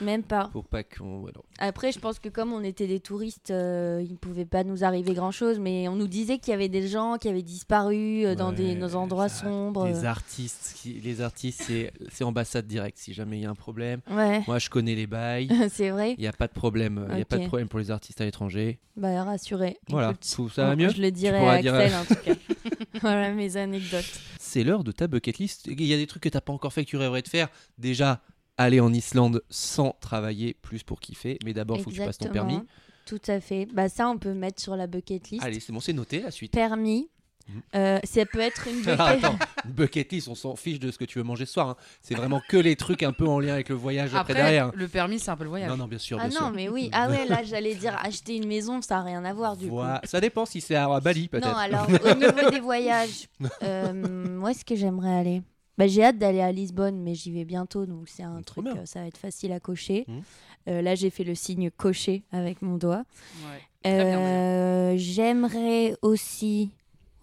Même 0.00 0.22
pas. 0.22 0.48
Pour 0.52 0.64
pas 0.64 0.82
qu'on. 0.82 1.20
ouais, 1.20 1.32
non. 1.34 1.42
Après, 1.58 1.92
je 1.92 1.98
pense 1.98 2.18
que 2.18 2.28
comme 2.28 2.52
on 2.52 2.62
était 2.62 2.86
des 2.86 3.00
touristes, 3.00 3.50
euh, 3.50 4.00
il 4.04 4.12
ne 4.12 4.16
pouvait 4.16 4.44
pas 4.44 4.64
nous 4.64 4.84
arriver 4.84 5.12
grand-chose, 5.14 5.58
mais 5.58 5.88
on 5.88 5.96
nous 5.96 6.06
disait 6.08 6.38
qu'il 6.38 6.50
y 6.52 6.54
avait 6.54 6.68
des 6.68 6.86
gens 6.88 7.16
qui 7.18 7.28
avaient 7.28 7.42
disparu 7.42 8.24
euh, 8.24 8.34
dans 8.34 8.52
des 8.52 8.74
nos 8.74 8.94
endroits 8.94 9.28
ça, 9.28 9.44
sombres. 9.44 9.86
Les 9.86 10.04
artistes, 10.04 10.74
qui- 10.76 10.94
les 11.00 11.20
artistes, 11.20 11.62
c'est 11.66 11.92
c'est 12.12 12.24
ambassade 12.24 12.66
directe 12.66 12.98
si 12.98 13.12
jamais 13.12 13.38
il 13.38 13.42
y 13.42 13.46
a 13.46 13.50
un 13.50 13.54
problème. 13.54 14.00
Ouais, 14.10 14.42
Moi, 14.46 14.58
je 14.58 14.70
connais 14.70 14.94
les 14.94 15.06
bails. 15.06 15.48
c'est 15.70 15.90
vrai. 15.90 16.14
Il 16.18 16.20
n'y 16.20 16.26
a 16.28 16.32
pas 16.32 16.46
de 16.48 16.52
problème. 16.52 17.06
Il 17.14 17.20
a 17.20 17.24
pas 17.24 17.38
de 17.38 17.46
problème 17.46 17.68
pour 17.68 17.78
les 17.78 17.90
artistes 17.90 18.20
à 18.20 18.24
l'étranger. 18.24 18.78
Bah, 18.96 19.22
rassuré. 19.24 19.78
Voilà. 19.88 20.10
Écoute, 20.10 20.50
ça 20.52 20.64
va 20.66 20.76
mieux? 20.76 20.88
Je 20.90 21.00
le 21.02 21.10
dirai 21.10 21.38
à 21.46 21.60
dire- 21.62 21.74
Axel, 21.74 21.94
en 21.96 22.04
tout 22.04 22.22
cas. 22.22 22.34
voilà 23.00 23.30
mes 23.32 23.56
anecdotes. 23.56 24.20
C'est 24.40 24.64
l'heure 24.64 24.82
de 24.82 24.92
ta 24.92 25.06
bucket 25.06 25.38
list. 25.38 25.66
Il 25.66 25.82
y 25.84 25.92
a 25.94 25.96
des 25.96 26.06
trucs 26.06 26.22
que 26.22 26.28
t'as 26.28 26.40
pas 26.40 26.52
encore 26.52 26.72
fait 26.72 26.84
que 26.84 26.90
tu 26.90 26.96
rêverais 26.96 27.22
de 27.22 27.28
faire. 27.28 27.48
Déjà, 27.78 28.20
aller 28.58 28.80
en 28.80 28.92
Islande 28.92 29.42
sans 29.48 29.96
travailler 30.00 30.54
plus 30.60 30.82
pour 30.82 31.00
kiffer. 31.00 31.38
Mais 31.44 31.54
d'abord, 31.54 31.78
il 31.78 31.82
faut 31.84 31.90
que 31.90 31.94
tu 31.96 32.02
passes 32.04 32.18
ton 32.18 32.28
permis. 32.28 32.60
Tout 33.06 33.20
à 33.28 33.40
fait. 33.40 33.66
Bah, 33.72 33.88
ça, 33.88 34.08
on 34.10 34.18
peut 34.18 34.34
mettre 34.34 34.60
sur 34.60 34.76
la 34.76 34.86
bucket 34.86 35.30
list. 35.30 35.42
Allez, 35.42 35.60
c'est 35.60 35.72
bon, 35.72 35.80
c'est 35.80 35.94
noté 35.94 36.20
la 36.20 36.30
suite. 36.30 36.52
Permis. 36.52 37.08
Mhm. 37.48 37.62
Euh, 37.76 37.98
ça 38.04 38.26
peut 38.26 38.40
être 38.40 38.68
une 38.68 38.76
bucket 38.82 39.00
attends, 39.00 39.38
une 39.64 39.70
bucket 39.72 40.12
list, 40.12 40.28
on 40.28 40.34
s'en 40.34 40.54
fiche 40.54 40.78
de 40.78 40.90
ce 40.90 40.98
que 40.98 41.06
tu 41.06 41.16
veux 41.18 41.24
manger 41.24 41.46
ce 41.46 41.54
soir. 41.54 41.68
hein. 41.70 41.76
C'est 42.02 42.14
vraiment 42.14 42.42
que 42.46 42.58
les 42.58 42.76
trucs 42.76 43.02
un 43.02 43.14
peu 43.14 43.26
en 43.26 43.40
lien 43.40 43.54
avec 43.54 43.70
le 43.70 43.74
voyage 43.74 44.10
après, 44.14 44.34
Après, 44.34 44.34
derrière. 44.34 44.70
le 44.74 44.86
permis, 44.86 45.18
c'est 45.18 45.30
un 45.30 45.36
peu 45.38 45.44
le 45.44 45.48
voyage. 45.48 45.70
Non, 45.70 45.78
non, 45.78 45.86
bien 45.88 45.96
sûr, 45.96 46.18
Ah 46.20 46.28
bien 46.28 46.38
non, 46.38 46.46
sûr. 46.48 46.54
mais 46.54 46.68
oui. 46.68 46.90
Ah 46.92 47.08
ouais, 47.08 47.24
là, 47.26 47.40
j'allais 47.44 47.74
dire 47.74 47.96
acheter 48.02 48.36
une 48.36 48.46
maison, 48.46 48.82
ça 48.82 48.96
n'a 48.96 49.02
rien 49.04 49.24
à 49.24 49.32
voir 49.32 49.56
du 49.56 49.66
Voilà. 49.70 50.02
Ça 50.04 50.20
dépend 50.20 50.44
si 50.44 50.60
c'est 50.60 50.74
à 50.74 51.00
Bali 51.00 51.30
coup. 51.30 51.36
Non, 51.36 51.40
peut-être. 51.40 51.56
alors, 51.56 51.86
au 51.88 52.14
niveau 52.16 52.50
des 52.50 52.60
voyages, 52.60 53.28
euh, 53.62 54.38
où 54.42 54.46
est-ce 54.48 54.66
que 54.66 54.76
j'aimerais 54.76 55.14
aller 55.16 55.42
bah, 55.78 55.86
J'ai 55.86 56.04
hâte 56.04 56.18
d'aller 56.18 56.40
à 56.40 56.52
Lisbonne, 56.52 57.00
mais 57.00 57.14
j'y 57.14 57.32
vais 57.32 57.44
bientôt, 57.46 57.86
donc 57.86 58.08
c'est 58.08 58.22
un 58.24 58.42
Trop 58.42 58.60
truc, 58.60 58.64
bien. 58.74 58.82
euh, 58.82 58.86
ça 58.86 59.00
va 59.00 59.06
être 59.06 59.16
facile 59.16 59.52
à 59.52 59.60
cocher. 59.60 60.04
Mhm. 60.08 60.22
Euh, 60.68 60.82
là, 60.82 60.94
j'ai 60.94 61.08
fait 61.08 61.24
le 61.24 61.34
signe 61.34 61.70
cocher 61.70 62.24
avec 62.32 62.60
mon 62.60 62.76
doigt. 62.76 63.04
Ouais. 63.46 63.90
Euh, 63.90 64.94
j'aimerais 64.98 65.94
aussi. 66.02 66.70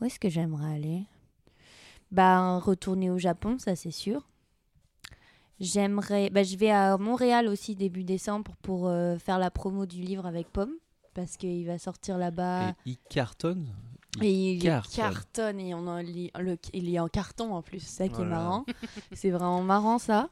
Où 0.01 0.05
est-ce 0.05 0.19
que 0.19 0.29
j'aimerais 0.29 0.73
aller? 0.73 1.03
Bah, 2.11 2.57
retourner 2.59 3.11
au 3.11 3.17
Japon, 3.17 3.57
ça 3.59 3.75
c'est 3.75 3.91
sûr. 3.91 4.25
J'aimerais. 5.59 6.29
Bah, 6.29 6.43
je 6.43 6.57
vais 6.57 6.69
à 6.71 6.97
Montréal 6.97 7.47
aussi 7.47 7.75
début 7.75 8.03
décembre 8.03 8.51
pour 8.61 8.87
euh, 8.87 9.17
faire 9.17 9.39
la 9.39 9.51
promo 9.51 9.85
du 9.85 10.01
livre 10.01 10.25
avec 10.25 10.49
Pomme. 10.51 10.73
Parce 11.13 11.37
qu'il 11.37 11.65
va 11.65 11.77
sortir 11.77 12.17
là-bas. 12.17 12.69
Et 12.69 12.73
il 12.91 12.97
cartonne. 13.09 13.67
Et 14.21 14.53
il 14.53 14.61
cartonne. 14.61 14.95
cartonne 14.95 15.59
et 15.59 15.73
on 15.73 15.87
en 15.87 15.97
lit, 15.97 16.31
le, 16.39 16.57
il 16.73 16.93
est 16.93 16.99
en 16.99 17.07
carton 17.09 17.53
en 17.53 17.61
plus, 17.61 17.79
c'est 17.79 18.03
ça 18.03 18.07
qui 18.07 18.21
est 18.21 18.25
marrant. 18.25 18.65
c'est 19.13 19.29
vraiment 19.29 19.61
marrant 19.61 19.99
ça. 19.99 20.29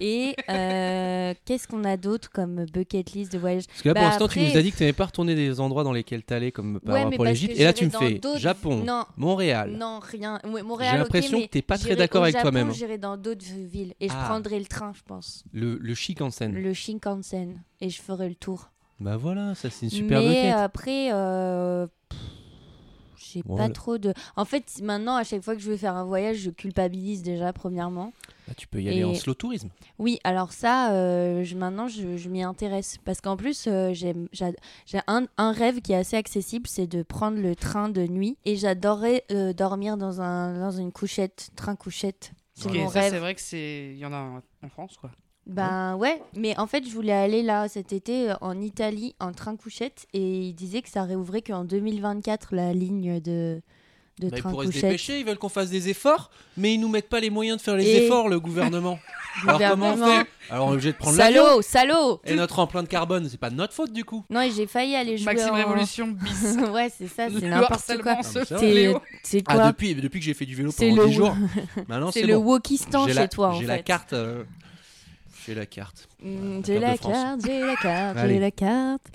Et 0.00 0.36
euh, 0.48 1.34
qu'est-ce 1.44 1.66
qu'on 1.66 1.82
a 1.82 1.96
d'autre 1.96 2.30
comme 2.30 2.64
bucket 2.72 3.10
list 3.12 3.32
de 3.32 3.38
voyage 3.38 3.66
Parce 3.66 3.82
que 3.82 3.88
là, 3.88 3.94
pour 3.94 4.02
Bah, 4.04 4.08
l'instant, 4.10 4.28
tu 4.28 4.38
nous 4.40 4.56
as 4.56 4.62
dit 4.62 4.70
que 4.70 4.76
tu 4.76 4.84
n'avais 4.84 4.92
pas 4.92 5.06
retourné 5.06 5.34
des 5.34 5.58
endroits 5.58 5.82
dans 5.82 5.92
lesquels 5.92 6.24
tu 6.24 6.32
allais, 6.32 6.52
comme 6.52 6.78
par 6.78 6.94
Ouais, 6.94 7.02
rapport 7.02 7.16
pour 7.16 7.24
l'Égypte. 7.24 7.58
Et 7.58 7.64
là, 7.64 7.72
tu 7.72 7.86
me 7.86 7.90
fais 7.90 8.20
Japon, 8.36 8.84
Non, 8.84 9.04
Montréal. 9.16 9.72
Non, 9.76 9.98
rien. 10.00 10.38
Ouais, 10.44 10.62
Montréal, 10.62 10.92
J'ai 10.92 10.98
l'impression 10.98 11.40
que 11.40 11.46
t'es 11.46 11.62
pas 11.62 11.76
très 11.76 11.96
d'accord 11.96 12.22
avec 12.22 12.38
toi-même. 12.40 12.72
J'irai 12.72 12.98
dans 12.98 13.16
d'autres 13.16 13.44
villes 13.44 13.94
et 13.98 14.08
je 14.08 14.14
Ah. 14.16 14.26
prendrai 14.28 14.60
le 14.60 14.66
train, 14.66 14.92
je 14.94 15.02
pense. 15.02 15.42
Le, 15.52 15.76
le 15.78 15.94
Shikansen. 15.94 16.52
Le 16.54 16.72
Shinkansen 16.72 17.60
et 17.80 17.90
je 17.90 18.00
ferai 18.00 18.28
le 18.28 18.36
tour. 18.36 18.70
Bah 19.00 19.16
voilà, 19.16 19.54
ça 19.56 19.70
c'est 19.70 19.86
une 19.86 19.90
super 19.90 20.20
mais 20.20 20.28
bucket. 20.28 20.54
après, 20.54 21.12
euh, 21.12 21.86
pff, 22.08 22.18
j'ai 23.18 23.42
Voilà. 23.44 23.66
pas 23.68 23.72
trop 23.74 23.98
de. 23.98 24.14
En 24.36 24.44
fait, 24.44 24.80
maintenant, 24.82 25.16
à 25.16 25.24
chaque 25.24 25.42
fois 25.42 25.54
que 25.54 25.60
je 25.60 25.70
veux 25.70 25.76
faire 25.76 25.94
un 25.96 26.04
voyage, 26.04 26.36
je 26.38 26.50
culpabilise 26.50 27.22
déjà, 27.22 27.52
premièrement. 27.52 28.12
Bah, 28.46 28.54
tu 28.56 28.66
peux 28.66 28.80
y 28.80 28.88
aller 28.88 29.04
en 29.04 29.14
slow 29.14 29.34
tourisme. 29.34 29.68
Oui, 29.98 30.18
alors 30.24 30.52
ça, 30.52 30.92
euh, 30.92 31.44
je, 31.44 31.54
maintenant, 31.56 31.88
je, 31.88 32.16
je 32.16 32.28
m'y 32.28 32.42
intéresse. 32.42 32.96
Parce 33.04 33.20
qu'en 33.20 33.36
plus, 33.36 33.66
euh, 33.66 33.92
j'ai 33.92 34.14
un, 35.06 35.26
un 35.36 35.52
rêve 35.52 35.80
qui 35.82 35.92
est 35.92 35.96
assez 35.96 36.16
accessible, 36.16 36.66
c'est 36.66 36.86
de 36.86 37.02
prendre 37.02 37.38
le 37.38 37.54
train 37.54 37.88
de 37.88 38.06
nuit. 38.06 38.38
Et 38.44 38.56
j'adorerais 38.56 39.24
euh, 39.32 39.52
dormir 39.52 39.96
dans, 39.96 40.20
un, 40.22 40.58
dans 40.60 40.70
une 40.70 40.92
couchette, 40.92 41.50
train-couchette. 41.56 42.32
C'est 42.54 42.68
Ok, 42.70 42.74
mon 42.76 42.88
ça, 42.88 43.00
rêve. 43.00 43.12
c'est 43.12 43.18
vrai 43.18 43.34
que 43.34 43.40
c'est. 43.40 43.90
Il 43.92 43.98
y 43.98 44.06
en 44.06 44.12
a 44.12 44.40
en 44.62 44.68
France, 44.68 44.96
quoi. 45.00 45.10
Ben 45.48 45.96
ouais, 45.96 46.20
mais 46.36 46.56
en 46.58 46.66
fait, 46.66 46.84
je 46.86 46.92
voulais 46.94 47.12
aller 47.12 47.42
là 47.42 47.68
cet 47.68 47.92
été 47.94 48.30
euh, 48.30 48.34
en 48.42 48.60
Italie 48.60 49.14
en 49.18 49.32
train 49.32 49.56
couchette. 49.56 50.06
Et 50.12 50.40
ils 50.48 50.54
disaient 50.54 50.82
que 50.82 50.90
ça 50.90 51.04
réouvrait 51.04 51.42
qu'en 51.42 51.64
2024, 51.64 52.54
la 52.54 52.74
ligne 52.74 53.18
de, 53.20 53.60
de 54.20 54.28
Bah, 54.28 54.36
ils 54.36 54.40
train 54.42 54.50
pourraient 54.50 54.66
se 54.66 54.72
dépêcher, 54.72 55.20
ils 55.20 55.24
veulent 55.24 55.38
qu'on 55.38 55.48
fasse 55.48 55.70
des 55.70 55.88
efforts, 55.88 56.30
mais 56.58 56.74
ils 56.74 56.78
nous 56.78 56.88
mettent 56.90 57.08
pas 57.08 57.20
les 57.20 57.30
moyens 57.30 57.56
de 57.58 57.62
faire 57.62 57.76
les 57.76 57.86
Et- 57.88 58.04
efforts, 58.04 58.28
le 58.28 58.38
gouvernement. 58.40 58.98
Alors 59.46 59.58
comment 59.58 59.86
on 59.86 59.92
Gouvernement. 59.94 60.20
fait 60.20 60.26
Alors 60.50 60.66
on 60.66 60.70
est 60.70 60.72
obligé 60.74 60.92
de 60.92 60.96
prendre 60.98 61.16
l'avion. 61.16 61.44
Salaud, 61.62 61.62
salaud 61.62 62.20
Et 62.24 62.34
notre 62.34 62.58
empreinte 62.58 62.88
carbone, 62.88 63.28
c'est 63.30 63.38
pas 63.38 63.50
de 63.50 63.54
notre 63.54 63.72
faute 63.72 63.92
du 63.92 64.04
coup. 64.04 64.24
Non, 64.30 64.40
et 64.42 64.50
j'ai 64.50 64.66
failli 64.66 64.96
aller 64.96 65.16
jouer 65.16 65.26
Maxime 65.32 65.50
en... 65.52 65.54
Révolution 65.54 66.08
bis. 66.08 66.56
ouais, 66.72 66.90
c'est 66.96 67.06
ça, 67.06 67.28
c'est 67.28 67.40
Le 67.40 67.48
n'importe 67.48 67.70
harcèlement 67.72 68.02
quoi. 68.02 68.22
C'est- 68.22 68.44
fait, 68.58 68.74
Léo. 68.74 69.00
C'est 69.22 69.44
Ah, 69.46 69.54
quoi 69.54 69.66
depuis, 69.68 69.94
depuis 69.94 70.18
que 70.18 70.26
j'ai 70.26 70.34
fait 70.34 70.44
du 70.46 70.56
vélo 70.56 70.72
C'est 70.76 70.88
pendant 70.90 71.02
le 71.04 71.08
10 71.08 71.14
jours, 71.14 71.36
maintenant 71.88 72.10
C'est 72.10 72.20
c'est 72.22 72.26
le 72.26 72.34
bon. 72.38 72.44
Wokistan 72.54 73.06
J'ai 73.06 73.12
chez 73.12 73.18
la- 73.20 73.28
toi, 73.28 73.48
en 73.50 73.52
J'ai 73.54 73.60
fait. 73.60 73.66
la 73.68 73.78
carte. 73.78 74.12
euh, 74.12 74.42
J'ai 75.48 75.54
la 75.54 75.64
carte. 75.64 76.08
Mm, 76.22 76.56
La 76.58 76.62
J'ai 76.66 76.80
carte 76.80 76.84
la 76.84 76.98
carte, 76.98 77.40
j'ai 77.46 77.66
la 77.66 77.76
carte, 77.76 78.18
j'ai 78.28 78.38
la 78.38 78.50
carte. 78.50 79.06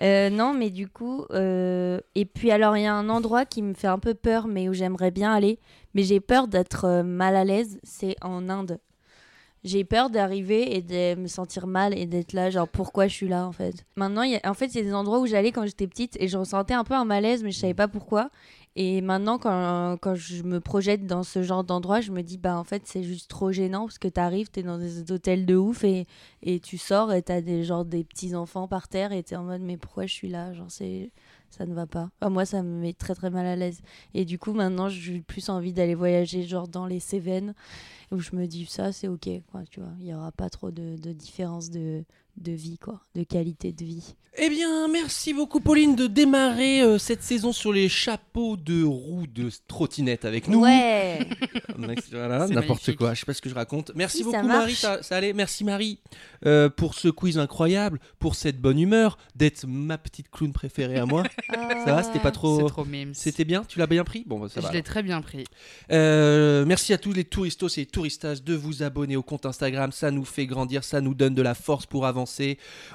Euh, 0.00 0.30
non, 0.30 0.54
mais 0.54 0.70
du 0.70 0.88
coup, 0.88 1.26
euh, 1.32 2.00
et 2.14 2.24
puis 2.24 2.50
alors 2.50 2.78
il 2.78 2.84
y 2.84 2.86
a 2.86 2.94
un 2.94 3.10
endroit 3.10 3.44
qui 3.44 3.60
me 3.60 3.74
fait 3.74 3.88
un 3.88 3.98
peu 3.98 4.14
peur, 4.14 4.46
mais 4.46 4.70
où 4.70 4.72
j'aimerais 4.72 5.10
bien 5.10 5.34
aller, 5.34 5.58
mais 5.92 6.02
j'ai 6.02 6.20
peur 6.20 6.48
d'être 6.48 6.86
euh, 6.86 7.02
mal 7.02 7.36
à 7.36 7.44
l'aise, 7.44 7.78
c'est 7.82 8.16
en 8.22 8.48
Inde. 8.48 8.78
J'ai 9.64 9.84
peur 9.84 10.08
d'arriver 10.08 10.74
et 10.76 10.80
de 10.80 11.14
me 11.20 11.28
sentir 11.28 11.66
mal 11.66 11.96
et 11.96 12.06
d'être 12.06 12.32
là, 12.32 12.48
genre 12.48 12.66
pourquoi 12.66 13.06
je 13.06 13.12
suis 13.14 13.28
là 13.28 13.46
en 13.46 13.52
fait? 13.52 13.84
Maintenant, 13.96 14.22
il 14.22 14.32
y 14.32 14.36
a- 14.36 14.50
en 14.50 14.54
fait, 14.54 14.70
c'est 14.70 14.82
des 14.82 14.94
endroits 14.94 15.20
où 15.20 15.26
j'allais 15.26 15.52
quand 15.52 15.66
j'étais 15.66 15.86
petite 15.86 16.16
et 16.20 16.26
je 16.26 16.38
ressentais 16.38 16.74
un 16.74 16.84
peu 16.84 16.94
un 16.94 17.04
malaise, 17.04 17.44
mais 17.44 17.50
je 17.52 17.58
savais 17.58 17.74
pas 17.74 17.86
pourquoi. 17.86 18.30
Et 18.74 19.02
maintenant, 19.02 19.38
quand, 19.38 19.98
quand 20.00 20.14
je 20.14 20.42
me 20.42 20.58
projette 20.58 21.06
dans 21.06 21.22
ce 21.22 21.42
genre 21.42 21.62
d'endroit, 21.62 22.00
je 22.00 22.10
me 22.10 22.22
dis, 22.22 22.38
bah 22.38 22.56
en 22.56 22.64
fait, 22.64 22.82
c'est 22.86 23.02
juste 23.02 23.28
trop 23.28 23.52
gênant 23.52 23.86
parce 23.86 23.98
que 23.98 24.08
t'arrives, 24.08 24.50
t'es 24.50 24.62
dans 24.62 24.78
des 24.78 25.12
hôtels 25.12 25.44
de 25.44 25.56
ouf 25.56 25.84
et, 25.84 26.06
et 26.42 26.58
tu 26.58 26.78
sors 26.78 27.12
et 27.12 27.22
t'as 27.22 27.42
des, 27.42 27.64
genre, 27.64 27.84
des 27.84 28.02
petits 28.02 28.34
enfants 28.34 28.68
par 28.68 28.88
terre 28.88 29.12
et 29.12 29.22
t'es 29.22 29.36
en 29.36 29.44
mode, 29.44 29.60
mais 29.60 29.76
pourquoi 29.76 30.06
je 30.06 30.12
suis 30.14 30.28
là? 30.28 30.54
Genre. 30.54 30.70
Ça 31.50 31.66
ne 31.66 31.74
va 31.74 31.86
pas. 31.86 32.08
Moi, 32.22 32.46
ça 32.46 32.62
me 32.62 32.80
met 32.80 32.94
très 32.94 33.14
très 33.14 33.28
mal 33.28 33.44
à 33.44 33.56
l'aise. 33.56 33.82
Et 34.14 34.24
du 34.24 34.38
coup, 34.38 34.54
maintenant, 34.54 34.88
j'ai 34.88 35.20
plus 35.20 35.50
envie 35.50 35.74
d'aller 35.74 35.94
voyager, 35.94 36.44
genre 36.44 36.66
dans 36.66 36.86
les 36.86 36.98
Cévennes, 36.98 37.52
où 38.10 38.20
je 38.20 38.34
me 38.34 38.46
dis, 38.46 38.64
ça, 38.64 38.90
c'est 38.90 39.06
ok, 39.08 39.28
quoi, 39.50 39.62
tu 39.70 39.80
vois. 39.80 39.92
Il 39.98 40.06
n'y 40.06 40.14
aura 40.14 40.32
pas 40.32 40.48
trop 40.48 40.70
de, 40.70 40.96
de 40.96 41.12
différence 41.12 41.68
de, 41.68 42.04
de 42.36 42.52
vie, 42.52 42.78
quoi, 42.78 43.00
de 43.14 43.22
qualité 43.24 43.72
de 43.72 43.84
vie. 43.84 44.14
Eh 44.38 44.48
bien, 44.48 44.88
merci 44.88 45.34
beaucoup 45.34 45.60
Pauline 45.60 45.94
de 45.94 46.06
démarrer 46.06 46.80
euh, 46.80 46.96
cette 46.96 47.22
saison 47.22 47.52
sur 47.52 47.70
les 47.70 47.90
chapeaux 47.90 48.56
de 48.56 48.82
roue 48.82 49.26
de 49.26 49.50
trottinette 49.68 50.24
avec 50.24 50.48
nous. 50.48 50.60
Ouais 50.62 51.18
Voilà, 52.12 52.46
C'est 52.46 52.54
n'importe 52.54 52.96
quoi, 52.96 53.12
je 53.12 53.20
sais 53.20 53.26
pas 53.26 53.34
ce 53.34 53.42
que 53.42 53.50
je 53.50 53.54
raconte. 53.54 53.92
Merci 53.94 54.18
Si, 54.18 54.24
beaucoup. 54.24 54.46
Marie, 54.46 54.74
ça, 54.74 55.02
ça 55.02 55.16
allait. 55.16 55.34
Merci 55.34 55.64
Marie 55.64 55.98
euh, 56.46 56.70
pour 56.70 56.94
ce 56.94 57.08
quiz 57.08 57.38
incroyable, 57.38 58.00
pour 58.18 58.34
cette 58.34 58.58
bonne 58.58 58.78
humeur, 58.78 59.18
d'être 59.36 59.66
ma 59.66 59.98
petite 59.98 60.30
clown 60.30 60.52
préférée 60.54 60.98
à 60.98 61.04
moi. 61.04 61.24
Ça 61.84 61.94
va, 61.94 62.02
c'était 62.02 62.18
pas 62.20 62.30
trop... 62.30 62.66
trop 62.68 62.84
mime. 62.84 63.12
C'était 63.14 63.44
bien? 63.44 63.64
Tu 63.68 63.78
l'as 63.78 63.86
bien 63.86 64.04
pris? 64.04 64.24
Bon, 64.26 64.38
bah, 64.38 64.48
ça 64.48 64.60
Je 64.60 64.66
va. 64.66 64.72
l'ai 64.72 64.82
très 64.82 65.02
bien 65.02 65.20
pris. 65.20 65.44
Euh, 65.90 66.64
merci 66.64 66.92
à 66.92 66.98
tous 66.98 67.12
les 67.12 67.24
touristos 67.24 67.76
et 67.78 67.86
touristas 67.86 68.36
de 68.44 68.54
vous 68.54 68.82
abonner 68.82 69.16
au 69.16 69.22
compte 69.22 69.44
Instagram. 69.46 69.90
Ça 69.92 70.10
nous 70.10 70.24
fait 70.24 70.46
grandir, 70.46 70.84
ça 70.84 71.00
nous 71.00 71.14
donne 71.14 71.34
de 71.34 71.42
la 71.42 71.54
force 71.54 71.86
pour 71.86 72.06
avancer. 72.06 72.21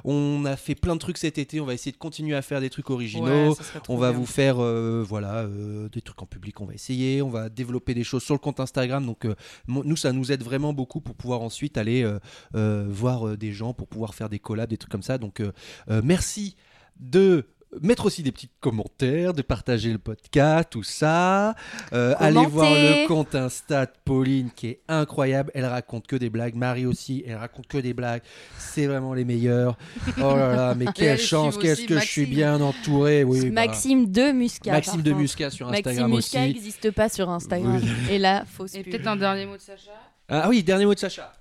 On 0.04 0.46
a 0.46 0.56
fait 0.56 0.76
plein 0.76 0.96
de 0.96 1.00
trucs 1.00 1.18
cet 1.18 1.38
été. 1.38 1.60
On 1.60 1.66
va 1.66 1.74
essayer 1.74 1.92
de 1.92 1.98
continuer 1.98 2.36
à 2.36 2.42
faire 2.42 2.62
des 2.62 2.70
trucs 2.70 2.90
originaux. 2.90 3.52
Ouais, 3.52 3.56
on 3.90 3.98
va 3.98 4.12
bien. 4.12 4.20
vous 4.20 4.26
faire 4.26 4.58
euh, 4.60 5.04
voilà 5.08 5.42
euh, 5.42 5.90
des 5.90 6.02
trucs 6.02 6.22
en 6.22 6.26
public. 6.26 6.60
On 6.62 6.66
va 6.66 6.74
essayer. 6.74 7.22
On 7.22 7.30
va 7.30 7.50
développer 7.50 7.94
des 7.94 8.04
choses 8.04 8.24
sur 8.24 8.34
le 8.34 8.40
compte 8.40 8.60
Instagram. 8.60 9.06
Donc 9.06 9.26
euh, 9.26 9.36
nous, 9.68 9.96
ça 9.96 10.12
nous 10.12 10.32
aide 10.32 10.44
vraiment 10.44 10.74
beaucoup 10.74 11.02
pour 11.02 11.16
pouvoir 11.16 11.42
ensuite 11.42 11.78
aller 11.78 12.06
voir 12.54 13.38
des 13.38 13.52
gens, 13.52 13.74
pour 13.74 13.88
pouvoir 13.88 14.14
faire 14.14 14.30
des 14.30 14.40
collabs, 14.40 14.70
des 14.70 14.78
trucs 14.78 14.92
comme 14.92 15.04
ça. 15.04 15.18
Donc 15.18 15.42
merci 15.88 16.56
de 17.00 17.46
mettre 17.82 18.06
aussi 18.06 18.24
des 18.24 18.32
petits 18.32 18.50
commentaires, 18.60 19.34
de 19.34 19.42
partager 19.42 19.92
le 19.92 19.98
podcast, 19.98 20.70
tout 20.72 20.84
ça. 20.84 21.56
Euh, 21.94 22.16
allez 22.20 22.46
voir 22.46 22.70
le 22.72 23.08
compte 23.08 23.36
Insta 23.36 23.86
de 23.86 23.92
Pauline 24.06 24.50
qui 24.56 24.68
est 24.68 24.82
incroyable. 24.88 25.52
Elle 25.54 25.66
raconte 25.66 26.08
que 26.08 26.16
des 26.16 26.30
blagues. 26.30 26.56
Marie 26.56 26.86
aussi, 26.86 27.24
elle 27.28 27.36
raconte 27.36 27.68
que 27.68 27.78
des 27.78 27.94
blagues. 27.94 28.22
C'est 28.58 28.88
vraiment 28.88 29.14
les 29.14 29.26
meilleurs. 29.26 29.78
Oh 30.18 30.36
là 30.36 30.56
là, 30.56 30.76
mais 30.76 30.86
quelle 30.96 31.20
chance, 31.20 31.58
qu'est-ce 31.58 31.86
que 31.86 32.00
je 32.00 32.06
suis 32.06 32.22
Maxime. 32.22 32.36
bien 32.36 32.62
entouré. 32.62 33.24
Oui, 33.24 33.50
bah, 33.50 33.66
Maxime 33.68 34.12
de 34.12 34.32
Muscat. 34.32 34.72
Maxime 34.72 35.02
de. 35.02 35.12
Muscat 35.12 35.50
sur 35.50 35.68
Maxime 35.68 35.88
Instagram 35.90 36.12
Muscat 36.12 36.40
aussi. 36.40 36.48
n'existe 36.48 36.92
pas 36.92 37.10
sur 37.10 37.30
Instagram. 37.30 37.82
Oui. 37.84 37.90
Et 38.14 38.20
là, 38.20 38.46
fausse 38.46 38.76
Et 38.76 38.84
peut-être 38.84 39.08
un 39.08 39.16
dernier 39.16 39.46
mot 39.46 39.56
de 39.58 39.62
Sacha 39.62 39.92
Ah 40.30 40.48
oui, 40.48 40.64
dernier 40.64 40.86
mot 40.86 40.94
de 40.94 41.00
Sacha. 41.00 41.34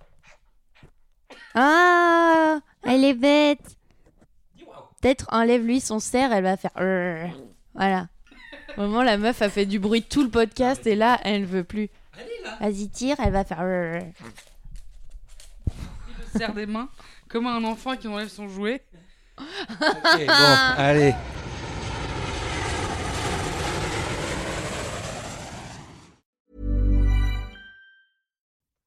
Ah, 1.54 2.60
elle 2.84 3.04
est 3.04 3.14
bête. 3.14 3.76
Peut-être 5.00 5.26
enlève-lui 5.30 5.80
son 5.80 5.98
cerf, 5.98 6.32
elle 6.32 6.44
va 6.44 6.56
faire. 6.56 6.72
Voilà. 7.74 8.08
Au 8.76 8.82
moment, 8.82 9.02
la 9.02 9.16
meuf 9.16 9.42
a 9.42 9.48
fait 9.48 9.66
du 9.66 9.78
bruit 9.78 10.02
tout 10.02 10.22
le 10.22 10.30
podcast 10.30 10.86
et 10.86 10.94
là, 10.94 11.18
elle 11.22 11.42
ne 11.42 11.46
veut 11.46 11.64
plus. 11.64 11.88
Vas-y, 12.60 12.88
tire, 12.88 13.16
elle 13.22 13.32
va 13.32 13.44
faire. 13.44 13.62
Il 13.62 14.12
le 16.32 16.38
serre 16.38 16.54
des 16.54 16.66
mains. 16.66 16.88
Comme 17.28 17.46
un 17.46 17.64
enfant 17.64 17.96
qui 17.96 18.08
enlève 18.08 18.28
son 18.28 18.48
jouet. 18.48 18.82
Ok, 19.38 20.26
bon, 20.26 20.56
allez. 20.76 21.14